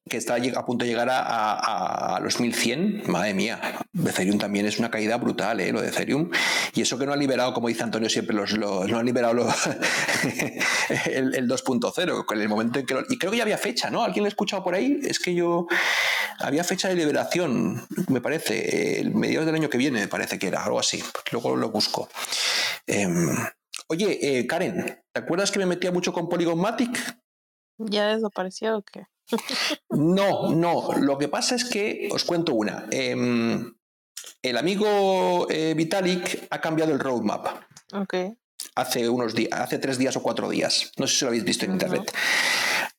que 0.08 0.16
está 0.16 0.36
a 0.36 0.64
punto 0.66 0.84
de 0.84 0.90
llegar 0.90 1.08
a, 1.10 1.20
a- 1.20 2.16
a 2.16 2.20
los 2.20 2.40
1100. 2.40 3.02
Madre 3.06 3.34
mía, 3.34 3.60
Ethereum 4.06 4.38
también 4.38 4.66
es 4.66 4.78
una 4.78 4.90
caída 4.90 5.16
brutal, 5.16 5.60
¿eh? 5.60 5.70
Lo 5.72 5.80
de 5.80 5.88
Ethereum. 5.88 6.30
Y 6.74 6.82
eso 6.82 6.98
que 6.98 7.06
no 7.06 7.12
ha 7.12 7.16
liberado, 7.16 7.52
como 7.54 7.68
dice 7.68 7.82
Antonio 7.82 8.08
siempre, 8.08 8.34
los, 8.34 8.52
los- 8.52 8.88
no 8.88 8.98
ha 8.98 9.02
liberado 9.02 9.34
lo- 9.34 9.48
el, 11.06 11.34
el 11.34 11.48
2.0, 11.48 12.24
con 12.24 12.40
el 12.40 12.48
momento 12.48 12.78
en 12.78 12.86
que... 12.86 12.94
lo- 12.94 13.04
y 13.08 13.18
creo 13.18 13.30
que 13.30 13.36
ya 13.38 13.42
había 13.44 13.58
fecha, 13.58 13.90
¿no? 13.90 14.02
¿Alguien 14.04 14.24
lo 14.24 14.26
ha 14.26 14.28
escuchado 14.28 14.62
por 14.64 14.74
ahí? 14.74 14.98
Es 15.02 15.18
que 15.18 15.34
yo... 15.34 15.66
Había 16.40 16.62
fecha 16.62 16.88
de 16.88 16.94
liberación, 16.94 17.84
me 18.08 18.20
parece, 18.20 19.00
el 19.00 19.12
mediados 19.12 19.44
del 19.46 19.56
año 19.56 19.68
que 19.68 19.76
viene, 19.78 20.00
me 20.00 20.06
parece 20.08 20.38
que 20.38 20.46
era, 20.46 20.62
algo 20.64 20.78
así. 20.78 21.02
Luego 21.32 21.56
lo 21.56 21.70
busco. 21.70 22.08
Em, 22.86 23.36
oye, 23.88 24.38
eh, 24.38 24.46
Karen, 24.46 25.02
¿te 25.12 25.20
acuerdas 25.20 25.50
que 25.50 25.58
me 25.58 25.66
metía 25.66 25.90
mucho 25.90 26.12
con 26.12 26.28
Polygon 26.28 26.60
Matic? 26.60 27.18
¿Ya 27.78 28.06
desapareció 28.14 28.76
o 28.78 28.82
qué? 28.82 29.06
No, 29.90 30.54
no. 30.54 30.92
Lo 31.00 31.18
que 31.18 31.28
pasa 31.28 31.54
es 31.54 31.64
que 31.64 32.08
os 32.10 32.24
cuento 32.24 32.54
una. 32.54 32.86
Em, 32.90 33.74
el 34.42 34.56
amigo 34.56 35.46
eh, 35.50 35.74
Vitalik 35.76 36.46
ha 36.50 36.60
cambiado 36.60 36.92
el 36.92 37.00
roadmap 37.00 37.46
Ok. 37.92 38.14
hace 38.74 39.08
unos 39.08 39.34
días, 39.34 39.52
hace 39.52 39.78
tres 39.78 39.98
días 39.98 40.16
o 40.16 40.22
cuatro 40.22 40.48
días. 40.48 40.92
No 40.96 41.06
sé 41.06 41.16
si 41.16 41.24
lo 41.24 41.28
habéis 41.28 41.44
visto 41.44 41.64
en 41.64 41.72
internet. 41.72 42.12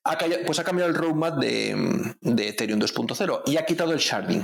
Ha 0.04 0.18
pues 0.46 0.60
ha 0.60 0.64
cambiado 0.64 0.90
el 0.90 0.96
roadmap 0.96 1.40
de, 1.40 2.16
de 2.22 2.48
Ethereum 2.50 2.80
2.0 2.80 3.44
y 3.46 3.58
ha 3.58 3.66
quitado 3.66 3.94
el 3.94 4.00
sharding. 4.00 4.44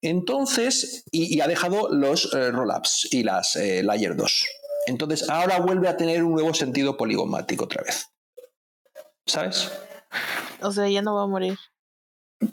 Entonces, 0.00 1.04
y, 1.12 1.36
y 1.36 1.40
ha 1.40 1.46
dejado 1.46 1.88
los 1.92 2.32
eh, 2.34 2.50
rollups 2.50 3.08
y 3.12 3.22
las 3.22 3.56
eh, 3.56 3.82
layer 3.82 4.16
2. 4.16 4.46
Entonces, 4.86 5.28
ahora 5.28 5.60
vuelve 5.60 5.88
a 5.88 5.96
tener 5.96 6.24
un 6.24 6.32
nuevo 6.32 6.52
sentido 6.54 6.96
poligomático 6.96 7.64
otra 7.64 7.82
vez. 7.84 8.08
¿Sabes? 9.26 9.70
O 10.60 10.72
sea, 10.72 10.88
ya 10.88 11.02
no 11.02 11.14
va 11.14 11.22
a 11.24 11.26
morir. 11.26 11.58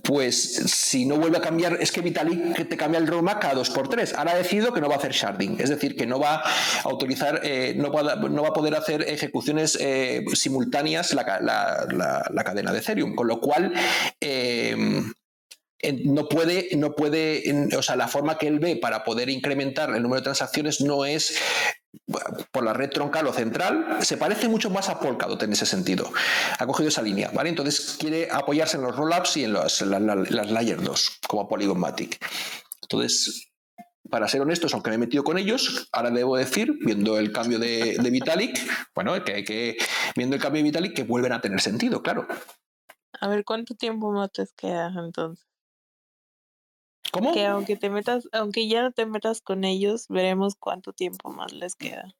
Pues 0.03 0.53
si 0.72 1.06
no 1.07 1.15
vuelve 1.18 1.38
a 1.38 1.41
cambiar, 1.41 1.77
es 1.81 1.91
que 1.91 2.02
Vitalik 2.02 2.69
te 2.69 2.77
cambia 2.77 2.99
el 2.99 3.07
roadmap 3.07 3.40
cada 3.41 3.56
2x3. 3.56 4.14
Ahora 4.15 4.34
ha 4.34 4.38
decidido 4.38 4.72
que 4.72 4.81
no 4.81 4.88
va 4.88 4.95
a 4.95 4.98
hacer 4.99 5.14
sharding, 5.14 5.60
es 5.60 5.69
decir, 5.69 5.95
que 5.95 6.06
no 6.06 6.19
va 6.19 6.44
a 6.44 6.52
autorizar, 6.84 7.41
eh, 7.44 7.73
no, 7.76 7.91
va, 7.91 8.02
a- 8.14 8.53
poder 8.53 8.76
hacer 8.76 9.02
ejecuciones 9.02 9.76
eh, 9.81 10.23
simultáneas 10.34 11.11
la, 11.15 11.26
ca- 11.26 11.40
la- 11.41 11.88
la- 11.91 12.23
la 12.31 12.44
cadena 12.44 12.72
de 12.72 12.80
Ethereum, 12.80 13.15
con 13.15 13.27
lo 13.27 13.40
cual 13.41 13.73
eh, 14.22 15.02
no 16.06 16.27
puede, 16.30 16.69
no 16.76 16.94
puede, 16.94 17.44
o 17.76 17.81
sea, 17.81 17.95
la 17.95 18.07
forma 18.07 18.38
que 18.38 18.48
él 18.48 18.60
ve 18.60 18.76
para 18.76 19.03
poder 19.03 19.30
incrementar 19.30 19.90
el 19.95 20.03
número 20.03 20.19
de 20.19 20.26
transacciones 20.26 20.81
no 20.81 21.06
es 21.06 21.36
por 22.52 22.64
la 22.64 22.74
red 22.74 22.90
troncal 22.90 23.26
o 23.28 23.34
central, 23.34 23.98
se 24.02 24.18
parece 24.18 24.48
mucho 24.48 24.70
más 24.70 24.90
a 24.90 24.99
Polkadot 24.99 25.41
en 25.44 25.53
ese 25.53 25.66
sentido. 25.66 26.11
Ha 26.57 26.66
cogido 26.68 26.90
esa 26.90 27.02
línea, 27.02 27.32
¿vale? 27.34 27.49
Entonces 27.49 27.98
quiere 27.99 28.30
apoyarse 28.32 28.78
en 28.78 28.84
los 28.84 28.95
rollups 28.95 29.38
y 29.38 29.44
en 29.45 29.53
los- 29.53 29.82
la- 29.82 29.99
la- 29.99 30.16
las 30.16 30.52
layer 30.52 30.82
2, 30.82 31.20
como 31.28 31.48
Polygon 31.48 31.80
Matic. 31.80 32.24
Entonces, 32.84 33.52
para 34.10 34.28
ser 34.28 34.41
honestos, 34.41 34.74
aunque 34.74 34.90
me 34.90 34.95
he 34.95 34.99
metido 34.99 35.24
con 35.24 35.38
ellos, 35.38 35.88
ahora 35.91 36.10
debo 36.10 36.36
decir, 36.38 36.74
viendo 36.84 37.18
el 37.20 37.32
cambio 37.32 37.60
de, 37.60 37.98
de 37.99 38.10
Vitalik, 38.10 38.60
bueno, 38.95 39.24
que, 39.24 39.44
que 39.44 39.78
viendo 40.16 40.36
el 40.36 40.41
cambio 40.41 40.60
de 40.60 40.64
Vitalik, 40.70 40.95
que 40.95 41.03
vuelven 41.03 41.32
a 41.34 41.41
tener 41.41 41.61
sentido, 41.61 42.02
claro. 42.02 42.28
A 43.22 43.28
ver, 43.28 43.44
¿cuánto 43.44 43.76
tiempo 43.76 44.11
más 44.11 44.30
les 44.38 44.53
queda 44.53 44.91
entonces? 44.98 45.45
¿Cómo? 47.11 47.31
Que 47.34 47.45
aunque 47.45 47.76
te 47.76 47.89
metas, 47.89 48.27
aunque 48.31 48.67
ya 48.67 48.81
no 48.81 48.91
te 48.91 49.05
metas 49.05 49.41
con 49.41 49.63
ellos, 49.63 50.05
veremos 50.09 50.55
cuánto 50.59 50.93
tiempo 50.93 51.30
más 51.31 51.51
les 51.53 51.76
queda. 51.76 52.13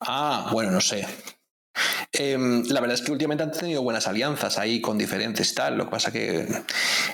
Ah, 0.00 0.48
bueno, 0.52 0.70
no 0.70 0.80
sé. 0.80 1.06
Em, 2.12 2.62
la 2.68 2.80
verdad 2.82 2.96
es 2.98 3.02
que 3.02 3.10
últimamente 3.12 3.42
han 3.44 3.52
tenido 3.52 3.82
buenas 3.82 4.06
alianzas 4.06 4.58
ahí 4.58 4.82
con 4.82 4.98
diferentes 4.98 5.54
tal. 5.54 5.78
Lo 5.78 5.86
que 5.86 5.90
pasa 5.90 6.12
que, 6.12 6.46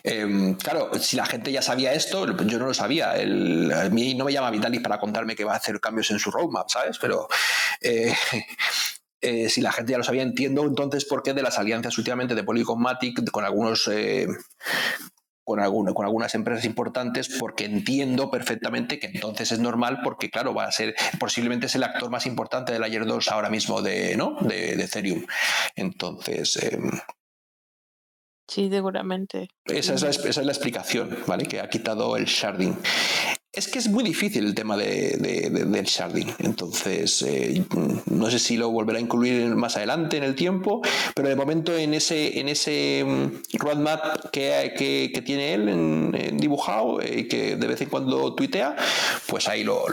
em, 0.03 0.55
claro, 0.57 0.91
si 0.99 1.15
la 1.17 1.25
gente 1.25 1.53
ya 1.53 1.63
sabía 1.63 1.93
esto, 1.95 2.27
yo 2.45 2.59
no 2.59 2.67
lo 2.67 2.75
sabía. 2.75 3.17
El- 3.17 3.73
a 3.73 3.89
mí 3.91 4.15
no 4.15 4.25
me 4.25 4.33
llama 4.33 4.51
Vitalis 4.51 4.81
para 4.81 4.99
contarme 4.99 5.37
que 5.37 5.45
va 5.45 5.53
a 5.53 5.57
hacer 5.59 5.79
cambios 5.81 6.11
en 6.11 6.19
su 6.19 6.33
roadmap, 6.33 6.69
¿sabes? 6.69 6.99
Pero 6.99 7.29
eh, 7.81 8.13
eh, 9.21 9.49
si 9.49 9.61
la 9.61 9.71
gente 9.71 9.93
ya 9.93 9.99
lo 9.99 10.05
sabía, 10.05 10.23
entiendo 10.23 10.65
entonces 10.65 11.05
por 11.05 11.23
qué 11.23 11.33
de 11.33 11.43
las 11.43 11.59
alianzas 11.59 11.97
últimamente 11.97 12.35
de 12.35 12.43
Polygon 12.43 12.81
Matic 12.81 13.31
con 13.31 13.45
algunos. 13.45 13.89
Con, 15.49 15.61
alguna- 15.61 15.95
con 15.95 16.05
algunas 16.05 16.35
empresas 16.35 16.67
importantes 16.67 17.31
porque 17.41 17.65
entiendo 17.65 18.31
perfectamente 18.31 18.99
que 18.99 19.07
entonces 19.07 19.51
es 19.51 19.61
normal 19.61 20.01
porque 20.05 20.29
claro 20.29 20.53
va 20.53 20.65
a 20.67 20.73
ser 20.73 20.95
posiblemente 21.19 21.65
es 21.69 21.75
el 21.75 21.85
actor 21.85 22.11
más 22.11 22.27
importante 22.27 22.71
del 22.73 22.83
Layer 22.83 23.07
2 23.07 23.29
ahora 23.31 23.49
mismo 23.49 23.81
de 23.81 24.15
no 24.15 24.37
de, 24.43 24.77
de 24.77 24.85
Ethereum. 24.85 25.25
Entonces 25.75 26.57
eh, 26.57 26.79
Sí, 28.47 28.69
seguramente. 28.71 29.49
esa, 29.65 29.95
es 29.95 30.03
la, 30.03 30.11
esa 30.11 30.29
es 30.29 30.37
la 30.47 30.53
explicación 30.53 31.17
vale 31.27 31.47
que 31.47 31.61
ha 31.61 31.69
quitado 31.71 32.15
el 32.19 32.27
sharding 32.27 32.77
es 33.59 33.69
que 33.69 33.79
es 33.79 33.89
muy 33.89 34.03
difícil 34.05 34.47
el 34.47 34.55
tema 34.55 34.77
de, 34.77 35.17
de- 35.19 35.51
de- 35.51 35.65
del 35.65 35.85
sharding 35.85 36.35
entonces 36.39 37.23
eh, 37.23 37.65
no 38.07 38.31
sé 38.31 38.39
si 38.39 38.57
lo 38.57 38.71
volverá 38.71 38.99
a 38.99 39.03
incluir 39.03 39.55
más 39.57 39.77
adelante 39.77 40.17
en 40.17 40.25
el 40.25 40.35
tiempo 40.35 40.81
pero 41.15 41.29
de 41.29 41.37
momento 41.37 41.77
en 41.77 41.93
ese 41.95 42.39
en 42.39 42.49
ese 42.49 43.05
mm, 43.07 43.59
roadmap 43.59 44.31
que, 44.31 44.75
que, 44.79 45.23
tiene 45.23 45.55
él 45.55 46.37
dibujado 46.39 47.01
y 47.03 47.29
que 47.29 47.57
de 47.57 47.67
vez 47.67 47.81
en 47.81 47.89
cuando 47.91 48.35
tuitea 48.35 48.77
pues 49.27 49.49
ahí 49.49 49.65
lo, 49.65 49.85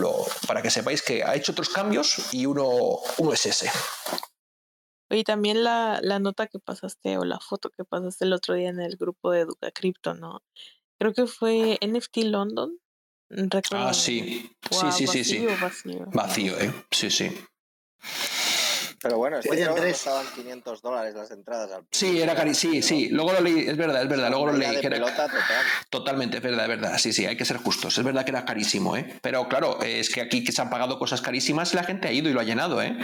para 0.47 0.61
que 0.61 0.69
sepáis 0.69 1.01
que 1.01 1.23
ha 1.23 1.35
hecho 1.35 1.51
otros 1.51 1.69
cambios 1.69 2.33
y 2.33 2.45
uno 2.45 2.69
uno 3.17 3.33
es 3.33 3.45
ese 3.45 3.69
Oye, 5.11 5.23
también 5.23 5.63
la, 5.63 5.99
la 6.01 6.17
nota 6.19 6.47
que 6.47 6.57
pasaste 6.59 7.17
o 7.19 7.25
la 7.25 7.39
foto 7.39 7.69
que 7.69 7.85
pasaste 7.85 8.25
el 8.25 8.33
otro 8.33 8.55
día 8.55 8.69
en 8.69 8.79
el 8.79 8.97
grupo 8.97 9.31
de 9.31 9.41
Educa 9.41 9.69
Cripto, 9.71 10.15
¿no? 10.15 10.41
Creo 10.99 11.13
que 11.13 11.27
fue 11.27 11.77
NFT 11.79 12.23
London. 12.23 12.79
Recuerdo 13.29 13.87
ah 13.87 13.93
sí 13.93 14.51
sí 14.61 14.77
Guau, 14.79 14.91
sí 14.91 15.07
sí 15.07 15.23
sí 15.23 15.45
vacío, 15.45 15.59
vacío. 15.61 16.05
vacío 16.13 16.59
eh 16.59 16.71
sí 16.91 17.09
sí 17.09 17.31
Pero 19.01 19.17
bueno, 19.17 19.37
creo 19.39 19.53
que 19.53 19.63
Andrés. 19.63 19.93
costaban 19.93 20.25
500 20.33 20.81
dólares 20.81 21.13
las 21.13 21.29
entradas. 21.29 21.71
Al 21.71 21.85
Sí, 21.91 22.19
era 22.19 22.33
cari 22.33 22.55
sí, 22.55 22.81
sí. 22.81 23.09
Luego 23.09 23.33
lo 23.33 23.41
leí, 23.41 23.59
es 23.67 23.77
verdad, 23.77 24.01
es 24.01 24.09
verdad. 24.09 24.29
Luego 24.31 24.47
lo 24.47 24.53
leí. 24.53 24.73
de 24.75 24.81
que 24.81 24.87
era- 24.87 24.95
pelota 24.97 25.25
total. 25.27 25.63
Totalmente, 25.91 26.37
es 26.37 26.43
verdad, 26.43 26.63
es 26.63 26.69
verdad. 26.69 26.97
Sí, 26.97 27.13
sí, 27.13 27.23
hay 27.25 27.37
que 27.37 27.45
ser 27.45 27.57
justos. 27.57 27.95
Es 27.99 28.03
verdad 28.03 28.23
que 28.25 28.31
era 28.31 28.45
carísimo, 28.45 28.97
¿eh? 28.97 29.19
Pero 29.21 29.47
claro, 29.47 29.79
es 29.83 30.09
que 30.09 30.21
aquí 30.21 30.43
que 30.43 30.51
se 30.51 30.59
han 30.63 30.71
pagado 30.71 30.97
cosas 30.97 31.21
carísimas 31.21 31.71
y 31.73 31.75
la 31.75 31.83
gente 31.83 32.07
ha 32.07 32.11
ido 32.11 32.29
y 32.29 32.33
lo 32.33 32.39
ha 32.39 32.43
llenado, 32.45 32.81
¿eh? 32.81 32.97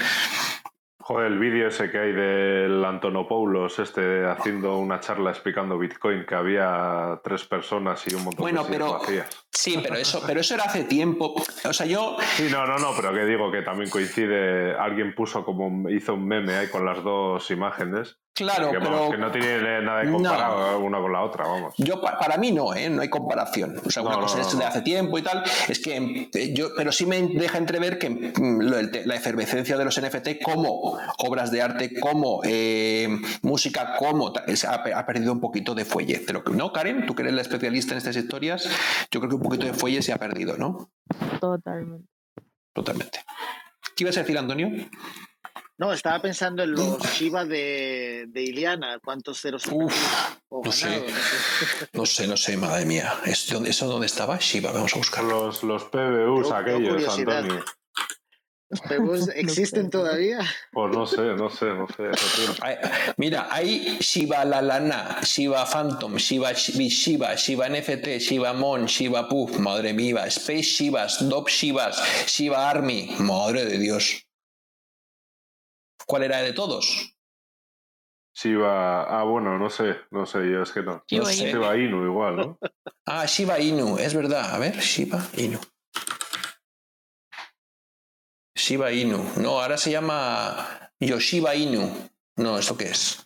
Joder, 1.02 1.32
el 1.34 1.38
vídeo 1.40 1.68
ese 1.68 1.92
que 1.92 2.00
hay 2.00 2.14
del 2.14 2.84
Antonopoulos, 2.84 3.78
este 3.78 4.26
haciendo 4.26 4.78
una 4.78 5.00
charla 5.02 5.30
explicando 5.30 5.78
Bitcoin, 5.78 6.26
que 6.26 6.34
había 6.36 7.20
tres 7.24 7.44
personas 7.46 8.02
y 8.08 8.16
un 8.16 8.24
montón 8.24 8.42
Bueno, 8.44 8.64
de 8.64 8.70
pero- 8.72 8.94
vacías. 8.94 9.28
Sí, 9.54 9.78
pero 9.84 9.96
eso, 9.96 10.22
pero 10.26 10.40
eso 10.40 10.54
era 10.56 10.64
hace 10.64 10.86
tiempo. 10.86 11.36
O 11.66 11.74
sea, 11.74 11.86
yo. 11.86 12.16
Sí, 12.38 12.48
no, 12.50 12.66
no, 12.66 12.78
no, 12.80 12.92
pero 12.96 13.14
que 13.14 13.26
digo 13.26 13.52
que 13.52 13.62
también 13.62 13.90
coincide, 13.90 14.74
alguien 14.78 15.14
puso 15.14 15.44
como, 15.46 15.90
hizo 15.90 16.14
un 16.16 16.26
meme 16.28 16.56
ahí 16.56 16.68
con 16.68 16.86
las 16.86 17.04
dos 17.04 17.52
imágenes, 17.52 18.18
Claro, 18.34 18.72
que, 18.72 18.78
vamos, 18.78 18.98
pero. 18.98 19.12
que 19.12 19.18
no 19.18 19.30
tiene 19.32 19.82
nada 19.82 20.00
de 20.00 20.06
No. 20.06 20.14
comparado 20.14 20.80
una 20.80 21.00
con 21.02 21.12
la 21.12 21.22
otra, 21.22 21.46
vamos. 21.46 21.74
Yo, 21.78 22.00
pa- 22.00 22.18
para 22.18 22.38
mí 22.38 22.54
no, 22.54 22.74
¿eh? 22.74 22.90
no 22.90 23.02
hay 23.02 23.10
comparación. 23.10 23.76
O 23.86 23.92
sea, 23.92 24.04
una 24.04 24.16
cosa 24.20 24.38
no, 24.38 24.42
es 24.48 24.58
de 24.58 24.64
hace 24.64 24.82
tiempo 24.82 25.18
y 25.18 25.22
tal. 25.22 25.44
Es 25.68 25.80
que 25.80 26.30
eh, 26.34 26.54
yo, 26.54 26.70
pero 26.78 26.94
sí 26.94 27.06
me 27.06 27.22
deja 27.22 27.58
entrever 27.58 28.00
que 28.00 28.10
mm, 28.10 28.62
la 29.06 29.16
efervescencia 29.16 29.78
de 29.78 29.84
los 29.84 30.00
NFT 30.02 30.42
como 30.42 30.98
obras 31.18 31.52
de 31.52 31.62
arte, 31.62 32.00
como 32.00 32.40
eh, 32.46 33.10
música, 33.42 33.98
como 34.00 34.30
ha, 34.30 34.84
pe- 34.84 34.94
ha 34.94 35.06
perdido 35.06 35.34
un 35.34 35.42
poquito 35.42 35.76
de 35.76 35.84
fuelle. 35.84 36.20
Te 36.20 36.32
lo- 36.32 36.42
¿No, 36.54 36.72
Karen? 36.72 37.06
Tú 37.06 37.14
que 37.14 37.24
eres 37.24 37.34
la 37.34 37.42
especialista 37.42 37.94
en 37.94 37.98
estas 37.98 38.16
historias, 38.16 38.64
yo 39.12 39.20
creo 39.20 39.30
que 39.30 39.41
un 39.42 39.50
poquito 39.50 39.66
de 39.66 39.74
fuelle 39.74 40.02
se 40.04 40.14
ha 40.14 40.18
perdido, 40.18 40.56
¿no? 40.56 40.92
Totalmente. 41.40 42.08
Totalmente. 42.74 43.24
¿Qué 43.96 44.04
ibas 44.04 44.16
a 44.18 44.22
decir, 44.22 44.38
Antonio? 44.38 44.70
No, 45.78 45.92
estaba 45.92 46.22
pensando 46.22 46.62
en 46.62 46.74
los 46.74 47.00
Shiva 47.14 47.44
de, 47.44 48.26
de 48.28 48.44
Iliana, 48.44 49.00
cuántos 49.04 49.42
ceros 49.42 49.66
Uf, 49.72 49.92
no 50.52 50.72
sé. 50.72 50.86
ganado, 50.90 51.06
no 51.08 51.16
sé. 51.16 51.88
No 51.94 52.06
sé, 52.06 52.28
no 52.28 52.38
sé, 52.38 52.56
madre 52.58 52.86
mía. 52.86 53.12
¿Es- 53.26 53.48
dónde- 53.52 53.72
¿Eso 53.72 53.88
dónde 53.88 54.06
estaba? 54.06 54.38
Shiva, 54.38 54.72
vamos 54.72 54.94
a 54.94 54.98
buscarlo. 55.00 55.48
Los, 55.48 55.64
los 55.64 55.84
PBUs 55.86 56.50
yo 56.50 56.56
aquellos. 56.56 57.18
Antonio. 57.18 57.66
¿Los 58.72 58.82
pebos 58.82 59.28
existen 59.36 59.90
todavía? 59.90 60.40
Pues 60.72 60.96
no 60.96 61.06
sé, 61.06 61.22
no 61.36 61.50
sé, 61.50 61.66
no 61.66 61.88
sé. 61.88 62.10
Mira, 63.18 63.50
hay 63.52 63.98
Shiva 64.00 64.46
Lalana, 64.46 65.20
Shiva 65.24 65.66
Phantom, 65.66 66.16
Shiva 66.16 66.54
Shiva, 66.54 66.88
Shiva, 66.88 67.36
Shiva 67.36 67.68
NFT, 67.70 68.20
Shiva 68.20 68.54
Mon, 68.54 68.86
Shiva 68.86 69.28
Puff, 69.28 69.60
madre 69.60 69.94
mía, 69.94 70.26
Space 70.28 70.64
Shivas, 70.64 71.28
Dop 71.28 71.50
Shivas, 71.50 72.02
Shiva 72.28 72.70
Army, 72.70 73.14
madre 73.20 73.66
de 73.66 73.78
Dios. 73.78 74.26
¿Cuál 76.08 76.24
era 76.24 76.42
de 76.42 76.54
todos? 76.54 77.14
Shiba, 78.34 79.04
ah, 79.04 79.24
bueno, 79.24 79.60
no 79.60 79.70
sé, 79.70 79.98
no 80.12 80.26
sé, 80.26 80.50
yo 80.50 80.64
es 80.64 80.72
que 80.72 80.82
no. 80.82 81.04
Shiba 81.08 81.26
No 81.26 81.30
sé. 81.30 81.50
Inu. 81.50 81.52
Shiba 81.52 81.78
Inu 81.78 82.06
igual, 82.06 82.36
¿no? 82.38 82.60
Ah, 83.06 83.26
Shiba 83.26 83.60
Inu, 83.60 83.98
es 83.98 84.14
verdad. 84.16 84.56
A 84.56 84.60
ver, 84.60 84.80
Shiba 84.80 85.28
Inu. 85.36 85.60
Shiba 88.62 88.92
Inu. 88.92 89.18
No, 89.38 89.60
ahora 89.60 89.76
se 89.76 89.90
llama 89.90 90.92
Yoshiba 91.00 91.56
Inu. 91.56 92.10
No, 92.36 92.60
¿esto 92.60 92.78
qué 92.78 92.86
es? 92.86 93.18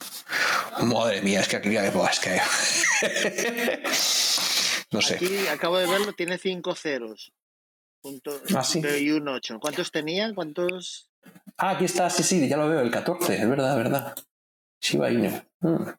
Madre 0.82 1.22
mía, 1.22 1.42
es 1.42 1.48
que 1.50 1.58
aquí 1.58 1.70
buah, 1.94 2.10
es 2.10 2.20
que... 2.22 3.82
no 4.92 5.02
sé. 5.02 5.16
Aquí 5.16 5.48
acabo 5.48 5.78
de 5.78 5.88
verlo, 5.88 6.14
tiene 6.14 6.38
cinco 6.38 6.74
ceros. 6.74 7.34
Punto, 8.02 8.40
Ah, 8.56 8.64
sí. 8.64 8.82
y 9.02 9.12
un 9.12 9.28
ocho. 9.28 9.60
¿Cuántos 9.60 9.92
tenía? 9.92 10.34
¿Cuántos? 10.34 11.10
Ah, 11.58 11.72
aquí 11.72 11.84
está, 11.86 12.10
sí, 12.10 12.24
sí, 12.24 12.48
ya 12.48 12.56
lo 12.56 12.70
veo, 12.70 12.80
el 12.80 12.92
14, 12.92 13.36
es 13.36 13.50
verdad, 13.50 13.72
es 13.72 13.78
verdad. 13.84 14.16
Shiba 14.82 15.12
Inu. 15.12 15.32
Mm. 15.60 15.90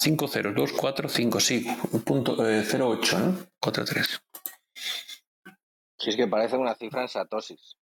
5 0.00 0.28
0, 0.28 0.52
2, 0.54 0.72
4, 0.72 1.08
5, 1.08 1.40
sí. 1.40 1.66
Punto, 2.04 2.46
eh, 2.46 2.62
0, 2.66 2.88
8, 2.88 3.18
¿no? 3.20 3.46
4, 3.58 3.84
3. 3.86 4.22
Si 5.98 6.10
es 6.10 6.16
que 6.16 6.26
parece 6.26 6.56
una 6.56 6.74
cifra 6.74 7.02
en 7.02 7.08
satosis. 7.08 7.76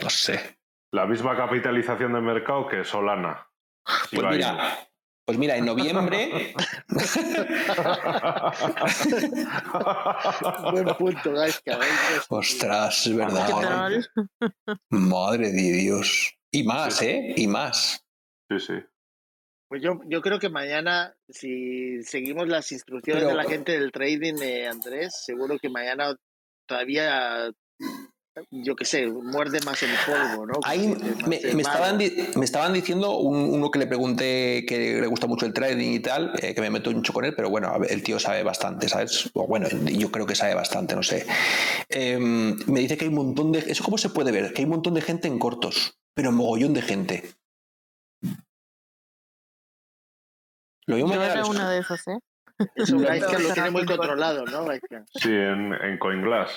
No 0.00 0.10
sé. 0.10 0.58
La 0.92 1.06
misma 1.06 1.36
capitalización 1.36 2.12
de 2.12 2.20
mercado 2.20 2.68
que 2.68 2.84
Solana. 2.84 3.48
Pues 4.12 4.22
mira, 4.30 4.78
Pues 5.24 5.38
mira, 5.38 5.56
en 5.56 5.64
noviembre. 5.66 6.54
Buen 10.72 10.86
punto, 10.96 11.32
Gaisca. 11.32 11.78
Ostras, 12.28 13.06
es 13.06 13.16
verdad. 13.16 13.46
¿Qué 13.46 13.52
¿no? 13.52 13.60
tal? 13.60 14.10
Madre 14.90 15.50
de 15.50 15.72
Dios. 15.72 16.34
Y 16.50 16.64
más, 16.64 17.00
¿eh? 17.02 17.34
Y 17.36 17.46
más. 17.46 18.04
Sí, 18.50 18.58
sí. 18.60 18.74
Pues 19.68 19.82
yo, 19.82 20.00
yo 20.06 20.20
creo 20.20 20.38
que 20.38 20.50
mañana, 20.50 21.14
si 21.28 22.02
seguimos 22.02 22.46
las 22.48 22.70
instrucciones 22.72 23.22
Pero- 23.24 23.36
de 23.36 23.42
la 23.42 23.48
gente 23.48 23.72
del 23.72 23.90
trading 23.90 24.34
de 24.34 24.68
Andrés, 24.68 25.22
seguro 25.24 25.58
que 25.58 25.70
mañana 25.70 26.14
todavía, 26.68 27.50
yo 28.50 28.74
qué 28.76 28.84
sé, 28.84 29.06
muerde 29.08 29.60
más 29.64 29.82
el 29.82 29.90
polvo, 30.06 30.46
¿no? 30.46 30.54
Ahí 30.64 30.88
me, 31.26 31.40
me 31.54 31.62
estaban, 31.62 31.98
me 31.98 32.44
estaban 32.44 32.72
diciendo 32.72 33.18
un- 33.18 33.52
uno 33.54 33.70
que 33.70 33.78
le 33.78 33.86
pregunté 33.86 34.64
que 34.66 35.00
le 35.00 35.06
gusta 35.06 35.26
mucho 35.26 35.44
el 35.44 35.52
trading 35.52 35.92
y 35.92 36.00
tal, 36.00 36.32
eh, 36.40 36.54
que 36.54 36.60
me 36.60 36.70
meto 36.70 36.90
mucho 36.92 37.12
con 37.12 37.24
él, 37.24 37.34
pero 37.34 37.50
bueno, 37.50 37.74
el 37.88 38.02
tío 38.02 38.18
sabe 38.18 38.42
bastante, 38.42 38.88
¿sabes? 38.88 39.30
O 39.34 39.46
bueno, 39.46 39.68
yo 39.68 40.10
creo 40.10 40.24
que 40.26 40.34
sabe 40.34 40.54
bastante, 40.54 40.94
no 40.96 41.02
sé. 41.02 41.26
Eh, 41.90 42.18
me 42.18 42.80
dice 42.80 42.96
que 42.96 43.04
hay 43.04 43.08
un 43.10 43.16
montón 43.16 43.52
de... 43.52 43.58
¿Eso 43.60 43.84
cómo 43.84 43.98
se 43.98 44.08
puede 44.08 44.32
ver? 44.32 44.52
Que 44.52 44.62
hay 44.62 44.64
un 44.64 44.70
montón 44.72 44.94
de 44.94 45.02
gente 45.02 45.28
en 45.28 45.38
cortos, 45.38 45.98
pero 46.14 46.32
mogollón 46.32 46.72
de 46.74 46.82
gente. 46.82 47.30
Lo 50.86 50.96
mañana 50.96 51.26
era 51.26 51.34
les- 51.36 51.48
una 51.48 51.70
de 51.70 51.78
esas, 51.80 52.08
¿eh? 52.08 52.18
Eso 52.76 52.96
Lo- 52.98 53.06
Gaisca 53.08 53.38
lo 53.38 53.48
Lo- 53.48 53.54
tiene 53.54 53.70
muy 53.70 53.84
controlado, 53.84 54.44
¿no? 54.46 54.66
Sí, 55.14 55.28
en, 55.30 55.72
en 55.74 55.98
CoinGlass. 55.98 56.50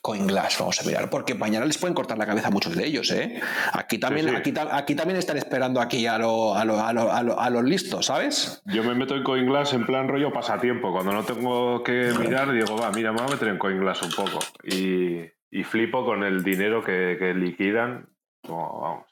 CoinGlass, 0.00 0.58
vamos 0.58 0.80
a 0.80 0.84
mirar, 0.84 1.10
porque 1.10 1.34
mañana 1.34 1.66
les 1.66 1.78
pueden 1.78 1.94
cortar 1.94 2.18
la 2.18 2.26
cabeza 2.26 2.48
a 2.48 2.50
muchos 2.50 2.74
de 2.76 2.86
ellos, 2.86 3.10
¿eh? 3.10 3.40
Aquí 3.72 3.98
también, 3.98 4.26
Sí, 4.26 4.30
sí. 4.32 4.36
Aquí, 4.36 4.52
ta- 4.52 4.76
aquí 4.76 4.94
también 4.94 5.18
están 5.18 5.36
esperando 5.36 5.80
aquí 5.80 6.06
a, 6.06 6.18
lo- 6.18 6.54
a, 6.54 6.64
lo- 6.64 6.80
a, 6.80 6.92
lo- 6.92 7.12
a 7.12 7.22
lo- 7.22 7.40
a 7.40 7.50
los 7.50 7.64
listos, 7.64 8.06
¿sabes? 8.06 8.62
Yo 8.66 8.82
me 8.84 8.94
meto 8.94 9.14
en 9.16 9.22
CoinGlass 9.22 9.72
en 9.74 9.86
plan 9.86 10.08
rollo 10.08 10.32
pasatiempo. 10.32 10.92
Cuando 10.92 11.12
no 11.12 11.22
tengo 11.24 11.82
que 11.82 12.12
mirar, 12.18 12.52
digo, 12.52 12.76
va, 12.76 12.90
mira, 12.92 13.12
me 13.12 13.18
voy 13.18 13.28
a 13.28 13.32
meter 13.34 13.48
en 13.48 13.58
CoinGlass 13.58 14.02
un 14.02 14.10
poco. 14.12 14.38
Y, 14.64 15.20
y 15.50 15.64
flipo 15.64 16.04
con 16.04 16.24
el 16.24 16.42
dinero 16.42 16.82
que, 16.82 17.16
que 17.18 17.34
liquidan. 17.34 18.08
Como, 18.46 18.80
vamos. 18.80 19.06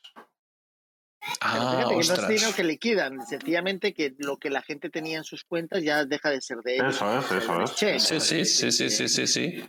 Pero 1.23 1.62
Ah, 1.62 1.77
que 1.89 1.94
no 1.94 2.01
es 2.01 2.11
ostras. 2.11 2.28
dinero 2.28 2.53
que 2.55 2.65
liquidan, 2.65 3.24
sencillamente 3.27 3.94
que 3.94 4.12
lo 4.19 4.39
que 4.39 4.51
la 4.51 4.61
gente 4.62 4.90
tenía 4.90 5.19
en 5.19 5.24
sus 5.24 5.44
cuentas 5.44 5.82
ya 5.82 6.05
deja 6.05 6.31
de 6.31 6.40
ser 6.40 6.59
de 6.59 6.77
ellos. 6.77 6.97
Eso 6.97 7.19
es, 7.19 7.32
eso 7.32 7.57
El 7.57 7.62
es. 7.62 7.70
exchange, 7.70 8.01
Sí, 8.03 8.20
sí, 8.20 8.44
sí, 8.44 8.70
sí, 8.70 8.90
sí, 8.90 9.09
sí, 9.09 9.27
sí. 9.27 9.65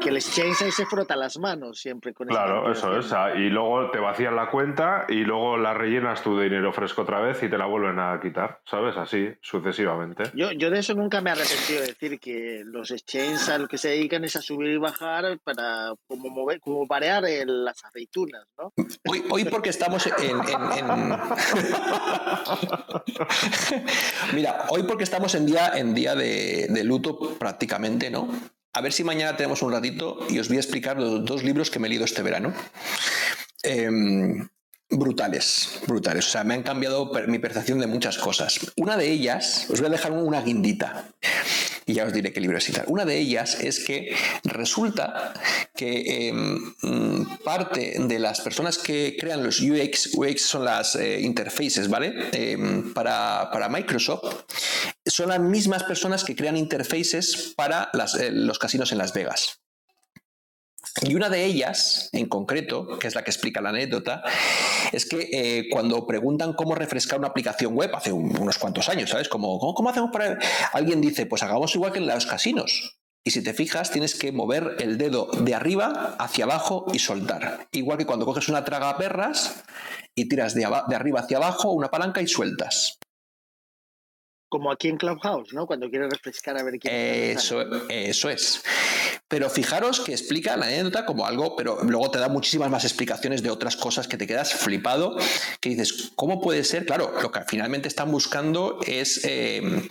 Que 0.00 0.08
el 0.08 0.16
exchange 0.16 0.62
ahí 0.62 0.70
se 0.72 0.86
frota 0.86 1.14
las 1.16 1.38
manos 1.38 1.78
siempre 1.80 2.14
con 2.14 2.26
Claro, 2.28 2.70
eso 2.72 2.98
es. 2.98 3.06
Y 3.36 3.48
luego 3.50 3.90
te 3.90 3.98
vacían 3.98 4.34
la 4.36 4.50
cuenta 4.50 5.04
y 5.08 5.24
luego 5.24 5.56
la 5.58 5.74
rellenas 5.74 6.22
tu 6.22 6.38
dinero 6.40 6.72
fresco 6.72 7.02
otra 7.02 7.20
vez 7.20 7.42
y 7.42 7.50
te 7.50 7.58
la 7.58 7.66
vuelven 7.66 7.98
a 7.98 8.18
quitar, 8.22 8.60
¿sabes? 8.64 8.96
Así, 8.96 9.28
sucesivamente. 9.42 10.24
Yo, 10.34 10.52
yo 10.52 10.70
de 10.70 10.78
eso 10.78 10.94
nunca 10.94 11.20
me 11.20 11.30
he 11.30 11.32
arrepentido 11.34 11.80
de 11.80 11.86
decir 11.88 12.18
que 12.20 12.62
los 12.64 12.90
exchanges 12.90 13.48
a 13.48 13.58
lo 13.58 13.68
que 13.68 13.76
se 13.78 13.88
dedican 13.88 14.24
es 14.24 14.36
a 14.36 14.42
subir 14.42 14.70
y 14.70 14.78
bajar 14.78 15.38
para 15.44 15.92
como 16.06 16.30
mover, 16.30 16.60
como 16.60 16.86
parear 16.86 17.24
el- 17.26 17.64
las 17.64 17.84
aceitunas, 17.84 18.44
¿no? 18.58 18.72
Hoy, 19.08 19.22
hoy 19.30 19.44
porque 19.46 19.70
estamos 19.70 20.06
en, 20.06 20.12
en- 20.18 20.72
en- 20.77 20.77
Mira, 24.34 24.66
hoy 24.68 24.84
porque 24.84 25.04
estamos 25.04 25.34
en 25.34 25.46
día, 25.46 25.72
en 25.74 25.94
día 25.94 26.14
de, 26.14 26.66
de 26.68 26.84
luto 26.84 27.36
prácticamente, 27.38 28.10
¿no? 28.10 28.28
A 28.72 28.80
ver 28.80 28.92
si 28.92 29.02
mañana 29.02 29.36
tenemos 29.36 29.62
un 29.62 29.72
ratito 29.72 30.18
y 30.28 30.38
os 30.38 30.48
voy 30.48 30.58
a 30.58 30.60
explicar 30.60 30.98
los 30.98 31.24
dos 31.24 31.42
libros 31.42 31.70
que 31.70 31.78
me 31.78 31.86
he 31.86 31.90
leído 31.90 32.04
este 32.04 32.22
verano. 32.22 32.52
Em, 33.62 34.48
brutales, 34.90 35.80
brutales. 35.86 36.26
O 36.26 36.30
sea, 36.30 36.44
me 36.44 36.54
han 36.54 36.62
cambiado 36.62 37.10
mi 37.26 37.38
percepción 37.38 37.78
de 37.78 37.86
muchas 37.86 38.18
cosas. 38.18 38.58
Una 38.76 38.96
de 38.96 39.10
ellas, 39.10 39.66
os 39.70 39.80
voy 39.80 39.88
a 39.88 39.92
dejar 39.92 40.12
una 40.12 40.40
guindita 40.40 41.12
y 41.88 41.94
ya 41.94 42.04
os 42.04 42.12
diré 42.12 42.32
qué 42.32 42.40
libro 42.40 42.58
tal. 42.58 42.84
Una 42.88 43.06
de 43.06 43.18
ellas 43.18 43.58
es 43.60 43.80
que 43.80 44.14
resulta 44.44 45.32
que 45.74 46.28
em, 46.28 46.74
parte 47.42 47.94
de 47.98 48.18
las 48.18 48.42
personas 48.42 48.76
que 48.76 49.16
crean 49.18 49.42
los 49.42 49.60
UX, 49.60 50.14
UX 50.14 50.42
son 50.42 50.66
las 50.66 50.96
eh, 50.96 51.20
interfaces, 51.20 51.88
¿vale? 51.88 52.28
Em, 52.32 52.92
para, 52.92 53.50
para 53.50 53.70
Microsoft, 53.70 54.44
son 55.06 55.30
las 55.30 55.40
mismas 55.40 55.82
personas 55.84 56.24
que 56.24 56.36
crean 56.36 56.58
interfaces 56.58 57.54
para 57.56 57.90
eh, 58.20 58.30
los 58.32 58.58
casinos 58.58 58.92
en 58.92 58.98
Las 58.98 59.14
Vegas. 59.14 59.60
Y 61.02 61.14
una 61.14 61.28
de 61.28 61.44
ellas, 61.44 62.08
en 62.12 62.28
concreto, 62.28 62.98
que 62.98 63.06
es 63.08 63.14
la 63.14 63.22
que 63.22 63.30
explica 63.30 63.60
la 63.60 63.70
anécdota, 63.70 64.22
es 64.92 65.06
que 65.06 65.28
eh, 65.32 65.68
cuando 65.70 66.06
preguntan 66.06 66.52
cómo 66.54 66.74
refrescar 66.74 67.18
una 67.18 67.28
aplicación 67.28 67.74
web 67.74 67.94
hace 67.94 68.12
un- 68.12 68.36
unos 68.38 68.58
cuantos 68.58 68.88
años, 68.88 69.10
¿sabes? 69.10 69.28
¿cómo, 69.28 69.58
cómo 69.58 69.88
hacemos 69.90 70.10
para...? 70.12 70.38
Alguien 70.72 71.00
dice, 71.00 71.26
pues 71.26 71.42
hagamos 71.42 71.74
igual 71.74 71.92
que 71.92 71.98
en 71.98 72.06
los 72.06 72.26
casinos. 72.26 72.98
Y 73.24 73.30
si 73.30 73.42
te 73.42 73.52
fijas, 73.52 73.90
tienes 73.90 74.14
que 74.14 74.32
mover 74.32 74.76
el 74.80 74.96
dedo 74.96 75.28
de 75.40 75.54
arriba 75.54 76.16
hacia 76.18 76.44
abajo 76.44 76.86
y 76.92 76.98
soltar. 76.98 77.68
Igual 77.72 77.98
que 77.98 78.06
cuando 78.06 78.24
coges 78.24 78.48
una 78.48 78.64
traga 78.64 78.96
perras 78.96 79.62
y 80.14 80.28
tiras 80.28 80.54
de 80.54 80.64
arriba 80.64 81.20
hacia 81.20 81.36
abajo 81.36 81.72
una 81.72 81.90
palanca 81.90 82.22
y 82.22 82.26
sueltas. 82.26 82.98
Como 84.48 84.70
aquí 84.70 84.88
en 84.88 84.96
Clubhouse, 84.96 85.52
¿no? 85.52 85.66
Cuando 85.66 85.90
quieres 85.90 86.08
refrescar 86.10 86.58
a 86.58 86.62
ver 86.62 86.78
quién 86.78 86.94
Eso, 86.94 87.62
eso 87.88 88.30
es. 88.30 88.62
Pero 89.28 89.50
fijaros 89.50 90.00
que 90.00 90.12
explica 90.12 90.56
la 90.56 90.66
anécdota 90.66 91.04
como 91.04 91.26
algo, 91.26 91.54
pero 91.54 91.82
luego 91.82 92.10
te 92.10 92.18
da 92.18 92.28
muchísimas 92.28 92.70
más 92.70 92.84
explicaciones 92.84 93.42
de 93.42 93.50
otras 93.50 93.76
cosas 93.76 94.08
que 94.08 94.16
te 94.16 94.26
quedas 94.26 94.54
flipado, 94.54 95.16
que 95.60 95.68
dices, 95.68 96.12
¿cómo 96.14 96.40
puede 96.40 96.64
ser? 96.64 96.86
Claro, 96.86 97.12
lo 97.20 97.30
que 97.30 97.40
finalmente 97.46 97.88
están 97.88 98.10
buscando 98.10 98.80
es 98.86 99.20
eh, 99.24 99.86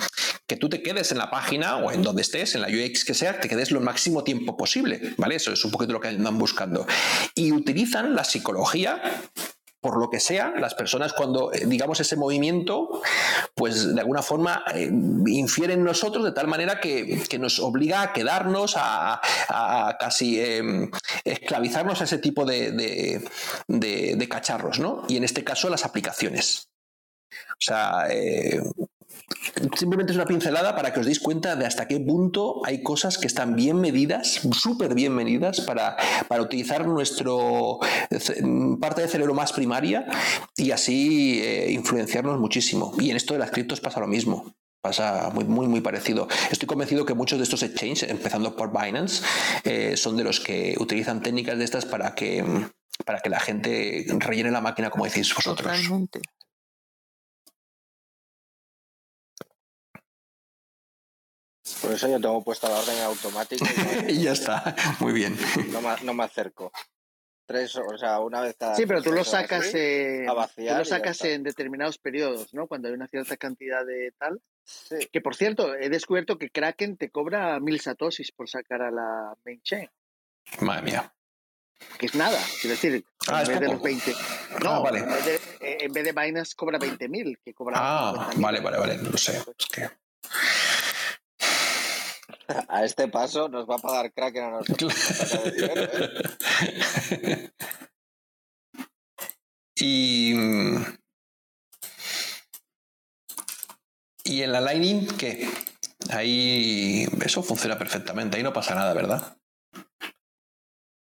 que 0.47 0.55
tú 0.55 0.69
te 0.69 0.81
quedes 0.81 1.11
en 1.11 1.19
la 1.19 1.29
página 1.29 1.77
o 1.77 1.91
en 1.91 2.01
donde 2.01 2.23
estés, 2.23 2.55
en 2.55 2.61
la 2.61 2.67
UX 2.69 3.05
que 3.05 3.13
sea, 3.13 3.39
te 3.39 3.49
quedes 3.49 3.71
lo 3.71 3.79
máximo 3.81 4.23
tiempo 4.23 4.57
posible, 4.57 5.13
¿vale? 5.17 5.35
Eso 5.35 5.51
es 5.51 5.63
un 5.65 5.71
poquito 5.71 5.93
lo 5.93 5.99
que 5.99 6.07
andan 6.07 6.37
buscando. 6.37 6.87
Y 7.35 7.51
utilizan 7.51 8.15
la 8.15 8.23
psicología 8.23 9.01
por 9.87 9.97
lo 9.99 10.09
que 10.09 10.19
sea, 10.19 10.53
las 10.59 10.75
personas 10.75 11.13
cuando, 11.13 11.53
eh, 11.53 11.63
digamos, 11.65 11.97
ese 12.01 12.17
movimiento, 12.17 13.01
pues 13.55 13.95
de 13.95 14.01
alguna 14.01 14.21
forma 14.21 14.61
eh, 14.73 14.91
infiere 15.27 15.75
en 15.75 15.83
nosotros 15.85 16.25
de 16.25 16.33
tal 16.33 16.47
manera 16.47 16.81
que, 16.81 17.23
que 17.29 17.39
nos 17.39 17.59
obliga 17.59 18.01
a 18.01 18.11
quedarnos, 18.11 18.73
a, 18.77 19.21
casi 19.97 20.41
eh, 20.41 20.89
esclavizarnos 21.23 22.01
a 22.01 22.03
ese 22.03 22.17
tipo 22.17 22.43
de- 22.43 22.71
de 23.69 24.27
cacharros, 24.29 24.79
¿no? 24.79 25.03
Y 25.07 25.15
en 25.15 25.23
este 25.23 25.45
caso 25.45 25.69
las 25.69 25.85
aplicaciones. 25.85 26.67
O 27.31 27.59
sea, 27.61 28.07
eh, 28.09 28.61
simplemente 29.75 30.11
es 30.11 30.17
una 30.17 30.25
pincelada 30.25 30.75
para 30.75 30.93
que 30.93 30.99
os 30.99 31.05
deis 31.05 31.19
cuenta 31.19 31.55
de 31.55 31.65
hasta 31.65 31.87
qué 31.87 31.99
punto 31.99 32.61
hay 32.65 32.83
cosas 32.83 33.17
que 33.17 33.27
están 33.27 33.55
bien 33.55 33.79
medidas, 33.79 34.41
súper 34.51 34.93
bien 34.93 35.13
medidas, 35.13 35.61
para, 35.61 35.97
para 36.27 36.41
utilizar 36.41 36.87
nuestro 36.87 37.79
parte 38.79 39.01
de 39.01 39.07
cerebro 39.07 39.33
más 39.33 39.53
primaria 39.53 40.07
y 40.55 40.71
así 40.71 41.41
eh, 41.41 41.71
influenciarnos 41.71 42.39
muchísimo. 42.39 42.93
Y 42.99 43.09
en 43.09 43.17
esto 43.17 43.33
de 43.33 43.39
las 43.39 43.51
criptos 43.51 43.81
pasa 43.81 43.99
lo 43.99 44.07
mismo. 44.07 44.53
Pasa 44.81 45.31
muy, 45.33 45.45
muy, 45.45 45.67
muy 45.67 45.81
parecido. 45.81 46.27
Estoy 46.51 46.67
convencido 46.67 47.05
que 47.05 47.13
muchos 47.13 47.39
de 47.39 47.43
estos 47.43 47.63
exchanges, 47.63 48.09
empezando 48.09 48.55
por 48.55 48.71
Binance, 48.71 49.23
eh, 49.63 49.97
son 49.97 50.15
de 50.15 50.23
los 50.23 50.39
que 50.39 50.75
utilizan 50.79 51.21
técnicas 51.21 51.57
de 51.57 51.65
estas 51.65 51.85
para 51.85 52.13
que, 52.13 52.45
para 53.03 53.19
que 53.19 53.29
la 53.29 53.39
gente 53.39 54.05
rellene 54.19 54.51
la 54.51 54.61
máquina, 54.61 54.89
como 54.89 55.05
decís 55.05 55.33
vosotros. 55.33 55.67
Por 61.87 61.95
eso 61.95 62.07
yo 62.09 62.19
tengo 62.19 62.43
puesta 62.43 62.67
la 62.69 62.79
orden 62.79 62.99
automática 63.03 63.65
y 64.07 64.11
y 64.19 64.23
ya 64.23 64.33
está. 64.33 64.75
Muy 64.99 65.13
bien. 65.13 65.37
no, 65.71 65.81
me, 65.81 65.95
no 66.03 66.13
me 66.13 66.23
acerco. 66.25 66.71
Tres, 67.45 67.73
o 67.77 67.97
sea, 67.97 68.19
una 68.19 68.41
vez 68.41 68.57
cada 68.59 68.75
Sí, 68.75 68.85
pero 68.85 69.01
tú 69.01 69.13
lo 69.13 69.23
sacas, 69.23 69.73
eh, 69.73 70.25
a 70.27 70.31
tú 70.31 70.35
vaciar 70.35 70.77
lo 70.79 70.83
sacas 70.83 71.23
en 71.23 71.43
determinados 71.43 71.97
periodos, 71.97 72.53
¿no? 72.53 72.67
Cuando 72.67 72.89
hay 72.89 72.93
una 72.93 73.07
cierta 73.07 73.37
cantidad 73.37 73.85
de 73.85 74.11
tal. 74.17 74.41
Sí. 74.65 74.97
Que 75.13 75.21
por 75.21 75.33
cierto, 75.33 75.73
he 75.73 75.87
descubierto 75.89 76.37
que 76.37 76.49
Kraken 76.49 76.97
te 76.97 77.09
cobra 77.09 77.57
mil 77.61 77.79
satosis 77.79 78.33
por 78.33 78.49
sacar 78.49 78.81
a 78.81 78.91
la 78.91 79.33
main 79.45 79.61
chain, 79.61 79.89
Madre 80.59 80.81
mía. 80.81 81.13
que 81.97 82.07
es 82.07 82.15
nada, 82.15 82.37
quiero 82.59 82.75
decir, 82.75 83.05
Ah, 83.29 83.37
en 83.37 83.41
es 83.43 83.47
vez 83.47 83.59
de 83.61 83.67
los 83.69 83.81
20. 83.81 84.11
No, 84.61 84.69
Ah, 84.71 84.79
vale. 84.79 84.99
en, 84.99 85.07
vez 85.09 85.25
de, 85.25 85.35
eh, 85.61 85.77
en 85.81 85.93
vez 85.93 86.03
de 86.03 86.11
Binance 86.11 86.53
cobra 86.53 86.77
20.000, 86.77 87.37
que 87.45 87.53
cobra 87.53 87.77
Ah, 87.79 88.29
50.000. 88.33 88.41
vale, 88.41 88.59
vale, 88.59 88.77
vale. 88.77 88.97
No 88.97 89.17
sé. 89.17 89.37
Es 89.57 89.65
que... 89.67 89.89
A 92.69 92.85
este 92.85 93.07
paso 93.07 93.49
nos 93.49 93.69
va 93.69 93.75
a 93.75 93.79
pagar 93.79 94.13
Kraken 94.13 94.43
a 94.43 94.49
nosotros. 94.51 94.93
Y. 99.79 100.33
Y 104.23 104.41
en 104.41 104.51
la 104.51 104.59
Lightning, 104.59 105.07
¿qué? 105.17 105.47
Ahí. 106.09 107.05
Eso 107.23 107.43
funciona 107.43 107.77
perfectamente. 107.77 108.37
Ahí 108.37 108.43
no 108.43 108.53
pasa 108.53 108.73
nada, 108.73 108.93
¿verdad? 108.93 109.37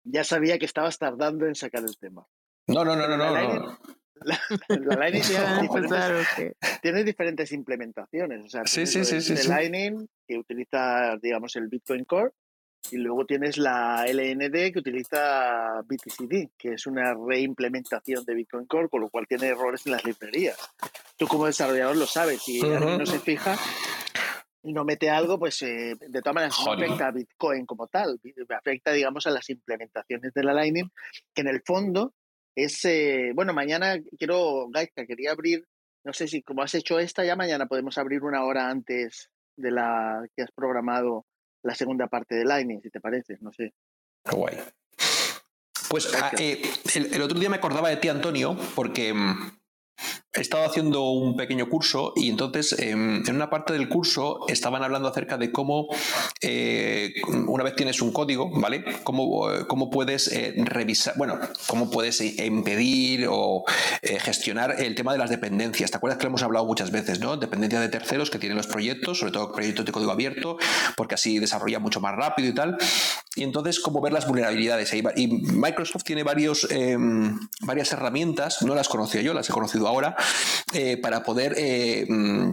Ya 0.03 0.23
sabía 0.23 0.57
que 0.57 0.65
estabas 0.65 0.97
tardando 0.97 1.45
en 1.45 1.53
sacar 1.53 1.83
el 1.83 1.95
tema. 1.97 2.27
No, 2.67 2.83
no, 2.83 2.95
no, 2.95 3.07
no, 3.07 3.17
no. 3.17 3.79
La 4.15 4.39
La, 4.69 4.95
Lightning 4.97 5.21
tiene 5.23 5.61
diferentes, 5.61 6.55
tiene 6.81 7.03
diferentes 7.03 7.51
implementaciones. 7.51 8.45
O 8.45 8.49
sea, 8.49 8.61
Sí, 8.65 8.83
tienes 8.85 9.07
sí, 9.09 9.21
sí, 9.21 9.33
de, 9.33 9.41
sí. 9.41 9.47
Lightning, 9.49 10.07
que 10.27 10.37
utiliza, 10.37 11.17
digamos, 11.21 11.55
el 11.55 11.67
Bitcoin 11.67 12.05
Core, 12.05 12.31
y 12.91 12.97
luego 12.97 13.25
tienes 13.25 13.57
la 13.57 14.05
LND, 14.07 14.73
que 14.73 14.79
utiliza 14.79 15.81
BTCD, 15.85 16.49
que 16.57 16.73
es 16.73 16.85
una 16.85 17.13
reimplementación 17.13 18.25
de 18.25 18.33
Bitcoin 18.35 18.65
Core, 18.65 18.89
con 18.89 19.01
lo 19.01 19.09
cual 19.09 19.25
tiene 19.27 19.47
errores 19.47 19.85
en 19.85 19.93
las 19.93 20.03
librerías. 20.03 20.57
Tú 21.17 21.27
como 21.27 21.45
desarrollador 21.45 21.95
lo 21.95 22.05
sabes, 22.05 22.41
si 22.41 22.61
Ujú. 22.61 22.73
alguien 22.73 22.97
no 22.97 23.05
se 23.05 23.19
fija 23.19 23.55
y 24.63 24.73
no 24.73 24.83
mete 24.83 25.09
algo, 25.09 25.39
pues 25.39 25.61
eh, 25.61 25.95
de 25.99 26.21
todas 26.21 26.35
maneras 26.35 26.57
no 26.59 26.65
Joder. 26.71 26.85
afecta 26.85 27.07
a 27.07 27.11
Bitcoin 27.11 27.65
como 27.65 27.87
tal, 27.87 28.19
afecta, 28.49 28.91
digamos, 28.91 29.27
a 29.27 29.31
las 29.31 29.49
implementaciones 29.49 30.33
de 30.33 30.43
la 30.43 30.53
Lightning, 30.53 30.89
que 31.33 31.41
en 31.41 31.47
el 31.47 31.61
fondo 31.65 32.13
es, 32.55 32.83
eh, 32.85 33.31
bueno, 33.33 33.53
mañana 33.53 33.97
quiero, 34.17 34.69
Gaizka, 34.69 35.05
quería 35.05 35.31
abrir, 35.31 35.65
no 36.03 36.13
sé 36.13 36.27
si 36.27 36.41
como 36.41 36.61
has 36.61 36.73
hecho 36.75 36.99
esta, 36.99 37.23
ya 37.23 37.35
mañana 37.35 37.65
podemos 37.65 37.97
abrir 37.97 38.23
una 38.23 38.43
hora 38.43 38.69
antes 38.69 39.29
de 39.55 39.71
la 39.71 40.25
que 40.35 40.43
has 40.43 40.51
programado 40.51 41.25
la 41.63 41.75
segunda 41.75 42.07
parte 42.07 42.35
de 42.35 42.45
Lightning, 42.45 42.81
si 42.81 42.89
te 42.89 42.99
parece, 42.99 43.37
no 43.41 43.51
sé. 43.51 43.73
Qué 44.23 44.35
guay. 44.35 44.57
Pues 45.89 46.13
ah, 46.15 46.31
eh, 46.39 46.61
el, 46.95 47.13
el 47.13 47.21
otro 47.21 47.39
día 47.39 47.49
me 47.49 47.57
acordaba 47.57 47.89
de 47.89 47.97
ti, 47.97 48.09
Antonio, 48.09 48.57
porque 48.75 49.13
mm, 49.13 49.51
he 50.33 50.41
estado 50.41 50.65
haciendo 50.65 51.11
un 51.11 51.35
pequeño 51.35 51.69
curso 51.69 52.13
y 52.15 52.29
entonces 52.29 52.75
em, 52.79 53.23
en 53.27 53.35
una 53.35 53.49
parte 53.49 53.73
del 53.73 53.87
curso 53.87 54.39
estaban 54.47 54.83
hablando 54.83 55.07
acerca 55.07 55.37
de 55.37 55.51
cómo 55.51 55.87
eh, 56.41 57.13
una 57.47 57.63
vez 57.63 57.75
tienes 57.75 58.01
un 58.01 58.11
código, 58.11 58.49
¿vale? 58.51 58.83
Cómo, 59.03 59.51
eh, 59.51 59.67
cómo 59.67 59.91
puedes 59.91 60.27
eh, 60.29 60.53
revisar, 60.57 61.13
bueno, 61.17 61.39
cómo 61.67 61.91
puedes 61.91 62.19
eh, 62.21 62.45
impedir 62.45 63.27
o 63.29 63.63
eh, 64.01 64.19
gestionar 64.19 64.81
el 64.81 64.95
tema 64.95 65.11
de 65.11 65.19
las 65.19 65.29
dependencias. 65.29 65.91
¿Te 65.91 65.97
acuerdas 65.97 66.17
que 66.17 66.23
lo 66.23 66.29
hemos 66.29 66.43
hablado 66.43 66.65
muchas 66.65 66.91
veces, 66.91 67.19
¿no? 67.19 67.37
Dependencia 67.37 67.79
de 67.79 67.89
terceros 67.89 68.31
que 68.31 68.39
tienen 68.39 68.57
los 68.57 68.67
proyectos, 68.67 69.19
sobre 69.19 69.31
todo 69.31 69.51
proyectos 69.51 69.85
de 69.85 69.91
código 69.91 70.11
abierto, 70.11 70.57
porque 70.95 71.15
así 71.15 71.39
desarrolla 71.39 71.79
mucho 71.79 72.01
más 72.01 72.15
rápido 72.15 72.49
y 72.49 72.53
tal. 72.53 72.77
Y 73.35 73.43
entonces, 73.43 73.79
cómo 73.79 74.01
ver 74.01 74.13
las 74.13 74.27
vulnerabilidades. 74.27 74.93
Y 74.93 75.27
Microsoft 75.27 76.03
tiene 76.03 76.23
varios, 76.23 76.67
em, 76.69 77.39
varias 77.61 77.91
herramientas, 77.91 78.61
no 78.61 78.75
las 78.75 78.89
conocía 78.89 79.21
yo, 79.21 79.33
las 79.33 79.49
he 79.49 79.53
conocido 79.53 79.87
ahora, 79.87 80.15
eh, 80.73 80.97
para 80.97 81.23
poder 81.23 81.55
eh, 81.57 82.05
mm, 82.07 82.51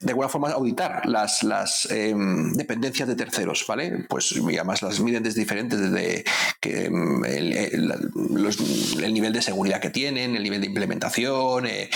de 0.00 0.10
alguna 0.10 0.28
forma 0.28 0.50
auditar 0.50 1.04
las, 1.04 1.86
em, 1.90 2.54
dependencias 2.54 3.06
de 3.06 3.14
terceros, 3.14 3.64
¿vale? 3.68 4.06
Pues 4.08 4.32
y 4.32 4.56
además 4.56 4.80
las 4.82 5.00
miden 5.00 5.22
desde 5.22 5.40
diferentes, 5.40 5.78
desde 5.78 6.24
em, 6.62 7.24
el, 7.24 9.12
nivel 9.12 9.32
de 9.32 9.42
seguridad 9.42 9.80
que 9.80 9.90
tienen, 9.90 10.34
el 10.34 10.42
nivel 10.42 10.62
de 10.62 10.68
implementación, 10.68 11.66
eh, 11.66 11.90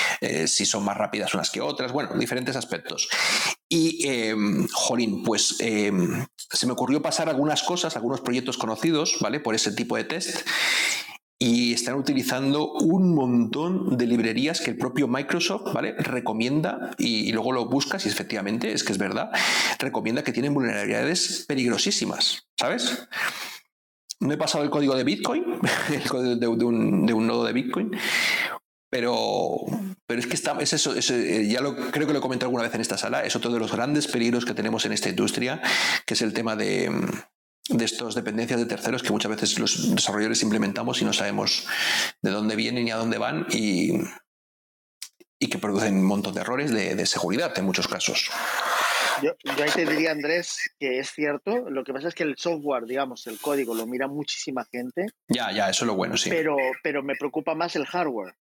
si 0.46 0.66
son 0.66 0.84
más 0.84 0.96
rápidas 0.96 1.32
unas 1.34 1.50
que 1.50 1.62
otras, 1.62 1.92
bueno, 1.92 2.10
diferentes 2.18 2.54
aspectos. 2.54 3.08
Y, 3.68 4.06
em, 4.06 4.68
jolín, 4.68 5.22
pues 5.24 5.56
se 5.56 6.66
me 6.66 6.72
ocurrió 6.72 7.00
pasar 7.00 7.28
algunas 7.28 7.62
cosas, 7.62 7.96
algunos 7.96 8.20
proyectos 8.20 8.58
conocidos, 8.58 9.16
¿vale? 9.20 9.40
Por 9.40 9.54
ese 9.54 9.72
tipo 9.72 9.96
de 9.96 10.04
test. 10.04 10.46
Y 11.38 11.74
están 11.74 11.96
utilizando 11.96 12.72
un 12.72 13.14
montón 13.14 13.98
de 13.98 14.06
librerías 14.06 14.60
que 14.60 14.70
el 14.70 14.78
propio 14.78 15.06
Microsoft, 15.06 15.72
¿vale? 15.74 15.92
Recomienda, 15.98 16.92
y, 16.96 17.30
luego 17.32 17.52
lo 17.52 17.66
buscas 17.66 18.06
y 18.06 18.08
efectivamente 18.08 18.72
es 18.72 18.82
que 18.82 18.92
es 18.92 18.98
verdad, 18.98 19.30
recomienda 19.78 20.24
que 20.24 20.32
tienen 20.32 20.54
vulnerabilidades 20.54 21.44
peligrosísimas, 21.46 22.48
¿sabes? 22.58 23.06
No 24.18 24.32
he 24.32 24.38
pasado 24.38 24.64
el 24.64 24.70
código 24.70 24.94
de 24.94 25.04
Bitcoin, 25.04 25.44
el 25.92 26.08
código 26.08 26.36
de, 26.36 26.56
de 26.56 26.64
un, 26.64 27.04
de 27.04 27.12
un 27.12 27.26
nodo 27.26 27.44
de 27.44 27.52
Bitcoin, 27.52 27.90
pero, 28.88 29.58
pero 30.06 30.20
es 30.20 30.26
que 30.26 30.34
está, 30.34 30.56
es 30.60 30.72
eso, 30.72 30.94
es, 30.94 31.10
eh, 31.10 31.46
ya 31.48 31.60
lo, 31.60 31.76
creo 31.76 32.06
que 32.06 32.14
lo 32.14 32.20
he 32.20 32.22
comentado 32.22 32.48
alguna 32.48 32.62
vez 32.62 32.74
en 32.74 32.80
esta 32.80 32.96
sala, 32.96 33.24
es 33.24 33.36
otro 33.36 33.52
de 33.52 33.58
los 33.58 33.72
grandes 33.72 34.06
peligros 34.06 34.46
que 34.46 34.54
tenemos 34.54 34.86
en 34.86 34.92
esta 34.92 35.10
industria, 35.10 35.60
que 36.06 36.14
es 36.14 36.22
el 36.22 36.32
tema 36.32 36.56
de, 36.56 36.90
de 37.68 37.84
estas 37.84 38.14
dependencias 38.14 38.60
de 38.60 38.66
terceros 38.66 39.02
que 39.02 39.10
muchas 39.10 39.30
veces 39.30 39.58
los 39.58 39.94
desarrolladores 39.94 40.42
implementamos 40.42 41.00
y 41.02 41.04
no 41.04 41.12
sabemos 41.12 41.66
de 42.22 42.30
dónde 42.30 42.56
vienen 42.56 42.84
ni 42.84 42.90
a 42.90 42.96
dónde 42.96 43.18
van 43.18 43.46
y, 43.50 43.92
y 45.38 45.48
que 45.48 45.58
producen 45.58 45.96
un 45.96 46.04
montón 46.06 46.34
de 46.34 46.40
errores 46.42 46.70
de, 46.70 46.94
de 46.94 47.06
seguridad 47.06 47.56
en 47.58 47.64
muchos 47.64 47.88
casos. 47.88 48.30
Yo, 49.22 49.32
yo 49.44 49.64
ahí 49.64 49.70
te 49.70 49.86
diría, 49.86 50.12
Andrés, 50.12 50.58
que 50.78 50.98
es 50.98 51.10
cierto. 51.10 51.70
Lo 51.70 51.82
que 51.84 51.92
pasa 51.94 52.08
es 52.08 52.14
que 52.14 52.22
el 52.22 52.36
software, 52.36 52.84
digamos, 52.84 53.26
el 53.26 53.38
código, 53.40 53.74
lo 53.74 53.86
mira 53.86 54.08
muchísima 54.08 54.66
gente, 54.70 55.06
Ya, 55.28 55.50
ya, 55.52 55.70
eso 55.70 55.84
es 55.84 55.86
lo 55.86 55.94
bueno, 55.94 56.16
sí. 56.18 56.28
pero, 56.28 56.56
pero 56.82 57.02
me 57.02 57.14
preocupa 57.16 57.54
más 57.54 57.76
el 57.76 57.86
hardware. 57.86 58.34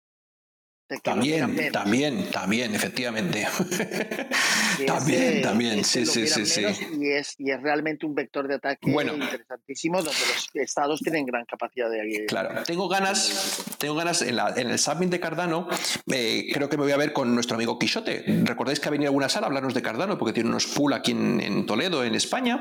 de 0.82 0.82
que 0.82 0.82
lo 0.82 0.82
miran 0.82 0.82
También, 1.01 1.71
también, 1.73 2.31
también, 2.31 2.75
efectivamente. 2.75 3.47
también, 4.87 5.23
ese- 5.23 5.41
también, 5.41 5.79
ese 5.81 6.07
sí, 6.07 6.27
sí, 6.27 6.47
sí, 6.47 6.47
sí. 6.47 6.87
Y 7.01 7.11
es, 7.11 7.35
y 7.39 7.51
es 7.51 7.61
realmente 7.63 8.07
un 8.07 8.15
vector 8.15 8.49
de 8.49 8.55
ataque 8.57 8.91
Bueno. 8.91 9.15
interesantísimo 9.15 10.03
donde 10.03 10.19
los 10.21 10.49
estados 10.55 11.01
tienen 11.01 11.27
gran 11.27 11.45
capacidad 11.45 11.89
de... 11.91 12.27
Claro, 12.27 12.63
tengo 12.65 12.89
ganas, 12.89 13.63
tengo 13.79 13.95
ganas 13.95 14.23
en, 14.23 14.37
la- 14.37 14.53
en 14.57 14.71
el 14.71 14.79
Summit 14.79 15.11
de 15.11 15.21
Cardano, 15.21 15.69
eh, 16.13 16.51
creo 16.53 16.69
que 16.69 16.77
me 16.77 16.85
voy 16.85 16.93
a 16.93 16.97
ver 16.97 17.13
con 17.13 17.35
nuestro 17.35 17.57
amigo 17.57 17.79
Quixote. 17.79 18.25
¿Recordáis 18.45 18.81
que 18.81 18.89
ha 18.89 18.91
venido 18.91 19.09
a 19.09 19.11
alguna 19.11 19.29
sala 19.29 19.47
a 19.47 19.49
hablarnos 19.49 19.75
de 19.75 19.83
Cardano? 19.83 20.19
Porque 20.19 20.33
tiene 20.33 20.49
unos 20.49 20.67
pool 20.67 20.93
aquí 20.93 21.13
en, 21.13 21.41
en 21.41 21.67
Toledo, 21.67 22.05
en 22.05 22.15
España. 22.15 22.61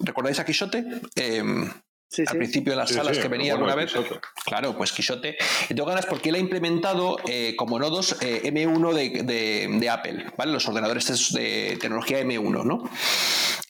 ¿Recordáis 0.00 0.38
a 0.38 0.44
Quixote? 0.44 0.84
Em, 1.16 1.70
Sí, 2.12 2.22
al 2.22 2.28
sí. 2.28 2.36
principio 2.36 2.72
de 2.74 2.76
las 2.76 2.90
Sí, 2.90 2.94
salas 2.94 3.16
sí, 3.16 3.22
que 3.22 3.28
venía 3.28 3.54
alguna 3.54 3.74
vez. 3.74 3.90
Quixote. 3.92 4.20
Claro, 4.44 4.76
pues 4.76 4.92
Quixote. 4.92 5.36
Y 5.70 5.74
tengo 5.74 5.86
ganas 5.86 6.04
porque 6.04 6.28
él 6.28 6.34
ha 6.34 6.38
implementado 6.38 7.16
eh, 7.26 7.54
como 7.56 7.78
nodos 7.78 8.16
eh, 8.20 8.42
M1 8.44 8.92
de, 8.92 9.22
de- 9.22 9.78
de 9.80 9.88
Apple, 9.90 10.26
¿vale? 10.36 10.52
Los 10.52 10.68
ordenadores 10.68 11.32
de 11.32 11.78
tecnología 11.80 12.20
M1, 12.22 12.64
¿no? 12.64 12.88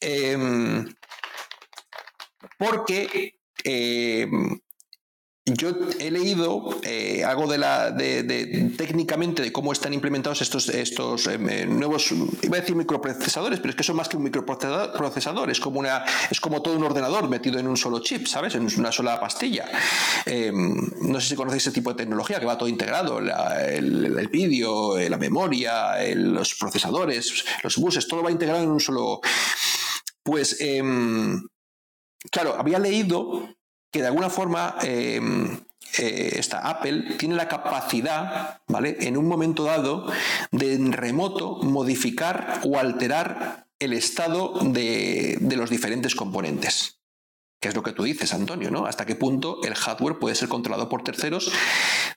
Em, 0.01 0.93
porque 2.59 3.37
em, 3.65 4.59
yo 5.45 5.71
he 5.99 6.11
leído 6.13 6.79
eh, 6.85 7.25
algo 7.25 7.51
de 7.51 7.59
la 7.59 7.91
de, 7.91 8.73
técnicamente 8.77 9.43
de 9.43 9.51
cómo 9.51 9.73
están 9.73 9.93
implementados 9.93 10.41
estos, 10.41 10.69
estos 10.69 11.27
em, 11.27 11.49
eh, 11.49 11.67
nuevos, 11.67 12.13
iba 12.43 12.59
a 12.59 12.61
decir 12.61 12.77
microprocesadores, 12.77 13.59
pero 13.59 13.71
es 13.71 13.77
que 13.77 13.83
son 13.83 13.97
más 13.97 14.09
que 14.09 14.17
un 14.17 14.23
microprocesador, 14.23 14.93
procesador, 14.93 15.51
es 15.51 15.59
como 15.59 15.81
una, 15.81 16.05
es 16.31 16.41
como 16.41 16.63
todo 16.63 16.77
un 16.77 16.85
ordenador 16.85 17.29
metido 17.29 17.59
en 17.59 17.67
un 17.67 17.77
solo 17.77 17.99
chip, 17.99 18.29
¿sabes? 18.29 18.55
En 18.55 18.69
una 18.79 18.93
sola 18.93 19.19
pastilla. 19.19 19.69
Em, 20.27 20.77
no 21.01 21.21
sé 21.21 21.31
si 21.31 21.35
conocéis 21.35 21.65
ese 21.65 21.73
tipo 21.73 21.91
de 21.91 21.97
tecnología 21.97 22.39
que 22.39 22.47
va 22.47 22.57
todo 22.57 22.69
integrado, 22.69 23.19
el, 23.19 24.29
vídeo, 24.29 24.97
eh, 24.97 25.11
la 25.11 25.19
memoria, 25.19 25.97
los 26.15 26.55
procesadores, 26.55 27.45
los 27.65 27.77
buses, 27.79 28.07
todo 28.07 28.23
va 28.23 28.31
integrado 28.31 28.63
en 28.63 28.71
un 28.71 28.81
solo. 28.81 29.21
Pues, 30.23 30.61
em, 30.61 31.43
claro, 32.31 32.55
había 32.57 32.79
leído 32.79 33.49
que 33.93 34.01
de 34.01 34.09
alguna 34.09 34.31
forma 34.31 34.77
eh, 34.83 35.21
eh, 35.99 36.33
esta 36.37 36.69
Apple 36.69 37.17
tiene 37.19 37.35
la 37.35 37.49
capacidad, 37.49 38.61
¿vale? 38.67 38.97
En 39.01 39.17
un 39.17 39.29
momento 39.29 39.65
dado, 39.65 40.07
de 40.51 40.75
en 40.75 40.93
remoto 40.93 41.59
modificar 41.63 42.63
o 42.65 42.79
alterar 42.79 43.67
el 43.79 43.93
estado 43.93 44.55
de, 44.63 45.37
de 45.41 45.57
los 45.57 45.71
diferentes 45.71 46.15
componentes. 46.15 46.99
Que 47.61 47.69
es 47.69 47.75
lo 47.77 47.83
que 47.83 47.93
tú 47.93 48.03
dices, 48.03 48.33
Antonio, 48.33 48.71
¿no? 48.71 48.87
Hasta 48.87 49.07
qué 49.07 49.15
punto 49.15 49.61
el 49.63 49.75
hardware 49.75 50.19
puede 50.19 50.35
ser 50.35 50.49
controlado 50.49 50.89
por 50.89 51.05
terceros 51.05 51.53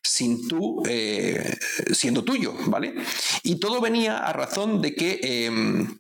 sin 0.02 0.48
tú 0.48 0.82
eh, 0.88 1.58
siendo 1.92 2.24
tuyo, 2.24 2.54
¿vale? 2.68 2.96
Y 3.44 3.56
todo 3.60 3.82
venía 3.82 4.20
a 4.20 4.32
razón 4.34 4.82
de 4.82 4.96
que 4.96 5.20
em, 5.46 6.00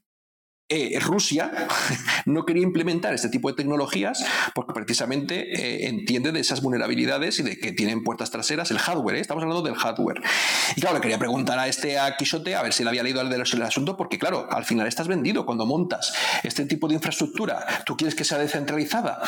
eh, 0.70 0.98
Rusia 1.00 1.52
no 2.26 2.46
quería 2.46 2.64
implementar 2.64 3.14
este 3.14 3.30
tipo 3.30 3.50
de 3.50 3.56
tecnologías 3.56 4.24
porque 4.56 4.74
precisamente 4.74 5.54
eh, 5.54 5.88
entiende 5.88 6.32
de 6.32 6.40
esas 6.40 6.62
vulnerabilidades 6.62 7.40
y 7.40 7.44
de 7.44 7.60
que 7.60 7.72
tienen 7.72 8.04
puertas 8.04 8.32
traseras 8.32 8.72
el 8.72 8.80
hardware, 8.80 9.18
¿eh? 9.18 9.20
estamos 9.20 9.44
hablando 9.44 9.62
del 9.64 9.76
hardware. 9.76 10.22
Y 10.76 10.82
claro, 10.82 10.96
le 10.96 11.02
quería 11.02 11.20
preguntar 11.20 11.60
a 11.60 11.68
este 11.68 12.00
a 12.00 12.18
Quixote 12.18 12.56
a 12.56 12.64
ver 12.64 12.74
si 12.74 12.84
le 12.84 12.90
había 12.90 13.04
leído 13.04 13.22
el, 13.22 13.32
el 13.32 13.62
asunto, 13.62 13.96
porque 13.96 14.18
claro, 14.18 14.48
al 14.52 14.66
final 14.66 14.88
estás 14.88 15.08
vendido 15.08 15.46
cuando 15.46 15.66
montas 15.66 16.14
este 16.44 16.66
tipo 16.66 16.88
de 16.88 16.96
infraestructura, 16.96 17.84
tú 17.86 17.96
quieres 17.96 18.16
que 18.16 18.24
sea 18.24 18.38
descentralizada 18.40 19.22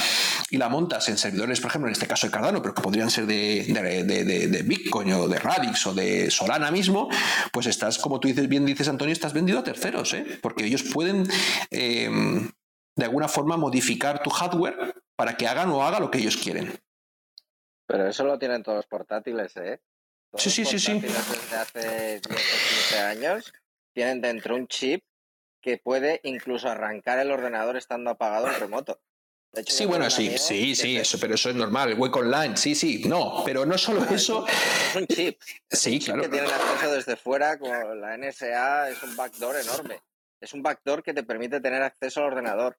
y 0.49 0.57
la 0.57 0.69
montas 0.69 1.07
en 1.09 1.17
servidores, 1.17 1.59
por 1.61 1.69
ejemplo, 1.69 1.87
en 1.89 1.93
este 1.93 2.07
caso 2.07 2.25
de 2.27 2.31
Cardano, 2.31 2.61
pero 2.61 2.73
que 2.73 2.81
podrían 2.81 3.09
ser 3.11 3.27
de, 3.27 3.63
de- 3.67 4.03
de- 4.03 4.23
de- 4.23 4.47
de 4.47 4.61
Bitcoin 4.63 5.13
o 5.13 5.27
de 5.27 5.37
Radix 5.39 5.85
o 5.87 5.93
de 5.93 6.31
Solana 6.31 6.71
mismo, 6.71 7.09
pues 7.51 7.67
estás, 7.67 7.97
como 7.99 8.19
tú 8.19 8.27
dices, 8.27 8.47
bien 8.49 8.65
dices, 8.65 8.87
Antonio, 8.87 9.13
estás 9.13 9.33
vendido 9.33 9.59
a 9.59 9.63
terceros, 9.63 10.13
¿eh? 10.13 10.25
porque 10.41 10.65
ellos 10.65 10.83
pueden 10.83 11.26
eh, 11.71 12.09
de 12.95 13.03
alguna 13.05 13.27
forma 13.27 13.57
modificar 13.57 14.21
tu 14.23 14.29
hardware 14.29 14.95
para 15.15 15.35
que 15.37 15.47
hagan 15.47 15.69
o 15.69 15.83
haga 15.83 15.99
lo 15.99 16.09
que 16.11 16.17
ellos 16.19 16.37
quieren. 16.37 16.79
Pero 17.85 18.07
eso 18.07 18.23
lo 18.25 18.37
tienen 18.37 18.63
todos 18.63 18.77
los 18.77 18.87
portátiles, 18.87 19.55
¿eh? 19.57 19.79
Todos 20.31 20.43
Sí, 20.43 20.49
sí, 20.49 20.61
los 20.63 20.71
sí, 20.71 20.79
sí. 20.79 20.91
portátiles 20.93 21.29
Desde 21.41 21.55
hace 21.57 22.19
10 22.19 22.25
o 22.27 22.29
15 22.89 22.99
años 22.99 23.53
tienen 23.93 24.21
dentro 24.21 24.55
un 24.55 24.67
chip 24.67 25.03
que 25.61 25.77
puede 25.77 26.19
incluso 26.23 26.69
arrancar 26.69 27.19
el 27.19 27.31
ordenador 27.31 27.77
estando 27.77 28.11
apagado 28.11 28.47
en 28.47 28.59
remoto. 28.59 29.01
De 29.53 29.61
hecho, 29.61 29.73
Sí, 29.73 29.85
bueno, 29.85 30.09
sí, 30.09 30.27
amigo 30.27 30.37
sí, 30.43 30.75
sí, 30.75 30.97
eso, 30.97 31.17
pero 31.19 31.35
eso 31.35 31.49
es 31.49 31.55
normal, 31.55 31.89
el 31.89 31.97
hueco 31.99 32.19
online, 32.19 32.57
sí, 32.57 32.75
sí, 32.75 33.03
no, 33.05 33.41
pero 33.45 33.65
no 33.65 33.77
solo 33.77 34.01
Ah, 34.07 34.13
eso, 34.13 34.45
Es 34.47 34.95
un 34.95 35.07
chip. 35.07 35.41
Es 35.69 35.79
Sí, 35.79 35.93
un 35.93 35.99
chip 35.99 36.05
claro. 36.07 36.21
que 36.23 36.29
tienen 36.29 36.51
acceso 36.51 36.91
desde 36.91 37.15
fuera, 37.15 37.57
como 37.57 37.73
la 37.95 38.17
NSA, 38.17 38.89
es 38.89 39.01
un 39.01 39.15
backdoor 39.15 39.55
enorme. 39.55 40.01
Es 40.41 40.53
un 40.53 40.61
backdoor 40.61 41.03
que 41.03 41.13
te 41.13 41.23
permite 41.23 41.59
tener 41.61 41.81
acceso 41.81 42.19
al 42.21 42.27
ordenador. 42.27 42.77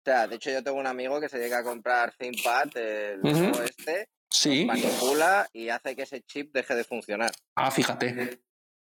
O 0.00 0.02
sea, 0.04 0.26
de 0.26 0.36
hecho 0.36 0.50
yo 0.50 0.62
tengo 0.62 0.78
un 0.78 0.86
amigo 0.86 1.20
que 1.20 1.28
se 1.28 1.38
llega 1.38 1.58
a 1.58 1.62
comprar 1.64 2.14
ThinkPad, 2.16 2.76
el 2.76 3.20
nuevo 3.20 3.62
este, 3.62 4.08
sí, 4.30 4.64
manipula 4.64 5.48
y 5.52 5.68
hace 5.70 5.94
que 5.96 6.02
ese 6.02 6.22
chip 6.22 6.52
deje 6.54 6.74
de 6.74 6.84
funcionar. 6.84 7.30
ah, 7.56 7.70
fíjate, 7.70 8.38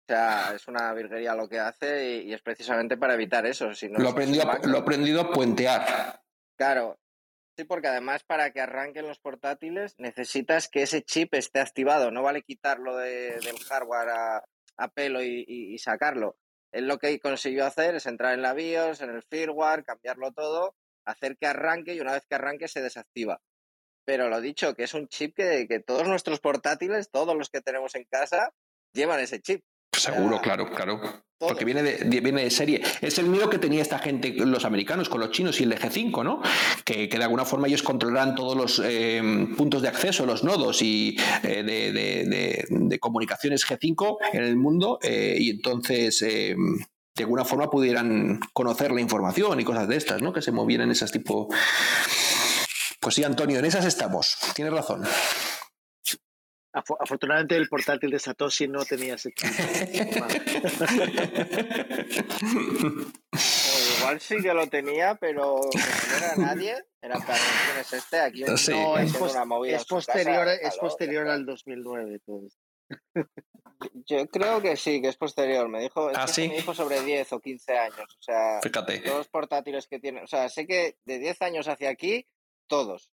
O 0.03 0.13
sea, 0.13 0.53
es 0.55 0.67
una 0.69 0.93
virguería 0.95 1.35
lo 1.35 1.49
que 1.49 1.59
hace 1.59 2.11
y, 2.17 2.31
y 2.31 2.33
es 2.35 2.43
precisamente 2.43 2.97
para 2.97 3.15
evitar 3.15 3.45
eso. 3.47 3.75
Si 3.75 3.89
no, 3.89 3.99
lo 3.99 4.11
aprendido, 4.11 4.49
a- 4.51 4.59
lo 4.67 4.79
aprendido 4.79 5.21
a 5.23 5.31
puentear, 5.33 6.21
Claro. 6.57 6.99
Sí, 7.57 7.65
porque 7.65 7.89
además 7.89 8.23
para 8.25 8.53
que 8.53 8.61
arranquen 8.61 9.07
los 9.07 9.19
portátiles 9.19 9.95
necesitas 9.99 10.69
que 10.69 10.83
ese 10.83 11.03
chip 11.03 11.35
esté 11.35 11.61
activado. 11.61 12.11
No 12.11 12.23
vale 12.23 12.43
quitarlo 12.43 12.97
de- 12.97 13.39
del 13.41 13.59
hardware 13.69 14.09
a, 14.11 14.45
a 14.79 14.89
pelo 14.89 15.23
y, 15.23 15.45
y- 15.47 15.75
y 15.75 15.79
sacarlo. 15.79 16.37
Él 16.73 16.87
lo 16.87 16.99
que 16.99 17.19
consiguió 17.21 17.67
hacer 17.67 17.95
es 17.95 18.07
entrar 18.07 18.35
en 18.35 18.43
la 18.43 18.55
BIOS, 18.55 19.01
en 19.01 19.11
el 19.11 19.23
firmware, 19.23 19.85
cambiarlo 19.85 20.33
todo, 20.33 20.77
hacer 21.05 21.37
que 21.37 21.47
arranque 21.47 21.95
y 21.95 22.01
una 22.01 22.13
vez 22.13 22.27
que 22.27 22.37
arranque 22.37 22.69
se 22.69 22.83
desactiva. 22.83 23.41
Pero 24.05 24.29
lo 24.29 24.41
dicho, 24.41 24.75
que 24.75 24.85
es 24.85 24.95
un 24.95 25.09
chip 25.09 25.37
que, 25.37 25.67
que 25.69 25.81
todos 25.81 26.07
nuestros 26.07 26.41
portátiles, 26.41 27.11
todos 27.11 27.37
los 27.37 27.51
que 27.51 27.61
tenemos 27.61 27.95
en 27.95 28.05
casa, 28.05 28.53
llevan 28.93 29.21
ese 29.21 29.41
chip. 29.41 29.63
Seguro, 30.01 30.37
Ya. 30.37 30.43
claro, 30.43 30.71
claro, 30.71 31.01
porque 31.39 31.65
viene 31.65 31.83
de, 31.83 32.21
viene 32.21 32.43
de 32.45 32.51
serie. 32.51 32.83
Es 33.01 33.19
el 33.19 33.27
miedo 33.27 33.49
que 33.49 33.59
tenía 33.59 33.81
esta 33.81 33.99
gente, 33.99 34.33
los 34.35 34.65
americanos, 34.65 35.09
con 35.09 35.21
los 35.21 35.31
chinos 35.31 35.59
y 35.61 35.65
el 35.65 35.71
de 35.71 35.79
G5, 35.79 36.23
¿no? 36.23 36.43
Que, 36.85 37.09
que 37.09 37.17
de 37.19 37.25
alguna 37.25 37.45
forma 37.47 37.67
ellos 37.67 37.83
controlarán 37.83 38.35
todos 38.35 38.57
los 38.57 38.83
eh, 38.85 39.23
puntos 39.57 39.81
de 39.83 39.89
acceso, 39.89 40.27
los 40.27 40.45
nodos 40.45 40.83
y 40.83 41.17
eh, 41.43 41.63
de, 41.63 41.93
de- 41.93 42.25
de- 42.25 42.65
de 42.69 42.99
comunicaciones 42.99 43.67
G5 43.67 44.19
en 44.35 44.45
el 44.45 44.57
mundo 44.57 44.99
eh, 45.03 45.37
y 45.39 45.49
entonces 45.51 46.21
eh, 46.23 46.55
de 47.17 47.23
alguna 47.25 47.45
forma 47.45 47.71
pudieran 47.71 48.39
conocer 48.53 48.93
la 48.93 49.01
información 49.01 49.59
y 49.61 49.65
cosas 49.65 49.89
de 49.89 49.97
estas, 49.97 50.21
¿no? 50.23 50.33
Que 50.35 50.43
se 50.43 50.53
movieran 50.53 50.89
en 50.89 50.93
esas 50.93 51.11
tipo... 51.11 51.49
Pues 53.01 53.15
sí, 53.15 53.25
Antonio, 53.25 53.59
en 53.59 53.65
esas 53.65 53.87
estamos. 53.87 54.37
Tienes 54.55 54.75
razón. 54.75 55.03
Afo- 56.73 56.97
afortunadamente 57.01 57.57
el 57.57 57.69
portátil 57.69 58.11
de 58.11 58.19
Satoshi 58.21 58.69
no 58.69 58.85
tenía 58.85 59.15
ese. 59.17 59.33
O 63.33 63.33
igual 64.01 64.21
sí 64.21 64.37
que 64.43 64.55
lo 64.55 64.67
tenía, 64.69 65.15
pero 65.17 65.57
como 65.57 65.71
no 65.73 66.17
era 66.17 66.37
nadie, 66.37 66.77
era 67.03 67.19
para 67.19 67.35
¿quién 67.39 67.79
es 67.81 67.93
este? 67.93 68.21
Aquí 68.21 68.45
Sí. 68.57 68.73
no, 68.73 68.99
es, 68.99 69.13
pos- 69.17 69.33
una 69.33 69.45
movida 69.45 69.77
es 69.77 69.85
posterior, 69.85 70.45
casa, 70.47 70.69
es 70.69 70.77
posterior 70.79 71.29
al 71.29 71.45
2009. 71.47 72.21
todo 72.25 72.47
esto. 72.47 72.61
está. 72.89 73.31
Yo 74.07 74.27
creo 74.29 74.61
que 74.61 74.77
sí, 74.77 75.01
que 75.01 75.09
es 75.09 75.17
posterior. 75.17 75.69
Me 75.69 75.81
dijo, 75.81 76.11
¿Ah, 76.15 76.27
sí? 76.29 76.49
me 76.49 76.57
dijo 76.57 76.75
sobre 76.75 77.01
10 77.03 77.33
o 77.33 77.41
15 77.41 77.79
años. 77.79 78.17
O 78.19 78.23
sea, 78.23 78.61
Fíjate. 78.63 78.99
todos 79.01 79.19
los 79.19 79.29
portátiles 79.29 79.87
que 79.89 79.99
tienen. 79.99 80.25
O 80.25 80.27
sea, 80.27 80.49
sé 80.51 80.67
que 80.67 80.97
de 81.05 81.19
10 81.19 81.41
años 81.43 81.67
hacia 81.69 81.89
aquí, 81.91 82.27
todos. 82.69 83.11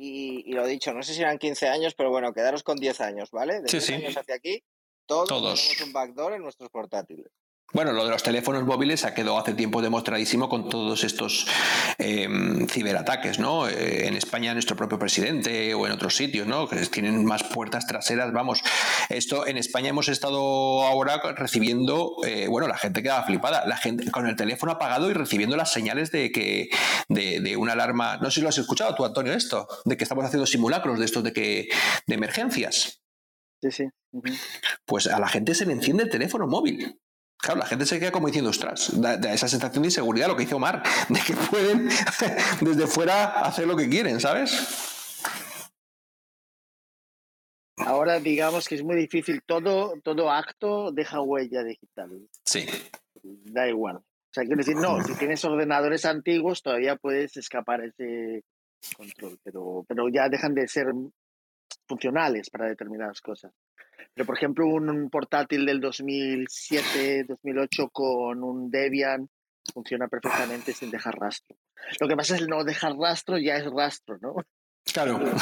Y, 0.00 0.44
y 0.48 0.52
lo 0.52 0.64
dicho, 0.64 0.94
no 0.94 1.02
sé 1.02 1.12
si 1.12 1.20
eran 1.22 1.38
15 1.38 1.66
años, 1.68 1.94
pero 1.96 2.10
bueno, 2.10 2.32
quedaros 2.32 2.62
con 2.62 2.76
10 2.78 3.00
años, 3.00 3.30
¿vale? 3.32 3.60
De 3.60 3.68
Sí, 3.68 3.78
10 3.78 3.84
sí. 3.84 3.94
años 3.94 4.16
hacia 4.16 4.36
aquí, 4.36 4.62
todos, 5.06 5.28
Todos. 5.28 5.60
tenemos 5.60 5.80
un 5.86 5.92
backdoor 5.92 6.32
en 6.34 6.42
nuestros 6.42 6.70
portátiles. 6.70 7.32
Bueno, 7.70 7.92
lo 7.92 8.06
de 8.06 8.10
los 8.10 8.22
teléfonos 8.22 8.64
móviles 8.64 9.04
ha 9.04 9.12
quedado 9.12 9.38
hace 9.38 9.52
tiempo 9.52 9.82
demostradísimo 9.82 10.48
con 10.48 10.70
todos 10.70 11.04
estos 11.04 11.46
eh, 11.98 12.26
ciberataques, 12.66 13.38
¿no? 13.38 13.68
Eh, 13.68 14.06
en 14.06 14.14
España 14.14 14.54
nuestro 14.54 14.74
propio 14.74 14.98
presidente 14.98 15.74
o 15.74 15.86
en 15.86 15.92
otros 15.92 16.16
sitios, 16.16 16.46
¿no? 16.46 16.66
Que 16.66 16.76
tienen 16.86 17.26
más 17.26 17.44
puertas 17.44 17.86
traseras, 17.86 18.32
vamos. 18.32 18.62
Esto 19.10 19.46
en 19.46 19.58
España 19.58 19.90
hemos 19.90 20.08
estado 20.08 20.86
ahora 20.86 21.20
recibiendo, 21.36 22.16
eh, 22.24 22.48
bueno, 22.48 22.68
la 22.68 22.78
gente 22.78 23.02
queda 23.02 23.22
flipada, 23.24 23.66
la 23.66 23.76
gente 23.76 24.10
con 24.10 24.26
el 24.26 24.34
teléfono 24.34 24.72
apagado 24.72 25.10
y 25.10 25.12
recibiendo 25.12 25.54
las 25.54 25.70
señales 25.70 26.10
de 26.10 26.32
que 26.32 26.70
de, 27.10 27.40
de 27.40 27.56
una 27.58 27.74
alarma. 27.74 28.16
No 28.16 28.30
sé 28.30 28.36
si 28.36 28.40
lo 28.40 28.48
has 28.48 28.56
escuchado 28.56 28.94
tú, 28.94 29.04
Antonio, 29.04 29.34
esto, 29.34 29.68
de 29.84 29.98
que 29.98 30.04
estamos 30.04 30.24
haciendo 30.24 30.46
simulacros 30.46 30.98
de 30.98 31.04
estos 31.04 31.22
de 31.22 31.34
que 31.34 31.68
de 32.06 32.14
emergencias. 32.14 33.02
Sí, 33.60 33.70
sí. 33.70 33.84
Pues 34.86 35.06
a 35.06 35.20
la 35.20 35.28
gente 35.28 35.54
se 35.54 35.66
le 35.66 35.74
enciende 35.74 36.04
el 36.04 36.10
teléfono 36.10 36.46
móvil. 36.46 36.98
Claro, 37.40 37.60
la 37.60 37.66
gente 37.66 37.86
se 37.86 38.00
queda 38.00 38.10
como 38.10 38.26
diciendo, 38.26 38.50
ostras, 38.50 39.00
da, 39.00 39.16
da 39.16 39.32
esa 39.32 39.46
sensación 39.48 39.82
de 39.82 39.88
inseguridad, 39.88 40.26
lo 40.28 40.36
que 40.36 40.42
dice 40.42 40.54
Omar, 40.56 40.82
de 41.08 41.20
que 41.20 41.34
pueden 41.34 41.88
desde 42.60 42.86
fuera 42.86 43.40
hacer 43.42 43.66
lo 43.66 43.76
que 43.76 43.88
quieren, 43.88 44.20
¿sabes? 44.20 44.52
Ahora 47.76 48.18
digamos 48.18 48.68
que 48.68 48.74
es 48.74 48.82
muy 48.82 48.96
difícil, 48.96 49.42
todo, 49.46 49.94
todo 50.02 50.30
acto 50.30 50.90
deja 50.90 51.20
huella 51.20 51.62
digital, 51.62 52.10
Sí. 52.44 52.66
da 53.22 53.68
igual. 53.68 53.96
O 53.98 54.32
sea, 54.32 54.44
quiero 54.44 54.58
decir, 54.58 54.76
no, 54.76 55.02
si 55.04 55.14
tienes 55.14 55.44
ordenadores 55.44 56.04
antiguos 56.04 56.62
todavía 56.62 56.96
puedes 56.96 57.36
escapar 57.36 57.82
ese 57.82 58.44
control, 58.96 59.38
pero, 59.42 59.84
pero 59.88 60.08
ya 60.08 60.28
dejan 60.28 60.54
de 60.54 60.66
ser 60.68 60.88
funcionales 61.86 62.50
para 62.50 62.66
determinadas 62.66 63.20
cosas. 63.20 63.52
Pero, 64.14 64.26
por 64.26 64.36
ejemplo, 64.36 64.66
un, 64.66 64.88
un 64.90 65.10
portátil 65.10 65.64
del 65.66 65.80
2007, 65.80 67.24
2008 67.28 67.88
con 67.90 68.42
un 68.42 68.70
Debian 68.70 69.28
funciona 69.72 70.08
perfectamente 70.08 70.72
sin 70.72 70.90
dejar 70.90 71.14
rastro. 71.18 71.56
Lo 72.00 72.08
que 72.08 72.16
pasa 72.16 72.34
es 72.34 72.42
que 72.42 72.46
no 72.48 72.64
dejar 72.64 72.94
rastro 72.96 73.38
ya 73.38 73.56
es 73.56 73.66
rastro, 73.70 74.18
¿no? 74.20 74.34
Claro. 74.92 75.20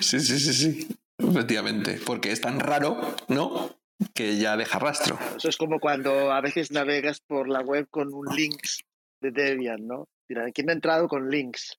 Sí, 0.00 0.20
sí, 0.20 0.38
sí, 0.38 0.52
sí. 0.52 0.88
Efectivamente. 1.18 1.98
Porque 2.04 2.32
es 2.32 2.40
tan 2.40 2.60
raro, 2.60 3.14
¿no? 3.28 3.70
Que 4.14 4.36
ya 4.36 4.56
deja 4.56 4.78
rastro. 4.78 5.18
Eso 5.36 5.48
es 5.48 5.56
como 5.56 5.78
cuando 5.80 6.32
a 6.32 6.40
veces 6.40 6.70
navegas 6.72 7.20
por 7.20 7.48
la 7.48 7.60
web 7.60 7.86
con 7.90 8.12
un 8.12 8.26
links 8.34 8.82
de 9.20 9.30
Debian, 9.30 9.86
¿no? 9.86 10.08
Mira, 10.28 10.50
¿quién 10.52 10.70
ha 10.70 10.72
entrado 10.72 11.08
con 11.08 11.30
links? 11.30 11.76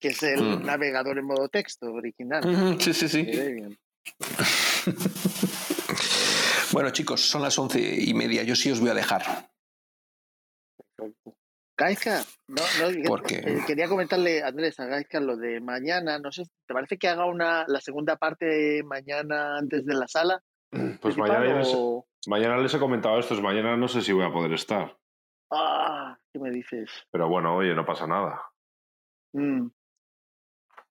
Que 0.00 0.08
es 0.08 0.22
el 0.22 0.40
Mm. 0.60 0.64
navegador 0.64 1.18
en 1.18 1.24
modo 1.26 1.48
texto 1.48 1.92
original 1.92 2.46
Ujú, 2.46 2.80
Sí, 2.80 2.94
sí, 2.94 3.04
de 3.06 3.08
sí. 3.08 3.22
Debian. 3.24 3.76
Bueno, 6.72 6.90
chicos, 6.90 7.22
son 7.22 7.42
las 7.42 7.58
once 7.58 7.80
y 7.80 8.12
media. 8.14 8.42
Yo 8.42 8.54
sí 8.54 8.70
os 8.70 8.78
voy 8.78 8.90
a 8.90 8.94
dejar. 8.94 9.22
Gaizka, 11.76 12.22
no, 12.48 12.62
no, 12.80 13.02
¿Por 13.04 13.22
qué? 13.22 13.36
eh, 13.36 13.60
quería 13.66 13.88
comentarle, 13.88 14.42
Andrés, 14.42 14.78
a 14.80 14.86
Gaizka 14.86 15.20
lo 15.20 15.36
de 15.36 15.60
mañana. 15.60 16.18
No 16.18 16.30
sé, 16.30 16.42
¿te 16.66 16.74
parece 16.74 16.98
que 16.98 17.08
haga 17.08 17.24
una 17.24 17.64
la 17.68 17.80
segunda 17.80 18.16
parte 18.16 18.82
mañana 18.84 19.56
antes 19.58 19.86
de 19.86 19.94
la 19.94 20.08
sala? 20.08 20.42
Pues 20.70 20.98
principal 20.98 21.30
mañana, 21.30 21.58
les, 21.60 21.76
mañana 22.26 22.58
les 22.58 22.74
he 22.74 22.78
comentado 22.78 23.18
esto, 23.18 23.40
mañana 23.40 23.76
no 23.76 23.88
sé 23.88 24.02
si 24.02 24.12
voy 24.12 24.26
a 24.26 24.32
poder 24.32 24.52
estar. 24.52 24.96
Ah, 25.50 26.18
¿qué 26.32 26.38
me 26.38 26.50
dices? 26.50 26.90
Pero 27.10 27.28
bueno, 27.28 27.56
oye, 27.56 27.74
no 27.74 27.86
pasa 27.86 28.06
nada. 28.06 28.42
Mm, 29.32 29.68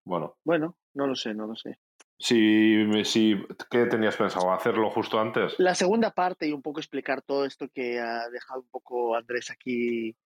Bueno, 0.04 0.36
bueno, 0.44 0.76
no 0.94 1.06
lo 1.06 1.14
sé, 1.14 1.34
no 1.34 1.46
lo 1.46 1.54
sé. 1.54 1.78
Si, 2.18 3.04
si, 3.04 3.36
¿qué 3.70 3.86
tenías 3.86 4.16
pensado? 4.16 4.52
¿Hacerlo 4.52 4.90
justo 4.90 5.20
antes? 5.20 5.54
La 5.58 5.74
segunda 5.74 6.10
parte 6.10 6.48
y 6.48 6.52
un 6.52 6.62
poco 6.62 6.80
explicar 6.80 7.22
todo 7.22 7.44
esto 7.44 7.68
que 7.68 8.00
ha 8.00 8.28
dejado 8.28 8.60
un 8.60 8.68
poco 8.68 9.14
Andrés 9.14 9.50
aquí, 9.50 10.16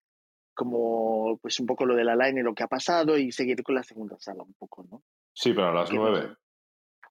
como 0.55 1.37
pues 1.37 1.59
un 1.59 1.67
poco 1.67 1.85
lo 1.85 1.95
de 1.95 2.03
la 2.03 2.15
line 2.15 2.39
y 2.39 2.43
lo 2.43 2.55
que 2.55 2.63
ha 2.63 2.67
pasado 2.67 3.17
y 3.17 3.31
seguir 3.31 3.61
con 3.63 3.75
la 3.75 3.83
segunda 3.83 4.17
sala 4.19 4.43
un 4.43 4.53
poco, 4.53 4.85
¿no? 4.89 5.03
Sí, 5.33 5.53
pero 5.53 5.69
a 5.69 5.73
las 5.73 5.89
¿Qué 5.89 5.95
nueve. 5.95 6.35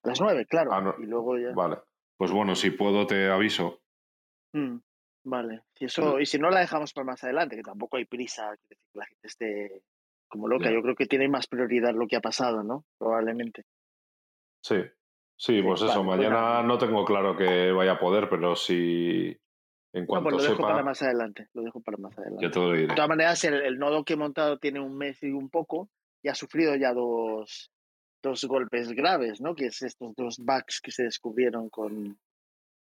A 0.02 0.08
las 0.08 0.20
nueve, 0.20 0.46
claro. 0.46 0.72
Ah, 0.72 0.80
no. 0.80 0.94
Y 0.98 1.06
luego 1.06 1.38
ya. 1.38 1.52
Vale. 1.54 1.78
Pues 2.16 2.32
bueno, 2.32 2.54
si 2.56 2.70
puedo 2.70 3.06
te 3.06 3.30
aviso. 3.30 3.82
Mm, 4.52 4.78
vale. 5.24 5.62
Si 5.74 5.84
eso, 5.84 6.18
y 6.18 6.26
si 6.26 6.38
no 6.38 6.50
la 6.50 6.60
dejamos 6.60 6.92
para 6.92 7.04
más 7.04 7.22
adelante, 7.22 7.56
que 7.56 7.62
tampoco 7.62 7.96
hay 7.98 8.04
prisa, 8.04 8.56
que 8.68 8.76
la 8.94 9.06
gente 9.06 9.26
esté 9.28 9.82
como 10.28 10.48
loca. 10.48 10.72
Yo 10.72 10.82
creo 10.82 10.96
que 10.96 11.06
tiene 11.06 11.28
más 11.28 11.46
prioridad 11.46 11.94
lo 11.94 12.06
que 12.08 12.16
ha 12.16 12.20
pasado, 12.20 12.64
¿no? 12.64 12.84
Probablemente. 12.98 13.64
Sí. 14.62 14.76
Sí, 15.36 15.60
pues 15.62 15.82
eso, 15.82 16.04
pues 16.04 16.06
mañana 16.06 16.62
no 16.62 16.78
tengo 16.78 17.04
claro 17.04 17.36
que 17.36 17.72
vaya 17.72 17.92
a 17.92 17.98
poder, 17.98 18.28
pero 18.28 18.54
si 18.54 19.36
en 19.92 20.02
No, 20.02 20.06
cuanto 20.06 20.30
pues 20.30 20.44
lo 20.44 20.50
dejo 20.50 20.62
para 20.62 20.82
más 20.84 21.02
adelante. 21.02 21.48
Lo 21.52 21.62
dejo 21.62 21.80
para 21.80 21.96
más 21.98 22.16
adelante. 22.16 22.44
ya 22.46 22.50
te 22.52 22.58
lo 22.60 22.70
De 22.70 22.78
diré. 22.82 22.94
todas 22.94 23.08
maneras, 23.08 23.42
el, 23.44 23.54
el 23.54 23.78
nodo 23.78 24.04
que 24.04 24.12
he 24.12 24.16
montado 24.16 24.58
tiene 24.58 24.80
un 24.80 24.96
mes 24.96 25.20
y 25.22 25.30
un 25.32 25.50
poco 25.50 25.88
y 26.22 26.28
ha 26.28 26.34
sufrido 26.34 26.76
ya 26.76 26.92
dos, 26.94 27.72
dos 28.22 28.44
golpes 28.44 28.92
graves, 28.92 29.40
¿no? 29.40 29.54
Que 29.56 29.66
es 29.66 29.82
estos 29.82 30.14
dos 30.16 30.36
bugs 30.38 30.80
que 30.80 30.92
se 30.92 31.02
descubrieron 31.04 31.68
con 31.68 32.18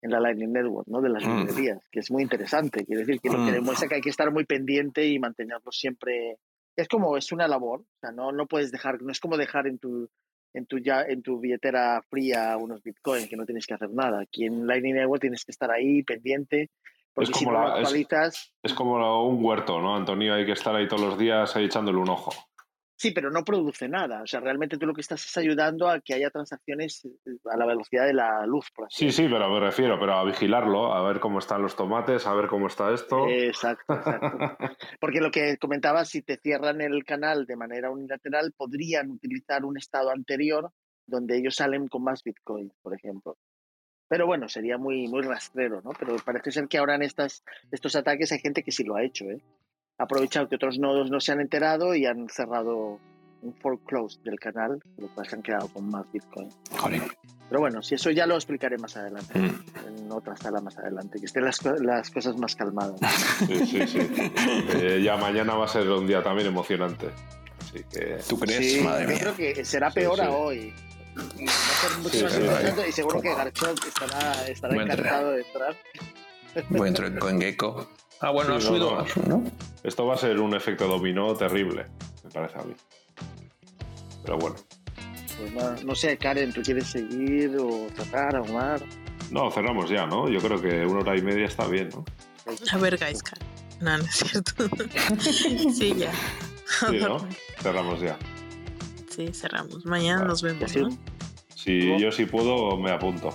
en 0.02 0.10
la 0.10 0.18
Lightning 0.18 0.52
Network, 0.52 0.88
¿no? 0.88 1.00
De 1.02 1.10
las 1.10 1.22
Mm. 1.24 1.36
librerías, 1.38 1.86
que 1.92 2.00
es 2.00 2.10
muy 2.10 2.22
interesante. 2.24 2.84
Quiere 2.86 3.02
decir 3.04 3.20
que, 3.20 3.28
lo 3.28 3.44
que 3.44 3.50
Mm. 3.52 3.54
demuestra 3.54 3.86
que 3.86 3.96
hay 3.96 4.00
que 4.00 4.08
estar 4.10 4.32
muy 4.32 4.44
pendiente 4.46 5.06
y 5.06 5.18
mantenerlo 5.20 5.70
siempre. 5.70 6.38
Es 6.74 6.88
como, 6.88 7.16
es 7.16 7.30
una 7.32 7.46
labor, 7.46 7.80
o 7.82 7.98
sea, 8.00 8.10
no, 8.10 8.32
no 8.32 8.46
puedes 8.46 8.72
dejar, 8.72 9.02
no 9.02 9.12
es 9.12 9.20
como 9.20 9.36
dejar 9.36 9.66
en 9.66 9.78
tu, 9.78 10.08
en 10.52 10.66
tu, 10.66 10.78
ya, 10.78 11.02
en 11.02 11.22
tu 11.22 11.38
billetera 11.40 12.02
fría 12.08 12.56
unos 12.56 12.82
bitcoins 12.82 13.28
que 13.28 13.36
no 13.36 13.44
tienes 13.46 13.66
que 13.66 13.74
hacer 13.74 13.90
nada. 13.90 14.20
Aquí 14.22 14.44
en 14.46 14.66
Lightning 14.66 14.94
Network 14.94 15.20
tienes 15.20 15.44
que 15.44 15.52
estar 15.52 15.70
ahí 15.70 16.02
pendiente 16.02 16.70
Porque 17.14 17.32
Es 17.32 17.38
si 17.38 17.44
como 17.44 17.56
no 17.58 17.62
lo 17.64 17.68
la- 17.74 17.80
es- 17.80 17.88
Es 18.62 18.72
como 18.72 19.28
un 19.28 19.44
huerto, 19.44 19.80
¿no, 19.80 19.96
Antonio? 19.96 20.34
Hay 20.34 20.46
que 20.46 20.52
estar 20.52 20.74
ahí 20.76 20.86
todos 20.86 21.02
los 21.02 21.18
días 21.18 21.54
ahí 21.56 21.64
echándole 21.64 21.98
un 21.98 22.08
ojo. 22.08 22.32
Sí, 23.00 23.12
pero 23.12 23.30
no 23.30 23.44
produce 23.44 23.88
nada. 23.88 24.22
O 24.22 24.26
sea, 24.26 24.40
realmente 24.40 24.76
tú 24.76 24.86
lo 24.86 24.92
que 24.92 25.00
estás 25.00 25.24
es 25.24 25.36
ayudando 25.38 25.88
a 25.88 26.00
que 26.00 26.12
haya 26.12 26.28
transacciones 26.28 27.06
eh, 27.06 27.38
a 27.50 27.56
la 27.56 27.64
velocidad 27.64 28.04
de 28.04 28.12
la 28.12 28.44
luz, 28.44 28.70
por 28.74 28.86
así 28.86 29.06
Sí, 29.06 29.22
sí, 29.22 29.28
pero 29.30 29.48
me 29.48 29.58
refiero, 29.58 29.98
pero 29.98 30.12
a 30.12 30.24
vigilarlo, 30.24 30.92
a 30.92 31.02
ver 31.08 31.18
cómo 31.18 31.38
están 31.38 31.62
los 31.62 31.74
tomates, 31.74 32.26
a 32.26 32.34
ver 32.34 32.46
cómo 32.46 32.66
está 32.66 32.92
esto. 32.92 33.26
Exacto, 33.26 33.94
exacto. 33.94 34.36
Porque 35.00 35.22
lo 35.22 35.30
que 35.30 35.56
comentaba, 35.56 36.04
si 36.04 36.20
te 36.20 36.36
cierran 36.36 36.82
el 36.82 37.02
canal 37.04 37.46
de 37.46 37.56
manera 37.56 37.90
unilateral, 37.90 38.52
podrían 38.54 39.10
utilizar 39.10 39.64
un 39.64 39.78
estado 39.78 40.10
anterior 40.10 40.70
donde 41.06 41.38
ellos 41.38 41.54
salen 41.54 41.88
con 41.88 42.04
más 42.04 42.22
Bitcoin, 42.22 42.70
por 42.82 42.94
ejemplo. 42.94 43.38
Pero 44.08 44.26
bueno, 44.26 44.46
sería 44.48 44.76
muy, 44.76 45.08
muy 45.08 45.22
rastrero, 45.22 45.80
¿no? 45.82 45.92
Pero 45.98 46.16
parece 46.22 46.50
ser 46.50 46.68
que 46.68 46.76
ahora 46.76 46.96
en 46.96 47.02
estas, 47.02 47.44
estos 47.70 47.96
ataques 47.96 48.30
hay 48.32 48.40
gente 48.40 48.62
que 48.62 48.72
sí 48.72 48.84
lo 48.84 48.96
ha 48.96 49.04
hecho, 49.04 49.24
¿eh? 49.24 49.40
Ha 50.00 50.04
aprovechado 50.04 50.48
que 50.48 50.54
otros 50.56 50.78
nodos 50.78 51.10
no 51.10 51.20
se 51.20 51.32
han 51.32 51.40
enterado 51.40 51.94
y 51.94 52.06
han 52.06 52.26
cerrado 52.30 52.98
un 53.42 53.54
foreclose 53.60 54.18
del 54.24 54.38
canal, 54.40 54.82
lo 54.96 55.08
cual 55.08 55.26
se 55.28 55.36
han 55.36 55.42
quedado 55.42 55.68
con 55.68 55.90
más 55.90 56.10
Bitcoin. 56.10 56.48
Jolín. 56.78 57.02
Pero 57.48 57.60
bueno, 57.60 57.82
si 57.82 57.96
eso 57.96 58.10
ya 58.10 58.26
lo 58.26 58.34
explicaré 58.36 58.78
más 58.78 58.96
adelante, 58.96 59.38
Mm. 59.38 59.62
en 60.04 60.12
otra 60.12 60.36
sala 60.38 60.60
más 60.62 60.78
adelante, 60.78 61.18
que 61.20 61.26
estén 61.26 61.44
las, 61.44 61.58
co- 61.58 61.74
las 61.74 62.10
cosas 62.10 62.36
más 62.38 62.56
calmadas. 62.56 62.98
Sí, 63.46 63.66
sí, 63.66 63.86
sí. 63.86 63.98
Eh, 64.74 65.02
ya 65.04 65.16
mañana 65.18 65.54
va 65.54 65.66
a 65.66 65.68
ser 65.68 65.86
un 65.90 66.06
día 66.06 66.22
también 66.22 66.48
emocionante. 66.48 67.10
Así 67.60 67.84
que. 67.92 68.18
¿Tú 68.28 68.38
crees? 68.38 68.72
Sí, 68.72 68.80
Madre 68.80 69.02
yo 69.04 69.08
mía. 69.10 69.18
creo 69.20 69.36
que 69.54 69.64
será 69.66 69.90
peor 69.90 70.16
sí. 70.16 70.22
a 70.22 70.30
hoy. 70.30 70.74
Y 71.38 71.44
va 71.44 71.52
a 71.52 71.88
ser 71.88 71.98
mucho 71.98 72.16
Sí, 72.16 72.22
más 72.24 72.32
sí, 72.32 72.40
interesante 72.40 72.88
y 72.88 72.92
seguro 72.92 73.20
que 73.20 73.34
Garchov 73.34 73.74
estará, 74.48 74.82
encantado 74.82 75.30
de 75.32 75.42
entrar. 75.42 75.76
Voy 76.70 76.86
a 76.86 76.88
entrar 76.88 77.08
en 77.12 77.18
CoinGecko. 77.18 77.88
Ah, 78.20 78.30
bueno, 78.30 78.54
ha 78.54 78.60
Sí, 78.60 78.66
no, 78.66 78.70
subido, 78.70 79.06
no. 79.26 79.38
¿no? 79.38 79.50
Esto 79.82 80.06
va 80.06 80.14
a 80.14 80.18
ser 80.18 80.38
un 80.40 80.54
efecto 80.54 80.86
dominó 80.86 81.34
terrible, 81.34 81.86
me 82.22 82.30
parece 82.30 82.58
a 82.58 82.62
mí. 82.62 82.74
Pero 84.24 84.38
bueno. 84.38 84.56
Pues 85.38 85.54
nada, 85.54 85.76
no 85.84 85.94
sé, 85.94 86.18
Karen, 86.18 86.52
¿tú 86.52 86.60
quieres 86.62 86.86
seguir 86.88 87.56
o 87.58 87.86
tratar, 87.94 88.36
Omar? 88.36 88.82
No, 89.30 89.50
cerramos 89.50 89.88
ya, 89.88 90.06
¿no? 90.06 90.28
Yo 90.28 90.38
creo 90.40 90.60
que 90.60 90.84
una 90.84 91.00
hora 91.00 91.16
y 91.16 91.22
media 91.22 91.46
está 91.46 91.66
bien, 91.66 91.88
¿no? 91.94 92.04
A 92.72 92.76
ver, 92.78 92.98
guys, 92.98 93.22
car- 93.22 93.38
No, 93.80 93.96
no 93.96 94.04
es 94.04 94.14
cierto. 94.16 94.52
sí, 95.20 95.94
ya. 95.96 96.12
Sí, 96.90 96.98
¿no? 96.98 97.26
Cerramos 97.62 98.00
ya. 98.00 98.18
Sí, 99.08 99.28
cerramos. 99.32 99.86
Mañana 99.86 100.24
nos 100.24 100.42
vemos, 100.42 100.70
Sí. 100.70 100.80
¿no? 100.80 100.90
Si 101.54 101.98
yo 101.98 102.12
sí 102.12 102.26
puedo, 102.26 102.76
me 102.76 102.90
apunto. 102.90 103.30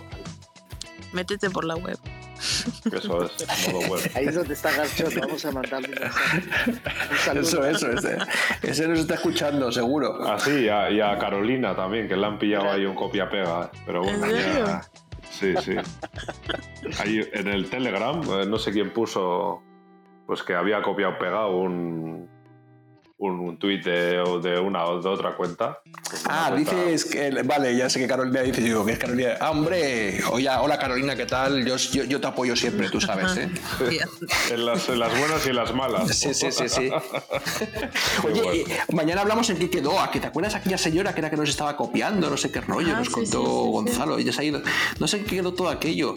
Métete 1.14 1.50
por 1.50 1.64
la 1.66 1.76
web. 1.76 1.98
Eso 2.92 3.26
es 3.26 3.74
modo 3.74 3.80
web. 3.88 4.12
Ahí 4.16 4.26
es 4.28 4.36
donde 4.36 4.54
está 4.54 4.72
Garchov, 4.76 5.14
vamos 5.20 5.46
a 5.46 5.52
mandarle 5.52 5.90
un 5.90 7.18
saludo. 7.18 7.42
Eso, 7.42 7.66
eso, 7.66 7.92
ese, 7.92 8.18
ese 8.62 8.88
nos 8.88 9.00
está 9.00 9.16
escuchando, 9.16 9.72
seguro. 9.72 10.24
Así, 10.28 10.52
y 10.66 10.70
a, 10.70 10.90
y 10.92 11.02
a 11.02 11.18
Carolina 11.18 11.76
también, 11.76 12.08
que 12.08 12.16
le 12.16 12.26
han 12.26 12.38
pillado 12.40 12.72
ahí 12.72 12.86
un 12.86 12.96
copia-pega. 12.96 13.72
Pero 13.86 14.02
bueno, 14.04 14.28
ya- 14.32 14.82
Sí, 15.32 15.54
sí. 15.62 15.74
Ahí 17.00 17.20
en 17.34 17.48
el 17.48 17.70
Telegram, 17.70 18.22
eh, 18.40 18.46
no 18.48 18.58
sé 18.58 18.72
quién 18.72 18.94
puso, 18.94 19.62
pues 20.26 20.44
que 20.44 20.54
había 20.56 20.82
copiado 20.82 21.18
pegado 21.18 21.58
un, 21.58 22.30
un, 23.18 23.40
un 23.40 23.58
tuit 23.58 23.84
de, 23.84 24.18
de 24.44 24.60
una 24.60 24.86
o 24.86 25.02
de 25.02 25.08
otra 25.10 25.36
cuenta. 25.36 25.80
Pues 26.10 26.24
Ah, 26.28 26.50
cuenta- 26.52 26.76
dices 26.86 27.06
que. 27.06 27.32
Vale, 27.44 27.76
ya 27.76 27.90
sé 27.90 28.00
que 28.00 28.08
Carolina 28.08 28.42
dice, 28.42 28.62
digo, 28.62 28.86
que 28.86 28.92
es 28.94 29.00
Carolina. 29.00 29.36
Ah, 29.40 29.52
hombre, 29.52 30.20
oye, 30.32 30.50
hola 30.50 30.78
Carolina, 30.78 31.16
¿qué 31.16 31.26
tal? 31.26 31.66
Yo, 31.66 31.78
yo, 31.78 32.04
yo 32.04 32.20
te 32.20 32.28
apoyo 32.28 32.56
siempre, 32.56 32.90
tú 32.90 33.00
sabes, 33.00 33.36
¿eh? 33.38 33.50
En 34.52 34.66
las, 34.66 34.90
en 34.90 35.00
las 35.00 35.18
buenas 35.18 35.46
y 35.46 35.50
en 35.50 35.56
las 35.56 35.74
malas. 35.74 36.16
Sí, 36.18 36.34
sí, 36.34 36.52
sí, 36.52 36.68
sí. 36.70 36.90
Oye, 38.24 38.42
bueno. 38.42 38.52
eh, 38.54 38.66
mañana 38.94 39.22
hablamos 39.22 39.50
en 39.50 39.58
qué 39.58 39.70
quedó. 39.70 40.00
¿A 40.00 40.12
que 40.12 40.20
te 40.20 40.28
acuerdas 40.28 40.56
aquella 40.56 40.78
señora 40.78 41.14
que 41.14 41.22
era 41.22 41.30
que 41.30 41.38
nos 41.38 41.50
estaba 41.50 41.76
copiando? 41.78 42.30
No 42.30 42.38
sé 42.38 42.52
qué 42.52 42.62
rollo, 42.62 42.94
Ah, 42.94 43.00
nos 43.00 43.08
sí, 43.08 43.14
contó 43.14 43.40
sí, 43.42 43.46
sí, 43.48 43.64
sí. 43.66 43.72
Gonzalo. 43.72 44.18
Ella 44.18 44.34
se 44.34 44.42
ha 44.42 44.44
ido. 44.44 44.62
No 45.00 45.08
sé 45.08 45.18
en 45.18 45.26
qué 45.26 45.38
quedó 45.38 45.54
todo 45.54 45.70
aquello. 45.70 46.16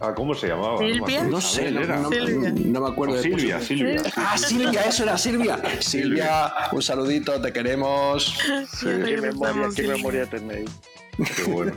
Ah, 0.00 0.12
¿Cómo 0.14 0.34
se 0.34 0.48
llamaba? 0.48 0.78
Silvia. 0.78 1.22
No 1.24 1.40
sé, 1.40 1.70
no, 1.70 1.80
era. 1.80 1.96
no- 1.98 2.10
Silvia. 2.10 2.52
no 2.54 2.80
me 2.80 2.88
acuerdo 2.88 3.14
O 3.14 3.16
de 3.16 3.22
Silvia, 3.22 3.60
Silvia. 3.60 4.02
Ah, 4.16 4.36
Silvia, 4.36 4.80
eso 4.82 5.02
era 5.04 5.16
Silvia. 5.18 5.58
Silvia, 5.80 6.52
un 6.72 6.82
saludito, 6.82 7.40
te 7.40 7.52
queremos. 7.52 8.36
Ya 8.46 8.64
Qué 9.04 9.16
memoria, 9.20 9.68
qué 9.74 9.82
sí. 9.82 9.88
memoria 9.88 10.26
tenéis. 10.26 10.70
Qué 11.36 11.44
bueno. 11.44 11.72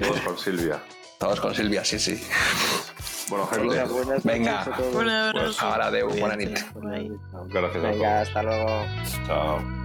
Todos 0.00 0.20
con 0.20 0.38
Silvia. 0.38 0.80
Todos 1.18 1.40
con 1.40 1.54
Silvia, 1.54 1.84
sí, 1.84 1.98
sí. 1.98 2.22
Bueno, 3.28 3.48
Venga, 3.50 3.74
gente, 3.86 3.92
buenas 3.92 4.24
Venga. 4.24 4.66
Un 4.92 5.08
abrazo. 5.08 5.66
Ahora, 5.66 5.90
Deu, 5.90 6.08
buena 6.10 6.36
nit. 6.36 6.58
Gracias 7.48 7.84
a 7.84 7.88
Venga, 7.88 8.08
todos. 8.24 8.28
hasta 8.28 8.42
luego. 8.42 8.84
Chao. 9.26 9.81